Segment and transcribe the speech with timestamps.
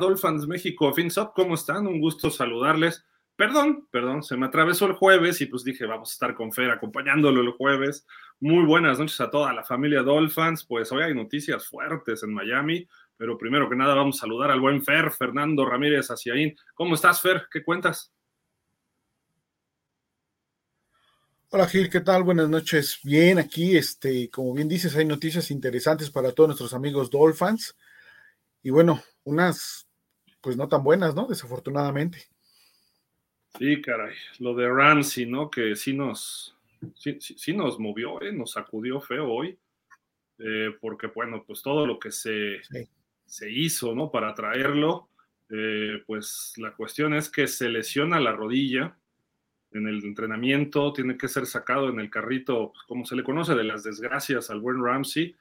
[0.00, 1.86] Dolphins México FinSop, ¿cómo están?
[1.86, 3.04] Un gusto saludarles.
[3.36, 6.70] Perdón, perdón, se me atravesó el jueves y pues dije, vamos a estar con Fer
[6.70, 8.06] acompañándolo el jueves.
[8.40, 10.64] Muy buenas noches a toda la familia Dolphins.
[10.64, 14.60] Pues hoy hay noticias fuertes en Miami, pero primero que nada vamos a saludar al
[14.60, 16.56] buen Fer, Fernando Ramírez Aciaín.
[16.74, 17.46] ¿Cómo estás, Fer?
[17.50, 18.12] ¿Qué cuentas?
[21.52, 22.22] Hola Gil, ¿qué tal?
[22.22, 23.00] Buenas noches.
[23.02, 27.76] Bien, aquí, este, como bien dices, hay noticias interesantes para todos nuestros amigos Dolphins.
[28.62, 29.88] Y bueno, unas,
[30.40, 31.26] pues no tan buenas, ¿no?
[31.26, 32.28] Desafortunadamente.
[33.58, 34.14] Sí, caray.
[34.38, 35.50] Lo de Ramsey, ¿no?
[35.50, 36.56] Que sí nos,
[36.94, 38.32] sí, nos movió, ¿eh?
[38.32, 39.58] Nos sacudió feo hoy.
[40.38, 42.60] Eh, porque, bueno, pues todo lo que se,
[43.26, 44.10] se hizo, ¿no?
[44.10, 45.08] Para traerlo,
[45.50, 48.96] eh, pues la cuestión es que se lesiona la rodilla
[49.72, 53.54] en el entrenamiento, tiene que ser sacado en el carrito, pues, como se le conoce,
[53.54, 55.36] de las desgracias al buen Ramsey.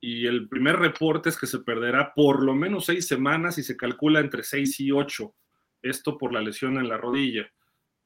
[0.00, 3.76] Y el primer reporte es que se perderá por lo menos seis semanas y se
[3.76, 5.34] calcula entre seis y ocho.
[5.82, 7.50] Esto por la lesión en la rodilla.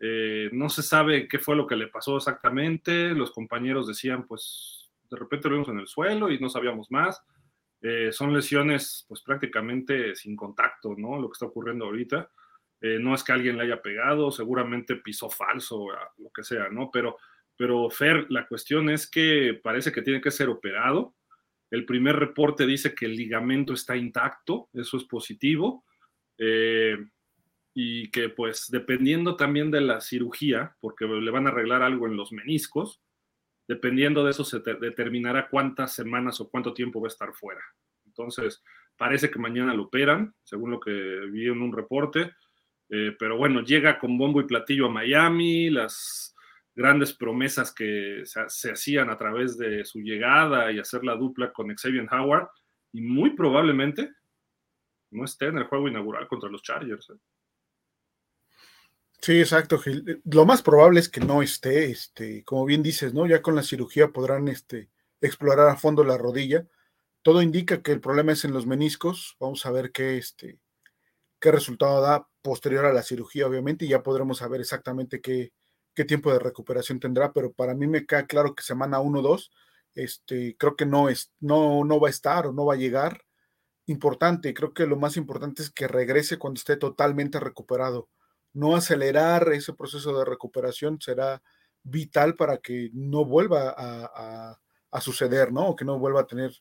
[0.00, 3.10] Eh, no se sabe qué fue lo que le pasó exactamente.
[3.10, 7.22] Los compañeros decían, pues de repente lo vimos en el suelo y no sabíamos más.
[7.81, 11.21] Eh, son lesiones, pues prácticamente sin contacto, ¿no?
[11.21, 12.31] Lo que está ocurriendo ahorita.
[12.81, 15.88] Eh, no es que alguien le haya pegado, seguramente pisó falso,
[16.19, 16.91] lo que sea, ¿no?
[16.93, 17.19] Pero,
[17.56, 21.15] pero Fer, la cuestión es que parece que tiene que ser operado.
[21.70, 25.84] El primer reporte dice que el ligamento está intacto, eso es positivo.
[26.38, 26.97] Eh,
[27.75, 32.16] y que pues dependiendo también de la cirugía, porque le van a arreglar algo en
[32.16, 33.02] los meniscos,
[33.66, 37.60] dependiendo de eso se determinará cuántas semanas o cuánto tiempo va a estar fuera.
[38.06, 38.62] Entonces,
[38.96, 40.92] parece que mañana lo operan, según lo que
[41.32, 42.32] vi en un reporte.
[42.91, 46.34] Eh, pero bueno, llega con bombo y platillo a Miami, las
[46.75, 51.75] grandes promesas que se, hacían a través de su llegada y hacer la dupla con
[51.75, 52.49] Xavier Howard,
[52.93, 54.12] y muy probablemente
[55.11, 57.11] no esté en el juego inaugural contra los Chargers.
[57.11, 57.19] ¿eh?
[59.21, 60.21] Sí, exacto, Gil.
[60.25, 63.27] Lo más probable es que no esté, este, como bien dices, ¿no?
[63.27, 66.67] Ya con la cirugía podrán este, explorar a fondo la rodilla.
[67.23, 69.37] Todo indica que el problema es en los meniscos.
[69.41, 70.59] Vamos a ver qué, este,
[71.41, 75.53] qué resultado da posterior a la cirugía, obviamente, y ya podremos saber exactamente qué,
[75.94, 79.22] qué tiempo de recuperación tendrá, pero para mí me queda claro que semana 1 o
[79.22, 79.50] 2,
[79.94, 83.22] este, creo que no, es, no, no va a estar o no va a llegar.
[83.87, 88.09] Importante, creo que lo más importante es que regrese cuando esté totalmente recuperado.
[88.53, 91.43] No acelerar ese proceso de recuperación será
[91.82, 95.69] vital para que no vuelva a suceder, ¿no?
[95.69, 96.53] O que no vuelva a tener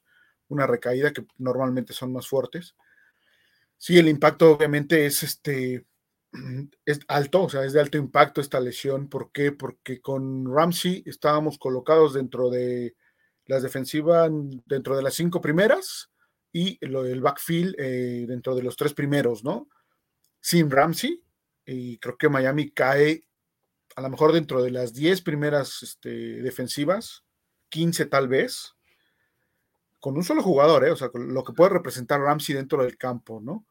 [0.48, 2.76] una recaída que normalmente son más fuertes.
[3.78, 5.86] Sí, el impacto obviamente es este
[6.86, 9.08] es alto, o sea, es de alto impacto esta lesión.
[9.08, 9.52] ¿Por qué?
[9.52, 12.96] Porque con Ramsey estábamos colocados dentro de
[13.46, 14.32] las defensivas,
[14.66, 16.10] dentro de las cinco primeras
[16.52, 19.68] y el backfield eh, dentro de los tres primeros, ¿no?
[20.40, 21.24] Sin Ramsey,
[21.66, 23.26] y creo que Miami cae
[23.96, 26.10] a lo mejor dentro de las diez primeras este,
[26.42, 27.24] defensivas,
[27.70, 28.76] 15 tal vez,
[30.00, 30.92] con un solo jugador, ¿eh?
[30.92, 33.66] o sea, lo que puede representar Ramsey dentro del campo, ¿no?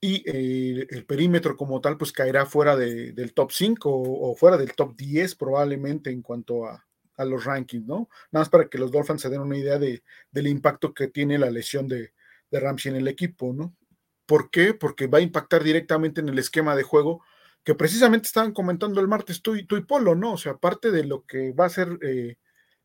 [0.00, 4.96] Y el perímetro como tal pues caerá fuera del top 5 o, fuera del top
[4.96, 6.86] 10 probablemente en cuanto a,
[7.18, 8.08] los rankings, ¿no?
[8.32, 11.36] Nada más para que los Dolphins se den una idea de, del impacto que tiene
[11.36, 12.14] la lesión de,
[12.50, 13.76] de Ramsey en el equipo, ¿no?
[14.24, 14.72] ¿Por qué?
[14.72, 17.22] Porque va a impactar directamente en el esquema de juego
[17.62, 20.32] que precisamente estaban comentando el martes tú y, tú y Polo, ¿no?
[20.32, 22.36] O sea, aparte de lo que va a ser eh,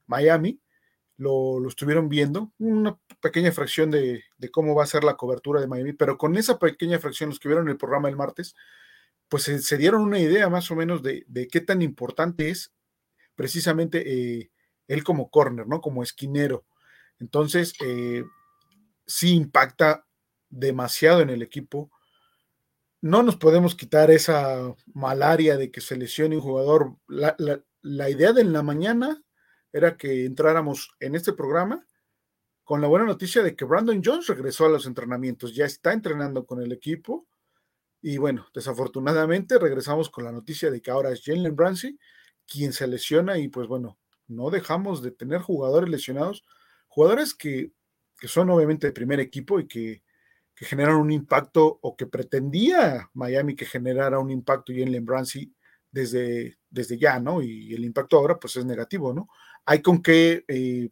[0.08, 0.60] Miami,
[1.18, 5.94] lo, estuvieron viendo, una pequeña fracción de, cómo va a ser la cobertura de Miami,
[5.94, 8.54] pero con esa pequeña fracción, los que vieron el programa el martes,
[9.30, 12.72] pues se, dieron una idea más o menos de, qué tan importante es
[13.34, 14.52] precisamente eh,
[14.88, 15.82] él como corner, ¿no?
[15.82, 16.68] Como esquinero.
[17.20, 18.24] Entonces, eh,
[19.08, 20.06] sí impacta
[20.52, 21.90] demasiado en el equipo.
[23.02, 26.96] No nos podemos quitar esa malaria de que se lesione un jugador.
[27.08, 29.20] La, idea de la mañana
[29.74, 31.88] era que entráramos en este programa
[32.66, 36.46] con la buena noticia de que Brandon Jones regresó a los entrenamientos, ya está entrenando
[36.46, 37.28] con el equipo.
[38.02, 41.98] Y bueno, desafortunadamente regresamos con la noticia de que ahora es Jalen Ramsey
[42.48, 43.98] quien se lesiona y pues bueno,
[44.28, 46.44] no dejamos de tener jugadores lesionados,
[46.88, 47.72] jugadores que,
[48.24, 50.02] son obviamente de primer equipo y que,
[50.56, 55.54] que, generan un impacto o que pretendía Miami que generara un impacto Jalen Ramsey
[55.92, 57.44] desde, desde ya, ¿no?
[57.44, 59.30] Y el impacto ahora pues es negativo, ¿no?
[59.66, 60.90] Hay con qué eh,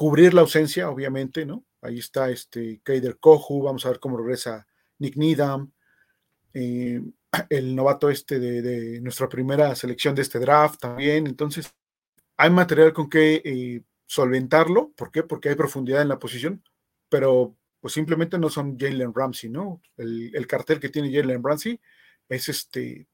[0.00, 1.66] cubrir la ausencia, obviamente, ¿no?
[1.82, 4.66] Ahí está este Keider Kohu, vamos a ver cómo regresa
[4.98, 5.72] Nick Needham,
[6.54, 7.02] eh,
[7.50, 11.26] el novato este de, nuestra primera selección de este draft también.
[11.26, 11.74] Entonces,
[12.38, 14.90] hay material con que eh, solventarlo.
[14.96, 15.22] ¿Por qué?
[15.22, 16.64] Porque hay profundidad en la posición,
[17.10, 19.82] pero pues simplemente no son Jalen Ramsey, ¿no?
[19.98, 21.78] El, cartel que tiene Jalen Ramsey
[22.26, 23.06] es este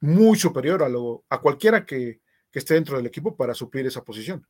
[0.00, 2.20] muy superior a, lo, a cualquiera que,
[2.52, 4.46] esté dentro del equipo para suplir esa posición.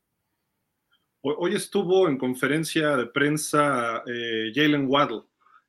[1.20, 5.22] Hoy estuvo en conferencia de prensa eh, Jalen Waddle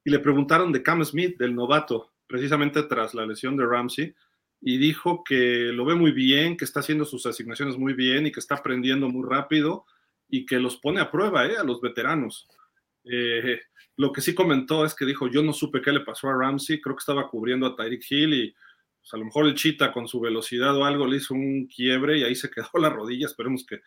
[0.03, 4.13] y le preguntaron de Cam Smith, del novato, precisamente tras la lesión de Ramsey,
[4.61, 8.31] y dijo que lo ve muy bien, que está haciendo sus asignaciones muy bien y
[8.31, 9.85] que está aprendiendo muy rápido
[10.27, 12.47] y que los pone a prueba eh, a los veteranos.
[13.05, 13.59] Eh,
[13.97, 16.79] lo que sí comentó es que dijo, yo no supe qué le pasó a Ramsey,
[16.79, 18.55] creo que estaba cubriendo a Tyreek Hill y
[19.01, 22.19] pues, a lo mejor el Chita con su velocidad o algo le hizo un quiebre
[22.19, 23.81] y ahí se quedó la rodilla, esperemos que,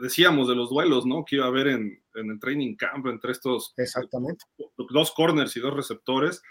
[0.00, 1.24] decíamos de los duelos, ¿no?
[1.24, 4.44] Que iba a haber en, el training camp entre estos Exactamente.
[4.90, 6.42] dos corners y dos receptores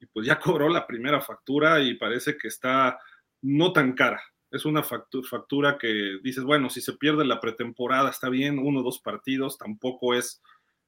[0.00, 2.98] y pues ya cobró la primera factura y parece que está
[3.42, 4.22] no tan cara.
[4.50, 8.82] Es una factura que dices, bueno, si se pierde la pretemporada está bien, uno o
[8.82, 10.40] dos partidos, tampoco es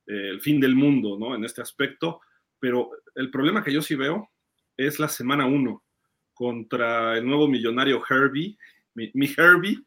[0.07, 1.35] eh, el fin del mundo, ¿no?
[1.35, 2.21] En este aspecto,
[2.59, 4.31] pero el problema que yo sí veo
[4.77, 5.83] es la semana uno
[6.33, 8.57] contra el nuevo millonario Herbie,
[8.95, 9.79] mi, Herbie,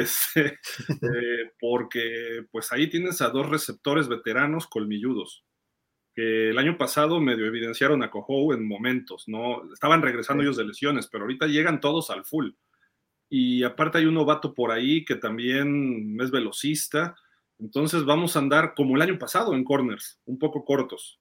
[0.00, 0.58] este,
[0.88, 5.44] eh, porque pues ahí tienes a dos receptores veteranos colmilludos
[6.14, 9.62] que el año pasado medio evidenciaron a Cojo en momentos, ¿no?
[9.72, 12.50] Estaban regresando ellos de lesiones, pero ahorita llegan todos al full.
[13.28, 17.16] Y aparte hay un novato por ahí que también es velocista.
[17.58, 21.20] Entonces vamos a andar como el año pasado en corners, un poco cortos,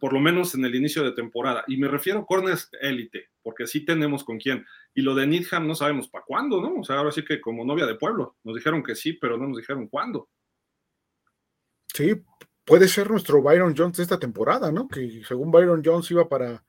[0.00, 1.64] por lo menos en el inicio de temporada.
[1.66, 4.64] Y me refiero a corners élite, porque sí tenemos con quién.
[4.94, 6.80] Y lo de Needham no sabemos para cuándo, ¿no?
[6.80, 9.46] O sea, ahora sí que como novia de pueblo, nos dijeron que sí, pero no
[9.46, 10.28] nos dijeron cuándo.
[11.92, 12.14] Sí,
[12.64, 14.88] puede ser nuestro Byron Jones de esta temporada, ¿no?
[14.88, 16.64] Que según Byron Jones iba para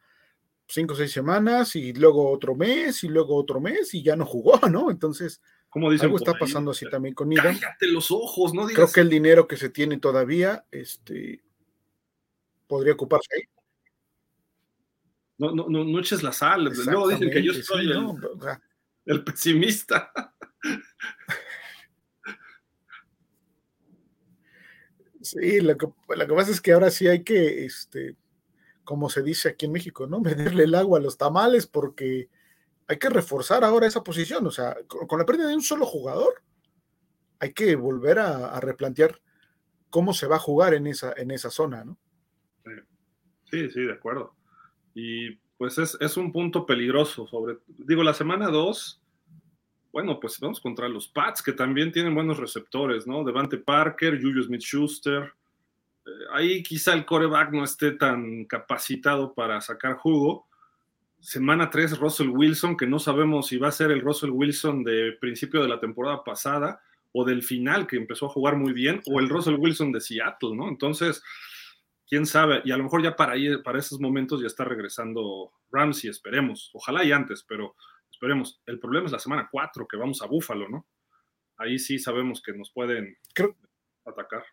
[0.68, 4.26] cinco o seis semanas y luego otro mes y luego otro mes y ya no
[4.26, 4.92] jugó, ¿no?
[4.92, 7.58] Entonces, como dicen algo está pasando así también con Needham.
[7.60, 11.44] Cállate los ojos, no Creo que el dinero que se tiene todavía, este,
[12.70, 13.44] podría ocuparse ahí.
[15.40, 16.66] No, no, no, no eches la sal.
[16.66, 17.92] Luego dicen que yo soy
[19.06, 20.12] el pesimista.
[25.22, 28.16] Sí, lo que, lo que pasa es que ahora sí hay que, este,
[28.84, 30.20] como se dice aquí en México, ¿no?
[30.22, 32.30] Meterle el agua a los tamales porque
[32.88, 34.46] hay que reforzar ahora esa posición.
[34.46, 36.44] O sea, con, la pérdida de un solo jugador,
[37.40, 39.20] hay que volver a, replantear
[39.90, 41.98] cómo se va a jugar en esa, en esa zona, ¿no?
[43.52, 44.34] Sí, sí, de acuerdo.
[44.94, 49.02] Y pues es, es un punto peligroso sobre, digo, la semana 2
[49.92, 53.24] bueno, pues vamos contra los Pats, que también tienen buenos receptores, ¿no?
[53.24, 55.34] Devante Parker, Julius Smith-Schuster.
[56.06, 60.48] Eh, ahí quizá el coreback no esté tan capacitado para sacar jugo.
[61.20, 65.18] Semana 3, Russell Wilson, que no sabemos si va a ser el Russell Wilson de
[65.20, 69.20] principio de la temporada pasada o del final, que empezó a jugar muy bien, o
[69.20, 70.70] el Russell Wilson de Seattle, ¿no?
[70.70, 71.24] Entonces,
[72.10, 75.54] quién sabe, y a lo mejor ya para, ahí, para esos momentos ya está regresando
[75.72, 77.76] Ramsey, esperemos, ojalá y antes, pero
[78.12, 78.62] esperemos.
[78.66, 80.88] El problema es la semana 4, que vamos a Búfalo, ¿no?
[81.58, 83.16] Ahí sí sabemos que nos pueden
[84.06, 84.44] atacar.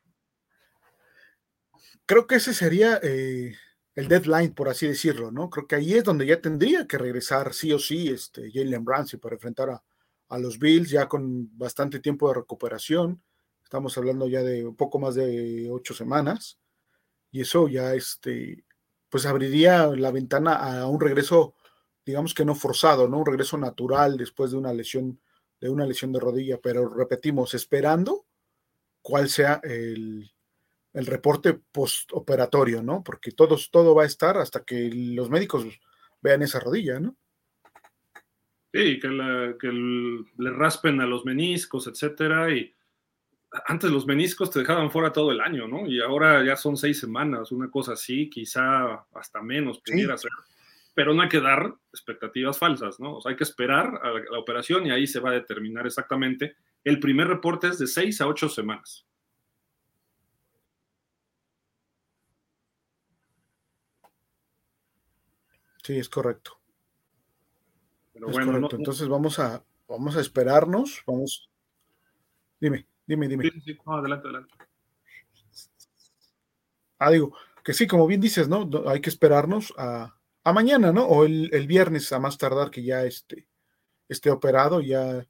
[2.04, 3.54] Creo que ese sería eh,
[3.94, 5.48] el deadline, por así decirlo, ¿no?
[5.48, 9.18] Creo que ahí es donde ya tendría que regresar sí o sí este, Jalen Ramsey
[9.18, 9.82] para enfrentar a,
[10.28, 13.22] a los Bills, ya con bastante tiempo de recuperación.
[13.64, 16.60] Estamos hablando ya de un poco más de ocho semanas.
[17.36, 18.64] Y eso ya, este,
[19.08, 21.54] pues abriría la ventana a un regreso
[22.06, 23.18] digamos que no forzado, ¿no?
[23.18, 25.20] Un regreso natural después de una lesión,
[25.60, 28.24] de una lesión de rodilla, pero repetimos, esperando
[29.02, 30.30] cuál sea el,
[30.94, 33.02] reporte postoperatorio, ¿no?
[33.04, 35.66] Porque todos, todo va a estar hasta que los médicos
[36.22, 37.16] vean esa rodilla, ¿no?
[38.72, 42.72] Sí, que, le raspen a los meniscos, etcétera, y
[43.66, 45.86] antes los meniscos te dejaban fuera todo el año, ¿no?
[45.86, 50.30] Y ahora ya son seis semanas, una cosa así, quizá hasta menos pudiera ser
[50.96, 53.16] pero no hay que dar expectativas falsas, ¿no?
[53.16, 56.56] O sea, hay que esperar a la, operación y ahí se va a determinar exactamente.
[56.82, 59.06] El primer reporte es de seis a ocho semanas.
[65.82, 66.58] Sí, es correcto.
[68.14, 71.50] Pero bueno, entonces vamos a, vamos a esperarnos, vamos.
[72.58, 73.50] Dime, dime, dime.
[73.50, 74.54] Sí, sí, adelante, adelante.
[76.98, 78.68] Ah, digo, que sí, como bien dices, ¿no?
[78.88, 81.04] Hay que esperarnos a, a mañana, ¿no?
[81.06, 83.48] O el, viernes a más tardar que ya esté,
[84.08, 85.26] esté operado, ya,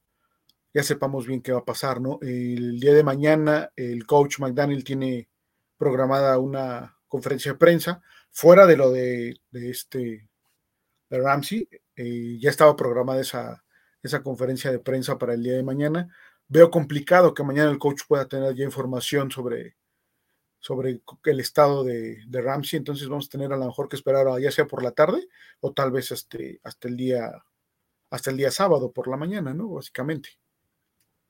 [0.75, 2.19] ya sepamos bien qué va a pasar, ¿no?
[2.21, 5.31] El día de mañana el coach McDaniel tiene
[5.79, 10.29] programada una conferencia de prensa fuera de lo de, este
[11.09, 11.67] de Ramsey.
[11.97, 13.65] Eh, ya estaba programada esa,
[14.03, 16.15] esa conferencia de prensa para el día de mañana.
[16.49, 19.77] Veo complicado que mañana el coach pueda tener ya información sobre,
[20.61, 24.27] sobre el estado de, de, Ramsey, entonces vamos a tener a lo mejor que esperar
[24.41, 25.29] ya sea por la tarde
[25.61, 27.45] o tal vez este, hasta el día
[28.11, 29.69] hasta el día sábado por la mañana, ¿no?
[29.69, 30.31] Básicamente.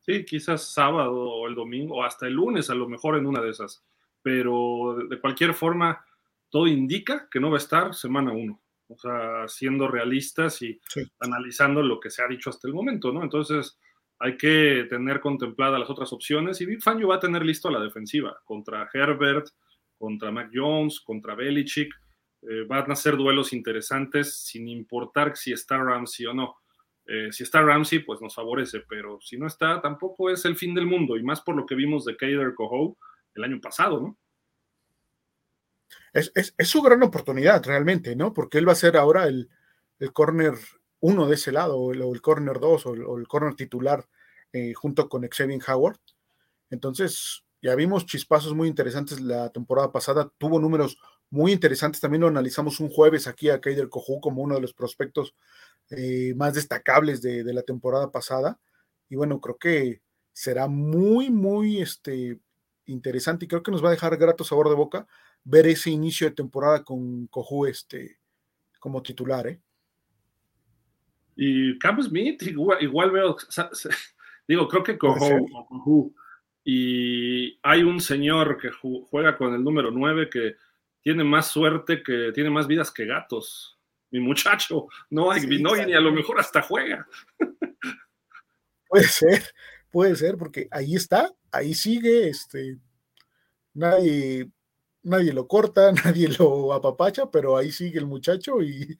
[0.00, 3.40] Sí, quizás sábado o el domingo o hasta el lunes a lo mejor en una
[3.40, 3.84] de esas,
[4.22, 6.04] pero de cualquier forma
[6.48, 10.80] todo indica que no va a estar semana uno, o sea, siendo realistas y
[11.18, 13.22] analizando lo que se ha dicho hasta el momento, ¿no?
[13.22, 13.78] Entonces
[14.18, 17.72] hay que tener contempladas las otras opciones y Big Fangio va a tener listo a
[17.72, 19.48] la defensiva contra Herbert,
[19.98, 21.92] contra Mac Jones, contra Belichick.
[22.42, 26.56] Eh, van a ser duelos interesantes sin importar si está Ramsey o no.
[27.06, 30.74] Eh, si está Ramsey, pues nos favorece, pero si no está, tampoco es el fin
[30.74, 32.98] del mundo, y más por lo que vimos de Kader Coho
[33.34, 34.18] el año pasado, ¿no?
[36.12, 38.32] Es, su gran oportunidad realmente, ¿no?
[38.32, 39.48] Porque él va a ser ahora el,
[40.00, 40.54] el corner
[41.06, 44.08] uno de ese lado, o el, corner dos, o el, corner titular
[44.52, 46.00] eh, junto con Xavier Howard.
[46.68, 50.98] Entonces, ya vimos chispazos muy interesantes la temporada pasada, tuvo números
[51.30, 54.74] muy interesantes, también lo analizamos un jueves aquí a Kaider Cojú como uno de los
[54.74, 55.36] prospectos
[55.90, 58.58] eh, más destacables de, la temporada pasada.
[59.08, 62.40] Y bueno, creo que será muy, muy este,
[62.86, 65.06] interesante y creo que nos va a dejar grato sabor de boca
[65.44, 68.18] ver ese inicio de temporada con Cojú este,
[68.80, 69.46] como titular.
[69.46, 69.60] ¿eh?
[71.36, 73.36] Y Cam Smith, igual, veo,
[74.48, 76.14] digo, creo que Cojú,
[76.64, 80.56] y hay un señor que juega con el número 9 que
[81.00, 83.78] tiene más suerte, que tiene más vidas que gatos.
[84.10, 87.06] Mi muchacho, no hay ni a lo mejor hasta juega.
[88.88, 89.42] Puede ser,
[89.90, 92.78] puede ser, porque ahí está, ahí sigue, este,
[93.74, 94.48] nadie,
[95.02, 98.96] nadie lo corta, nadie lo apapacha, pero ahí sigue el muchacho y,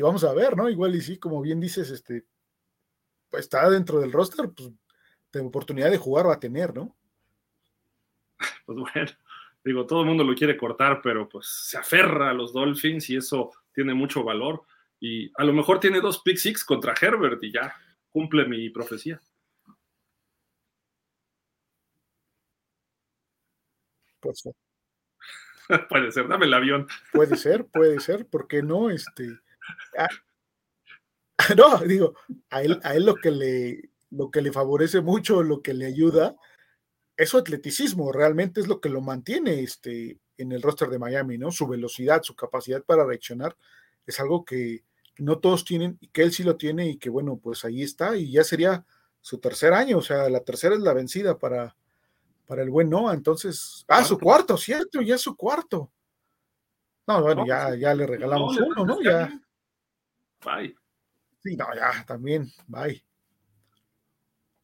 [0.00, 0.68] vamos a ver, ¿no?
[0.68, 2.24] Igual y sí, como bien dices, este,
[3.30, 4.70] pues está dentro del roster, pues
[5.32, 6.96] de oportunidad de jugar va a tener, ¿no?
[8.66, 9.10] Pues bueno,
[9.62, 13.16] digo, todo el mundo lo quiere cortar, pero pues se aferra a los Dolphins y
[13.16, 14.62] eso tiene mucho valor.
[15.00, 17.74] Y a lo mejor tiene dos pick six contra Herbert y ya
[18.10, 19.20] cumple mi profecía.
[24.20, 24.54] Puede ser.
[25.88, 26.86] puede ser, dame el avión.
[27.12, 28.90] Puede ser, puede ser, porque no?
[28.90, 29.38] Este,
[31.56, 32.14] no, digo,
[32.50, 35.86] a él, a él lo que le lo que le favorece mucho, lo que le
[35.86, 36.36] ayuda,
[37.16, 41.36] es su atleticismo, realmente es lo que lo mantiene este, en el roster de Miami,
[41.36, 41.50] ¿no?
[41.50, 43.56] Su velocidad, su capacidad para reaccionar
[44.06, 44.84] es algo que
[45.18, 48.16] no todos tienen y que él sí lo tiene y que bueno, pues ahí está
[48.16, 48.84] y ya sería
[49.20, 51.76] su tercer año, o sea, la tercera es la vencida para,
[52.46, 55.90] para el buen Noah, entonces, ah, su cuarto, cierto, ya es su cuarto.
[57.06, 59.02] No, bueno, ya, ya le regalamos uno, ¿no?
[59.02, 59.32] Ya.
[60.44, 60.74] Bye.
[61.42, 63.02] Sí, no, ya, también, bye.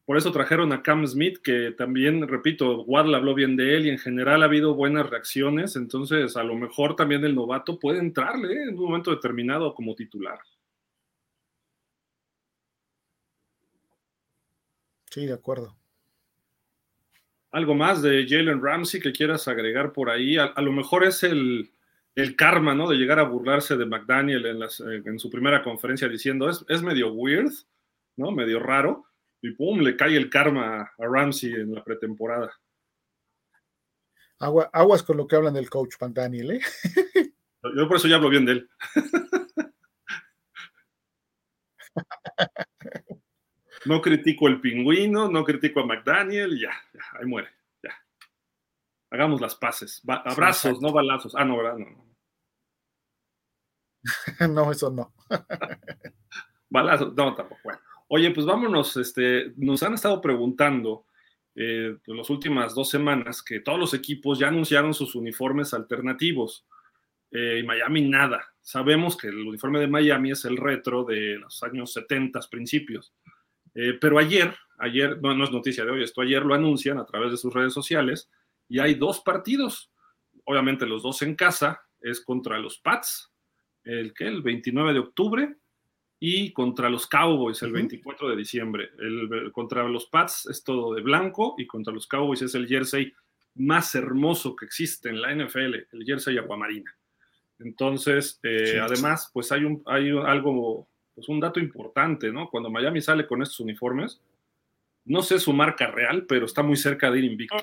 [0.05, 3.89] Por eso trajeron a Cam Smith, que también, repito, Waddle habló bien de él y
[3.89, 8.53] en general ha habido buenas reacciones, entonces a lo mejor también el novato puede entrarle
[8.53, 8.63] ¿eh?
[8.63, 10.39] en un momento determinado como titular.
[15.11, 15.77] Sí, de acuerdo.
[17.51, 20.37] ¿Algo más de Jalen Ramsey que quieras agregar por ahí?
[20.37, 21.69] A, lo mejor es el,
[22.35, 22.89] karma, ¿no?
[22.89, 27.13] De llegar a burlarse de McDaniel en, en su primera conferencia diciendo, es, es medio
[27.13, 27.51] weird,
[28.17, 28.31] ¿no?
[28.31, 29.05] Medio raro
[29.41, 32.53] y pum, le cae el karma a Ramsey en la pretemporada.
[34.39, 36.61] aguas con lo que hablan del coach Pantaniel, ¿eh?
[37.75, 38.69] Yo por eso ya hablo bien de él.
[43.83, 47.49] No critico el pingüino, no critico a McDaniel, ya, ya, ahí muere.
[49.11, 50.01] Hagamos las paces.
[50.07, 51.35] abrazos, no balazos.
[51.35, 51.77] Ah, no, ¿verdad?
[51.77, 51.85] No,
[54.39, 54.47] no.
[54.47, 55.13] no eso no.
[56.69, 57.59] balazos, no, tampoco.
[57.63, 57.79] Bueno.
[58.07, 61.05] Oye, pues vámonos, este, nos han estado preguntando
[61.55, 66.65] en eh, las últimas dos semanas que todos los equipos ya anunciaron sus uniformes alternativos.
[67.31, 68.53] Eh, y Miami nada.
[68.61, 73.13] Sabemos que el uniforme de Miami es el retro de los años 70 principios.
[73.73, 77.05] Eh, pero ayer, ayer, no, no es noticia de hoy, esto ayer lo anuncian a
[77.05, 78.29] través de sus redes sociales
[78.71, 79.91] y hay dos partidos.
[80.45, 83.29] Obviamente los dos en casa, es contra los Pats,
[83.83, 85.55] el que el 29 de octubre
[86.21, 88.91] y contra los Cowboys el 24 de diciembre.
[88.97, 93.11] El, contra los Pats es todo de blanco y contra los Cowboys es el jersey
[93.55, 96.95] más hermoso que existe en la NFL, el jersey aguamarina.
[97.59, 102.49] Entonces, eh, además, pues hay, un, hay algo, pues un dato importante, ¿no?
[102.49, 104.21] Cuando Miami sale con estos uniformes,
[105.05, 107.55] no sé su marca real, pero está muy cerca de ir invicto.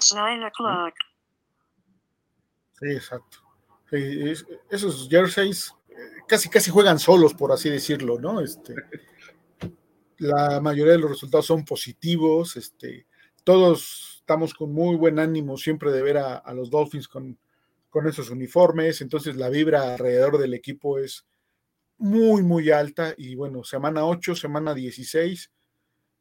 [2.81, 3.39] Sí, exacto.
[4.71, 5.75] esos jerseys
[6.29, 8.41] casi casi juegan solos, por así decirlo, ¿no?
[8.41, 8.75] Este,
[10.19, 13.07] la mayoría de los resultados son positivos, este,
[13.43, 17.39] todos estamos con muy buen ánimo siempre de ver a, los Dolphins con,
[17.89, 21.27] con esos uniformes, entonces la vibra alrededor del equipo es
[21.97, 25.51] muy, muy alta y bueno, semana 8, semana 16,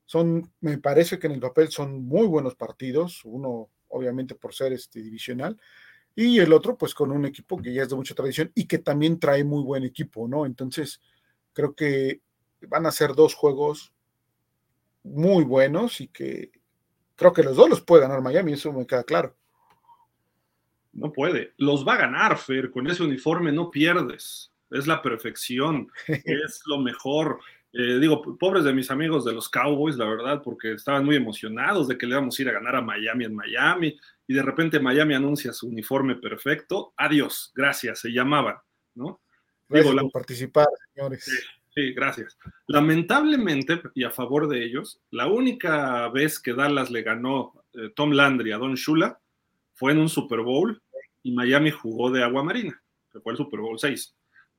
[0.08, 4.72] son, me parece que en el papel son muy buenos partidos, uno obviamente por ser
[4.72, 5.60] este divisional,
[6.16, 8.80] y el otro pues con un equipo que ya es de mucha tradición y que
[8.80, 10.46] también trae muy buen equipo, ¿no?
[10.46, 11.02] Entonces,
[11.52, 12.22] creo que
[12.62, 13.94] van a ser dos juegos
[15.04, 16.52] muy buenos y que
[17.16, 19.36] creo que los dos los puede ganar Miami, eso me queda claro.
[20.94, 25.92] No puede, los va a ganar, Fer, con ese uniforme no pierdes, es la perfección,
[26.08, 27.42] es lo mejor.
[27.74, 31.88] Eh, digo, pobres de mis amigos de los Cowboys, la verdad, porque estaban muy emocionados
[31.88, 34.80] de que le íbamos a ir a ganar a Miami en Miami, y de repente
[34.80, 36.94] Miami anuncia su uniforme perfecto.
[36.98, 38.56] Adiós, gracias, se llamaban,
[38.96, 39.22] ¿no?
[39.70, 41.54] Gracias por participar, señores.
[41.76, 42.36] Sí, gracias.
[42.66, 48.12] Lamentablemente, y a favor de ellos, la única vez que Dallas le ganó eh, Tom
[48.14, 49.20] Landry a Don Shula
[49.74, 50.82] fue en un Super Bowl
[51.22, 54.17] y Miami jugó de agua marina, que fue el Super Bowl 6.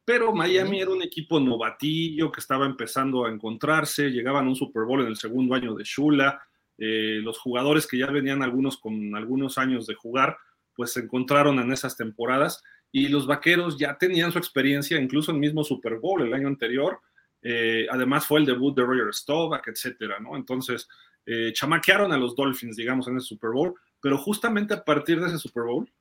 [0.09, 4.85] Pero Miami era un equipo novatillo que estaba empezando a encontrarse, llegaban a un Super
[4.85, 6.41] Bowl en el segundo año de Shula,
[6.79, 10.39] eh, los jugadores que ya venían algunos con algunos años de jugar,
[10.75, 15.37] pues se encontraron en esas temporadas y los vaqueros ya tenían su experiencia, incluso en
[15.37, 17.01] el mismo Super Bowl el año anterior.
[17.43, 20.37] Eh, además fue el debut de Roger Staubach, etcétera, ¿no?
[20.37, 20.89] Entonces,
[21.27, 25.27] eh, chamaquearon a los Dolphins, digamos, en ese Super Bowl, pero justamente a partir de
[25.27, 25.93] ese Super Bowl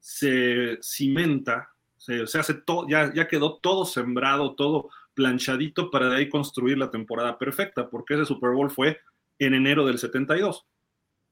[0.00, 1.75] se cimenta
[2.26, 6.90] se, hace todo, ya, ya quedó todo sembrado, todo planchadito para de ahí construir la
[6.90, 9.00] temporada perfecta, porque ese Super Bowl fue
[9.38, 10.66] en enero del 72.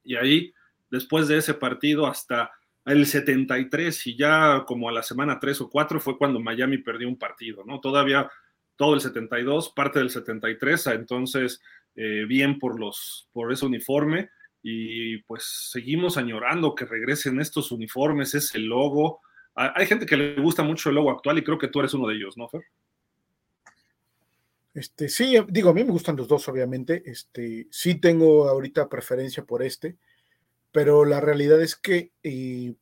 [0.03, 0.53] Y ahí,
[0.91, 2.51] después de ese partido, hasta
[2.85, 7.09] el 73 y ya como a la semana 3 o 4 fue cuando Miami perdió
[7.09, 7.81] un partido, ¿no?
[7.81, 8.31] Todavía
[8.77, 11.61] todo el 72, parte del 73, entonces
[11.95, 14.31] eh, bien por, los, por ese uniforme
[14.63, 19.21] y pues seguimos añorando que regresen estos uniformes, ese logo,
[19.55, 22.09] hay gente que le gusta mucho el logo actual y creo que tú eres uno
[22.09, 22.65] de ellos, ¿no, Fer?
[24.75, 27.03] Este, sí, digo, a mí me gustan los dos, obviamente.
[27.07, 29.97] Este, sí tengo ahorita preferencia por este,
[30.73, 32.75] pero la realidad es que eh,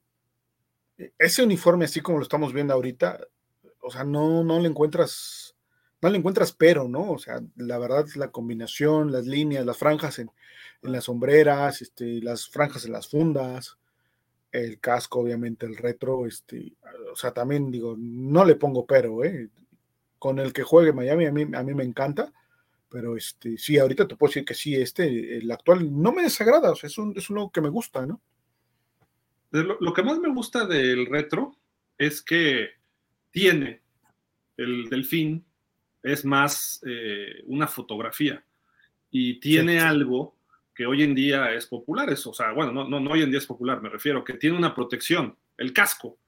[1.19, 3.21] ese uniforme, así como lo estamos viendo ahorita,
[3.81, 5.55] o sea, no, no le encuentras,
[6.01, 7.11] no le encuentras pero, ¿no?
[7.11, 10.31] O sea, la verdad es la combinación, las líneas, las franjas en,
[10.83, 13.77] en las sombreras, este, las franjas en las fundas,
[14.53, 16.75] el casco, obviamente, el retro, este,
[17.11, 19.49] o sea, también digo, no le pongo pero, ¿eh?
[20.19, 22.33] Con el que juegue Miami a mí, a mí me encanta,
[22.88, 26.71] pero este, sí, ahorita te puedo decir que sí, este, el actual, no me desagrada,
[26.71, 28.21] o sea, es un, es uno que me gusta, ¿no?
[29.51, 31.57] Lo, que más me gusta del retro
[31.99, 32.71] es que
[33.31, 33.83] tiene
[34.57, 35.45] el delfín,
[36.03, 38.45] es más eh, una fotografía
[39.11, 40.35] y tiene algo
[40.83, 43.38] que hoy en día es popular, eso, o sea, bueno, no, no, hoy en día
[43.38, 46.18] es popular, me refiero, que tiene una protección, el casco,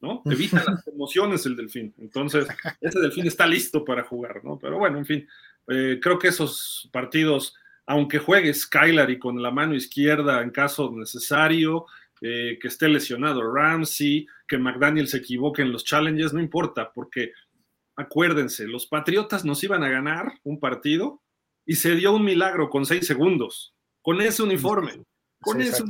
[0.00, 0.22] ¿no?
[0.24, 1.92] Evita las emociones el delfín.
[1.98, 2.48] Entonces,
[2.80, 4.58] ese delfín está listo para jugar, ¿no?
[4.58, 5.28] Pero bueno, en fin,
[5.66, 10.90] eh, creo que esos partidos, aunque juegue Skylar y con la mano izquierda en caso
[10.96, 11.84] necesario,
[12.22, 17.32] eh, que esté lesionado Ramsey, que McDaniel se equivoque en los challenges, no importa, porque
[17.94, 21.20] acuérdense, los Patriotas nos iban a ganar un partido
[21.66, 23.74] y se dio un milagro con seis segundos
[24.08, 25.04] con ese uniforme.
[25.38, 25.84] Con ese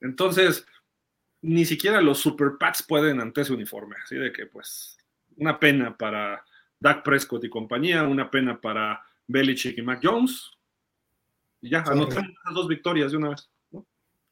[0.00, 0.64] Entonces,
[1.42, 3.96] ni siquiera los Super Pats pueden ante ese uniforme.
[4.02, 4.96] Así de que, pues,
[5.36, 6.42] una pena para
[6.78, 10.52] Dak Prescott y compañía, una pena para Belichick y Mac Jones.
[11.60, 13.50] Y ya, anoten las dos victorias de una vez.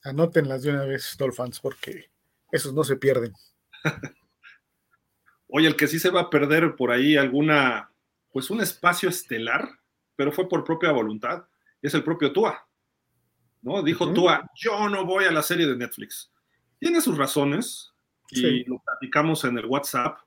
[0.02, 2.11] Anótenlas de una vez, Dolphins, porque
[2.50, 3.34] esos no se pierden.
[5.48, 7.92] Oye, el que sí se va a perder por ahí alguna,
[8.32, 9.68] pues un espacio estelar,
[10.16, 11.44] pero fue por propia voluntad,
[11.82, 12.68] es el propio Tua.
[13.62, 13.82] ¿no?
[13.82, 16.32] Dijo Tua, yo no voy a la serie de Netflix.
[16.78, 17.92] Tiene sus razones
[18.30, 20.18] y lo platicamos en el WhatsApp.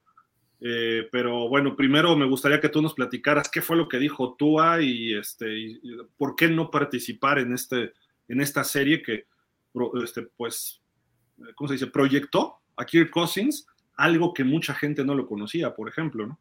[0.64, 4.36] Eh, pero bueno, primero me gustaría que tú nos platicaras qué fue lo que dijo
[4.36, 5.80] Tua y, este,
[6.18, 7.94] por qué no participar en, este,
[8.28, 9.26] en esta serie que,
[10.04, 10.82] este, pues,
[11.56, 11.88] ¿cómo se dice?
[11.88, 16.40] Proyectó a Kirk Cousins, algo que mucha gente no lo conocía, por ejemplo, ¿no?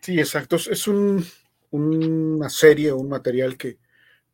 [0.00, 0.56] Sí, exacto.
[0.56, 1.26] Es un,
[1.70, 3.78] una serie, un material que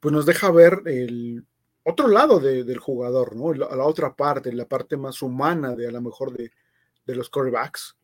[0.01, 1.45] pues nos deja ver el
[1.85, 3.53] otro lado del jugador, ¿no?
[3.53, 6.51] La, la, otra parte, la parte más humana de a lo mejor de,
[7.07, 7.97] los quarterbacks.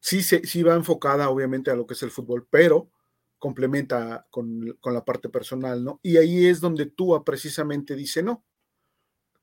[0.00, 2.90] Sí, sí va enfocada obviamente a lo que es el fútbol, pero
[3.38, 6.00] complementa con, la parte personal, ¿no?
[6.02, 8.42] Y ahí es donde Tua precisamente dice no.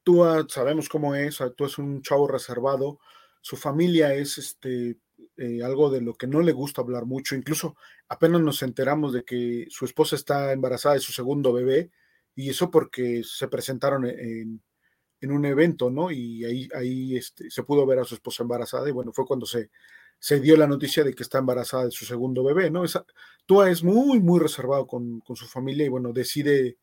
[0.04, 3.00] Tua sabemos cómo es, Tua es un chavo reservado,
[3.42, 4.98] su familia es este
[5.38, 7.36] eh, algo de lo que no le gusta hablar mucho.
[7.36, 7.76] Incluso
[8.08, 11.92] apenas nos enteramos de que su esposa está embarazada de su segundo bebé
[12.36, 14.62] y eso porque se presentaron en,
[15.22, 16.12] en un evento, ¿no?
[16.12, 19.46] Y ahí, ahí este, se pudo ver a su esposa embarazada y bueno, fue cuando
[19.46, 19.70] se,
[20.20, 22.84] se dio la noticia de que está embarazada de su segundo bebé, ¿no?
[23.46, 26.78] Tua es muy, muy reservado con, con, su familia y bueno, decide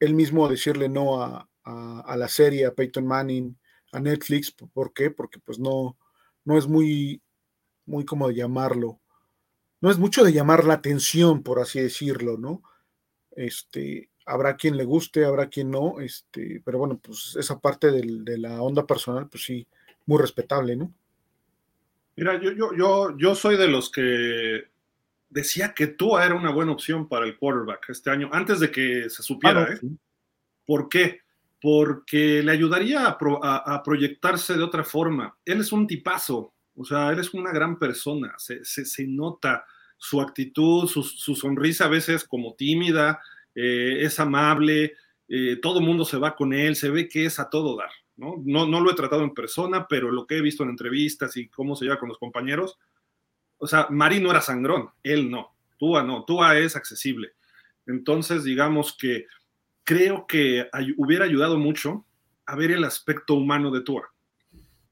[0.00, 3.58] él mismo decirle no a, a, la serie, a Peyton Manning,
[3.92, 5.10] a Netflix, ¿por qué?
[5.10, 5.98] Porque pues no,
[6.44, 7.22] no es muy,
[7.88, 9.00] muy como de llamarlo,
[9.80, 12.62] no es mucho de llamar la atención, por así decirlo, ¿no?
[13.32, 18.24] Este, habrá quien le guste, habrá quien no, este, pero bueno, pues esa parte del,
[18.24, 19.66] de la onda personal, pues sí,
[20.06, 20.92] muy respetable, ¿no?
[22.16, 24.64] Mira, yo, yo, yo, yo soy de los que
[25.30, 29.08] decía que Tua era una buena opción para el quarterback este año, antes de que
[29.08, 29.80] se supiera, ah, ¿eh?
[30.66, 31.20] ¿Por qué?
[31.60, 35.36] Porque le ayudaría a, a, proyectarse de otra forma.
[35.44, 39.66] Él es un tipazo, o sea, él es una gran persona, se, se, se nota
[39.96, 43.20] su actitud, su, su, sonrisa a veces como tímida,
[43.54, 44.94] eh, es amable,
[45.28, 47.90] eh, todo mundo se va con él, se ve que es a todo dar.
[48.16, 48.36] ¿no?
[48.44, 48.66] ¿no?
[48.66, 51.74] No lo he tratado en persona, pero lo que he visto en entrevistas y cómo
[51.74, 52.78] se lleva con los compañeros,
[53.58, 57.32] o sea, Mari no era sangrón, él no, Tua no, Tua es accesible.
[57.86, 59.26] Entonces, digamos que
[59.82, 62.04] creo que ay hubiera ayudado mucho
[62.46, 64.12] a ver el aspecto humano de Tua,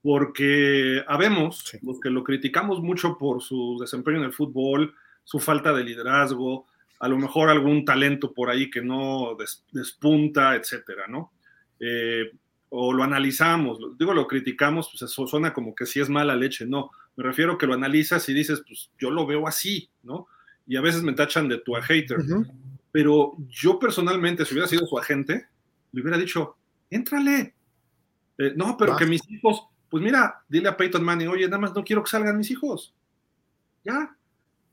[0.06, 1.78] porque habemos sí.
[1.82, 6.68] los que lo criticamos mucho por su desempeño en el fútbol, su falta de liderazgo,
[7.00, 11.32] a lo mejor algún talento por ahí que no des, despunta, etcétera, ¿no?
[11.80, 12.30] Eh,
[12.68, 16.66] o lo analizamos, digo, lo criticamos, pues eso suena como que si es mala leche,
[16.66, 20.28] no, me refiero que lo analizas y dices, pues yo lo veo así, ¿no?
[20.68, 22.52] Y a veces me tachan de tu hater, uh -huh.
[22.92, 25.48] pero yo personalmente, si hubiera sido su agente,
[25.90, 26.58] le hubiera dicho,
[26.90, 27.56] éntrale,
[28.38, 31.74] eh, no, pero que mis hijos, pues mira, dile a Peyton Manning, oye, nada más
[31.74, 32.94] no quiero que salgan mis hijos,
[33.84, 34.16] ya,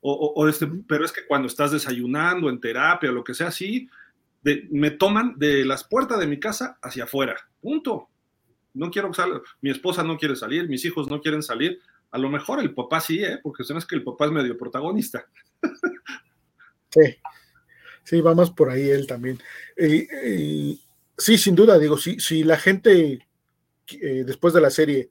[0.01, 3.33] o, o, o este, pero es que cuando estás desayunando, en terapia, o lo que
[3.33, 3.89] sea así,
[4.69, 7.35] me toman de las puertas de mi casa hacia afuera.
[7.61, 8.09] Punto.
[8.73, 9.41] No quiero que salga.
[9.61, 11.79] Mi esposa no quiere salir, mis hijos no quieren salir.
[12.11, 13.39] A lo mejor el papá sí, ¿eh?
[13.41, 15.25] porque sabes que el papá es medio protagonista.
[16.89, 17.15] sí,
[18.03, 19.39] sí, vamos por ahí él también.
[19.77, 20.77] Eh, eh,
[21.17, 23.25] sí, sin duda, digo, si, si la gente
[23.91, 25.09] eh, después de la serie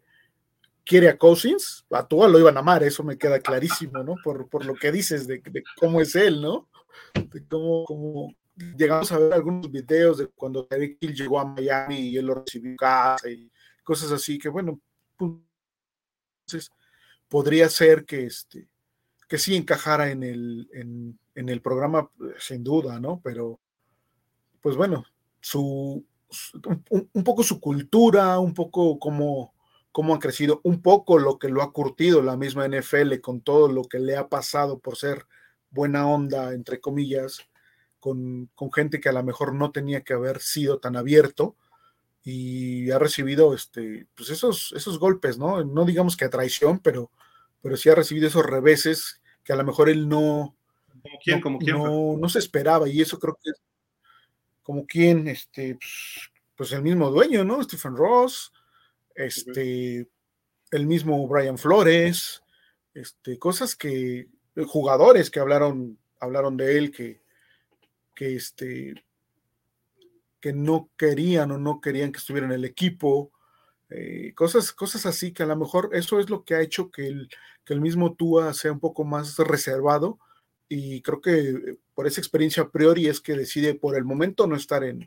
[0.85, 4.17] quiere a Cousins, a todos lo iban a amar, eso me queda clarísimo, ¿no?
[4.23, 5.43] Por, por lo que dices de,
[5.79, 6.69] cómo es él, ¿no?
[7.15, 8.35] De cómo,
[8.77, 12.35] llegamos a ver algunos videos de cuando Derek Hill llegó a Miami y él lo
[12.35, 13.51] recibió en casa y
[13.83, 14.81] cosas así que bueno,
[15.17, 15.33] pues,
[16.47, 16.73] entonces
[17.29, 18.69] podría ser que este
[19.29, 23.23] que sí encajara en el, en, el programa sin duda, ¿no?
[23.25, 23.61] Pero
[24.61, 25.07] pues bueno,
[25.41, 26.05] su
[26.91, 29.55] un, un, poco su cultura, un poco cómo,
[29.93, 33.69] cómo ha crecido, un poco lo que lo ha curtido la misma NFL con todo
[33.69, 35.27] lo que le ha pasado por ser
[35.71, 37.41] buena onda, entre comillas,
[38.01, 41.57] con, con, gente que a lo mejor no tenía que haber sido tan abierto
[42.25, 45.65] y ha recibido este, pues esos, esos golpes, ¿no?
[45.65, 47.11] No digamos que a traición, pero,
[47.61, 50.55] pero sí ha recibido esos reveses que a lo mejor él no,
[51.03, 53.61] ¿Como quién, no, como quién, no, no, se esperaba y eso creo que es
[54.63, 55.79] como quien, este,
[56.57, 57.63] pues el mismo dueño, ¿no?
[57.63, 58.53] Stephen Ross,
[59.15, 60.09] este,
[60.71, 62.43] el mismo Brian Flores,
[62.95, 64.29] este, cosas que,
[64.67, 67.23] jugadores que hablaron, hablaron de él que,
[68.15, 68.95] que este,
[70.41, 73.33] que no querían o no querían que estuviera en el equipo,
[73.91, 77.07] eh, cosas, cosas así que a lo mejor eso es lo que ha hecho que
[77.07, 77.29] el,
[77.65, 80.19] que el mismo Tua sea un poco más reservado
[80.75, 84.57] y creo que por esa experiencia a priori es que decide por el momento no
[84.57, 85.07] estar en,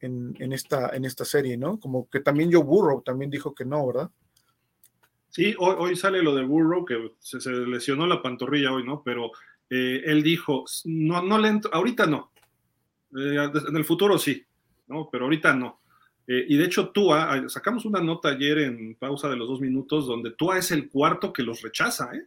[0.00, 1.78] en, esta, en esta serie, ¿no?
[1.78, 4.10] Como que también Joe Burrow también dijo que no, ¿verdad?
[5.28, 9.02] Sí, hoy, hoy sale lo de Burrow, que se, se, lesionó la pantorrilla hoy, ¿no?
[9.04, 9.32] Pero
[9.68, 12.32] eh, él dijo, no, no le entro, ahorita no,
[13.18, 14.44] eh, en el futuro sí,
[14.86, 15.10] ¿no?
[15.12, 15.80] Pero ahorita no.
[16.26, 20.06] Eh, y de hecho, Tua, sacamos una nota ayer en pausa de los dos minutos
[20.06, 22.26] donde Tua es el cuarto que los rechaza, ¿eh?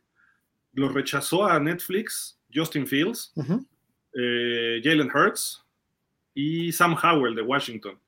[0.73, 4.83] Los rechazó a Netflix, Justin Fields, uh -huh.
[4.83, 5.63] Jalen Hurts
[6.33, 7.99] y Sam Howell de Washington.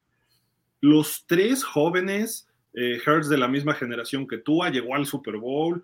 [0.81, 5.83] Los tres jóvenes, Hurts de la misma generación que Tua, llegó al Super Bowl.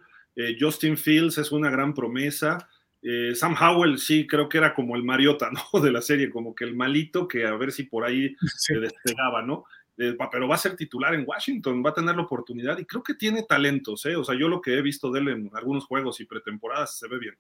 [0.60, 2.68] Justin Fields es una gran promesa.
[3.02, 5.80] Eh, Sam Howell sí creo que era como el Mariota, ¿no?
[5.80, 8.74] De la serie, como que el malito que a ver si por ahí sí.
[8.74, 9.66] se despegaba, ¿no?
[9.98, 13.02] Eh, pero va a ser titular en Washington, va a tener la oportunidad y creo
[13.02, 14.16] que tiene talentos, ¿eh?
[14.16, 17.08] O sea, yo lo que he visto de él en algunos juegos y pretemporadas se
[17.08, 17.36] ve bien.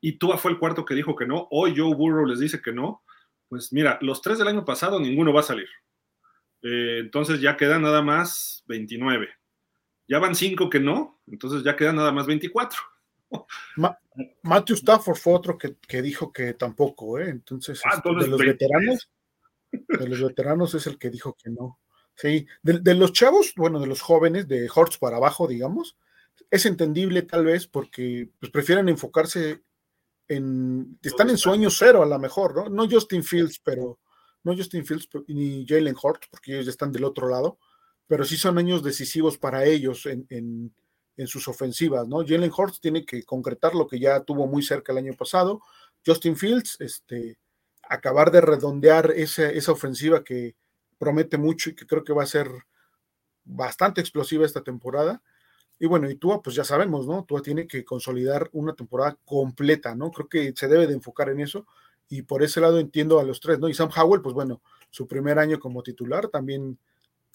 [0.00, 2.72] Y Tua fue el cuarto que dijo que no, hoy Joe Burrow les dice que
[2.72, 3.02] no.
[3.48, 5.68] Pues mira, los tres del año pasado ninguno va a salir.
[6.62, 9.28] Eh, entonces ya quedan nada más 29.
[10.08, 12.78] Ya van cinco que no, entonces ya quedan nada más 24.
[13.76, 13.98] Ma
[14.42, 17.28] Matthew Stafford fue otro que, que, dijo que tampoco, ¿eh?
[17.28, 18.70] Entonces, ah, entonces de los 23.
[18.70, 19.10] veteranos.
[19.70, 21.78] De los veteranos es el que dijo que no.
[22.14, 25.98] Sí, de, los chavos, bueno, de los jóvenes, de Hortz para abajo, digamos,
[26.50, 29.62] es entendible tal vez porque pues, prefieren enfocarse
[30.28, 30.98] en.
[31.02, 32.68] Están en su año cero a lo mejor, ¿no?
[32.68, 33.98] No Justin Fields, pero.
[34.42, 37.58] No Justin Fields ni Jalen Hortz, porque ellos ya están del otro lado,
[38.06, 40.72] pero sí son años decisivos para ellos en, en,
[41.16, 42.18] en sus ofensivas, ¿no?
[42.18, 45.62] Jalen Hortz tiene que concretar lo que ya tuvo muy cerca el año pasado.
[46.06, 47.38] Justin Fields, este,
[47.88, 50.54] acabar de redondear esa, esa ofensiva que
[50.98, 52.48] promete mucho y que creo que va a ser
[53.44, 55.22] bastante explosiva esta temporada.
[55.78, 57.24] Y bueno, y Tua, pues ya sabemos, ¿no?
[57.24, 60.10] Tua tiene que consolidar una temporada completa, ¿no?
[60.10, 61.66] Creo que se debe de enfocar en eso.
[62.08, 63.68] Y por ese lado entiendo a los tres, ¿no?
[63.68, 66.78] Y Sam Howell, pues bueno, su primer año como titular también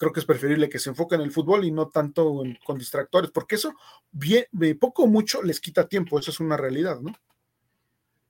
[0.02, 3.30] creo que es preferible que se enfoque en el fútbol y no tanto con distractores,
[3.30, 3.72] porque eso
[4.10, 4.46] bien,
[4.80, 7.12] poco o mucho les quita tiempo, eso es una realidad, ¿no?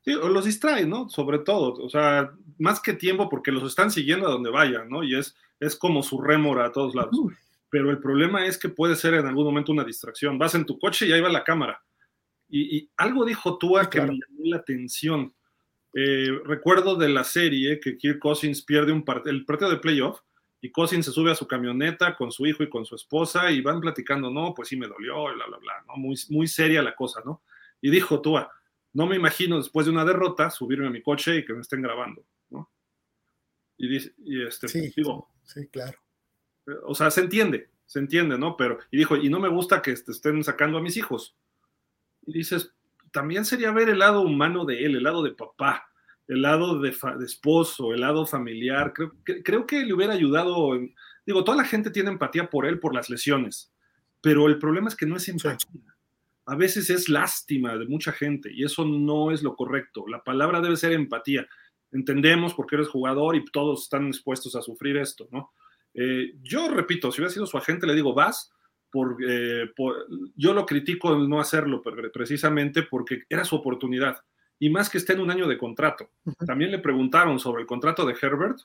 [0.05, 1.09] Sí, o los distrae, ¿no?
[1.09, 5.03] Sobre todo, o sea, más que tiempo porque los están siguiendo a donde vayan, ¿no?
[5.03, 7.17] Y es, es como su rémora a todos lados.
[7.73, 10.39] Pero el problema es que puede ser en algún momento una distracción.
[10.39, 11.83] Vas en tu coche y ahí va la cámara.
[12.47, 15.35] Y, algo dijo Tua que me llamó la atención.
[15.95, 20.21] Eh, recuerdo de la serie que Kirk Cousins pierde un el partido de playoff
[20.61, 23.63] y Cousins se sube a su camioneta con su hijo y con su esposa y
[23.63, 25.97] van platicando, no, pues sí me dolió, bla, bla, bla, ¿no?
[25.97, 27.43] Muy, muy seria la cosa, ¿no?
[27.81, 28.53] Y dijo Tua,
[28.93, 31.81] no me imagino después de una derrota subirme a mi coche y que me estén
[31.81, 32.71] grabando, ¿no?
[33.79, 35.99] Y, dice, y este, sí, digo, sí, claro.
[36.85, 38.57] O sea, se entiende, se entiende, ¿no?
[38.57, 41.37] Pero, y dijo, y no me gusta que estén sacando a mis hijos.
[42.27, 42.73] Y dices,
[43.11, 45.89] también sería ver el lado humano de él, el lado de papá,
[46.29, 46.95] el lado de,
[47.25, 48.93] esposo, el lado familiar.
[48.93, 50.79] Creo que, creo que le hubiera ayudado.
[51.27, 53.73] digo, toda la gente tiene empatía por él por las lesiones,
[54.21, 55.93] pero el problema es que no es empatía
[56.47, 60.05] a veces es lástima de mucha gente y eso no es lo correcto.
[60.09, 61.47] La palabra debe ser empatía.
[61.93, 65.53] Entendemos porque eres jugador y todos están dispuestos a sufrir esto, ¿no?
[65.95, 68.53] Eh, yo repito, si hubiera sido su agente, le digo, vas,
[69.27, 74.19] eh, por, yo lo critico el no hacerlo precisamente porque era su oportunidad
[74.59, 76.11] y más que esté en un año de contrato.
[76.47, 78.59] También le preguntaron sobre el contrato de Herbert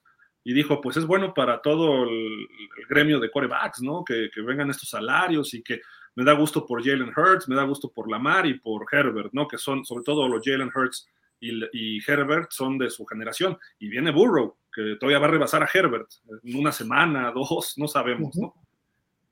[0.43, 2.47] y dijo, pues es bueno para todo el,
[2.87, 4.03] gremio de corebacks, ¿no?
[4.05, 5.81] Que, que, vengan estos salarios y que
[6.15, 9.47] me da gusto por Jalen Hurts, me da gusto por Lamar y por Herbert, ¿no?
[9.47, 11.07] Que son, sobre todo los Jalen Hurts
[11.39, 13.57] y, Herbert son de su generación.
[13.79, 16.09] Y viene Burrow, que todavía va a rebasar a Herbert
[16.43, 18.53] en una semana, dos, no sabemos, ¿no?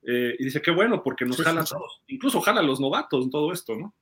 [0.08, 2.04] Eh, y dice, qué bueno, porque nos jala a todos.
[2.08, 3.94] Incluso jala a los novatos en todo esto, ¿no?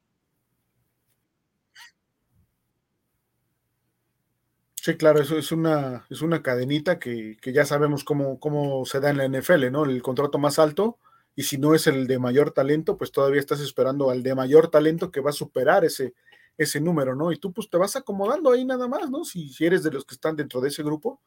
[4.75, 8.99] Sí, claro, eso es una, es una cadenita que, que, ya sabemos cómo, cómo se
[8.99, 9.85] da en la NFL, ¿no?
[9.85, 10.99] El contrato más alto
[11.35, 14.69] y si no es el de mayor talento, pues todavía estás esperando al de mayor
[14.69, 16.13] talento que va a superar ese,
[16.57, 17.31] ese número, ¿no?
[17.31, 19.25] Y tú pues te vas acomodando ahí nada más, ¿no?
[19.25, 21.21] Si, eres de los que están dentro de ese grupo,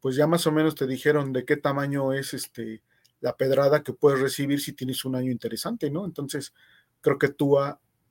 [0.00, 2.82] pues ya más o menos te dijeron de qué tamaño es este
[3.20, 6.04] la pedrada que puedes recibir si tienes un año interesante, ¿no?
[6.04, 6.52] Entonces,
[7.00, 7.56] creo que tú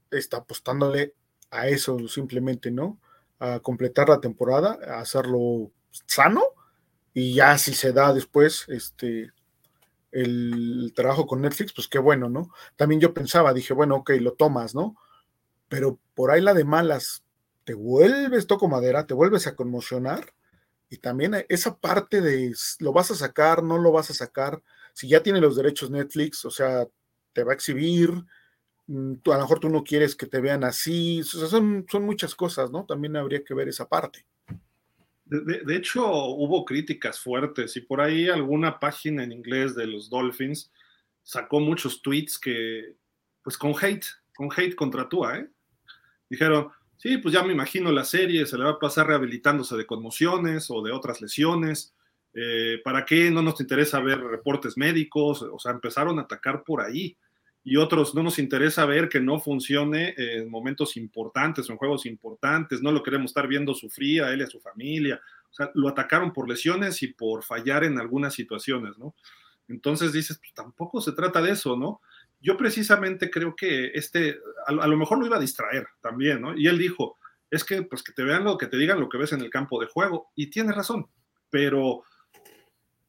[0.09, 1.13] está apostándole
[1.51, 2.99] a eso simplemente, ¿no?
[3.39, 5.71] A completar la temporada, a hacerlo
[6.07, 6.41] sano
[7.13, 9.31] y ya si se da después, este,
[10.11, 12.49] el trabajo con Netflix, pues qué bueno, ¿no?
[12.75, 14.95] También yo pensaba, dije, bueno, ok, lo tomas, ¿no?
[15.67, 17.23] Pero por ahí la de malas,
[17.63, 20.33] te vuelves, toco madera, te vuelves a conmocionar
[20.89, 24.61] y también esa parte de lo vas a sacar, no lo vas a sacar,
[24.93, 26.87] si ya tiene los derechos Netflix, o sea,
[27.33, 28.11] te va a exhibir,
[28.87, 32.05] mm, a lo mejor tú no quieres que te vean así, o sea, son, son
[32.05, 32.85] muchas cosas, ¿no?
[32.85, 34.25] También habría que ver esa parte.
[35.25, 40.71] De, hecho, hubo críticas fuertes y por ahí alguna página en inglés de los Dolphins
[41.23, 42.95] sacó muchos tweets que,
[43.41, 45.49] pues con hate, con hate contra Tua, ¿eh?
[46.29, 49.85] Dijeron, sí, pues ya me imagino la serie, se le va a pasar rehabilitándose de
[49.85, 51.93] conmociones o de otras lesiones.
[52.33, 55.41] Eh, ¿Para qué no nos interesa ver reportes médicos?
[55.41, 57.17] O sea, empezaron a atacar por ahí
[57.67, 62.05] y otros no nos interesa ver que no funcione en momentos importantes o en juegos
[62.05, 65.19] importantes, no lo queremos estar viendo sufrir a él y a su familia.
[65.49, 69.15] O sea, lo atacaron por lesiones y por fallar en algunas situaciones, ¿no?
[69.67, 72.01] Entonces dices, pues tampoco se trata de eso, ¿no?
[72.39, 76.55] Yo precisamente creo que este, a, lo mejor lo iba a distraer también, ¿no?
[76.55, 77.17] Y él dijo,
[77.49, 79.49] es que pues que te vean lo que te digan lo que ves en el
[79.49, 81.07] campo de juego, y tiene razón,
[81.49, 82.03] pero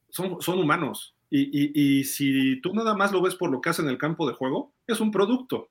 [0.09, 3.89] son, son humanos, y, si tú nada más lo ves por lo que hace en
[3.89, 5.69] el campo de juego, es un producto,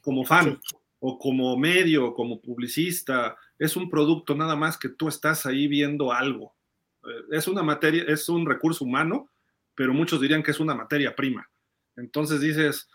[0.00, 0.60] como fan,
[0.98, 6.12] o como medio, como publicista, es un producto nada más que tú estás ahí viendo
[6.12, 6.54] algo.
[7.04, 9.30] Eh, es una materia, es un recurso humano,
[9.74, 11.48] pero muchos dirían que es una materia prima.
[11.96, 12.88] Entonces dices,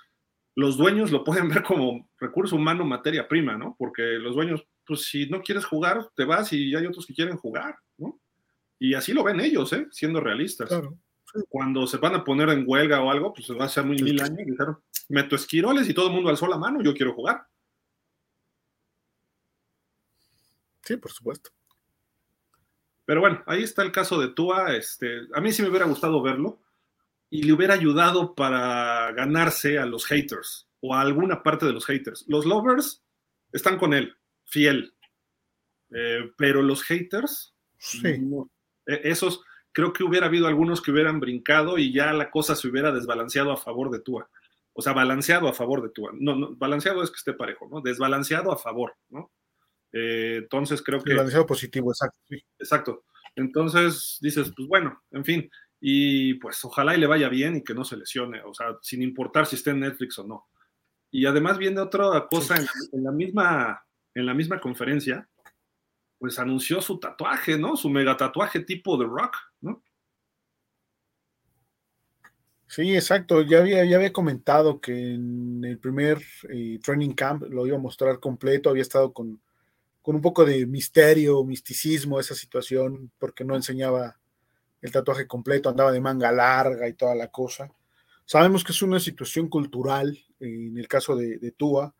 [0.55, 3.75] los dueños lo pueden ver como recurso humano, materia prima, ¿no?
[3.77, 7.37] Porque los dueños, pues si no quieres jugar, te vas y hay otros que quieren
[7.37, 8.19] jugar, ¿no?
[8.79, 9.87] Y así lo ven ellos, ¿eh?
[9.91, 10.69] siendo realistas.
[11.49, 14.19] Cuando se van a poner en huelga o algo, pues va a ser muy mil
[14.19, 14.39] años.
[14.43, 17.45] Dijeron, meto esquiroles y todo el mundo alzó la mano, yo quiero jugar.
[20.81, 21.51] Sí, por supuesto.
[23.05, 24.75] Pero bueno, ahí está el caso de Tua.
[24.75, 26.60] Este, a mí sí me hubiera gustado verlo
[27.31, 31.85] y le hubiera ayudado para ganarse a los haters o a alguna parte de los
[31.85, 32.25] haters.
[32.27, 33.03] Los lovers
[33.53, 34.15] están con él,
[34.45, 34.93] fiel,
[35.91, 38.19] eh, pero los haters, sí.
[38.85, 42.67] E, esos, creo que hubiera habido algunos que hubieran brincado y ya la cosa se
[42.67, 44.29] hubiera desbalanceado a favor de Tua.
[44.73, 46.11] O sea, balanceado a favor de Tua.
[46.13, 47.79] No, no balanceado es que esté parejo, ¿no?
[47.79, 49.31] Desbalanceado a favor, ¿no?
[49.93, 51.13] Eh, entonces creo que...
[51.13, 52.19] Balanceado positivo, exacto.
[52.59, 53.05] Exacto.
[53.37, 55.49] Entonces dices, pues bueno, en fin,
[55.83, 59.01] y pues ojalá y le vaya bien y que no se lesione, o sea, sin
[59.01, 60.47] importar si está en Netflix o no.
[61.09, 65.27] Y además viene otra cosa en, la, misma, en la misma conferencia,
[66.19, 67.75] pues anunció su tatuaje, ¿no?
[67.75, 69.83] Su mega tatuaje tipo de rock, ¿no?
[72.67, 73.41] Sí, exacto.
[73.41, 77.81] Ya había, ya había comentado que en el primer eh, training camp lo iba a
[77.81, 79.41] mostrar completo, había estado con,
[80.03, 84.20] con un poco de misterio, misticismo esa situación, porque no enseñaba
[84.81, 87.71] el tatuaje completo, andaba de manga larga y toda la cosa.
[88.25, 91.93] Sabemos que es una situación cultural, en el caso de, de Tua,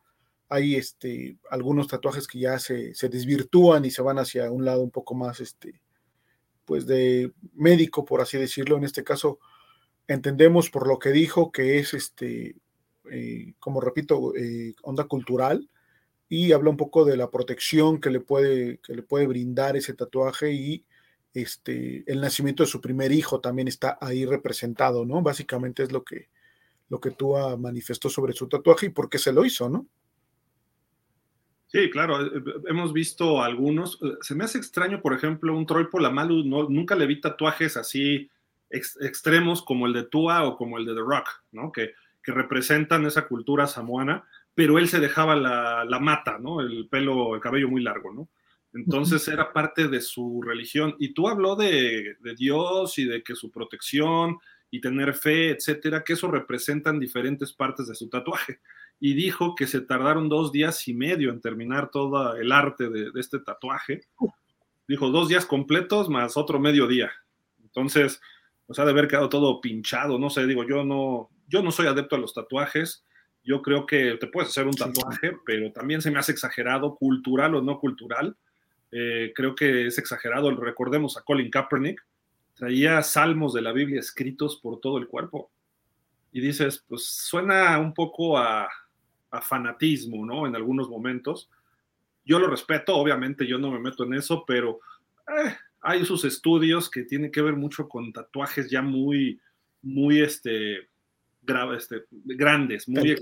[0.49, 4.81] hay este, algunos tatuajes que ya se, se, desvirtúan y se van hacia un lado
[4.81, 5.81] un poco más, este,
[6.65, 8.75] pues de médico, por así decirlo.
[8.75, 9.39] En este caso,
[10.07, 12.57] entendemos por lo que dijo que es, este,
[13.09, 15.69] eh, como repito, eh, onda cultural
[16.27, 19.93] y habla un poco de la protección que le puede, que le puede brindar ese
[19.93, 20.85] tatuaje y
[21.33, 25.21] este, el nacimiento de su primer hijo también está ahí representado, ¿no?
[25.21, 26.29] Básicamente es lo que,
[26.89, 29.87] lo que tú manifestó sobre su tatuaje y por qué se lo hizo, ¿no?
[31.71, 33.97] Sí, claro, eh, eh, hemos visto algunos.
[34.01, 37.77] Eh, se me hace extraño, por ejemplo, un Troy Polamalu, no, nunca le vi tatuajes
[37.77, 38.29] así
[38.69, 41.71] extremos como el de Tua o como el de The Rock, ¿no?
[41.73, 41.91] Que,
[42.23, 44.23] que representan esa cultura samoana,
[44.55, 46.61] pero él se dejaba la, la, mata, ¿no?
[46.61, 48.29] El pelo, el cabello muy largo, ¿no?
[48.73, 50.95] Entonces era parte de su religión.
[50.97, 54.37] Y tú habló de, Dios y de que su protección
[54.69, 58.59] y tener fe, etcétera, que eso representan diferentes partes de su tatuaje.
[58.99, 63.11] Y dijo que se tardaron dos días y medio en terminar todo el arte de,
[63.15, 64.01] este tatuaje.
[64.87, 67.11] Dijo dos días completos más otro medio día.
[67.61, 68.21] Entonces,
[68.65, 70.17] pues ha de haber quedado todo pinchado.
[70.17, 73.03] No sé, digo, yo no, yo no soy adepto a los tatuajes.
[73.43, 77.55] Yo creo que te puedes hacer un tatuaje, pero también se me hace exagerado, cultural
[77.55, 78.37] o no cultural
[78.91, 80.53] eh, creo que es exagerado.
[80.55, 82.05] Recordemos a Colin Kaepernick,
[82.55, 85.49] traía salmos de la Biblia escritos por todo el cuerpo.
[86.31, 88.69] Y dices, pues suena un poco a,
[89.43, 90.45] fanatismo, ¿no?
[90.45, 91.49] En algunos momentos.
[92.25, 94.81] Yo lo respeto, obviamente yo no me meto en eso, pero
[95.25, 99.39] eh, hay sus estudios que tienen que ver mucho con tatuajes ya muy,
[99.81, 100.89] muy, este,
[101.77, 103.15] este grandes, muy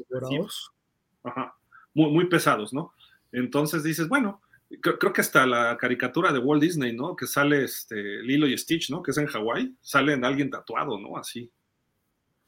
[1.94, 2.94] muy, muy pesados, ¿no?
[3.32, 4.42] Entonces dices, bueno,
[4.82, 7.16] creo, que hasta la caricatura de Walt Disney, ¿no?
[7.16, 9.02] Que sale este Lilo y Stitch, ¿no?
[9.02, 11.18] Que es en Hawái, sale en alguien tatuado, ¿no?
[11.18, 11.52] Así.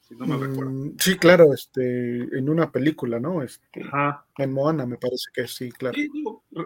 [0.01, 0.71] Si no me mm, recuerdo.
[0.99, 3.41] Sí, claro, este, en una película, ¿no?
[3.41, 3.81] Este,
[4.37, 5.97] En Moana, me parece que sí, claro.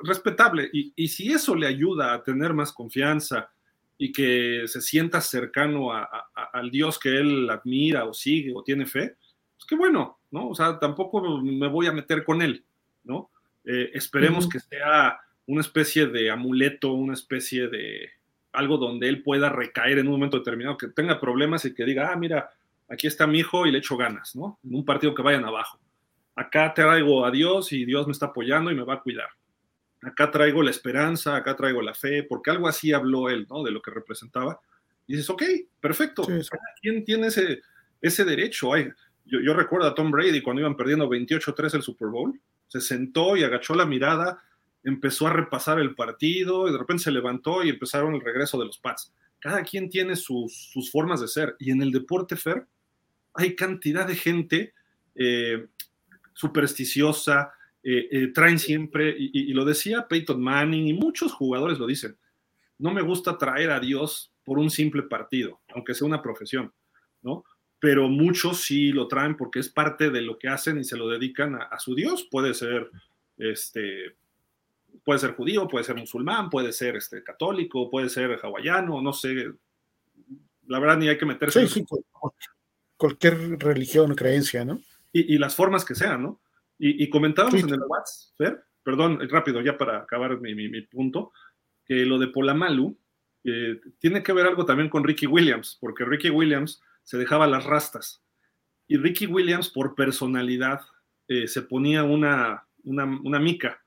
[0.03, 0.69] respetable.
[0.73, 3.49] Y, y, si eso le ayuda a tener más confianza
[3.97, 6.07] y que se sienta cercano a,
[6.51, 9.15] al Dios que él admira o sigue o tiene fe,
[9.55, 10.49] pues qué bueno, ¿no?
[10.49, 12.65] O sea, tampoco me voy a meter con él,
[13.03, 13.31] ¿no?
[13.63, 18.09] Eh, esperemos que sea una especie de amuleto, una especie de
[18.51, 22.11] algo donde él pueda recaer en un momento determinado, que tenga problemas y que diga,
[22.11, 22.49] ah, mira,
[22.89, 24.59] aquí está mi hijo y le echo ganas, ¿no?
[24.63, 25.79] En un partido que vayan abajo.
[26.35, 29.29] Acá traigo a Dios y Dios me está apoyando y me va a cuidar.
[30.01, 33.63] Acá traigo la esperanza, acá traigo la fe, porque algo así habló él, ¿no?
[33.63, 34.59] De lo que representaba.
[35.07, 35.43] Y dices, ok,
[35.79, 36.27] perfecto.
[36.81, 37.61] ¿Quién tiene ese,
[38.01, 38.73] ese derecho?
[38.73, 38.89] Ay,
[39.25, 43.37] yo, yo recuerdo a Tom Brady cuando iban perdiendo 28-3 el Super Bowl, se sentó
[43.37, 44.43] y agachó la mirada
[44.85, 48.65] empezó a repasar el partido y de repente se levantó y empezaron el regreso de
[48.65, 49.11] los Pats.
[49.39, 52.65] Cada quien tiene sus, formas de ser y en el deporte fair
[53.33, 54.73] hay cantidad de gente
[55.15, 55.67] eh,
[56.33, 57.51] supersticiosa,
[57.83, 62.15] eh, eh, traen siempre, y, lo decía Peyton Manning y muchos jugadores lo dicen,
[62.77, 66.71] no me gusta traer a Dios por un simple partido, aunque sea una profesión,
[67.23, 67.43] ¿no?
[67.79, 71.09] Pero muchos sí lo traen porque es parte de lo que hacen y se lo
[71.09, 72.27] dedican a, a su Dios.
[72.29, 72.89] Puede ser
[73.37, 74.15] este,
[75.03, 79.51] puede ser judío, puede ser musulmán, puede ser este, católico, puede ser hawaiano, no sé.
[80.67, 81.67] La verdad ni hay que meterse.
[81.67, 81.85] Sí, sí,
[82.97, 84.79] cualquier religión o creencia, ¿no?
[85.11, 86.41] Y, las formas que sean, ¿no?
[86.77, 91.31] Y, comentábamos en el WhatsApp, perdón, rápido, ya para acabar mi, punto,
[91.85, 92.97] que lo de Polamalu,
[93.45, 97.63] eh, tiene que ver algo también con Ricky Williams, porque Ricky Williams se dejaba las
[97.63, 98.21] rastas.
[98.87, 100.81] Y Ricky Williams, por personalidad,
[101.27, 103.81] eh, se ponía una, una, mica.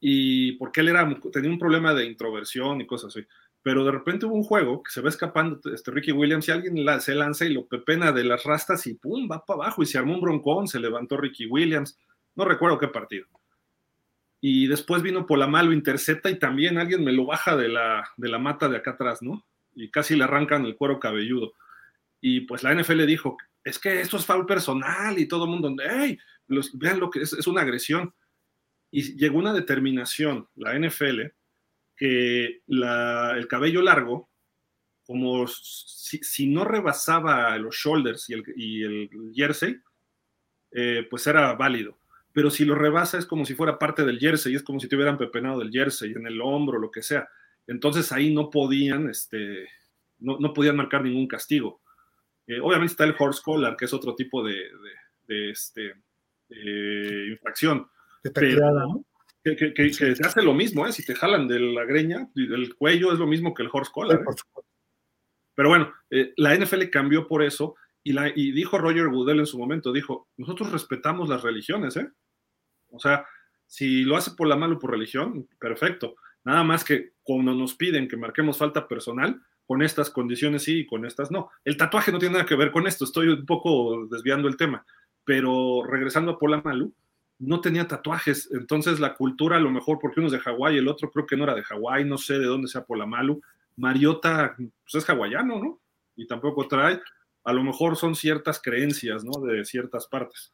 [0.00, 3.26] Y porque él era, tenía un problema de introversión y cosas así.
[3.62, 7.00] Pero de repente hubo un juego que se va escapando este Ricky Williams y alguien
[7.00, 9.98] se lanza y lo pepena de las rastas y pum, va para abajo y se
[9.98, 11.98] armó un broncón, se levantó Ricky Williams.
[12.34, 13.26] No recuerdo qué partido
[14.40, 18.38] y después vino Polamalo, intercepta y también alguien me lo baja de la, de la
[18.38, 19.44] mata de acá atrás, ¿no?
[19.74, 21.52] Y casi le arrancan el cuero cabelludo.
[22.20, 25.74] Y pues la NFL dijo, es que esto es foul personal y todo el mundo,
[25.82, 26.18] hey,
[26.74, 28.14] vean lo que es, es una agresión.
[28.96, 31.22] Y llegó una determinación, la NFL,
[31.96, 34.30] que el cabello largo,
[35.04, 39.76] como si, no rebasaba los shoulders y el, y el jersey,
[40.72, 41.98] eh, pues era válido
[42.36, 44.94] pero si lo rebasa es como si fuera parte del jersey, es como si te
[44.94, 47.26] hubieran pepenado del jersey en el hombro, lo que sea.
[47.66, 49.66] Entonces ahí no podían, este,
[50.18, 51.80] no, no podían marcar ningún castigo.
[52.46, 54.68] Eh, obviamente está el horse collar, que es otro tipo de,
[55.26, 55.94] de, este,
[57.30, 57.88] infracción.
[59.42, 60.92] Que, que, que, se hace lo mismo, ¿eh?
[60.92, 64.20] si te jalan de la greña, del cuello es lo mismo que el horse collar.
[64.20, 64.24] ¿eh?
[65.54, 69.46] Pero bueno, eh, la NFL cambió por eso y, la, y dijo Roger Goodell en
[69.46, 72.10] su momento, dijo, nosotros respetamos las religiones, ¿eh?
[72.88, 73.24] O sea,
[73.66, 76.16] si lo hace por la mano o por religión, perfecto.
[76.44, 80.86] Nada más que cuando nos piden que marquemos falta personal, con estas condiciones sí y
[80.86, 81.50] con estas no.
[81.64, 84.86] El tatuaje no tiene nada que ver con esto, estoy un poco desviando el tema,
[85.24, 86.94] pero regresando a Polamalu,
[87.38, 90.88] no tenía tatuajes, entonces la cultura a lo mejor porque uno es de Hawái, el
[90.88, 93.40] otro creo que no era de Hawái, no sé de dónde sea Polamalu,
[93.76, 95.80] Mariota pues es hawaiano, ¿no?
[96.16, 97.00] Y tampoco trae,
[97.44, 99.40] a lo mejor son ciertas creencias, ¿no?
[99.42, 100.52] De ciertas partes.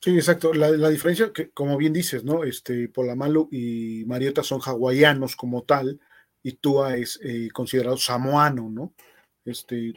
[0.00, 0.52] Sí, exacto.
[0.52, 2.42] La, diferencia, que como bien dices, ¿no?
[2.42, 6.00] Este, Polamalu y Mariota son hawaianos como tal,
[6.42, 8.94] y Tua es eh, considerado samoano, ¿no?
[9.44, 9.94] Este,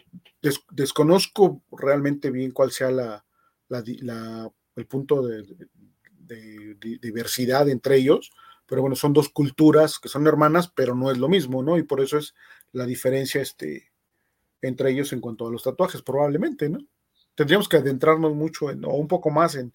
[0.71, 3.23] desconozco realmente bien cuál sea la,
[4.75, 5.45] el punto de,
[7.01, 8.31] diversidad entre ellos,
[8.65, 11.77] pero bueno, son dos culturas que son hermanas, pero no es lo mismo, ¿no?
[11.77, 12.33] Y por eso es
[12.71, 13.91] la diferencia este,
[14.61, 16.79] entre ellos en cuanto a los tatuajes, probablemente, ¿no?
[17.35, 19.73] tendríamos que adentrarnos mucho en, o un poco más en,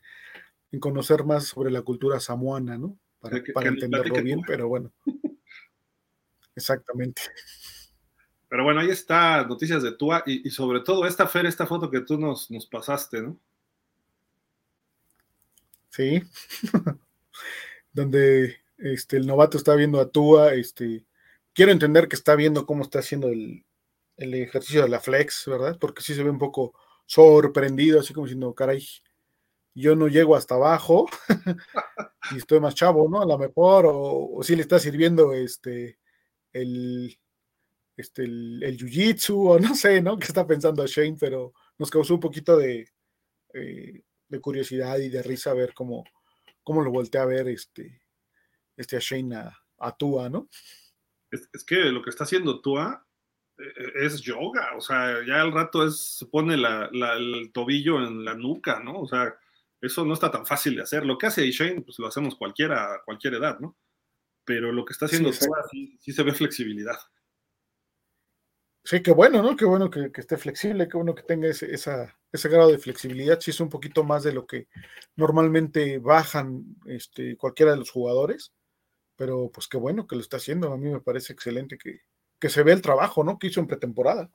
[0.81, 2.97] conocer más sobre la cultura samoana, ¿no?
[3.21, 4.93] Para, entenderlo bien, pero bueno.
[6.57, 7.23] Exactamente.
[8.51, 12.01] Pero bueno, ahí está noticias de Tua y, sobre todo esta Fer, esta foto que
[12.01, 13.39] tú nos, nos pasaste, ¿no?
[15.91, 16.21] Sí.
[17.93, 21.07] Donde este, el novato está viendo a Tua, este,
[21.55, 23.65] quiero entender que está viendo cómo está haciendo el,
[24.17, 25.79] el ejercicio de la flex, ¿verdad?
[25.81, 26.75] Porque sí se ve un poco
[27.07, 28.85] sorprendido, así como diciendo, caray,
[29.75, 31.09] yo no llego hasta abajo
[32.33, 33.23] y estoy más chavo, ¿no?
[33.23, 36.01] A lo mejor, o, si le está sirviendo este,
[36.53, 37.17] el,
[38.01, 40.19] este, el, jiu-jitsu, o no sé, ¿no?
[40.19, 41.17] ¿Qué está pensando Shane?
[41.19, 42.89] Pero nos causó un poquito de,
[43.55, 46.05] eh, de curiosidad y de risa ver cómo,
[46.63, 48.03] cómo lo voltea a ver este,
[48.77, 50.49] este a Shane a, a Tua, ¿no?
[51.31, 53.07] Es, es, que lo que está haciendo Tua
[53.59, 58.35] e-, es yoga, o sea, ya al rato es, se pone el tobillo en la
[58.35, 59.01] nuca, ¿no?
[59.01, 59.35] O sea,
[59.81, 61.07] eso no está tan fácil de hacer.
[61.07, 63.77] Lo que hace Shane, pues lo hacemos cualquiera, a cualquier edad, ¿no?
[64.45, 66.99] Pero lo que está haciendo sí, sí, se ve flexibilidad.
[68.83, 69.57] Sí, qué bueno, ¿no?
[69.57, 71.69] Qué bueno que, esté flexible, qué bueno que tenga ese,
[72.49, 73.39] grado de flexibilidad.
[73.41, 74.69] Sí, es un poquito más de lo que
[75.17, 78.53] normalmente bajan este, cualquiera de los jugadores,
[79.17, 80.73] pero pues qué bueno que lo está haciendo.
[80.73, 82.01] A mí me parece excelente que,
[82.39, 83.39] que se ve el trabajo, ¿no?
[83.39, 84.31] Que hizo en pretemporada.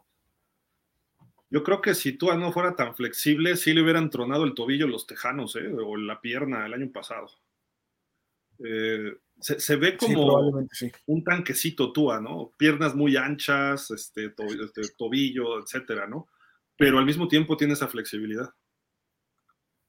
[1.50, 4.88] Yo creo que si Tua no fuera tan flexible, sí le hubieran tronado el tobillo
[4.88, 5.68] los tejanos, ¿eh?
[5.68, 7.28] O la pierna el año pasado.
[8.64, 10.52] Eh, se, ve como
[11.06, 12.54] un tanquecito Tua, ¿no?
[12.58, 16.28] Piernas muy anchas, este, este, tobillo, etcétera, ¿no?
[16.78, 18.50] Pero al mismo tiempo tiene esa flexibilidad.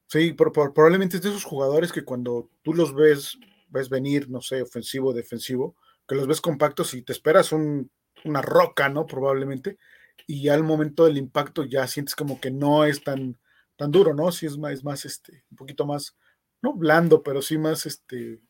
[0.08, 3.38] Sí, probablemente es de esos jugadores que cuando tú los ves,
[3.68, 5.76] ves venir, no sé, ofensivo, defensivo,
[6.06, 7.90] que los ves compactos y te esperas un
[8.26, 9.06] una roca, ¿no?
[9.06, 9.78] Probablemente.
[10.26, 13.38] Y al momento del impacto ya sientes como que no es tan,
[13.76, 14.32] tan duro, ¿no?
[14.32, 16.16] Sí es más, es más, este, un poquito más,
[16.62, 18.40] no blando, pero sí más, este,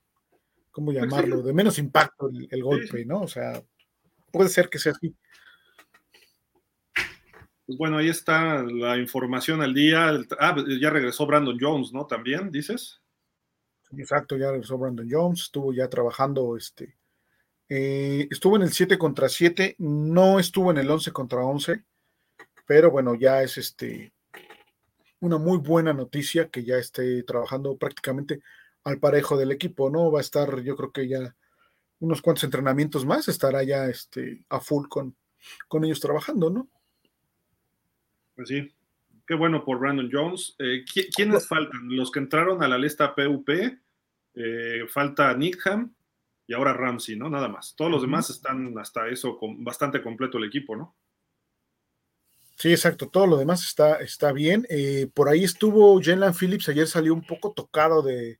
[0.77, 1.41] ¿cómo pues llamarlo?
[1.41, 3.22] De menos impacto el, golpe, ¿no?
[3.22, 3.62] O sea,
[4.31, 5.16] puede ser que sea así.
[7.64, 10.11] Pues bueno, ahí está la información al día.
[10.39, 12.07] Ah, ya regresó Brandon Jones, ¿no?
[12.07, 13.01] También, dices.
[13.97, 16.99] Exacto, ya regresó Brandon Jones, estuvo ya trabajando este,
[17.70, 21.85] eh, estuvo en el 7 contra 7, no estuvo en el 11 contra 11,
[22.66, 24.12] pero bueno, ya es este
[25.20, 28.43] una muy buena noticia que ya esté trabajando prácticamente
[28.87, 30.12] al parejo del equipo, ¿no?
[30.12, 31.34] Va a estar, yo creo que ya
[31.99, 35.16] unos cuantos entrenamientos más, estará ya este, a full con,
[35.66, 36.68] con ellos trabajando, ¿no?
[38.37, 38.72] Pues sí,
[39.26, 40.55] qué bueno por Brandon Jones.
[40.61, 41.89] Eh, ¿Quiénes faltan?
[41.97, 43.49] Los que entraron a la lista PUP,
[44.34, 45.93] eh, falta Nickham
[46.47, 47.28] y ahora Ramsey, ¿no?
[47.28, 47.74] Nada más.
[47.74, 50.95] Todos los demás están hasta eso con, bastante completo el equipo, ¿no?
[52.55, 53.09] Sí, exacto.
[53.09, 54.64] Todo lo demás está, está bien.
[54.70, 56.68] Eh, por ahí estuvo Jalen Phillips.
[56.68, 58.39] Ayer salió un poco tocado de,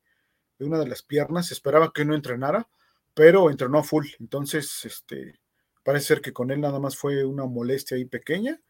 [0.65, 1.53] una de las piernas.
[1.53, 2.69] Esperaba que no entrenara,
[3.15, 4.07] pero entrenó full.
[4.21, 5.41] Entonces, este,
[5.83, 8.61] parece ser que con él nada más fue una molestia ahí pequeña.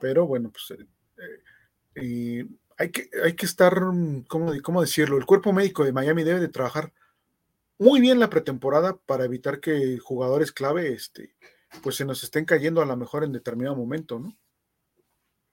[0.00, 0.78] Pero bueno, pues
[1.94, 2.46] eh,
[2.76, 3.74] hay, que, hay que estar,
[4.28, 5.16] ¿cómo, ¿cómo decirlo?
[5.16, 6.92] El cuerpo médico de Miami debe de trabajar
[7.78, 11.34] muy bien la pretemporada para evitar que jugadores clave este,
[11.82, 14.36] pues se nos estén cayendo a lo mejor en determinado momento, ¿no?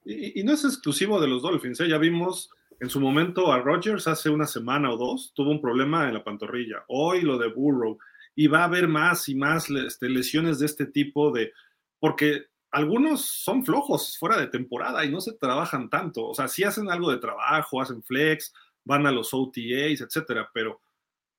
[0.06, 1.88] Y, no es exclusivo de los Dolphins, ¿eh?
[1.88, 2.50] ya vimos
[2.84, 6.22] en su momento a Rodgers hace una semana o dos, tuvo un problema en la
[6.22, 6.84] pantorrilla.
[6.88, 7.98] Hoy lo de Burrow.
[8.34, 11.54] Y va a haber más y más este, lesiones de este tipo de.
[11.98, 16.26] Porque algunos son flojos fuera de temporada y no se trabajan tanto.
[16.26, 18.52] O sea, sí hacen algo de trabajo, hacen flex,
[18.84, 20.82] van a los OTAs, etcétera, pero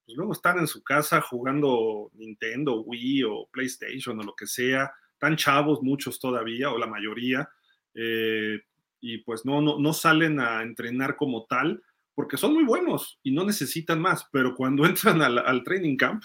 [0.03, 4.91] pues luego están en su casa jugando Nintendo, Wii o PlayStation o lo que sea.
[5.19, 7.47] Tan chavos muchos todavía, o la mayoría
[7.93, 8.61] eh,
[9.05, 11.83] y pues no, no, no salen a entrenar como tal,
[12.15, 16.23] porque son muy buenos y no necesitan más, pero cuando entran al, training camp,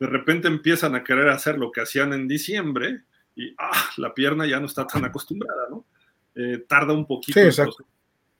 [0.00, 3.04] de repente empiezan a querer hacer lo que hacían en diciembre
[3.36, 5.86] y ah, la pierna ya no está tan acostumbrada, ¿no?
[6.34, 7.38] Eh, tarda un poquito.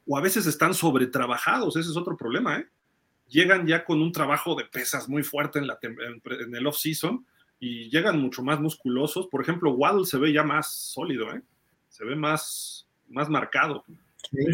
[0.09, 2.67] o a veces están sobretrabajados, ese es otro problema, ¿eh?
[3.29, 7.25] Llegan ya con un trabajo de pesas muy fuerte en, la, en el off-season
[7.61, 9.29] y llegan mucho más musculosos.
[9.29, 11.41] Por ejemplo, Waddle se ve ya más sólido, ¿eh?
[11.91, 13.85] se ve más, más marcado.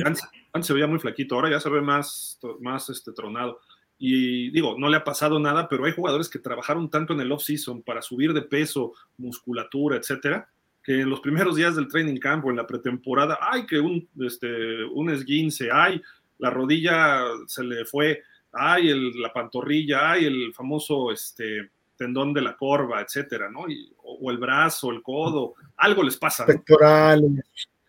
[0.04, 3.60] Antes, se veía muy flaquito, ahora ya se ve más, más este, tronado.
[3.98, 7.32] Y digo, no le ha pasado nada, pero hay jugadores que trabajaron tanto en el
[7.32, 10.48] off-season para subir de peso, musculatura, etcétera,
[10.82, 14.08] que en los primeros días del training camp o en la pretemporada, ay, que un,
[14.20, 16.00] este, un esguince, ay,
[16.38, 22.42] la rodilla se le fue, ay, el, la pantorrilla, ay, el famoso este, tendón de
[22.42, 23.64] la corva, etcétera, ¿no?
[24.02, 26.46] o, el brazo, el codo, algo les pasa.
[26.46, 26.62] ¿no?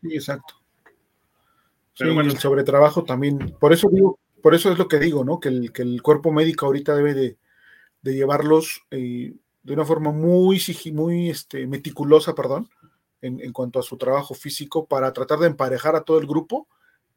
[0.01, 0.55] Sí, exacto.
[1.97, 5.39] Pero bueno, el sobretrabajo también, por eso digo, por eso es lo que digo, ¿no?
[5.39, 7.37] Que el, que el cuerpo médico ahorita debe de,
[8.03, 9.33] llevarlos eh,
[9.63, 10.61] de una forma muy,
[10.93, 12.69] muy este, meticulosa, perdón,
[13.21, 16.67] en, en, cuanto a su trabajo físico, para tratar de emparejar a todo el grupo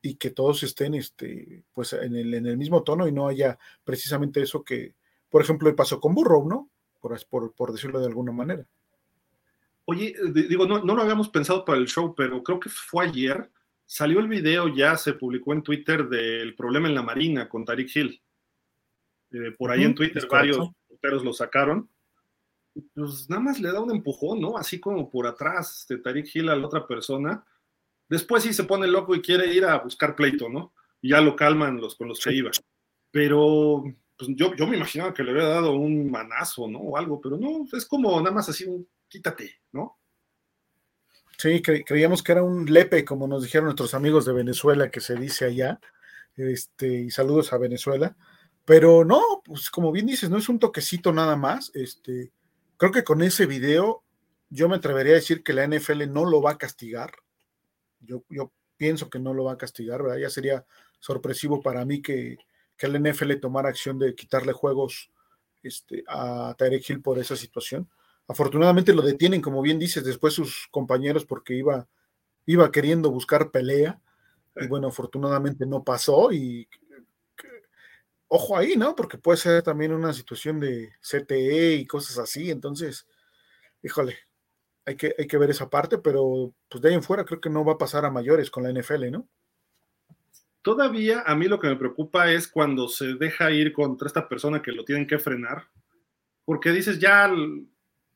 [0.02, 3.58] y que todos estén este, pues en el, en el mismo tono y no haya
[3.84, 4.94] precisamente eso que,
[5.28, 6.70] por ejemplo, pasó con Burrow, ¿no?
[7.00, 8.66] por, decirlo de alguna manera.
[9.90, 13.50] Oye, digo, no, no, lo habíamos pensado para el show, pero creo que fue ayer.
[13.84, 17.96] Salió el video, ya se publicó en Twitter del problema en la Marina con Tariq
[17.96, 18.22] Hill.
[19.32, 21.90] Eh, por ahí en Twitter varios reporteros lo sacaron.
[22.94, 24.56] Pues nada más le da un empujón, ¿no?
[24.56, 27.44] Así como por atrás de Tariq Hill a la otra persona.
[28.08, 30.72] Después sí se pone loco y quiere ir a buscar pleito, ¿no?
[31.02, 32.52] Y ya lo calman los con los que iba.
[33.10, 33.82] Pero
[34.16, 36.78] pues yo, yo me imaginaba que le había dado un manazo, ¿no?
[36.78, 39.98] O algo, pero no, es como nada más así un quítate, ¿no?
[41.36, 45.14] Sí, creíamos que era un lepe, como nos dijeron nuestros amigos de Venezuela, que se
[45.16, 45.80] dice allá.
[46.36, 48.16] Este, y saludos a Venezuela.
[48.64, 51.70] Pero no, pues como bien dices, no es un toquecito nada más.
[51.74, 52.32] Este,
[52.76, 54.04] creo que con ese video
[54.50, 57.12] yo me atrevería a decir que la NFL no lo va a castigar.
[58.00, 60.18] Yo, yo pienso que no lo va a castigar, ¿verdad?
[60.18, 60.66] Ya sería
[60.98, 62.36] sorpresivo para mí que,
[62.76, 65.10] que el NFL tomara acción de quitarle juegos
[65.62, 67.88] este, a Tyreek Hill por esa situación.
[68.30, 71.88] Afortunadamente lo detienen, como bien dices, después sus compañeros porque iba,
[72.46, 74.00] iba queriendo buscar pelea.
[74.54, 76.68] Y bueno, afortunadamente no pasó y
[78.28, 78.94] ojo ahí, ¿no?
[78.94, 82.52] Porque puede ser también una situación de CTE y cosas así.
[82.52, 83.04] Entonces,
[83.82, 84.16] híjole,
[84.86, 87.50] hay que, hay que ver esa parte, pero pues de ahí en fuera creo que
[87.50, 89.28] no va a pasar a mayores con la NFL, ¿no?
[90.62, 94.62] Todavía a mí lo que me preocupa es cuando se deja ir contra esta persona
[94.62, 95.66] que lo tienen que frenar,
[96.44, 97.28] porque dices, ya,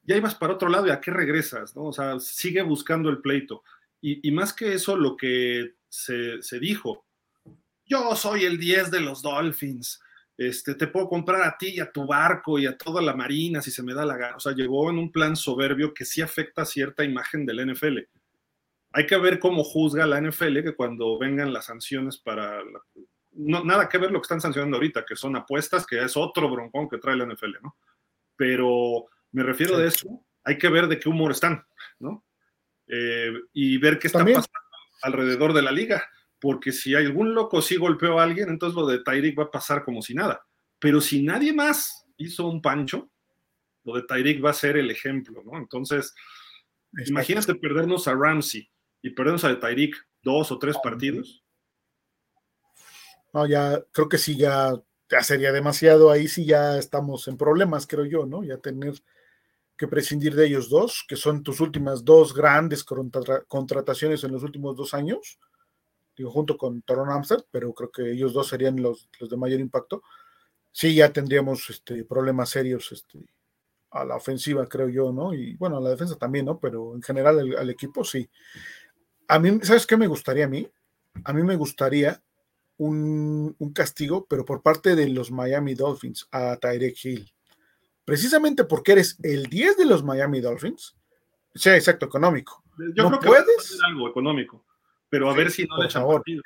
[0.05, 1.85] ya ibas para otro lado y a qué regresas, ¿no?
[1.85, 3.63] O sea, sigue buscando el pleito.
[4.01, 7.07] Y, más que eso, lo que se, dijo,
[7.87, 9.99] yo soy el 10 de los Dolphins,
[10.37, 13.63] este, te puedo comprar a ti y a tu barco y a toda la marina
[13.63, 14.37] si se me da la gana.
[14.37, 18.01] O sea, llegó en un plan soberbio que sí afecta cierta imagen del NFL
[18.95, 22.63] hay que ver cómo juzga la NFL que cuando vengan las sanciones para...
[23.33, 26.49] no, nada que ver lo que están sancionando ahorita, que son apuestas, que es otro
[26.49, 27.77] broncón que trae la NFL, ¿no?
[28.37, 31.65] Pero me refiero de eso, hay que ver de qué humor están,
[31.99, 32.25] ¿no?
[32.87, 34.49] Eh, y ver qué está pasando
[35.03, 36.09] alrededor de la liga,
[36.39, 39.85] porque si algún loco sí golpeó a alguien, entonces lo de Tyreek va a pasar
[39.85, 40.47] como si nada.
[40.79, 43.11] pero si nadie más hizo un pancho,
[43.85, 45.57] lo de Tyreek va a ser el ejemplo, ¿no?
[45.59, 46.15] Entonces,
[47.07, 48.71] imagínate perdernos a Ramsey
[49.03, 51.43] y perdernos a Tyreek dos o tres partidos.
[53.33, 54.75] No, ya creo que sí, ya,
[55.11, 56.11] ya sería demasiado.
[56.11, 58.45] Ahí sí ya estamos en problemas, creo yo, ¿no?
[58.45, 58.95] Ya tener
[59.77, 64.77] que prescindir de ellos dos, que son tus últimas dos grandes contrataciones en los últimos
[64.77, 65.39] dos años,
[66.17, 69.61] digo, junto con Toron Amsterdam, pero creo que ellos dos serían los, los, de mayor
[69.61, 70.03] impacto.
[70.71, 73.19] Sí, ya tendríamos este, problemas serios este,
[73.91, 75.35] a la ofensiva, creo yo, ¿no?
[75.35, 76.59] Y bueno, a la defensa también, ¿no?
[76.59, 78.29] Pero en general al equipo sí.
[79.29, 80.69] A mí, ¿sabes qué me gustaría a mí?
[81.25, 82.23] A mí me gustaría
[82.77, 87.34] un, un castigo, pero por parte de los Miami Dolphins a Tyreek Hill
[88.05, 90.97] precisamente porque eres el 10 de los Miami Dolphins,
[91.55, 92.63] sea exacto, económico.
[92.95, 94.65] Yo no creo que puedes algo económico,
[95.09, 96.43] pero a ver si no le echan partido.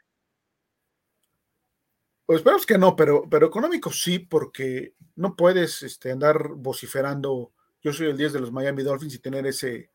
[2.27, 7.53] Pues esperamos que no, pero, pero económico sí, porque no puedes este, andar vociferando,
[7.83, 9.91] yo soy el 10 de los Miami Dolphins y tener ese,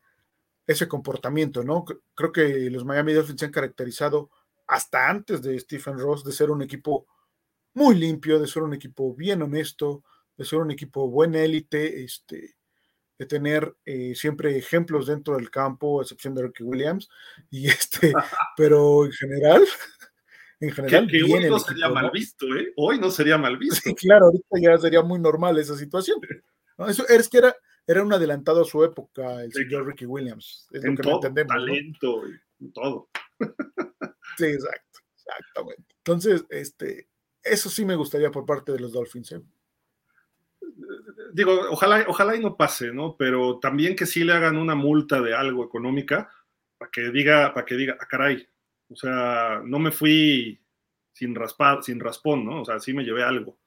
[0.66, 1.84] ese comportamiento, ¿no?
[2.14, 4.30] Creo que los Miami Dolphins se han caracterizado
[4.66, 7.06] hasta antes de Stephen Ross de ser un equipo
[7.74, 10.02] muy limpio, de ser un equipo bien honesto,
[10.36, 12.56] de ser un equipo buen élite, este,
[13.18, 17.08] de tener eh, siempre ejemplos dentro del campo, a excepción de Ricky Williams,
[17.50, 18.12] y este,
[18.56, 19.64] pero en general,
[20.60, 21.08] en general.
[21.08, 22.72] Que, hoy no sería mal visto, ¿eh?
[22.76, 23.80] Hoy no sería mal visto.
[23.82, 26.18] Sí, claro, ahorita ya sería muy normal esa situación.
[26.88, 27.56] Eso es que era,
[27.86, 30.66] era un adelantado a su época, el señor Ricky Williams.
[30.72, 31.54] Es lo que todo, entendemos.
[31.54, 32.22] Talento
[32.58, 33.08] y todo.
[34.36, 35.94] sí, exacto, exactamente.
[35.98, 37.08] Entonces, este,
[37.42, 39.32] eso sí me gustaría por parte de los Dolphins.
[39.32, 39.42] ¿eh?
[41.32, 43.16] Digo, ojalá, ojalá y no pase, ¿no?
[43.16, 46.30] Pero también que sí le hagan una multa de algo económica
[46.78, 48.46] para que diga, para que diga, ah, caray,
[48.88, 50.60] o sea, no me fui
[51.12, 52.62] sin raspar, sin raspón, ¿no?
[52.62, 53.58] O sea, sí me llevé algo.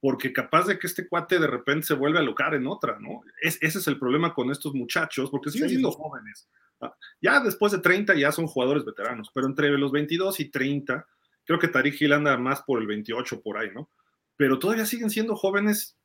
[0.00, 3.22] Porque capaz de que este cuate de repente se vuelve a locar en otra, ¿no?
[3.40, 6.48] ese es el problema con estos muchachos, porque siguen siendo jóvenes.
[6.80, 11.06] Ah, ya después de 30 ya son jugadores veteranos, pero entre los 22 y 30,
[11.44, 13.90] creo que Tariq Hill anda más por el 28 por ahí, ¿no?
[14.36, 15.96] Pero todavía siguen siendo jóvenes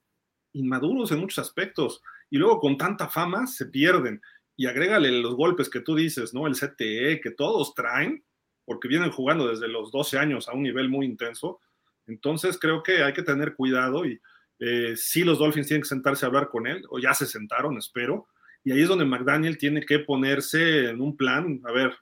[0.57, 4.21] inmaduros en muchos aspectos y luego con tanta fama se pierden.
[4.55, 6.47] Y agrégale los golpes que tú dices, ¿no?
[6.47, 8.23] El CTE, que todos traen,
[8.65, 11.59] porque vienen jugando desde los 12 años a un nivel muy intenso.
[12.07, 14.19] Entonces creo que hay que tener cuidado y
[14.59, 17.77] eh, si los Dolphins tienen que sentarse a hablar con él, o ya se sentaron,
[17.77, 18.27] espero.
[18.63, 21.95] Y ahí es donde McDaniel tiene que ponerse en un plan, a ver,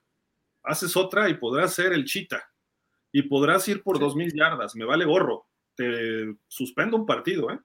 [0.63, 2.49] haces otra y podrás ser el chita.
[3.11, 5.47] Y podrás ir por dos mil yardas, me vale gorro.
[5.75, 7.59] Te suspendo un partido, ¿eh?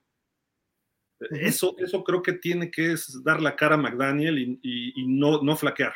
[1.29, 5.93] Eso, eso creo que tiene que dar la cara a McDaniel y, no, no flaquear,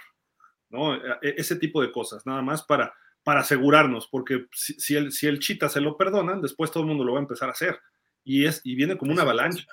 [0.69, 0.95] ¿no?
[0.95, 5.25] E, e, ese tipo de cosas, nada más para, para asegurarnos, porque si, el, si
[5.25, 7.79] el chita se lo perdonan, después todo el mundo lo va a empezar a hacer.
[8.23, 9.65] Y, es, y viene como una avalancha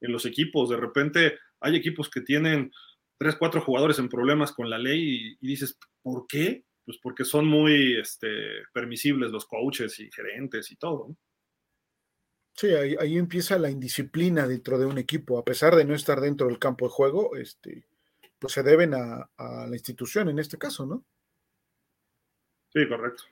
[0.00, 0.68] en los equipos.
[0.68, 2.70] De repente hay equipos que tienen
[3.18, 6.64] tres, cuatro jugadores en problemas con la ley y, dices, ¿por qué?
[6.84, 8.28] Pues porque son muy este,
[8.72, 11.08] permisibles los coaches y gerentes y todo.
[11.08, 11.16] ¿no?
[12.60, 16.46] Sí, ahí, empieza la indisciplina dentro de un equipo, a pesar de no estar dentro
[16.46, 17.86] del campo de juego, este,
[18.38, 21.02] pues se deben a, la institución en este caso, ¿no?
[22.68, 23.22] Sí, correcto.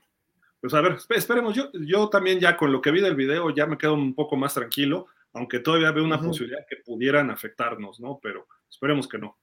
[0.62, 3.66] Pues a ver, esperemos, yo, yo también ya con lo que vi del video ya
[3.66, 8.18] me quedo un poco más tranquilo, aunque todavía veo una posibilidad que pudieran afectarnos, ¿no?
[8.22, 9.36] Pero esperemos que no.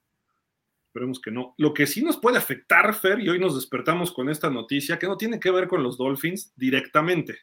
[0.88, 1.54] Esperemos que no.
[1.60, 5.06] Lo que sí nos puede afectar, Fer, y hoy nos despertamos con esta noticia, que
[5.06, 7.38] no tiene que ver con los Dolphins directamente,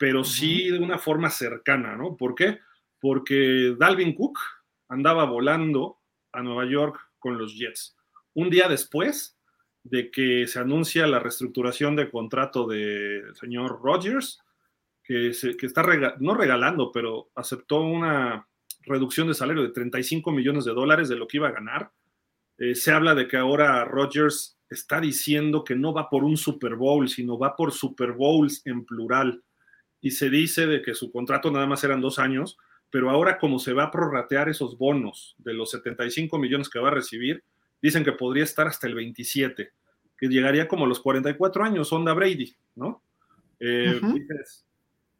[0.00, 2.16] pero sí de una forma cercana, ¿no?
[2.16, 2.60] ¿Por qué?
[2.98, 4.38] Porque Dalvin Cook
[4.88, 5.98] andaba volando
[6.32, 7.98] a Nueva York con los Jets.
[8.32, 9.38] Un día después
[9.82, 14.40] de que se anuncia la reestructuración del contrato del señor Rogers,
[15.04, 15.84] que, se, que está
[16.18, 18.48] no regalando, pero aceptó una
[18.84, 21.92] reducción de salario de 35 millones de dólares de lo que iba a ganar.
[22.56, 26.74] Eh, se habla de que ahora Rogers está diciendo que no va por un Super
[26.74, 29.44] Bowl, sino va por Super Bowls en plural
[30.00, 32.58] y se dice de que su contrato nada más eran dos años,
[32.90, 36.88] pero ahora como se va a prorratear esos bonos de los 75 millones que va
[36.88, 37.44] a recibir,
[37.80, 39.70] dicen que podría estar hasta el 27,
[40.16, 43.02] que llegaría como los 44 años, onda Brady, ¿no?
[43.60, 44.00] Eh,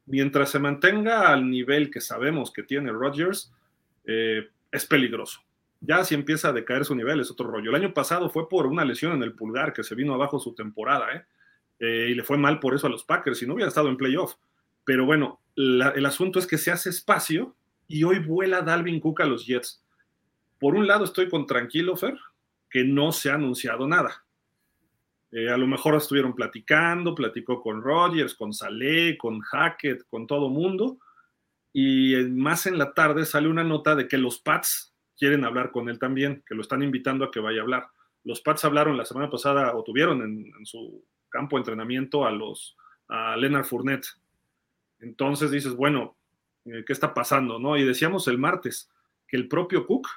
[0.07, 3.53] mientras se mantenga al nivel que sabemos que tiene Rodgers,
[4.05, 5.41] eh, es peligroso.
[5.81, 7.70] Ya si empieza a decaer su nivel es otro rollo.
[7.70, 10.55] El año pasado fue por una lesión en el pulgar que se vino abajo su
[10.55, 11.24] temporada, ¿eh?
[12.11, 14.35] y le fue mal por eso a los Packers, si no hubiera estado en playoff.
[14.91, 17.55] Pero bueno, el asunto es que se hace espacio
[17.86, 19.84] y hoy vuela Dalvin Cook a los Jets.
[20.59, 22.18] Por un lado estoy con tranquilo, Fer,
[22.68, 24.24] que no se ha anunciado nada.
[25.30, 30.49] Eh, a lo mejor estuvieron platicando, platicó con Rogers, con Saleh, con Hackett, con todo
[30.49, 30.99] mundo,
[31.72, 35.88] y más en la tarde sale una nota de que los Pats quieren hablar con
[35.88, 37.86] él también, que lo están invitando a que vaya a hablar.
[38.24, 42.76] Los Pats hablaron la semana pasada o tuvieron en, su campo de entrenamiento a los
[43.09, 44.09] a Leonard Fournette.
[45.01, 46.16] Entonces dices, bueno,
[46.64, 47.59] eh, ¿qué está pasando?
[47.59, 47.76] ¿no?
[47.76, 48.90] Y decíamos el martes
[49.26, 50.09] que el propio Cook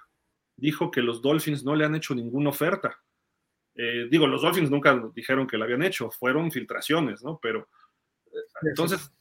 [0.55, 2.99] dijo que los Dolphins no le han hecho ninguna oferta.
[3.75, 7.39] Eh, digo, los Dolphins nunca dijeron que la habían hecho, fueron filtraciones, ¿no?
[7.41, 7.69] Pero
[8.27, 9.11] eh, entonces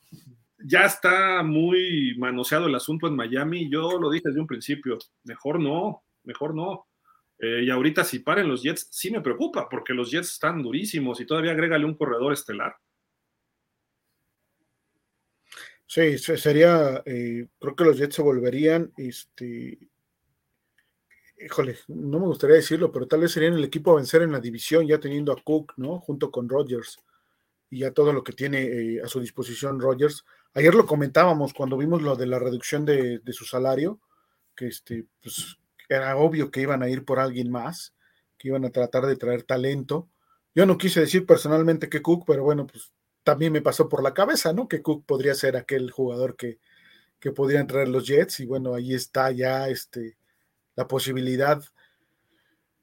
[0.59, 3.71] ya está muy manoseado el asunto en Miami.
[3.71, 6.87] Yo lo dije desde un principio, mejor no, mejor no.
[7.39, 11.27] y ahorita si paren los Jets, sí me preocupa, porque los Jets están durísimos y
[11.27, 12.77] todavía agrégale un corredor estelar.
[15.95, 19.79] Sí, sería, eh, creo que los Jets se volverían, este,
[21.39, 24.41] híjole, no me gustaría decirlo, pero tal vez serían el equipo a vencer en la
[24.41, 25.99] división, ya teniendo a Cook, ¿no?
[26.01, 26.99] Junto con Rodgers
[27.69, 30.25] y ya todo lo que tiene eh, a su disposición Rodgers.
[30.55, 34.01] Ayer lo comentábamos cuando vimos lo de la reducción de, su salario,
[34.57, 35.59] que este, pues,
[35.91, 37.95] era obvio que iban a ir por alguien más,
[38.39, 40.09] que iban a tratar de traer talento.
[40.55, 42.93] Yo no quise decir personalmente que Cook, pero bueno, pues
[43.25, 44.69] también me pasó por la cabeza, ¿no?
[44.69, 46.59] Que Cook podría ser aquel jugador que,
[47.21, 50.17] que podrían traer los Jets y bueno, ahí está ya este,
[50.75, 51.63] la posibilidad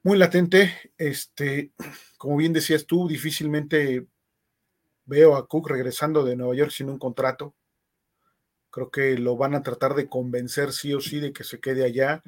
[0.04, 0.74] muy latente.
[0.98, 1.74] Este,
[2.18, 4.08] como bien decías tú, difícilmente
[5.06, 7.54] veo a Cook regresando de Nueva York sin un contrato.
[8.70, 11.84] Creo que lo van a tratar de convencer sí o sí de que se quede
[11.84, 12.24] allá.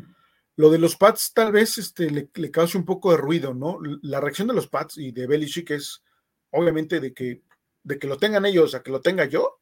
[0.55, 3.77] Lo de los Pats tal vez este, le, le cause un poco de ruido, ¿no?
[4.01, 6.03] La reacción de los Pats y de Belichick es
[6.49, 7.41] obviamente de que
[7.83, 9.59] de que lo tengan ellos a que lo tenga yo,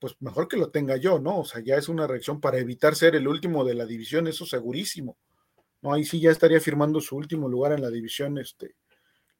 [0.00, 1.40] pues mejor que lo tenga yo, ¿no?
[1.40, 4.46] O sea, ya es una reacción para evitar ser el último de la división, eso
[4.46, 5.18] segurísimo.
[5.82, 5.92] ¿no?
[5.92, 8.74] Ahí sí ya estaría firmando su último lugar en la división, este,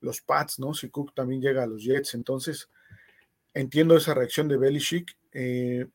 [0.01, 0.74] los Pats, ¿no?
[0.74, 2.14] Si Cook también llega a los Jets.
[2.14, 2.68] Entonces,
[3.55, 5.16] entiendo esa reacción de Belichick.
[5.32, 5.86] Eh,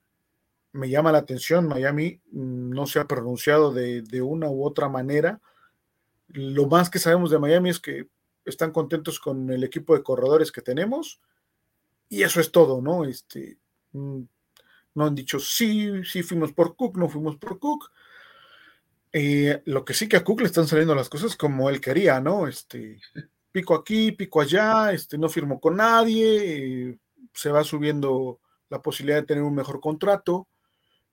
[0.72, 4.89] me llama la atención, Miami mm, no se ha pronunciado de, de, una u otra
[4.89, 5.41] manera.
[6.28, 8.08] Lo más que sabemos de Miami es que
[8.45, 11.22] están contentos con el equipo de corredores que tenemos
[12.10, 13.06] y eso es todo, ¿no?
[13.06, 13.58] Este,
[13.93, 14.22] mm,
[14.95, 17.91] no han dicho sí, sí fuimos por Cook, no fuimos por Cook.
[19.12, 22.20] Eh, lo que sí que a Cook le están saliendo las cosas como él quería,
[22.20, 22.47] ¿no?
[22.47, 22.99] Este,
[23.51, 26.99] pico aquí, pico allá, este, no firmó con nadie, eh,
[27.34, 28.39] se va subiendo
[28.70, 30.47] la posibilidad de tener un mejor contrato.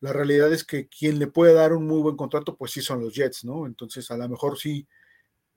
[0.00, 3.00] La realidad es que quien le puede dar un muy buen contrato, pues sí son
[3.00, 3.66] los Jets, ¿no?
[3.66, 4.86] Entonces, a lo mejor sí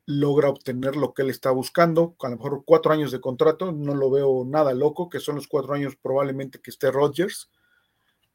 [0.05, 3.95] logra obtener lo que él está buscando, a lo mejor cuatro años de contrato, no
[3.95, 7.49] lo veo nada loco, que son los cuatro años probablemente que esté Rodgers.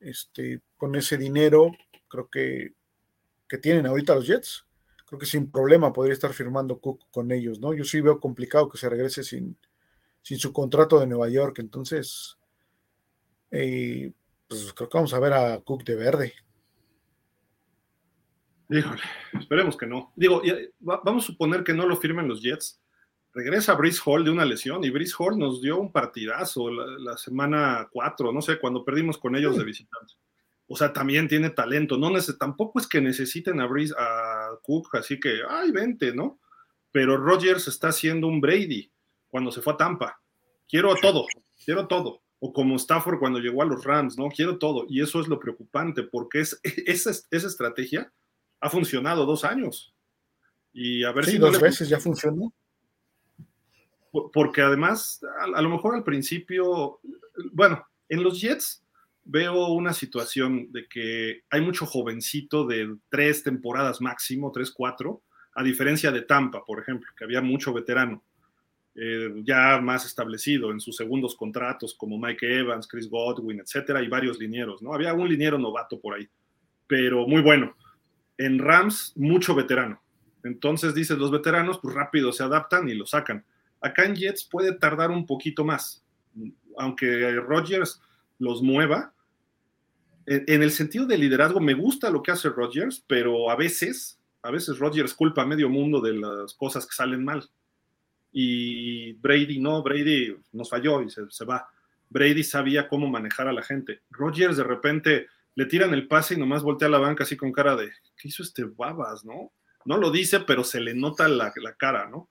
[0.00, 1.72] Este, con ese dinero,
[2.08, 2.74] creo que,
[3.46, 4.66] que tienen ahorita los Jets,
[5.06, 7.74] creo que sin problema podría estar firmando Cook con ellos, ¿no?
[7.74, 9.58] Yo sí veo complicado que se regrese sin,
[10.22, 12.38] sin su contrato de Nueva York, entonces,
[13.50, 14.12] eh,
[14.48, 16.34] pues creo que vamos a ver a Cook de verde.
[18.70, 19.02] Híjole,
[19.32, 20.12] esperemos que no.
[20.14, 20.42] Digo,
[20.78, 22.80] vamos a suponer que no lo firmen los Jets.
[23.32, 27.88] Regresa Brice Hall de una lesión y Brice Hall nos dio un partidazo la, semana
[27.92, 30.18] 4, no sé, cuando perdimos con ellos de visitantes.
[30.68, 31.96] O sea, también tiene talento.
[31.96, 36.40] No tampoco es que necesiten a, Brice, a Cook, así que, ay, vente, ¿no?
[36.92, 38.90] Pero Rodgers está haciendo un Brady
[39.28, 40.20] cuando se fue a Tampa.
[40.68, 41.26] Quiero todo,
[41.64, 42.22] quiero todo.
[42.38, 44.28] O como Stafford cuando llegó a los Rams, ¿no?
[44.28, 44.86] Quiero todo.
[44.88, 48.12] Y eso es lo preocupante, porque es, esa, esa estrategia
[48.60, 49.94] ha funcionado dos años.
[50.72, 51.38] Y a ver si.
[51.38, 52.52] dos veces ya funcionó.
[54.32, 55.20] Porque además,
[55.54, 57.00] a, lo mejor al principio,
[57.52, 58.84] bueno, en los Jets
[59.24, 65.22] veo una situación de que hay mucho jovencito de tres temporadas máximo, tres, cuatro,
[65.54, 68.24] a diferencia de Tampa, por ejemplo, que había mucho veterano.
[68.96, 74.08] Eh, ya más establecido en sus segundos contratos, como Mike Evans, Chris Godwin, etcétera, y
[74.08, 74.92] varios linieros, ¿no?
[74.92, 76.28] Había un liniero novato por ahí,
[76.88, 77.76] pero muy bueno
[78.40, 80.00] en Rams mucho veterano.
[80.42, 83.44] Entonces dices, los veteranos pues rápido se adaptan y lo sacan.
[83.82, 86.02] Acá en Jets puede tardar un poquito más,
[86.78, 88.00] aunque Rodgers
[88.38, 89.12] los mueva.
[90.24, 94.50] En el sentido de liderazgo, me gusta lo que hace Rodgers, pero a veces, a
[94.50, 97.46] veces Rodgers culpa a medio mundo de las cosas que salen mal.
[98.32, 101.68] Y Brady no, Brady nos falló y se, se va.
[102.08, 104.00] Brady sabía cómo manejar a la gente.
[104.10, 107.52] Rodgers de repente le tiran el pase y nomás voltea a la banca así con
[107.52, 109.52] cara de, ¿qué hizo este babas, no?
[109.84, 112.28] No lo dice, pero se le nota la, cara, ¿no?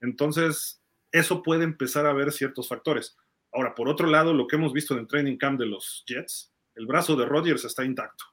[0.00, 3.16] Entonces, eso puede empezar a ver ciertos factores.
[3.52, 6.52] Ahora, por otro lado, lo que hemos visto en el training camp de los Jets,
[6.74, 8.24] el brazo de Rodgers está intacto.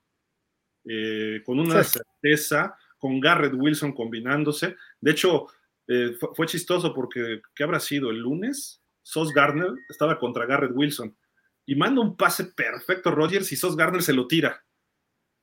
[0.86, 4.76] Eh, con una certeza, con Garrett Wilson combinándose.
[5.00, 5.48] De hecho,
[5.88, 8.10] eh, fue, fue, chistoso porque, ¿qué habrá sido?
[8.10, 11.16] El lunes, Sos Garner estaba contra Garrett Wilson
[11.66, 14.64] y manda un pase perfecto Rodgers y Sos Garner se lo tira.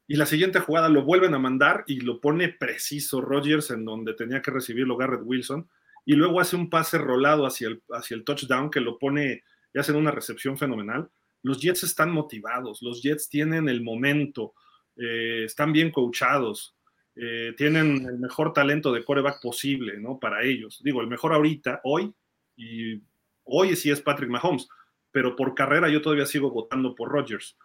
[0.06, 4.14] y la siguiente jugada lo vuelven a mandar y lo pone preciso Rodgers en donde
[4.14, 5.68] tenía que recibirlo Garrett Wilson
[6.04, 9.78] y luego hace un pase rolado hacia el, hacia el touchdown que lo pone y
[9.78, 11.08] hacen una recepción fenomenal.
[11.42, 14.54] Los Jets están motivados, los Jets tienen el momento,
[14.96, 16.74] eh, están bien coachados,
[17.14, 20.18] eh, tienen el mejor talento de coreback posible, ¿no?
[20.18, 20.80] Para ellos.
[20.82, 22.12] Digo, el mejor ahorita, hoy,
[22.56, 23.00] y
[23.44, 24.68] hoy sí es Patrick Mahomes,
[25.12, 27.56] pero por carrera yo todavía sigo votando por Rodgers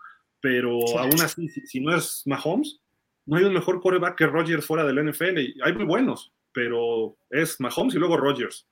[0.46, 2.80] pero aún así, si, no es Mahomes,
[3.26, 5.60] no hay un mejor coreback que Rodgers fuera del NFL.
[5.64, 8.68] Hay muy buenos, pero es Mahomes y luego Rodgers,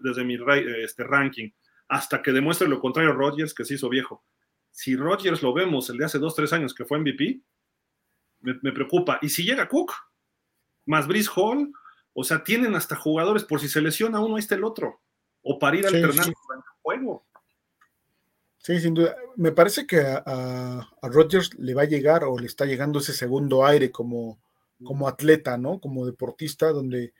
[0.00, 0.36] desde mi,
[0.82, 1.48] este, ranking,
[1.88, 4.22] hasta que demuestre lo contrario Rodgers, que se hizo viejo.
[4.70, 7.40] Si Rodgers lo vemos el de hace dos, tres años que fue MVP,
[8.40, 9.18] me, me preocupa.
[9.22, 9.94] Y si llega Cook,
[10.84, 11.72] más Brice Hall,
[12.12, 15.00] o sea, tienen hasta jugadores por si se lesiona uno, ahí está el otro.
[15.40, 17.27] O para ir alternando el juego.
[18.68, 19.16] Sí, sin duda.
[19.36, 23.14] Me parece que a, a, Rodgers le va a llegar o le está llegando ese
[23.14, 24.38] segundo aire como,
[24.84, 25.80] como atleta, ¿no?
[25.80, 27.14] Como deportista, donde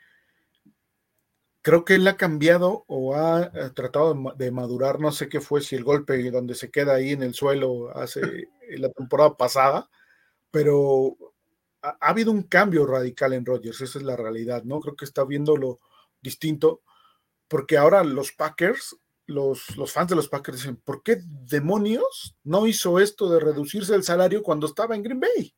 [1.62, 5.74] creo que él ha cambiado o ha, tratado de madurar, no sé qué fue, si
[5.74, 8.20] el golpe donde se queda ahí en el suelo hace
[8.76, 9.88] la temporada pasada,
[10.50, 11.16] pero
[11.80, 14.80] ha, ha habido un cambio radical en Rodgers, esa es la realidad, ¿no?
[14.80, 15.80] Creo que está viendo lo
[16.20, 16.82] distinto,
[17.48, 18.98] porque ahora los Packers
[19.28, 24.02] los, fans de los Packers dicen, ¿por qué demonios no hizo esto de reducirse el
[24.02, 25.54] salario cuando estaba en Green Bay?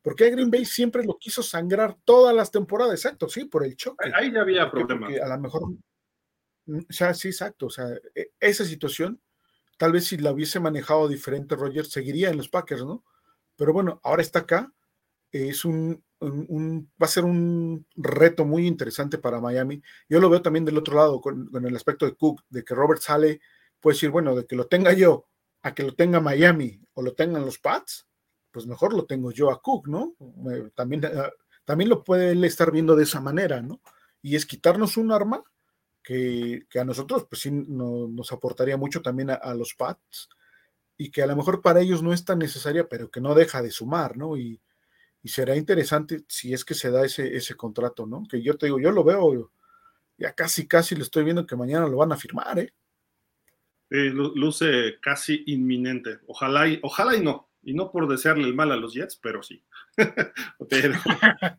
[0.00, 4.10] Porque Green Bay siempre lo quiso sangrar todas las temporadas, exacto, sí, por el choque.
[4.14, 5.12] Ahí ya había problemas.
[5.20, 5.68] A lo mejor,
[6.64, 9.20] mm, o sea, sí, exacto, o sea, e, esa situación,
[9.76, 13.04] tal vez si la hubiese manejado diferente Roger, seguiría en los Packers, ¿no?
[13.56, 14.72] Pero bueno, ahora está acá,
[15.32, 19.82] es un, va a ser un reto muy interesante para Miami.
[20.08, 23.00] Yo lo veo también del otro lado, con, el aspecto de Cook, de que Robert
[23.00, 23.40] sale,
[23.80, 25.26] puede decir, bueno, de que lo tenga yo
[25.62, 28.06] a que lo tenga Miami o lo tengan los Pats,
[28.50, 30.14] pues mejor lo tengo yo a Cook, ¿no?
[30.74, 31.30] También, ah,
[31.64, 33.80] también lo puede él estar viendo de esa manera, ¿no?
[34.20, 35.42] Y es quitarnos un arma
[36.02, 40.28] que, a nosotros, pues sí, nos aportaría mucho también a, a, los Pats
[40.96, 43.62] y que a lo mejor para ellos no es tan necesaria, pero que no deja
[43.62, 44.36] de sumar, ¿no?
[44.36, 44.60] Y,
[45.22, 48.24] y será interesante si es que se da ese, ese contrato, ¿no?
[48.28, 49.52] Que yo te digo, yo lo veo,
[50.18, 52.72] ya casi, casi lo estoy viendo que mañana lo van a firmar, ¿eh?
[53.90, 56.18] luce casi inminente.
[56.26, 57.50] Ojalá y, ojalá y no.
[57.62, 59.62] Y no por desearle el mal a los Jets, pero sí.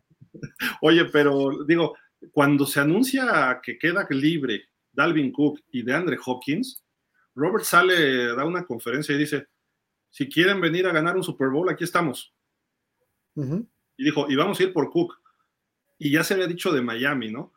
[0.80, 1.94] oye, pero digo,
[2.32, 6.84] cuando se anuncia que queda libre Dalvin Cook y de Andre Hopkins,
[7.34, 9.48] Robert sale, da una conferencia y dice,
[10.10, 12.34] si quieren venir a ganar un Super Bowl, aquí estamos.
[13.36, 15.14] Y dijo, y vamos a ir por Cook.
[15.98, 17.52] Y ya se había dicho de Miami, ¿no?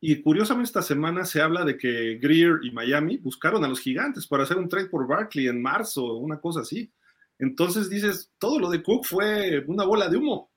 [0.00, 4.26] Y curiosamente esta semana se habla de que Greer y Miami buscaron a los gigantes
[4.26, 6.90] para hacer un trade por Barkley en marzo, una cosa así.
[7.38, 10.50] Entonces dices, todo lo de Cook fue una bola de humo.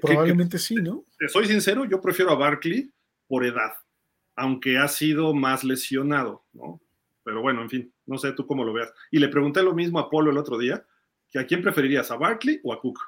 [0.00, 1.04] Probablemente sí, ¿no?
[1.18, 2.92] Te soy sincero, yo prefiero a Barkley
[3.26, 3.72] por edad,
[4.36, 6.80] aunque ha sido más lesionado, ¿no?
[7.24, 8.92] Pero bueno, en fin, no sé tú cómo lo veas.
[9.10, 10.84] Y le pregunté lo mismo a Polo el otro día
[11.38, 12.98] ¿A quién preferirías, a Barkley o a Cook?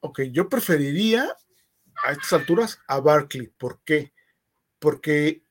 [0.00, 1.36] Ok, yo preferiría
[2.04, 3.48] a estas alturas a Barkley.
[3.56, 4.12] ¿Por qué?
[4.78, 5.44] Porque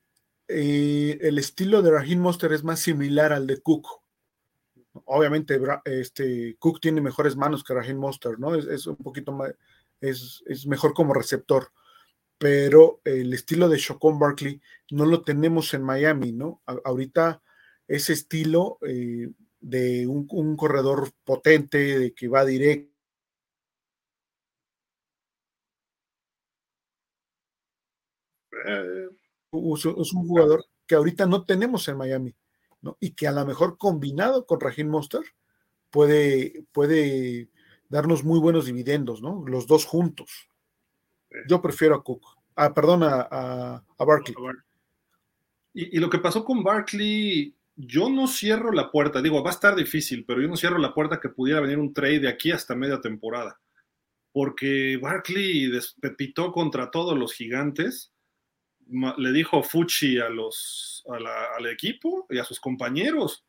[0.48, 3.88] eh, el estilo de Raheem Monster es más similar al de Cook.
[5.06, 8.56] Obviamente, este, Cook tiene mejores manos que Raheem Monster, ¿no?
[8.56, 9.54] Es, un poquito más,
[10.02, 11.72] es, mejor como receptor.
[12.38, 16.62] Pero el estilo de Chocon Barkley no lo tenemos en Miami, ¿no?
[16.66, 17.42] ahorita
[17.92, 19.30] ese estilo eh,
[19.60, 22.90] de un, corredor potente, de que va directo.
[28.66, 29.10] Eh,
[29.52, 32.34] es un jugador que ahorita no tenemos en Miami,
[32.82, 32.98] ¿no?
[33.02, 35.24] Y que a lo mejor combinado con Raheem Monster
[35.90, 37.50] puede, puede
[37.90, 39.44] darnos muy buenos dividendos, ¿no?
[39.46, 40.50] Los dos juntos.
[41.48, 42.24] Yo prefiero a Cook.
[42.56, 44.36] Ah, perdón, a, a, Barkley.
[45.74, 49.54] Y, y, lo que pasó con Barkley yo no cierro la puerta, digo, va a
[49.54, 52.52] estar difícil, pero yo no cierro la puerta que pudiera venir un trade de aquí
[52.52, 53.60] hasta media temporada.
[54.32, 58.14] Porque Barkley despepitó contra todos los gigantes,
[59.18, 63.46] le dijo Fuchi al equipo y a sus compañeros.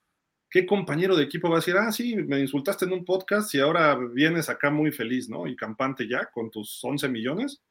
[0.48, 3.60] ¿Qué compañero de equipo va a decir, ah, sí, me insultaste en un podcast y
[3.60, 5.46] ahora vienes acá muy feliz, ¿no?
[5.46, 7.62] Y campante ya con tus 11 millones.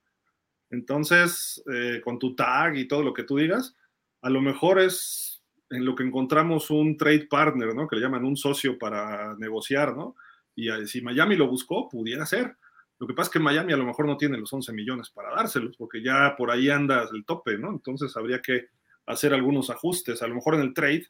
[0.71, 3.75] Entonces, eh, con tu tag y todo lo que tú digas,
[4.21, 5.30] a lo mejor es
[5.71, 7.87] en lo que encontramos un trade partner, ¿no?
[7.87, 10.15] Que le llaman un socio para negociar, ¿no?
[10.55, 12.57] Y si Miami lo buscó, pudiera ser.
[12.99, 15.33] Lo que pasa es que Miami a lo mejor no tiene los 11 millones para
[15.33, 17.71] dárselos, porque ya por ahí anda el tope, ¿no?
[17.71, 18.67] Entonces habría que
[19.07, 20.21] hacer algunos ajustes.
[20.21, 21.07] A lo mejor en el trade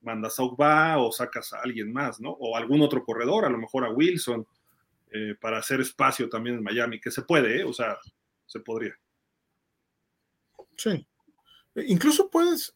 [0.00, 2.30] mandas a Ogba o sacas a alguien más, ¿no?
[2.30, 4.46] O algún otro corredor, a lo mejor a Wilson,
[5.12, 7.64] eh, para hacer espacio también en Miami, que se puede, ¿eh?
[7.64, 7.98] o sea,
[8.46, 8.94] se podría.
[10.76, 11.06] Sí.
[11.74, 12.74] Incluso puedes,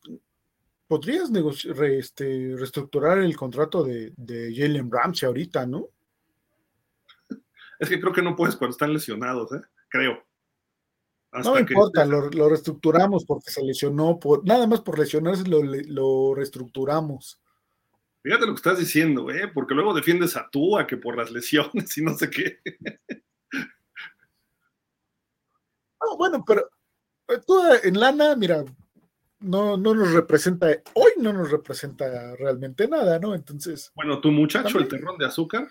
[0.95, 5.89] podrías este, reestructurar el contrato de, de Jalen Ramsey ahorita, ¿no?
[7.81, 9.61] Es que creo que no puedes cuando están lesionados, ¿eh?
[9.89, 10.25] Creo.
[11.33, 16.33] no me importa, lo, reestructuramos porque se lesionó, por, nada más por lesionarse lo, lo
[16.37, 17.41] reestructuramos.
[18.23, 19.51] Fíjate lo que estás diciendo, ¿eh?
[19.53, 22.61] Porque luego defiendes a tú, a que por las lesiones y no sé qué.
[26.07, 26.69] No, bueno, pero
[27.29, 28.63] eh, tú en lana, mira,
[29.45, 33.35] no, no nos representa, hoy no nos representa realmente nada, ¿no?
[33.35, 33.93] Entonces.
[33.95, 35.69] Bueno, tu muchacho, el terrón de azúcar.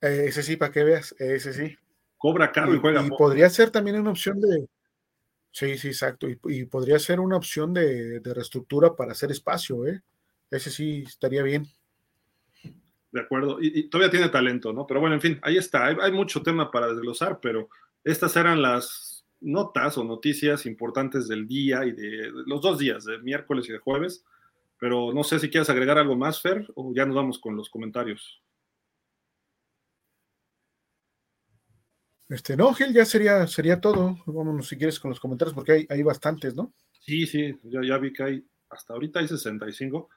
[0.00, 1.76] Eh, ese sí, para que veas, ese sí.
[2.16, 3.04] Cobra caro y, juega.
[3.04, 4.68] Y podría ser también una opción de.
[5.50, 6.28] Sí, sí, exacto.
[6.28, 10.02] Y, podría ser una opción de, reestructura para hacer espacio, ¿eh?
[10.50, 11.66] Ese sí estaría bien.
[13.10, 13.58] De acuerdo.
[13.60, 14.86] Y, todavía tiene talento, ¿no?
[14.86, 15.86] Pero bueno, en fin, ahí está.
[15.86, 17.68] Hay, hay mucho tema para desglosar, pero
[18.04, 23.18] estas eran las notas o noticias importantes del día y de, los dos días, de
[23.18, 24.24] miércoles y de jueves.
[24.78, 27.70] Pero no sé si quieres agregar algo más, Fer, o ya nos vamos con los
[27.70, 28.42] comentarios.
[32.28, 34.16] Este, no, Gil, ya sería, sería todo.
[34.26, 36.74] Vámonos si quieres con los comentarios, porque hay, hay bastantes, ¿no?
[37.00, 40.08] Sí, sí, ya, ya vi que hay, hasta ahorita hay 65.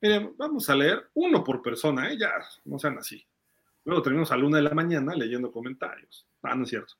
[0.00, 2.16] Miren, vamos a leer uno por persona, ¿eh?
[2.18, 2.32] Ya,
[2.64, 3.24] no sean así.
[3.84, 6.26] Luego terminamos a la una de la mañana leyendo comentarios.
[6.42, 6.94] Ah, no es cierto.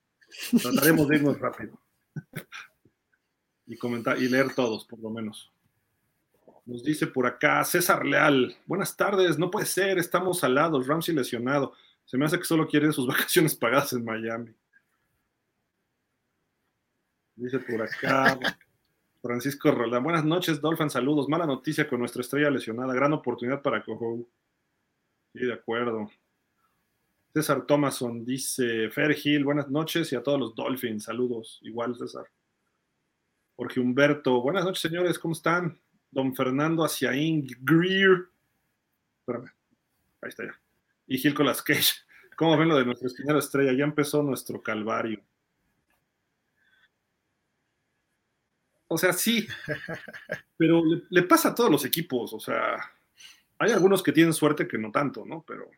[0.63, 1.81] Trataremos de irnos rápido.
[3.67, 5.53] y, comentar, y leer todos, por lo menos.
[6.67, 8.57] Nos dice por acá César Leal.
[8.67, 11.73] Buenas tardes, no puede ser, estamos al lado, Ramsey lesionado.
[12.05, 14.55] Se me hace que solo quiere sus vacaciones pagadas en Miami.
[17.37, 18.39] Dice por acá
[19.23, 20.03] Francisco Roldán.
[20.03, 20.91] Buenas noches, Dolphin.
[20.91, 21.29] Saludos.
[21.29, 22.93] Mala noticia con nuestra estrella lesionada.
[22.95, 24.27] Gran oportunidad para Cojo.
[25.33, 26.11] Sí, de acuerdo.
[27.33, 32.25] César Thomason dice, Fer Gil, buenas noches y a todos los Dolphins, saludos, igual César.
[33.55, 35.81] Jorge Humberto, buenas noches señores, ¿cómo están?
[36.11, 38.27] Don Fernando Aciaín Greer,
[39.21, 39.49] espérame,
[40.23, 40.61] ahí está ya.
[41.07, 42.01] Y Gil Colas Cage,
[42.37, 43.73] ¿cómo ven lo de nuestra esquinera estrella?
[43.75, 45.23] Ya empezó nuestro calvario.
[48.89, 49.47] O sea, sí,
[50.57, 52.77] pero le, le pasa a todos los equipos, o sea,
[53.57, 55.45] hay algunos que tienen suerte que no tanto, ¿no?
[55.47, 55.71] Pero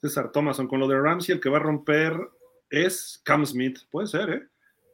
[0.00, 2.16] César Thomason, con lo de Ramsey, el que va a romper
[2.70, 3.78] es Cam Smith.
[3.90, 4.48] Puede ser, ¿eh?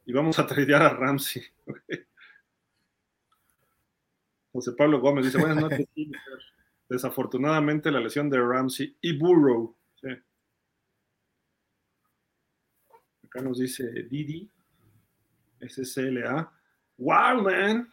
[0.06, 1.42] Y vamos a tradear a Ramsey.
[4.52, 5.86] José Pablo Gómez dice, buenas noches.
[6.88, 9.76] Desafortunadamente la lesión de Ramsey y Burrow.
[13.24, 14.48] Acá nos dice Didi,
[15.60, 16.52] SCLA.
[16.98, 17.92] Wow, man.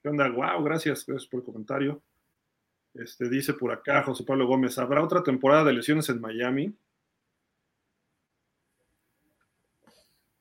[0.00, 0.28] ¿Qué onda?
[0.28, 2.02] Wow, gracias, gracias por el comentario.
[2.98, 6.74] Este, dice por acá José Pablo Gómez, ¿habrá otra temporada de lesiones en Miami?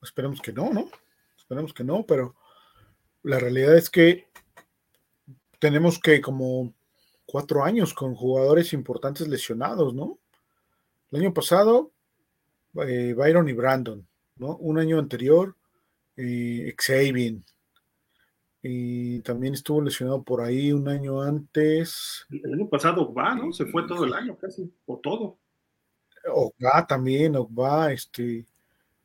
[0.01, 0.89] Esperemos que no, ¿no?
[1.37, 2.35] Esperemos que no, pero
[3.23, 4.27] la realidad es que
[5.59, 6.73] tenemos que como
[7.25, 10.19] cuatro años con jugadores importantes lesionados, ¿no?
[11.11, 11.91] El año pasado,
[12.87, 14.55] eh, Byron y Brandon, ¿no?
[14.57, 15.55] Un año anterior,
[16.15, 17.37] eh, Xavier,
[18.67, 22.25] y también estuvo lesionado por ahí un año antes.
[22.31, 23.53] El año pasado va, ¿no?
[23.53, 25.37] Se fue todo el año casi, o todo.
[26.33, 28.43] Ogba también, Ogba, este,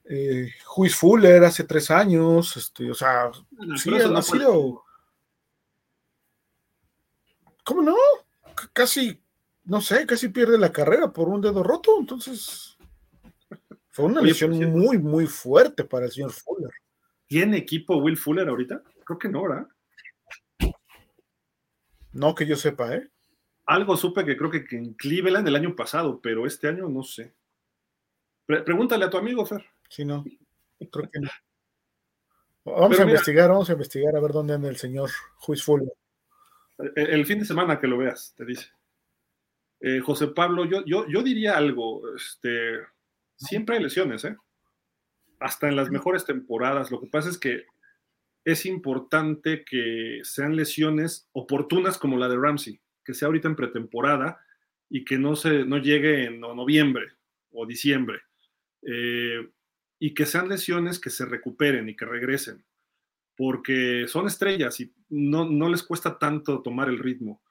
[0.05, 3.31] eh, Juiz Fuller hace tres años, este, o sea,
[3.77, 4.83] sí, ha sido.
[7.63, 7.97] ¿Cómo no?
[8.73, 9.21] casi,
[9.65, 12.79] no sé, casi pierde la carrera por un dedo roto, entonces
[13.91, 16.71] fue una lesión muy, muy fuerte para el señor Fuller.
[17.27, 18.83] ¿Tiene equipo Will Fuller ahorita?
[19.11, 19.67] Creo que no, ¿verdad?
[22.13, 23.11] No que yo sepa, ¿eh?
[23.67, 27.35] Algo supe que creo que, en Cleveland el año pasado, pero este año no sé.
[28.47, 29.67] pregúntale a tu amigo, Fer.
[29.89, 30.25] Sí, no.
[30.93, 31.29] Creo que no.
[32.65, 35.93] Vamos a investigar, vamos a investigar a ver dónde anda el señor Juiz Fuller.
[36.95, 38.69] El, fin de semana que lo veas, te dice.
[39.81, 42.15] Eh, José Pablo, yo, yo, yo diría algo.
[42.15, 42.79] Este,
[43.35, 44.37] siempre hay lesiones, ¿eh?
[45.41, 46.93] Hasta en las mejores temporadas.
[46.93, 47.65] Lo que pasa es que
[48.45, 54.41] es importante que sean lesiones oportunas como la de Ramsey, que sea ahorita en pretemporada
[54.89, 57.07] y que no, se, no llegue en noviembre
[57.53, 58.21] o diciembre.
[58.83, 59.49] Eh,
[59.99, 62.65] y que sean lesiones que se recuperen y que regresen,
[63.37, 67.43] porque son estrellas y no, no les cuesta tanto tomar el ritmo.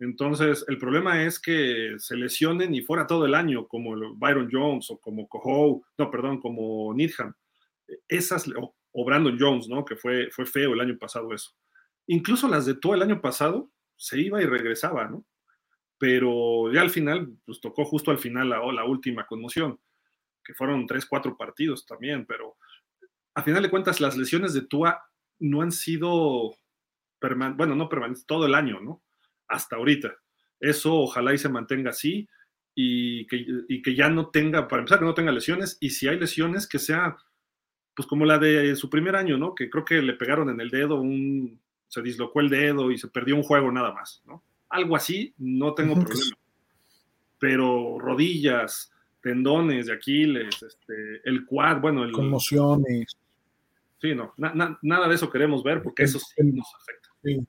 [0.00, 4.90] Entonces, el problema es que se lesionen y fuera todo el año, como Byron Jones
[4.90, 7.32] o como Coho, no, perdón, como Needham.
[8.08, 9.84] Esas, o Brandon Jones, ¿no?
[9.84, 11.50] Que fue, fue feo el año pasado eso.
[12.06, 15.24] Incluso las de todo el año pasado se iba y regresaba, ¿no?
[15.98, 19.78] Pero ya al final, pues tocó justo al final la, la última conmoción,
[20.44, 22.56] que fueron tres, cuatro partidos también, pero
[23.34, 25.00] a final de cuentas las lesiones de Tua
[25.38, 26.54] no han sido,
[27.20, 29.02] bueno, no permanentes todo el año, ¿no?
[29.48, 30.14] Hasta ahorita.
[30.60, 32.28] Eso ojalá y se mantenga así
[32.74, 36.08] y que, y que ya no tenga, para empezar, que no tenga lesiones y si
[36.08, 37.16] hay lesiones que sea,
[37.94, 39.54] pues como la de su primer año, ¿no?
[39.54, 43.08] Que creo que le pegaron en el dedo, un, se dislocó el dedo y se
[43.08, 44.42] perdió un juego nada más, ¿no?
[44.70, 46.36] Algo así, no tengo problema.
[47.38, 48.90] Pero rodillas,
[49.22, 53.16] tendones de Aquiles, este, el quad, bueno, el, conmociones.
[54.00, 57.08] Sí, no, nada de eso queremos ver porque eso sí nos afecta.
[57.22, 57.46] Sí.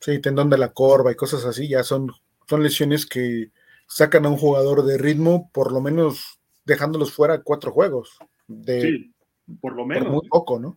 [0.00, 0.18] sí.
[0.18, 2.10] tendón de la corva y cosas así, ya son,
[2.48, 3.52] son lesiones que
[3.86, 8.18] sacan a un jugador de ritmo, por lo menos dejándolos fuera cuatro juegos.
[8.50, 9.14] De, sí,
[9.60, 10.10] por lo menos.
[10.10, 10.76] muy poco, ¿no?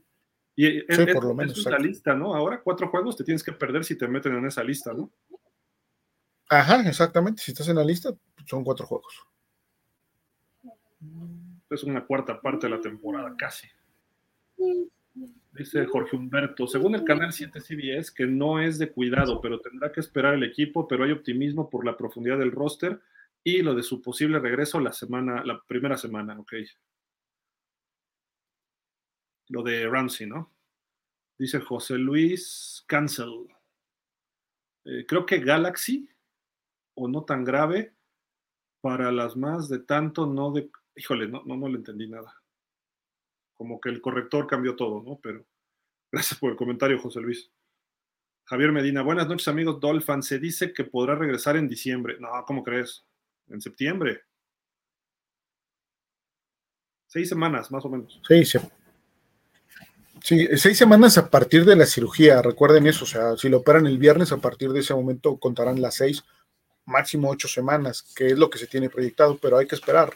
[0.55, 1.57] Y es, sí, por lo menos.
[1.57, 2.35] Es la lista, ¿no?
[2.35, 5.11] Ahora cuatro juegos te tienes que perder si te meten en esa lista, ¿no?
[6.49, 7.41] Ajá, exactamente.
[7.41, 8.13] Si estás en la lista,
[8.45, 9.25] son cuatro juegos.
[11.69, 13.67] Es una cuarta parte de la temporada, casi.
[15.51, 19.91] Dice Jorge Humberto, según el canal 7 CBS, que no es de cuidado, pero tendrá
[19.91, 23.01] que esperar el equipo, pero hay optimismo por la profundidad del roster
[23.43, 26.53] y lo de su posible regreso la semana, la primera semana, ok.
[29.49, 30.51] Lo de Ramsey, ¿no?
[31.37, 33.47] Dice José Luis Cancel.
[34.85, 36.09] Eh, creo que Galaxy,
[36.95, 37.93] o no tan grave,
[38.81, 40.69] para las más de tanto, no de.
[40.95, 42.43] Híjole, no, no, no le entendí nada
[43.63, 45.19] como que el corrector cambió todo, ¿no?
[45.21, 45.45] Pero
[46.11, 47.49] gracias por el comentario, José Luis.
[48.45, 50.21] Javier Medina, buenas noches amigos Dolphin.
[50.21, 52.17] Se dice que podrá regresar en diciembre.
[52.19, 53.05] No, ¿cómo crees?
[53.47, 54.21] En septiembre.
[57.07, 58.19] Seis semanas, más o menos.
[58.27, 58.59] Sí, sí.
[60.23, 63.85] Sí, seis semanas a partir de la cirugía, recuerden eso, o sea, si lo operan
[63.87, 66.23] el viernes, a partir de ese momento contarán las seis,
[66.85, 70.13] máximo ocho semanas, que es lo que se tiene proyectado, pero hay que esperar.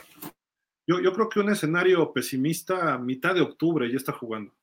[0.87, 4.55] Yo, yo creo que un escenario pesimista mitad de octubre ya está jugando.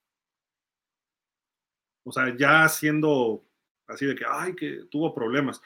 [2.07, 3.45] O sea, ya siendo
[3.87, 5.61] así de que, ay, que tuvo problemas.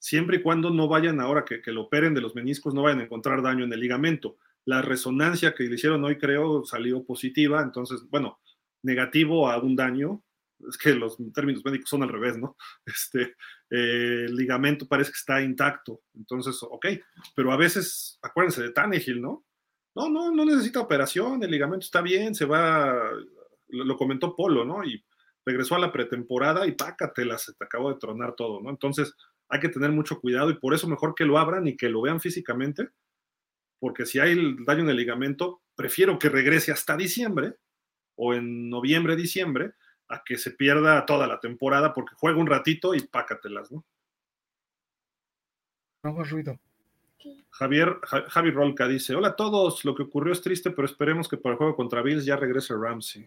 [0.00, 2.98] Siempre y cuando no vayan ahora que, que lo operen de los meniscos, no vayan
[2.98, 4.38] a encontrar daño en el ligamento.
[4.64, 7.62] La resonancia que le hicieron hoy, creo, salió positiva.
[7.62, 8.40] Entonces, bueno,
[8.82, 10.22] negativo a un daño.
[10.68, 12.56] Es que los términos médicos son al revés, ¿no?
[12.86, 13.34] Este,
[13.70, 16.02] eh, el ligamento parece que está intacto.
[16.14, 16.86] Entonces, ok.
[17.34, 19.44] Pero a veces, acuérdense de Tannehill, ¿no?
[19.94, 22.94] No, no, no necesita operación, el ligamento está bien, se va,
[23.68, 24.84] lo, comentó Polo, ¿no?
[24.84, 25.04] Y
[25.44, 28.70] regresó a la pretemporada y pácatela, se te acabó de tronar todo, ¿no?
[28.70, 29.14] Entonces
[29.48, 32.02] hay que tener mucho cuidado y por eso mejor que lo abran y que lo
[32.02, 32.90] vean físicamente,
[33.80, 37.56] porque si hay el daño en el ligamento, prefiero que regrese hasta diciembre
[38.22, 39.72] o en noviembre, diciembre,
[40.08, 43.82] a que se pierda toda la temporada porque juega un ratito y pácatelas, ¿no?
[46.04, 46.60] No hagas ruido.
[47.48, 51.38] Javier, Javi Rolca dice: Hola a todos, lo que ocurrió es triste, pero esperemos que
[51.38, 53.26] para el juego contra Bills ya regrese Ramsey.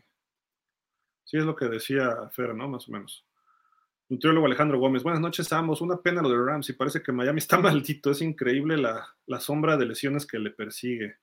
[1.23, 2.67] Sí, es lo que decía Fer, ¿no?
[2.67, 3.25] Más o menos.
[4.09, 5.81] Nutriólogo Alejandro Gómez, buenas noches a ambos.
[5.81, 9.87] Una pena lo de Ramsey, parece que Miami está maldito, es increíble la, sombra de
[9.87, 11.17] lesiones que le persigue.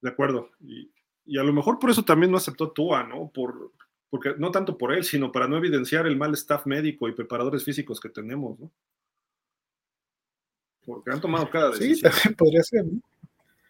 [0.00, 0.50] De acuerdo.
[0.60, 0.92] Y,
[1.36, 3.30] a lo mejor por eso también no aceptó Tua, ¿no?
[3.34, 3.72] Por,
[4.08, 7.64] porque no tanto por él, sino para no evidenciar el mal staff médico y preparadores
[7.64, 8.70] físicos que tenemos, ¿no?
[10.88, 11.96] porque han tomado cada decisión.
[11.96, 13.00] Sí, también podría ser, ¿no?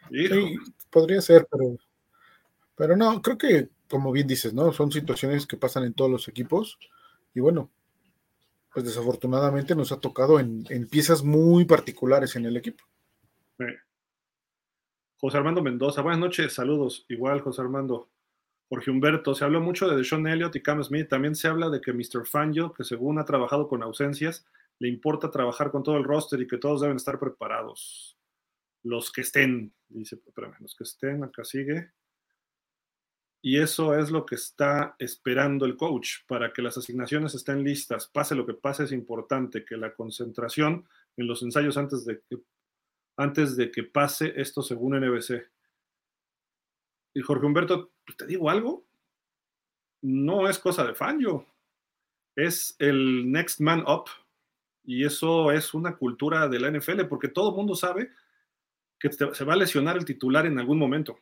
[0.09, 0.57] Sí,
[0.89, 1.77] podría ser, pero,
[2.77, 4.73] pero no, creo que, como bien dices, ¿no?
[4.73, 6.79] Son situaciones que pasan en todos los equipos
[7.35, 7.71] y bueno,
[8.73, 12.85] pues desafortunadamente nos ha tocado en, piezas muy particulares en el equipo.
[15.20, 17.05] José Armando Mendoza, buenas noches, saludos.
[17.09, 18.09] Igual, José Armando.
[18.69, 21.09] Jorge Humberto, se habló mucho de Deshaun Elliott y Cam Smith.
[21.09, 22.24] También se habla de que Mr.
[22.24, 24.47] Fangio, que según ha trabajado con ausencias,
[24.78, 28.16] le importa trabajar con todo el roster y que todos deben estar preparados.
[28.85, 31.90] Los que estén, dice, espérame, los que estén, acá sigue.
[33.43, 38.07] Y eso es lo que está esperando el coach para que las asignaciones estén listas.
[38.07, 40.86] Pase lo que pase, es importante que la concentración
[41.16, 42.39] en los ensayos antes de que,
[43.19, 45.51] antes de que pase esto según NBC.
[47.15, 48.86] Y Jorge Humberto, pues, ¿te digo algo?
[50.03, 51.45] No es cosa de Fangio.
[52.36, 54.05] Es el next man up
[54.85, 58.11] y eso es una cultura de la NFL, porque todo el mundo sabe
[59.01, 61.19] que se va a lesionar el titular en algún momento.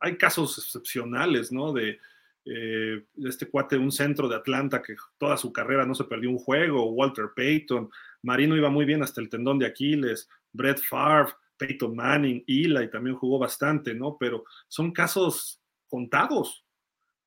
[0.00, 1.72] Hay casos excepcionales, ¿no?
[1.72, 1.98] De,
[2.44, 6.38] eh, este cuate, un centro de Atlanta que toda su carrera no se perdió un
[6.38, 7.90] juego, Walter Payton,
[8.22, 13.16] Marino iba muy bien hasta el tendón de Aquiles, Brett Favre, Peyton Manning, Eli también
[13.16, 14.16] jugó bastante, ¿no?
[14.18, 16.64] Pero son casos contados.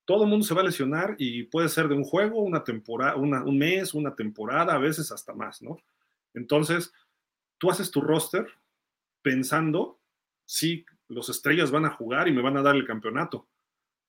[0.04, 3.16] Todo el mundo se va a lesionar y puede ser de un juego, una temporada,
[3.16, 5.78] un mes, una temporada, a veces hasta más, ¿no?
[6.34, 6.94] Entonces,
[7.58, 8.46] tú haces tu roster
[9.22, 10.00] pensando
[10.46, 13.48] si los estrellas van a jugar y me van a dar el campeonato.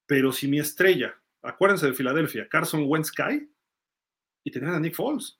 [0.06, 3.48] Pero si mi estrella, acuérdense de Filadelfia, Carson Wentz cae
[4.44, 5.38] y tenían a Nick Foles.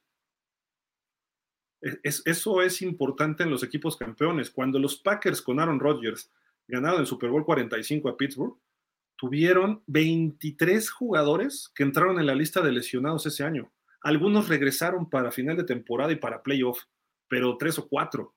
[2.02, 4.50] eso es importante en los equipos campeones.
[4.50, 6.32] Cuando los Packers con Aaron Rodgers
[6.66, 8.56] ganaron el Super Bowl 45 a Pittsburgh,
[9.16, 13.72] tuvieron 23 jugadores que entraron en la lista de lesionados ese año.
[14.02, 16.82] Algunos regresaron para final de temporada y para playoff,
[17.28, 18.34] pero tres o cuatro.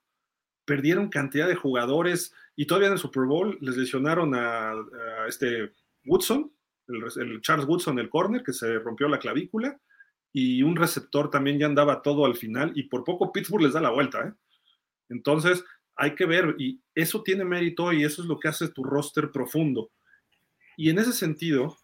[0.66, 4.74] Perdieron cantidad de jugadores y todavía en el Super Bowl les lesionaron a,
[5.28, 5.74] este
[6.06, 6.52] Woodson,
[6.88, 9.80] el, Charles Woodson, el corner, que se rompió la clavícula,
[10.32, 13.82] y un receptor también ya andaba todo al final, y por poco Pittsburgh les da
[13.82, 14.28] la vuelta.
[14.28, 14.34] ¿eh?
[15.10, 15.64] Entonces,
[15.96, 19.32] hay que ver, y eso tiene mérito y eso es lo que hace tu roster
[19.32, 19.92] profundo.
[20.78, 21.78] Y en ese sentido,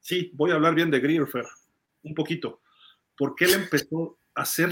[0.00, 1.44] sí, voy a hablar bien de Grierfer,
[2.02, 2.62] un poquito
[3.16, 4.70] porque él empezó a hacer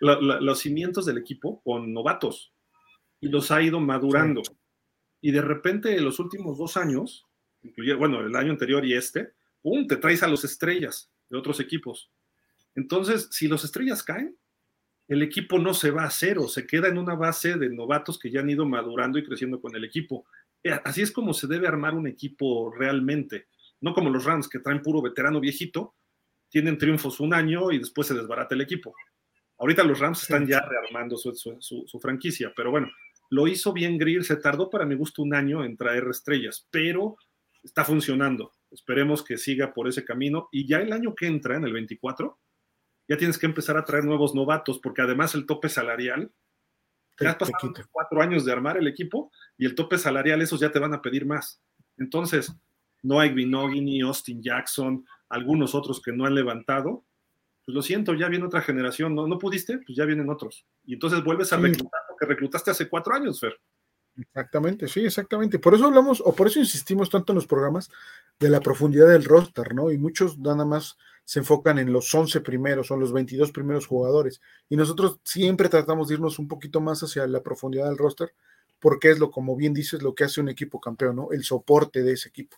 [0.00, 2.52] los cimientos del equipo con novatos
[3.20, 4.42] y los ha ido madurando.
[5.20, 7.26] Y de repente, en los últimos dos años,
[7.96, 9.32] bueno, el año anterior y este,
[9.62, 9.86] ¡pum!
[9.86, 12.10] te traes a los estrellas de otros equipos.
[12.74, 14.36] Entonces, si los estrellas caen,
[15.08, 18.30] el equipo no se va a cero, se queda en una base de novatos que
[18.30, 20.26] ya han ido madurando y creciendo con el equipo.
[20.62, 23.46] Eh, así es como se debe armar un equipo realmente,
[23.80, 25.94] no como los Rams que traen puro veterano viejito
[26.50, 28.94] tienen triunfos un año y después se desbarata el equipo.
[29.58, 32.88] Ahorita los Rams están ya rearmando su, franquicia, pero bueno,
[33.30, 37.16] lo hizo bien Greer, se tardó para mi gusto un año en traer estrellas, pero
[37.62, 38.52] está funcionando.
[38.70, 42.38] Esperemos que siga por ese camino y ya el año que entra, en el 24,
[43.08, 46.30] ya tienes que empezar a traer nuevos novatos, porque además el tope salarial,
[47.20, 50.70] ya has pasado cuatro años de armar el equipo y el tope salarial, esos ya
[50.70, 51.60] te van a pedir más.
[51.96, 52.54] Entonces,
[53.02, 57.04] no hay ni Austin Jackson, algunos otros que no han levantado,
[57.64, 59.26] pues lo siento, ya viene otra generación, ¿no?
[59.26, 59.78] ¿No pudiste?
[59.78, 60.66] Pues ya vienen otros.
[60.84, 63.58] Y entonces vuelves a reclutar lo que reclutaste hace cuatro años, Fer.
[64.20, 65.60] Exactamente, sí, exactamente.
[65.60, 67.88] Por eso hablamos, o por eso insistimos tanto en los programas
[68.40, 69.92] de la profundidad del roster, ¿no?
[69.92, 74.40] Y muchos nada más se enfocan en los 11 primeros o los 22 primeros jugadores.
[74.68, 78.34] Y nosotros siempre tratamos de irnos un poquito más hacia la profundidad del roster,
[78.80, 81.28] porque es lo, como bien dices, lo que hace un equipo campeón, ¿no?
[81.30, 82.56] El soporte de ese equipo.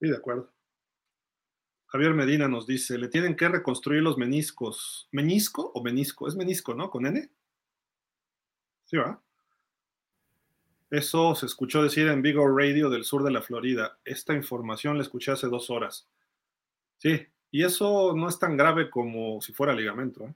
[0.00, 0.52] Sí, de acuerdo.
[1.86, 5.08] Javier Medina nos dice, le tienen que reconstruir los meniscos.
[5.12, 6.28] ¿Menisco o menisco?
[6.28, 6.90] Es menisco, ¿no?
[6.90, 7.30] ¿Con N?
[8.84, 9.22] Sí, va.
[10.90, 13.98] Eso se escuchó decir en Vigo Radio del sur de la Florida.
[14.04, 16.06] Esta información la escuché hace dos horas.
[16.98, 20.24] Sí, y eso no es tan grave como si fuera ligamento.
[20.24, 20.34] ¿eh?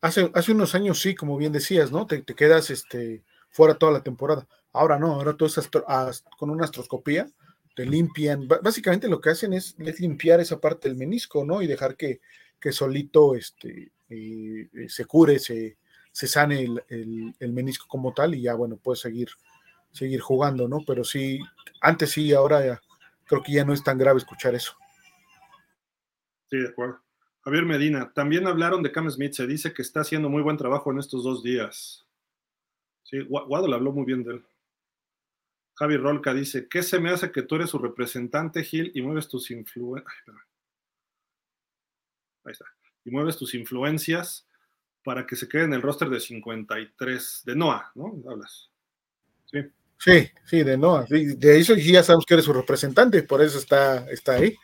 [0.00, 2.06] Hace, hace unos años sí, como bien decías, ¿no?
[2.06, 4.46] Te, quedas este, fuera toda la temporada.
[4.72, 5.68] Ahora no, ahora tú estás
[6.38, 7.28] con una astroscopía
[7.74, 11.60] te limpian, básicamente lo que hacen es, limpiar esa parte del menisco, ¿no?
[11.60, 12.20] Y dejar que,
[12.60, 13.90] que solito este,
[14.88, 15.76] se cure, se,
[16.14, 19.30] se sane el, el, menisco como tal y ya, bueno, puede seguir,
[19.90, 20.78] seguir jugando, ¿no?
[20.86, 21.40] Pero sí,
[21.80, 22.80] antes sí, ahora ya,
[23.24, 24.76] creo que ya no es tan grave escuchar eso.
[26.48, 27.00] Sí, de acuerdo.
[27.40, 30.92] Javier Medina, también hablaron de Cam Smith, se dice que está haciendo muy buen trabajo
[30.92, 32.06] en estos dos días.
[33.02, 34.46] Sí, Waddle habló muy bien de él.
[35.74, 39.28] Javi Rolca dice, ¿qué se me hace que tú eres su representante, Gil, y mueves
[39.28, 40.36] tus influencias?
[42.44, 42.66] Ahí está.
[43.04, 44.46] Y mueves tus influencias
[45.04, 48.22] para que se quede en el roster de 53, de Noah, ¿no?
[48.28, 48.70] Hablas.
[49.46, 49.58] Sí.
[49.98, 51.06] Sí, sí, de Noah.
[51.08, 54.56] de eso ya sabemos que eres su representante, por eso está, está ahí.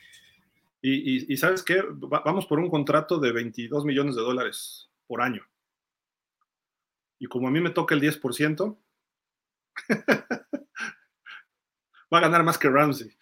[0.82, 1.82] Y, y, sabes qué,
[2.24, 5.42] vamos por un contrato de 22 millones de dólares por año.
[7.18, 8.78] Y como a mí me toca el 10%,
[12.12, 13.16] Va a ganar más que Ramsey.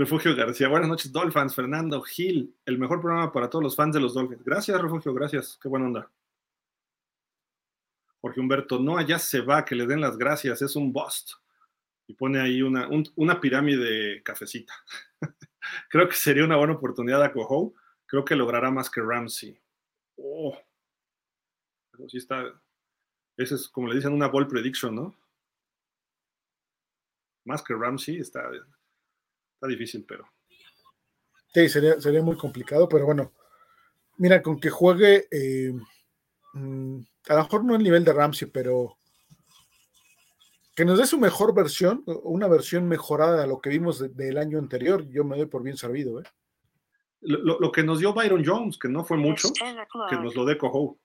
[0.00, 1.54] Refugio García, buenas noches, Dolphins.
[1.54, 4.42] Fernando Gil, el mejor programa para todos los fans de los Dolphins.
[4.42, 5.58] Gracias, Refugio, gracias.
[5.60, 6.10] Qué buena onda.
[8.22, 11.32] Jorge Humberto, no, allá se va, que le den las gracias, es un bust.
[12.06, 14.72] Y pone ahí una, una pirámide cafecita.
[15.90, 17.74] Creo que sería una buena oportunidad a Coho.
[18.06, 19.60] Creo que logrará más que Ramsey.
[20.16, 20.56] Oh.
[21.90, 22.42] Pero sí está.
[23.36, 25.14] Ese es como le dicen una ball prediction, ¿no?
[27.44, 28.48] más que Ramsey, está,
[29.60, 30.26] está difícil, pero.
[31.52, 33.32] Sí, sería, sería muy complicado, pero bueno.
[34.16, 35.72] Mira, con que juegue, eh,
[36.54, 38.98] mm, a lo mejor no el nivel de Ramsey, pero
[40.74, 44.58] que nos dé su mejor versión, una versión mejorada a lo que vimos del año
[44.58, 46.20] anterior, yo me doy por bien servido.
[46.20, 46.24] ¿eh?
[47.20, 49.48] Lo, lo, que nos dio Byron Jones, que no fue mucho,
[50.08, 50.98] que nos lo dé Coho.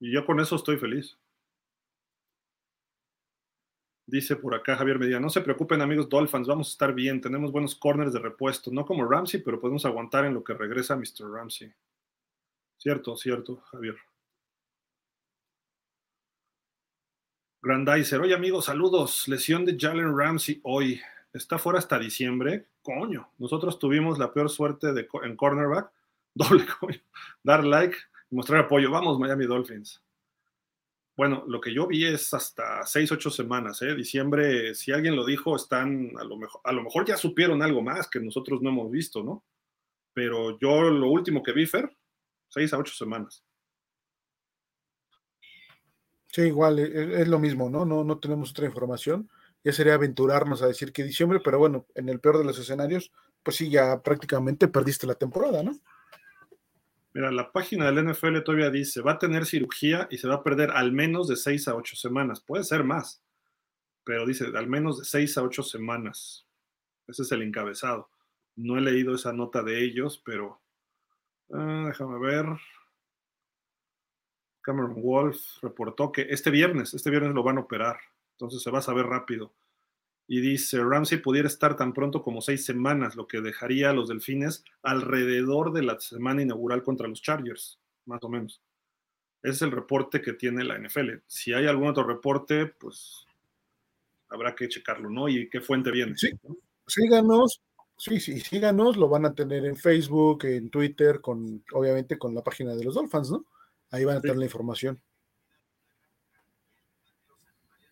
[0.00, 1.18] Y yo con eso estoy feliz.
[4.12, 7.50] Dice por acá Javier Medina, no se preocupen amigos Dolphins, vamos a estar bien, tenemos
[7.50, 11.32] buenos corners de repuesto, no como Ramsey, pero podemos aguantar en lo que regresa Mr.
[11.32, 11.72] Ramsey.
[12.76, 13.96] Cierto, cierto, Javier.
[17.62, 19.28] Grandizer, oye amigos, saludos.
[19.28, 21.00] Lesión de Jalen Ramsey hoy.
[21.32, 22.66] Está fuera hasta diciembre.
[22.82, 25.90] Coño, nosotros tuvimos la peor suerte de, en cornerback.
[26.34, 27.00] Doble coño.
[27.42, 27.96] Dar like
[28.28, 28.90] mostrar apoyo.
[28.90, 30.02] Vamos, Miami Dolphins.
[31.14, 33.82] Bueno, lo que yo vi es hasta seis, ocho semanas.
[33.82, 33.94] ¿eh?
[33.94, 37.82] Diciembre, si alguien lo dijo, están a lo mejor, a lo mejor ya supieron algo
[37.82, 39.44] más que nosotros no hemos visto, ¿no?
[40.14, 41.94] Pero yo lo último que vi, Fer,
[42.48, 43.44] seis a ocho semanas.
[46.28, 47.84] Sí, igual, e, e, es, lo mismo, ¿no?
[47.84, 48.04] ¿no?
[48.04, 49.28] No tenemos otra información.
[49.64, 53.12] Ya sería aventurarnos a decir que diciembre, pero bueno, en el peor de los escenarios,
[53.42, 55.78] pues sí, ya prácticamente perdiste la temporada, ¿no?
[57.14, 60.42] Mira, la página del NFL todavía dice, va a tener cirugía y se va a
[60.42, 62.40] perder al menos de seis a ocho semanas.
[62.40, 63.22] Puede ser más,
[64.04, 66.46] pero dice, al menos de seis a ocho semanas.
[67.06, 68.08] Ese es el encabezado.
[68.56, 70.62] No he leído esa nota de ellos, pero
[71.52, 72.46] ah, déjame ver.
[74.62, 77.98] Cameron Wolf reportó que este viernes, este viernes lo van a operar,
[78.32, 79.52] entonces se va a saber rápido.
[80.32, 84.08] Y dice, Ramsey pudiera estar tan pronto como seis semanas, lo que dejaría a los
[84.08, 88.62] delfines alrededor de la semana inaugural contra los Chargers, más o menos.
[89.42, 91.16] Ese es el reporte que tiene la NFL.
[91.26, 93.26] Si hay algún otro reporte, pues
[94.30, 95.28] habrá que checarlo, ¿no?
[95.28, 96.16] ¿Y qué fuente viene?
[96.16, 96.30] Sí,
[96.86, 97.60] síganos,
[97.98, 102.42] sí, sí, síganos, lo van a tener en Facebook, en Twitter, con, obviamente con la
[102.42, 103.44] página de los Dolphins, ¿no?
[103.90, 104.98] Ahí van a tener la información.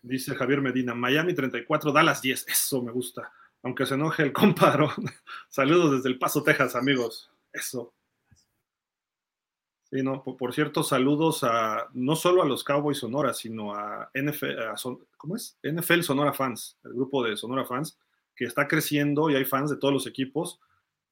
[0.01, 2.47] Dice Javier Medina, Miami 34, Dallas 10.
[2.47, 3.31] Eso me gusta.
[3.63, 4.87] Aunque se enoje el compadre.
[5.49, 7.31] Saludos desde El Paso, Texas, amigos.
[7.53, 7.93] Eso.
[9.91, 14.55] Sí, no, por, cierto, saludos a no solo a los Cowboys Sonora, sino a NFL,
[15.17, 15.59] ¿cómo es?
[15.63, 17.99] NFL Sonora Fans, el grupo de Sonora Fans,
[18.33, 20.61] que está creciendo y hay fans de todos los equipos.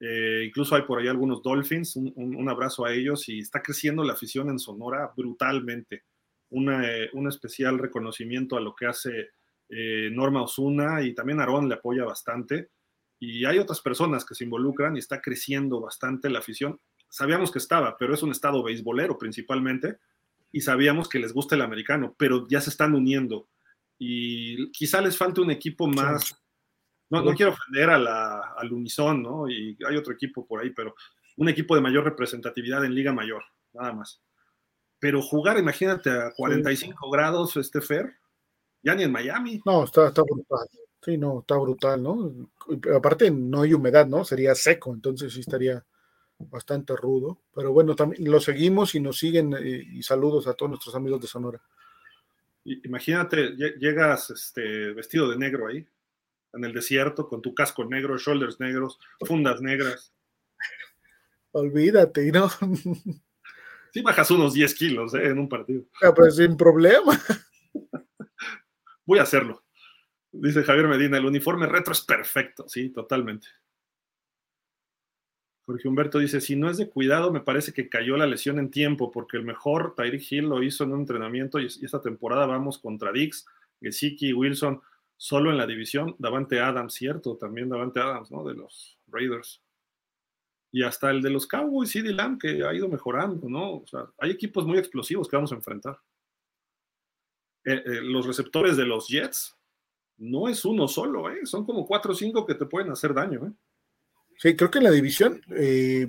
[0.00, 4.14] Eh, incluso hay por ahí algunos Dolphins, un, abrazo a ellos y está creciendo la
[4.14, 6.04] afición en Sonora brutalmente.
[6.50, 9.30] Eh, un especial reconocimiento a lo que hace
[9.68, 12.70] eh, Norma Osuna y también Aarón le apoya bastante.
[13.18, 16.80] Y hay otras personas que se involucran y está creciendo bastante la afición.
[17.08, 19.98] Sabíamos que estaba, pero es un estado beisbolero principalmente
[20.52, 23.48] y sabíamos que les gusta el americano, pero ya se están uniendo
[23.98, 26.40] y quizá les falta un equipo más
[27.10, 29.50] no, no quiero ofender a la, al Unison, ¿no?
[29.50, 30.94] Y hay otro equipo por ahí, pero
[31.36, 34.22] un equipo de mayor representatividad en Liga Mayor, nada más.
[35.00, 38.14] Pero jugar, imagínate, a 45 grados, este Fer,
[38.82, 39.60] ya ni en Miami.
[39.64, 40.68] No, está, está brutal.
[41.02, 42.50] Sí, no, está brutal, ¿no?
[42.94, 44.24] Aparte, no hay humedad, ¿no?
[44.24, 45.82] Sería seco, entonces sí estaría
[46.38, 47.40] bastante rudo.
[47.54, 51.22] Pero bueno, también lo seguimos y nos siguen eh, y saludos a todos nuestros amigos
[51.22, 51.62] de Sonora.
[52.64, 55.86] Imagínate, llegas este, vestido de negro ahí,
[56.52, 60.12] en el desierto con tu casco negro, shoulders negros, fundas negras.
[61.52, 62.50] Olvídate, ¿no?
[63.92, 65.26] Sí bajas unos 10 kilos ¿eh?
[65.26, 65.84] en un partido.
[66.02, 67.20] Ah, pues sin problema.
[69.04, 69.64] Voy a hacerlo.
[70.32, 72.68] Dice Javier Medina, el uniforme retro es perfecto.
[72.68, 73.48] Sí, totalmente.
[75.70, 78.70] Jorge Humberto dice, si no es de cuidado, me parece que cayó la lesión en
[78.70, 82.78] tiempo, porque el mejor Tyreek Hill lo hizo en un entrenamiento y, esta temporada vamos
[82.78, 83.46] contra Dix,
[83.80, 84.80] Gesicki, Wilson
[85.16, 88.42] solo en la división, Davante Adams, cierto, también Davante Adams, ¿no?
[88.42, 89.62] De los Raiders.
[90.72, 93.78] Y hasta el de los Cowboys, CD Lamb, que ha ido mejorando, ¿no?
[93.78, 95.98] O sea, hay equipos muy explosivos que vamos a enfrentar.
[97.64, 99.56] Eh, eh, los receptores de los Jets
[100.18, 101.44] no es uno solo, ¿eh?
[101.44, 103.52] Son como cuatro o cinco que te pueden hacer daño, ¿eh?
[104.36, 106.06] Sí, creo que en la división eh,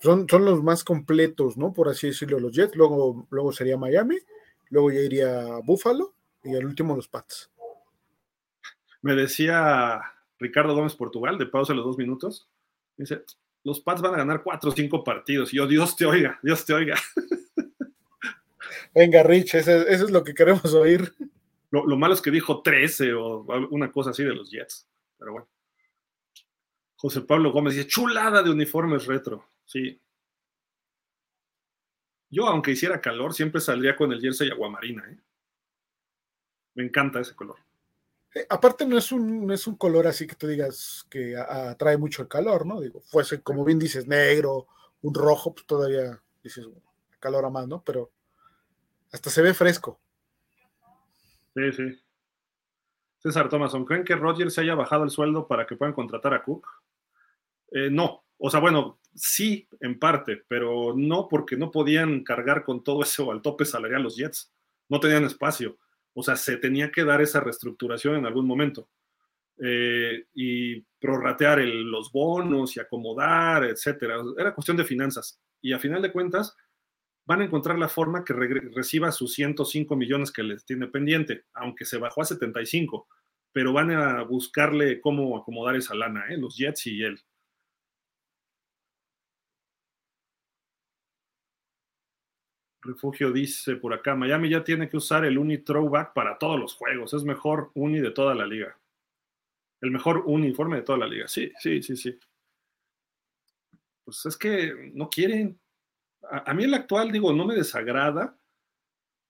[0.00, 1.72] son, son los más completos, ¿no?
[1.72, 2.76] Por así decirlo, los Jets.
[2.76, 4.18] Luego, luego sería Miami,
[4.68, 6.14] luego ya iría Buffalo
[6.44, 7.50] y al último los Pats.
[9.00, 10.00] Me decía
[10.38, 12.48] Ricardo Gómez Portugal, de pausa los dos minutos,
[12.98, 13.24] dice,
[13.64, 15.52] los Pats van a ganar cuatro o cinco partidos.
[15.52, 16.96] Y yo, Dios te oiga, Dios te oiga.
[18.94, 21.14] Venga, Rich, eso, es lo que queremos oír.
[21.70, 24.88] Lo, malo es que dijo 13 o una cosa así de los Jets.
[25.18, 25.48] Pero bueno.
[26.96, 29.48] José Pablo Gómez dice, chulada de uniformes retro.
[29.64, 30.00] Sí.
[32.30, 35.08] Yo, aunque hiciera calor, siempre saldría con el jersey aguamarina.
[35.08, 35.18] ¿eh?
[36.74, 37.58] Me encanta ese color.
[38.38, 42.22] Eh, aparte no es un, es un color así que tú digas que atrae mucho
[42.22, 42.80] el calor, ¿no?
[42.80, 44.68] Digo, fuese como bien dices, negro,
[45.02, 46.68] un rojo, pues todavía dices,
[47.18, 47.82] calor a más, ¿no?
[47.82, 48.12] Pero
[49.10, 50.00] hasta se ve fresco.
[51.54, 52.02] Sí, sí.
[53.18, 56.44] César Thomason, ¿creen que Roger se haya bajado el sueldo para que puedan contratar a
[56.44, 56.64] Cook?
[57.72, 62.84] Eh, no, o sea, bueno, sí, en parte, pero no porque no podían cargar con
[62.84, 64.52] todo eso al tope salarial los Jets.
[64.88, 65.76] No tenían espacio.
[66.18, 68.88] O sea, se tenía que dar esa reestructuración en algún momento.
[69.62, 74.16] Eh, y prorratear los bonos y acomodar, etcétera.
[74.36, 75.40] Era cuestión de finanzas.
[75.62, 76.56] Y a final de cuentas,
[77.24, 81.84] van a encontrar la forma que reciba sus 105 millones que les tiene pendiente, aunque
[81.84, 83.06] se bajó a 75,
[83.52, 86.36] pero van a buscarle cómo acomodar esa lana, ¿eh?
[86.36, 87.20] los Jets y él.
[92.88, 96.74] Refugio dice por acá, Miami ya tiene que usar el Uni Throwback para todos los
[96.74, 98.78] juegos, es mejor Uni de toda la liga.
[99.80, 102.18] El mejor uniforme de toda la liga, sí, sí, sí, sí.
[104.04, 105.60] Pues es que no quieren,
[106.30, 108.36] a, mí el actual, digo, no me desagrada,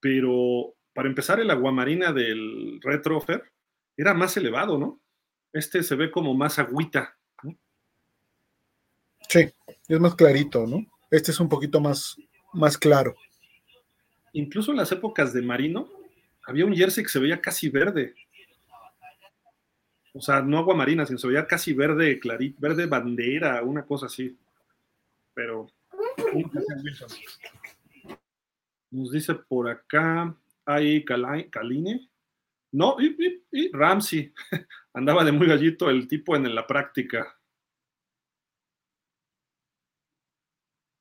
[0.01, 3.43] pero para empezar, el aguamarina del Retrofer
[3.97, 5.01] era más elevado, ¿no?
[5.53, 7.17] Este se ve como más agüita.
[9.29, 9.51] Sí,
[9.89, 10.87] es más clarito, ¿no?
[11.11, 12.17] Este es un poquito más,
[12.53, 13.15] más claro.
[14.33, 15.89] Incluso en las épocas de Marino,
[16.47, 18.15] había un jersey que se veía casi verde.
[20.13, 24.37] O sea, no aguamarina, sino se veía casi verde, clarito, verde bandera, una cosa así.
[25.35, 25.69] Pero
[28.91, 30.35] nos dice por acá,
[30.65, 32.09] hay Kaline.
[32.73, 34.33] No, y, Ramsey.
[34.93, 37.39] Andaba de muy gallito el tipo en la práctica.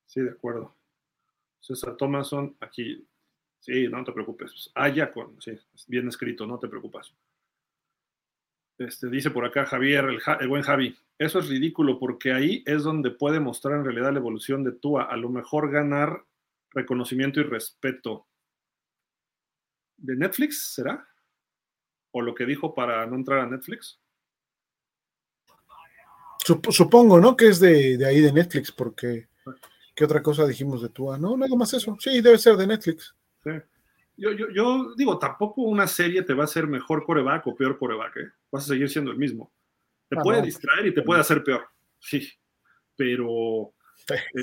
[0.06, 0.74] Sí, de acuerdo.
[1.60, 3.06] César Thomason, aquí.
[3.68, 4.70] Sí, no te preocupes.
[4.74, 5.52] Haya con, sí,
[5.88, 7.12] bien escrito, no te preocupes.
[8.78, 10.06] Este, dice por acá Javier,
[10.40, 14.20] el, buen Javi, eso es ridículo porque ahí es donde puede mostrar en realidad la
[14.20, 16.24] evolución de Tua, a lo mejor ganar
[16.70, 18.26] reconocimiento y respeto.
[19.98, 21.06] ¿De Netflix será?
[22.12, 24.00] ¿O lo que dijo para no entrar a Netflix?
[26.70, 27.36] Supongo, ¿no?
[27.36, 29.28] Que es de, ahí de Netflix, porque
[29.94, 31.18] ¿qué otra cosa dijimos de Tua?
[31.18, 31.98] No, nada más eso.
[32.00, 33.14] Sí, debe ser de Netflix.
[33.44, 33.50] Sí.
[34.16, 38.16] Yo, yo, digo, tampoco una serie te va a hacer mejor coreback o peor coreback,
[38.16, 38.32] ¿eh?
[38.50, 39.52] Vas a seguir siendo el mismo.
[40.08, 41.68] Te ah, puede distraer y te puede hacer peor,
[42.00, 42.28] sí.
[42.96, 43.74] Pero
[44.08, 44.42] eh,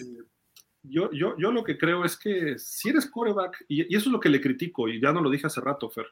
[0.84, 4.14] yo, yo, yo lo que creo es que si eres coreback, y, y, eso es
[4.14, 6.08] lo que le critico, y ya no lo dije hace rato, Fer,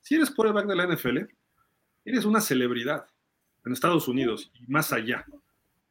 [0.00, 1.18] si eres coreback de la NFL,
[2.04, 3.06] eres una celebridad
[3.64, 5.24] en Estados Unidos y más allá.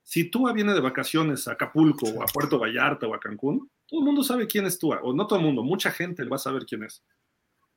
[0.04, 4.02] Si tú vienes de vacaciones a Acapulco o a Puerto Vallarta o a Cancún, todo
[4.02, 6.40] el mundo sabe quién es tú, o no todo el mundo, mucha gente va a
[6.40, 7.04] saber quién es.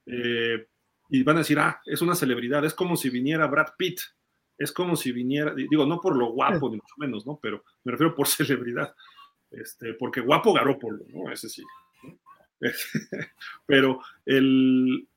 [0.07, 0.67] Eh,
[1.09, 4.01] y van a decir, ah, es una celebridad, es como si viniera Brad Pitt,
[4.59, 7.39] es como si viniera, digo, no por lo guapo, ni mucho menos, ¿no?
[7.43, 8.95] Pero me refiero por celebridad,
[9.51, 11.33] este, porque guapo Garópolo, ¿no?
[11.33, 11.63] Ese sí.
[13.67, 15.09] Pero el,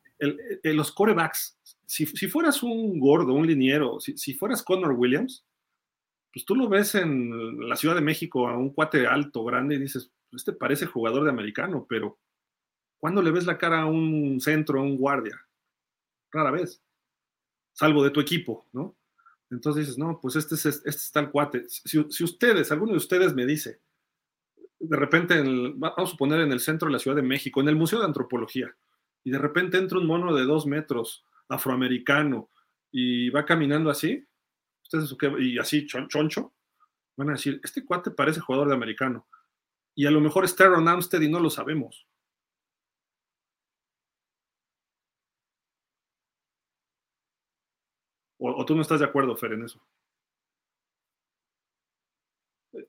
[0.63, 5.45] los corebacks, si, fueras un gordo, un liniero, si, si fueras Connor Williams,
[6.35, 9.79] pues tú lo ves en la Ciudad de México a un cuate alto, grande, y
[9.79, 12.19] dices, este parece jugador de americano, pero
[12.97, 15.39] ¿cuándo le ves la cara a un centro, a un guardia?
[16.33, 16.83] Rara vez,
[17.71, 18.97] salvo de tu equipo, ¿no?
[19.49, 21.69] Entonces dices, no, pues este es, este es tal cuate.
[21.69, 23.79] Si, ustedes, alguno de ustedes me dice,
[24.77, 25.41] de repente,
[25.77, 28.07] vamos a poner en el centro de la Ciudad de México, en el Museo de
[28.07, 28.75] Antropología,
[29.23, 32.49] y de repente entra un mono de dos metros, afroamericano,
[32.91, 34.27] y va caminando así,
[34.85, 36.53] ustedes, y así choncho,
[37.17, 39.27] van a decir, este cuate parece jugador de americano
[39.95, 42.05] y a lo mejor está Ron Amstead y no lo sabemos.
[48.37, 49.81] O, tú no estás de acuerdo, Fer, en eso.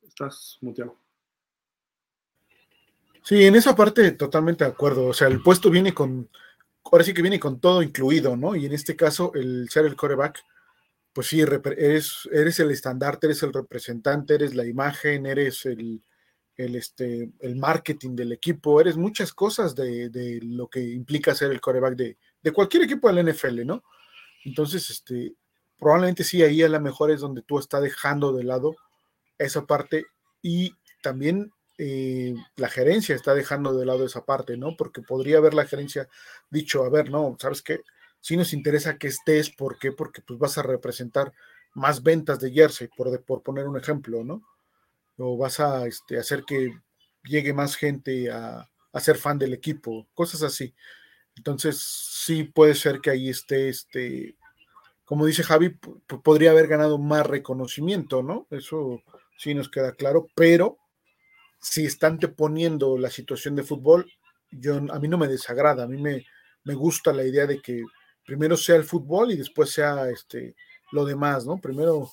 [0.03, 0.99] Estás muteado.
[3.23, 5.07] Sí, en esa parte totalmente de acuerdo.
[5.07, 6.29] O sea, el puesto viene con,
[6.85, 8.55] ahora sí que viene con todo incluido, ¿no?
[8.57, 10.45] Y en este caso, el ser el coreback,
[11.17, 16.03] pues sí, eres, eres el estandarte, eres el representante, eres la imagen, eres el,
[16.59, 21.61] el, este, el marketing del equipo, eres muchas cosas de, lo que implica ser el
[21.63, 23.83] coreback de, de, cualquier equipo del NFL, ¿no?
[24.45, 25.33] Entonces, este,
[25.79, 28.77] probablemente sí, ahí a lo mejor es donde tú estás dejando de lado
[29.39, 30.05] esa parte
[30.43, 34.77] y también eh, la gerencia está dejando de lado esa parte, ¿no?
[34.77, 36.11] Porque podría haber la gerencia
[36.51, 37.81] dicho, a ver, no, ¿sabes qué?
[38.27, 39.93] Si nos interesa que estés, ¿por qué?
[39.93, 41.33] Porque pues vas a representar
[41.75, 44.43] más ventas de jersey, por, por poner un ejemplo, ¿no?
[45.17, 46.73] o vas a este, hacer que
[47.23, 50.75] llegue más gente a, ser fan del equipo, cosas así.
[51.37, 54.35] Entonces, sí puede ser que ahí esté, este,
[55.05, 55.79] como dice Javi,
[56.25, 58.49] podría haber ganado más reconocimiento, ¿no?
[58.51, 59.05] Eso
[59.39, 60.79] sí nos queda claro, pero
[61.61, 64.11] si están poniendo la situación de fútbol,
[64.51, 66.27] yo, a mí no me desagrada, a mí me,
[66.65, 67.85] me gusta la idea de que
[68.27, 70.55] primero sea el fútbol y después sea este,
[70.93, 71.59] lo demás, ¿no?
[71.59, 72.11] Primero,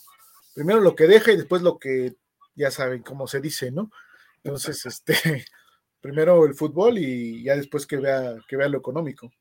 [0.54, 2.16] primero lo que deja y después lo que
[2.56, 3.92] ya saben cómo se dice, ¿no?
[4.44, 5.16] Entonces, este,
[6.02, 9.32] primero el fútbol y ya después que vea, que vea lo económico.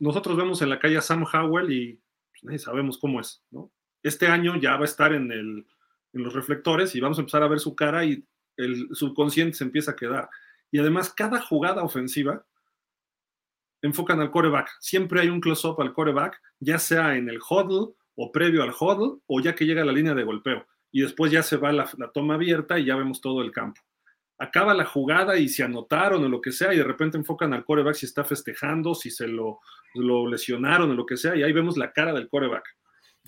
[0.00, 2.00] nosotros vemos en la calle a Sam Howell y
[2.42, 3.72] pues, sabemos cómo es, ¿no?
[4.02, 5.66] Este año ya va a estar en, el,
[6.12, 8.22] en los reflectores y vamos a empezar a ver su cara y
[8.56, 10.28] el subconsciente se empieza a quedar.
[10.70, 12.44] Y además, cada jugada ofensiva
[13.86, 14.70] enfocan al coreback.
[14.80, 19.20] Siempre hay un close-up al coreback, ya sea en el huddle o previo al huddle
[19.26, 20.66] o ya que llega a la línea de golpeo.
[20.90, 23.82] Y después ya se va la, toma abierta y ya vemos todo el campo.
[24.38, 27.64] Acaba la jugada y se anotaron o lo que sea y de repente enfocan al
[27.64, 29.60] coreback si está festejando, si se lo,
[29.94, 32.64] lo lesionaron o lo que sea y ahí vemos la cara del coreback.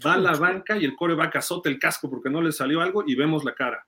[0.05, 3.05] Va a la banca y el coreback azota el casco porque no le salió algo
[3.07, 3.87] y vemos la cara.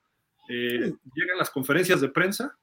[0.51, 2.57] Eh, llegan las conferencias de prensa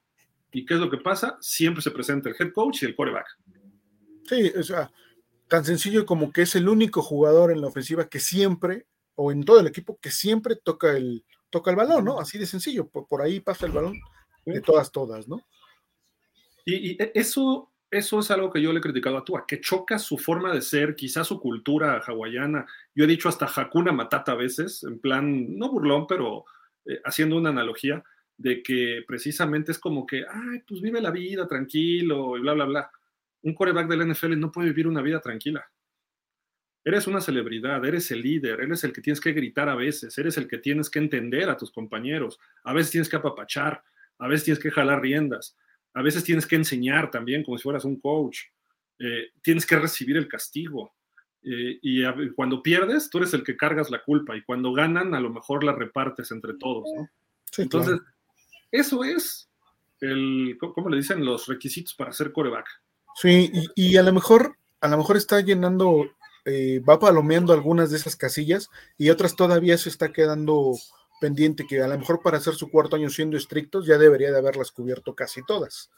[0.52, 1.36] y ¿qué es lo que pasa?
[1.40, 3.26] Siempre se presenta el head coach y el coreback.
[4.28, 4.90] Sí, o sea,
[5.48, 9.44] tan sencillo como que es el único jugador en la ofensiva que siempre, o en
[9.44, 12.18] todo el equipo, que siempre toca el, toca el balón, ¿no?
[12.18, 13.98] Así de sencillo, por, ahí pasa el balón
[14.44, 15.40] de todas, todas, ¿no?
[16.64, 19.98] Y, e, eso, eso es algo que yo le he criticado a Tua, que choca
[19.98, 22.66] su forma de ser, quizás su cultura hawaiana.
[22.94, 26.44] Yo he dicho hasta Hakuna Matata a veces, en plan, no burlón, pero
[26.84, 28.02] eh, haciendo una analogía
[28.36, 32.64] de que precisamente es como que, ay, pues vive la vida tranquilo y bla, bla,
[32.66, 32.90] bla
[33.46, 35.64] un coreback del NFL no puede vivir una vida tranquila.
[36.84, 40.36] Eres una celebridad, eres el líder, eres el que tienes que gritar a veces, eres
[40.36, 43.82] el que tienes que entender a tus compañeros, a veces tienes que apapachar,
[44.18, 45.56] a veces tienes que jalar riendas,
[45.94, 48.40] a veces tienes que enseñar también como si fueras un coach,
[48.98, 50.94] eh, tienes que recibir el castigo.
[51.44, 52.02] Eh, y
[52.34, 55.62] cuando pierdes, tú eres el que cargas la culpa y cuando ganan, a lo mejor
[55.62, 56.88] la repartes entre todos.
[56.96, 57.08] ¿no?
[57.58, 58.00] Entonces,
[58.72, 59.48] eso es
[60.00, 61.24] el, ¿cómo le dicen?
[61.24, 62.66] Los requisitos para ser coreback.
[63.16, 66.04] Sí, y, a lo mejor, a lo mejor está llenando,
[66.44, 68.68] eh, va palomeando algunas de esas casillas
[68.98, 70.74] y otras todavía se está quedando
[71.18, 74.38] pendiente que a lo mejor para hacer su cuarto año siendo estrictos ya debería de
[74.38, 75.90] haberlas cubierto casi todas.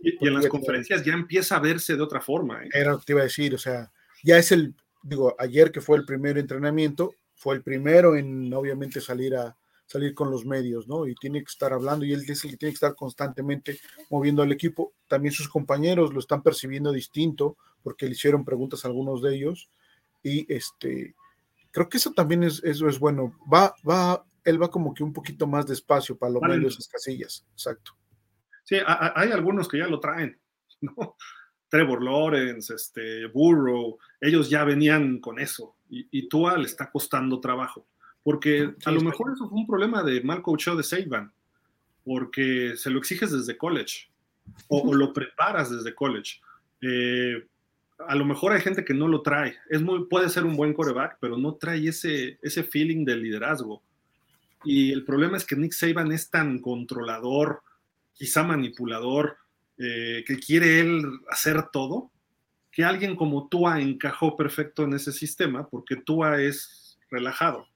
[0.00, 2.64] Y, en las conferencias ya empieza a verse de otra forma.
[2.64, 2.68] ¿eh?
[2.72, 3.92] Era lo que te iba a decir, o sea,
[4.24, 4.74] ya es el,
[5.04, 9.56] digo, ayer que fue el primer entrenamiento, fue el primero en obviamente salir a,
[9.86, 11.06] salir con los medios, ¿no?
[11.06, 13.78] Y tiene que estar hablando y él es el que tiene que estar constantemente
[14.10, 14.92] moviendo al equipo.
[15.08, 19.68] También sus compañeros lo están percibiendo distinto porque le hicieron preguntas a algunos de ellos
[20.22, 21.14] y este
[21.70, 23.36] creo que eso también es eso es bueno.
[23.52, 27.46] Va va él va como que un poquito más despacio para los medios esas casillas,
[27.52, 27.92] exacto.
[28.64, 30.38] Sí, hay algunos que ya lo traen,
[30.80, 31.16] ¿no?
[31.68, 37.40] Trevor Lawrence, este, Burrow, ellos ya venían con eso y, y Tua le está costando
[37.40, 37.86] trabajo.
[38.24, 41.32] Porque a lo mejor eso fue un problema de mal coacheo de Saban,
[42.04, 44.08] porque se lo exiges desde college
[44.68, 46.40] o, lo preparas desde college.
[46.80, 47.46] Eh,
[47.98, 49.56] a lo mejor hay gente que no lo trae.
[49.68, 53.82] Es muy, puede ser un buen coreback, pero no trae ese, ese feeling de liderazgo.
[54.64, 57.62] Y el problema es que Nick Saban es tan controlador,
[58.14, 59.36] quizá manipulador,
[59.76, 62.10] eh, que quiere él hacer todo,
[62.72, 67.68] que alguien como Tua encajó perfecto en ese sistema, porque Tua es relajado.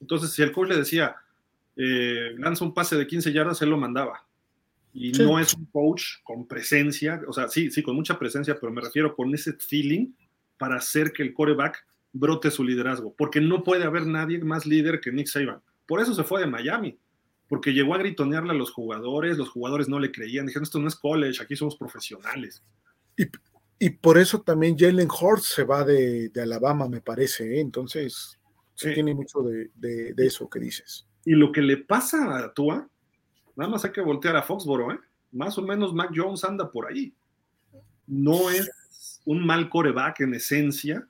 [0.00, 1.16] Entonces, si el coach le decía,
[1.76, 4.26] eh, lanza un pase de 15 yardas, él lo mandaba.
[4.92, 8.72] Y no es un coach con presencia, o sea, sí, sí, con mucha presencia, pero
[8.72, 10.12] me refiero con ese feeling
[10.56, 15.00] para hacer que el coreback brote su liderazgo, porque no puede haber nadie más líder
[15.00, 15.60] que Nick Saban.
[15.84, 16.96] Por eso se fue de Miami,
[17.48, 20.86] porque llegó a gritonearle a los jugadores, los jugadores no le creían, dijeron, esto no
[20.86, 22.62] es college, aquí somos profesionales.
[23.78, 27.60] Y, por eso también Jalen Hurts se va de, Alabama, me parece, ¿eh?
[27.60, 28.38] entonces
[28.74, 31.06] sí, tiene mucho de, eso que dices.
[31.24, 32.88] Y lo que le pasa a Tua,
[33.56, 34.98] nada más hay que voltear a Foxboro, ¿eh?
[35.32, 37.12] Más o menos Mac Jones anda por ahí.
[38.06, 41.06] No es un mal coreback en esencia,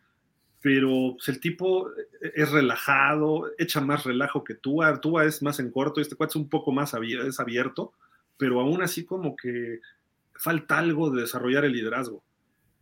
[0.60, 5.00] pero pues, el tipo es relajado, echa más relajo que Tua.
[5.00, 7.92] Tua es más en corto, este cuate es un poco más abierto, es abierto,
[8.38, 9.80] pero aún así como que
[10.34, 12.22] falta algo de desarrollar el liderazgo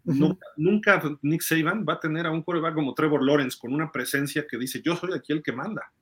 [0.04, 4.46] nunca, Nick Saban va a tener a un coreback como Trevor Lawrence con una presencia
[4.48, 5.92] que dice, yo soy aquí el que manda.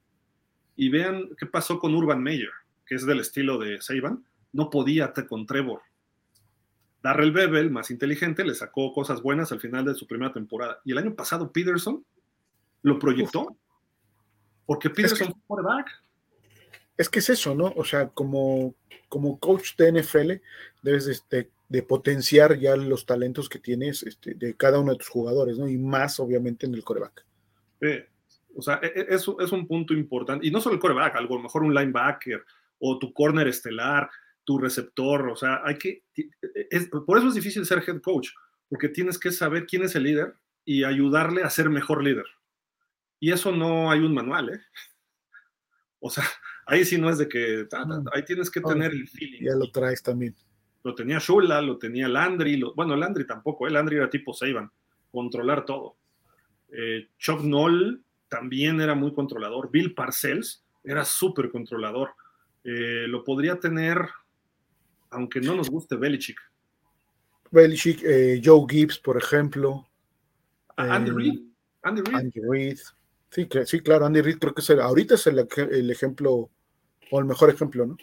[0.77, 2.51] Y vean qué pasó con Urban Meyer,
[2.87, 5.83] que es del estilo de Saban, no podía con Trevor.
[7.03, 10.81] Darrell Bebel, más inteligente, le sacó cosas buenas al final de su primera temporada.
[10.85, 12.05] Y el año pasado Peterson
[12.83, 13.57] lo proyectó,
[14.67, 16.03] porque Peterson es fue quarterback.
[16.97, 17.73] Es que es eso, ¿no?
[17.77, 18.75] O sea, como,
[19.09, 20.33] como coach de NFL,
[20.83, 24.99] debes de, este, de potenciar ya los talentos que tienes este, de cada uno de
[24.99, 25.69] tus jugadores, ¿no?
[25.69, 27.25] Y más, obviamente, en el coreback.
[28.57, 30.45] o sea, e, e, eso es un punto importante.
[30.45, 32.45] Y no solo el coreback, algo mejor un linebacker
[32.81, 34.11] o tu corner estelar,
[34.43, 35.29] tu receptor.
[35.29, 36.03] O sea, hay que.
[37.07, 38.31] por eso es difícil ser head coach,
[38.69, 40.35] porque tienes que saber quién es el líder
[40.65, 42.27] y ayudarle a ser mejor líder.
[43.21, 44.61] Y eso no hay un manual, ¿eh?
[46.01, 46.25] O sea,
[46.67, 47.69] ahí sí no es de que,
[48.13, 49.45] ahí tienes que tener el feeling.
[49.45, 50.35] Ya lo traes también.
[50.83, 53.75] Lo tenía Shula, lo tenía Landry, bueno, Landry tampoco, el ¿eh?
[53.75, 54.71] Landry era tipo Seiban,
[55.11, 55.97] controlar todo.
[56.73, 59.71] Eh, Chuck Noll también era muy controlador.
[59.71, 62.11] Bill Parcells era súper controlador.
[62.65, 63.99] Eh, lo podría tener,
[65.11, 66.39] aunque no nos guste Belichick.
[67.51, 69.87] Belichick, eh, Joe Gibbs, por ejemplo.
[70.77, 71.41] Andy Reid.
[71.83, 72.17] Andy Reid.
[72.17, 72.79] Andy Reid.
[73.31, 76.51] Sí, sí, claro, Andy Reid creo que es ahorita es el, ejemplo,
[77.11, 77.97] o el mejor ejemplo, ¿no?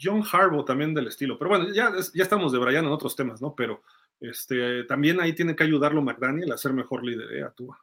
[0.00, 1.38] John Harbaugh también del estilo.
[1.38, 3.54] Pero bueno, ya, ya estamos debrayando en otros temas, ¿no?
[3.54, 3.82] Pero
[4.20, 7.42] este, también ahí tiene que ayudarlo McDaniel a ser mejor líder, ¿eh?
[7.42, 7.80] Actúa.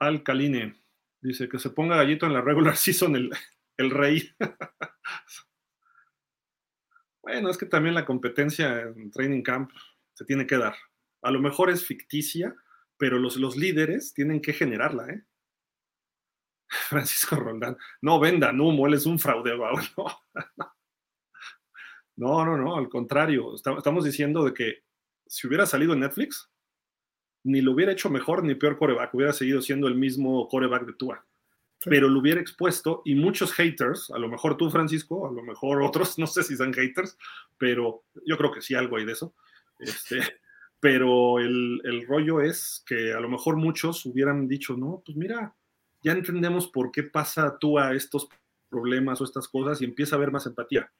[0.00, 0.80] Alcaline
[1.20, 3.30] dice que se ponga gallito en la regular season el,
[3.76, 4.30] el rey.
[7.22, 9.70] bueno, es que también la competencia en training camp
[10.14, 10.76] se tiene que dar.
[11.22, 12.54] A lo mejor es ficticia,
[12.96, 15.24] pero los, los líderes tienen que generarla, ¿eh?
[16.88, 19.52] Francisco Roldán, no vendan humo, él es un fraude,
[22.16, 24.82] No, no, no, al contrario, estamos diciendo de que
[25.26, 26.50] si hubiera salido en Netflix,
[27.44, 30.94] ni lo hubiera hecho mejor ni peor coreback, hubiera seguido siendo el mismo coreback de
[30.94, 31.24] Tua.
[31.84, 35.80] Pero lo hubiera expuesto y muchos haters, a lo mejor tú, Francisco, a lo mejor
[35.84, 37.16] otros, no sé si son haters,
[37.56, 39.36] pero yo creo que sí, algo hay de eso.
[39.78, 40.18] Este,
[40.80, 45.54] pero el, el rollo es que a lo mejor muchos hubieran dicho, no, pues mira,
[46.02, 48.28] ya entendemos por qué pasa Tua estos
[48.68, 50.90] problemas o estas cosas y empieza a haber más empatía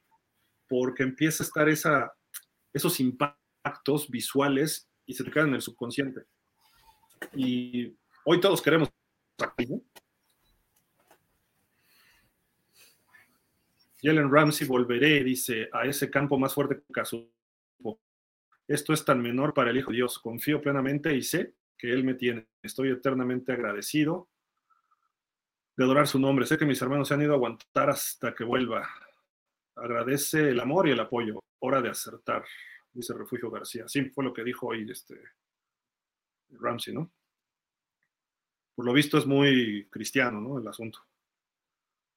[0.69, 2.13] porque empieza a estar esa,
[2.71, 6.21] esos impactos visuales y se te quedan en el subconsciente.
[7.33, 8.89] Y hoy todos queremos
[9.39, 9.81] activo.
[14.01, 17.29] Jalen Ramsey volveré, dice, a ese campo más fuerte que su
[18.67, 20.19] Esto es tan menor para el Hijo de Dios.
[20.19, 22.47] Confío plenamente y sé que Él me tiene.
[22.61, 24.29] Estoy eternamente agradecido
[25.79, 26.45] de adorar su nombre.
[26.45, 28.85] Sé que mis hermanos se han ido a aguantar hasta que vuelva
[29.77, 31.39] agradece el amor y el apoyo.
[31.59, 32.43] Hora de acertar,
[32.91, 33.87] dice Refugio García.
[33.87, 35.17] Sí, fue lo que dijo hoy este
[36.49, 37.09] Ramsey, ¿no?
[38.75, 40.59] Por lo visto es muy cristiano, ¿no?
[40.59, 40.99] El asunto.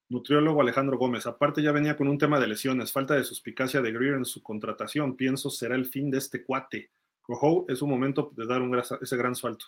[0.08, 1.26] Nutriólogo Alejandro Gómez.
[1.28, 4.42] Aparte ya venía con un tema de lesiones, falta de suspicacia de Greer en su
[4.42, 5.16] contratación.
[5.16, 6.90] Pienso será el fin de este cuate.
[7.20, 9.66] Cojo es un momento de dar un ese gran salto.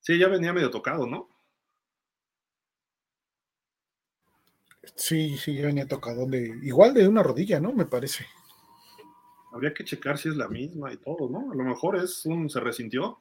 [0.00, 1.28] Sí, ya venía medio tocado, ¿no?
[4.94, 6.26] Sí, sí, ya venía tocado.
[6.26, 7.72] De, igual de una rodilla, ¿no?
[7.72, 8.26] Me parece.
[9.52, 11.52] Habría que checar si es la misma y todo, ¿no?
[11.52, 13.20] A lo mejor es un se resintió.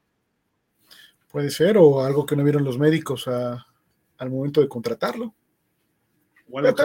[1.32, 5.34] Puede ser, o algo que no vieron los médicos al momento de contratarlo.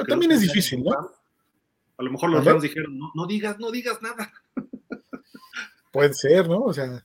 [0.06, 0.92] también es difícil, ¿no?
[0.92, 4.32] A lo mejor los fans dijeron, no, no digas, no digas nada.
[5.92, 6.62] Puede ser, ¿no?
[6.62, 7.04] O sea,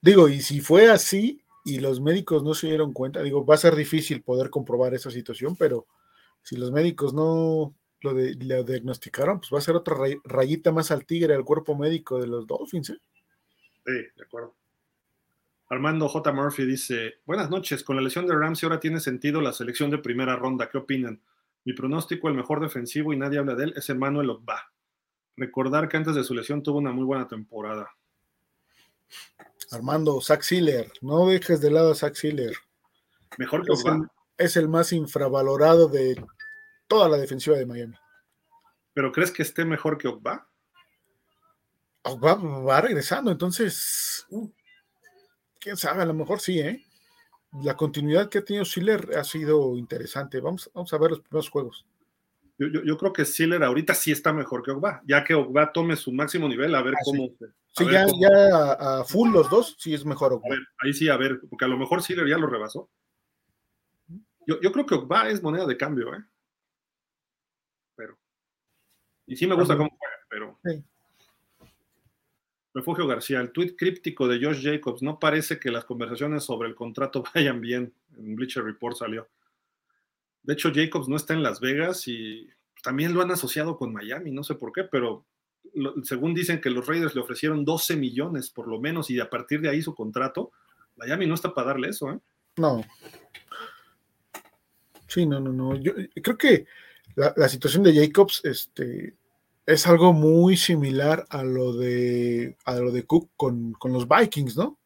[0.00, 3.58] digo, y si fue así y los médicos no se dieron cuenta, digo, va a
[3.58, 5.86] ser difícil poder comprobar esa situación, pero
[6.46, 11.34] si los médicos no lo, diagnosticaron, pues va a ser otra rayita más al tigre
[11.34, 12.90] al cuerpo médico de los Dolphins.
[12.90, 12.98] ¿eh?
[13.84, 14.54] Sí, de acuerdo.
[15.68, 16.32] Armando J.
[16.32, 17.82] Murphy dice: Buenas noches.
[17.82, 20.68] Con la lesión de Ramsey ahora tiene sentido la selección de primera ronda.
[20.68, 21.20] ¿Qué opinan?
[21.64, 24.72] Mi pronóstico, el mejor defensivo y nadie habla de él, es Emmanuel Ogba.
[25.36, 27.90] Recordar que antes de su lesión tuvo una muy buena temporada.
[29.72, 32.54] Armando, Zach Siller, no dejes de lado a Zach Siller.
[33.36, 34.08] Mejor que Ogba.
[34.38, 36.24] es el más infravalorado de
[36.86, 37.96] toda la defensiva de Miami.
[38.94, 40.48] ¿Pero crees que esté mejor que Ogba?
[42.02, 44.50] Ogba va regresando, entonces, uh,
[45.60, 46.84] quién sabe, a lo mejor sí, ¿eh?
[47.62, 50.40] La continuidad que ha tenido Siller ha sido interesante.
[50.40, 51.86] Vamos, vamos a ver los primeros juegos.
[52.58, 56.10] Yo, creo que Siller ahorita sí está mejor que Ogba, ya que Ogba tome su
[56.10, 57.28] máximo nivel, a ver ah, cómo.
[57.74, 60.56] Sí, ya, ya a, full los dos, sí es mejor Ogba.
[60.78, 62.88] ahí sí, a ver, porque a lo mejor Siller ya lo rebasó.
[64.46, 66.24] Yo, yo creo que Ogba es moneda de cambio, ¿eh?
[69.26, 70.58] Y sí me gusta cómo juega, pero.
[72.74, 76.74] Refugio García, el tuit críptico de Josh Jacobs, no parece que las conversaciones sobre el
[76.74, 77.94] contrato vayan bien.
[78.16, 79.28] En Bleacher Report salió.
[80.42, 82.48] De hecho, Jacobs no está en Las Vegas y
[82.82, 85.24] también lo han asociado con Miami, no sé por qué, pero
[86.04, 89.60] según dicen que los Raiders le ofrecieron 12 millones por lo menos y a partir
[89.60, 90.52] de ahí su contrato,
[90.96, 92.18] Miami no está para darle eso, ¿eh?
[92.56, 92.84] No.
[95.08, 95.76] Sí, no, no, no.
[95.76, 95.92] Yo
[96.22, 96.66] creo que
[97.16, 99.16] la, situación de Jacobs este,
[99.64, 104.78] es algo muy similar a lo de, a lo de Cook con, los Vikings, ¿no?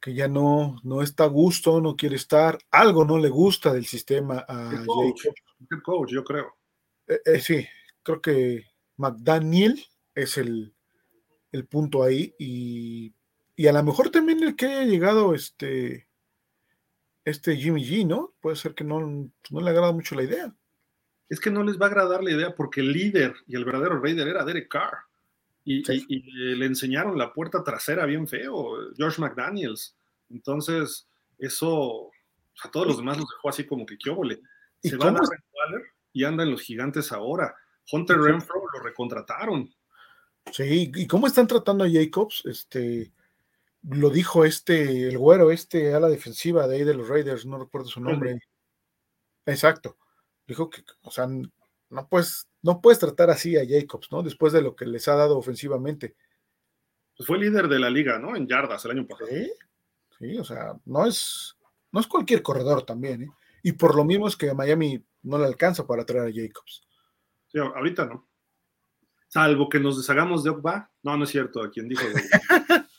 [0.00, 3.86] Que ya no, no está a gusto, no quiere estar, algo no le gusta del
[3.86, 5.28] sistema a Jacobs.
[5.70, 6.56] El coach, yo creo.
[7.06, 7.66] Eh, eh, sí,
[8.02, 9.82] creo que McDaniel
[10.14, 10.74] es el,
[11.68, 13.14] punto ahí y,
[13.56, 16.08] y, a lo mejor también el que haya llegado este
[17.24, 18.34] este Jimmy G, ¿no?
[18.40, 20.54] Puede ser que no, no le agrada mucho la idea.
[21.32, 23.98] Es que no les va a agradar la idea porque el líder y el verdadero
[23.98, 24.98] Raider era Derek Carr.
[25.64, 25.82] Y,
[26.56, 29.96] le enseñaron la puerta trasera bien feo, George McDaniels.
[30.28, 32.10] Entonces, eso
[32.62, 34.10] a todos los demás los dejó así como que qué
[34.82, 35.82] Se va a Waller
[36.12, 37.54] y anda en los gigantes ahora.
[37.90, 39.74] Hunter Renfro lo recontrataron.
[40.52, 42.42] Sí, ¿y cómo están tratando a Jacobs?
[42.44, 43.10] Este,
[43.84, 47.58] lo dijo este, el güero, este a la defensiva de ahí de los Raiders, no
[47.58, 48.38] recuerdo su nombre.
[49.46, 49.96] Exacto.
[50.52, 54.22] Dijo que, o sea, no puedes, no puedes tratar así a Jacobs, ¿no?
[54.22, 56.14] Después de lo que les ha dado ofensivamente.
[57.16, 58.36] Pues fue líder de la liga, ¿no?
[58.36, 59.30] En yardas el año pasado.
[59.30, 59.50] Sí,
[60.18, 61.56] sí o sea, no es,
[61.90, 63.30] no es cualquier corredor también, ¿eh?
[63.62, 66.82] Y por lo mismo es que Miami no le alcanza para traer a Jacobs.
[67.46, 68.28] Sí, ahorita no.
[69.28, 70.90] Salvo que nos deshagamos de Ogba.
[71.02, 72.02] No, no es cierto, a quien dijo.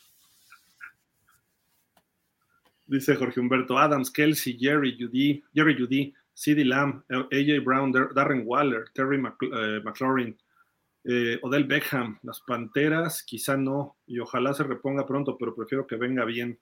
[2.86, 8.90] Dice Jorge Humberto Adams, Kelsey, Jerry, Judy, Jerry Judy, CD Lamb, AJ Brown, Darren Waller,
[8.92, 10.36] Terry eh, McLaurin,
[11.04, 15.96] eh, Odell Beckham, las Panteras, quizá no, y ojalá se reponga pronto, pero prefiero que
[15.96, 16.58] venga bien.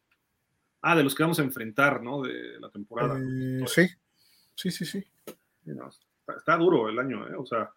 [0.82, 2.22] Ah, de los que vamos a enfrentar, ¿no?
[2.22, 3.18] De la temporada.
[3.18, 3.88] Eh, sí,
[4.54, 5.04] sí, sí, sí.
[6.36, 7.34] está, duro el año, ¿eh?
[7.36, 7.70] O sea,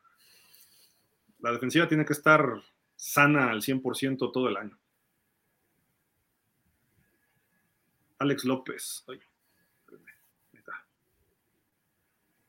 [1.39, 2.61] la defensiva tiene que estar
[2.95, 4.77] sana al 100% todo el año.
[8.17, 9.05] Alex López.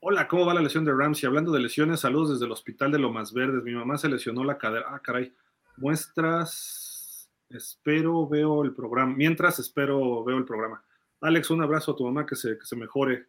[0.00, 1.26] Hola, ¿cómo va la lesión de Ramsey?
[1.26, 3.64] Hablando de lesiones, saludos desde el hospital de Lomas Verdes.
[3.64, 4.86] Mi mamá se lesionó la cadera.
[4.90, 5.34] Ah, caray.
[5.78, 9.14] Muestras, espero, veo el programa.
[9.16, 10.84] Mientras espero, veo el programa.
[11.22, 13.26] Alex, un abrazo a tu mamá que se, que se mejore.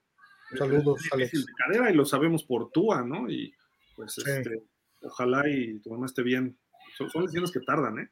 [0.58, 1.46] Saludos, Alex.
[1.46, 3.30] De cadera y lo sabemos por Túa, ¿no?
[3.30, 3.54] Y
[3.96, 4.64] pues este,
[5.02, 6.58] ojalá y tu mamá esté bien.
[6.98, 8.10] Son, son lesiones que tardan, ¿eh?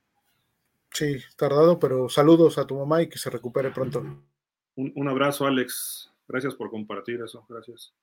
[0.91, 3.99] Sí, tardado, pero saludos a tu mamá y que se recupere pronto.
[4.75, 6.11] Un, un abrazo, Alex.
[6.27, 7.45] Gracias por compartir eso.
[7.49, 7.93] Gracias.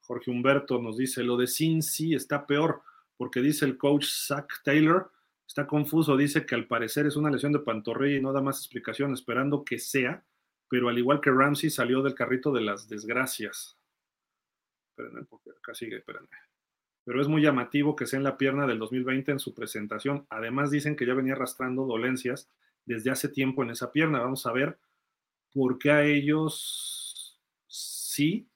[0.00, 2.82] Jorge Humberto nos dice, lo de Cincy está peor,
[3.16, 5.10] porque dice el coach Zach Taylor,
[5.46, 8.58] está confuso, dice que al parecer es una lesión de pantorrilla y no da más
[8.58, 10.24] explicación, esperando que sea,
[10.68, 13.78] pero al igual que Ramsey salió del carrito de las desgracias.
[14.90, 16.28] Espérenme, porque acá sigue, espérenme.
[17.04, 20.26] Pero es muy llamativo que sea en la pierna del 2020 en su presentación.
[20.30, 22.48] Además dicen que ya venía arrastrando dolencias
[22.84, 24.20] desde hace tiempo en esa pierna.
[24.20, 24.78] Vamos a ver
[25.52, 28.48] por qué a ellos sí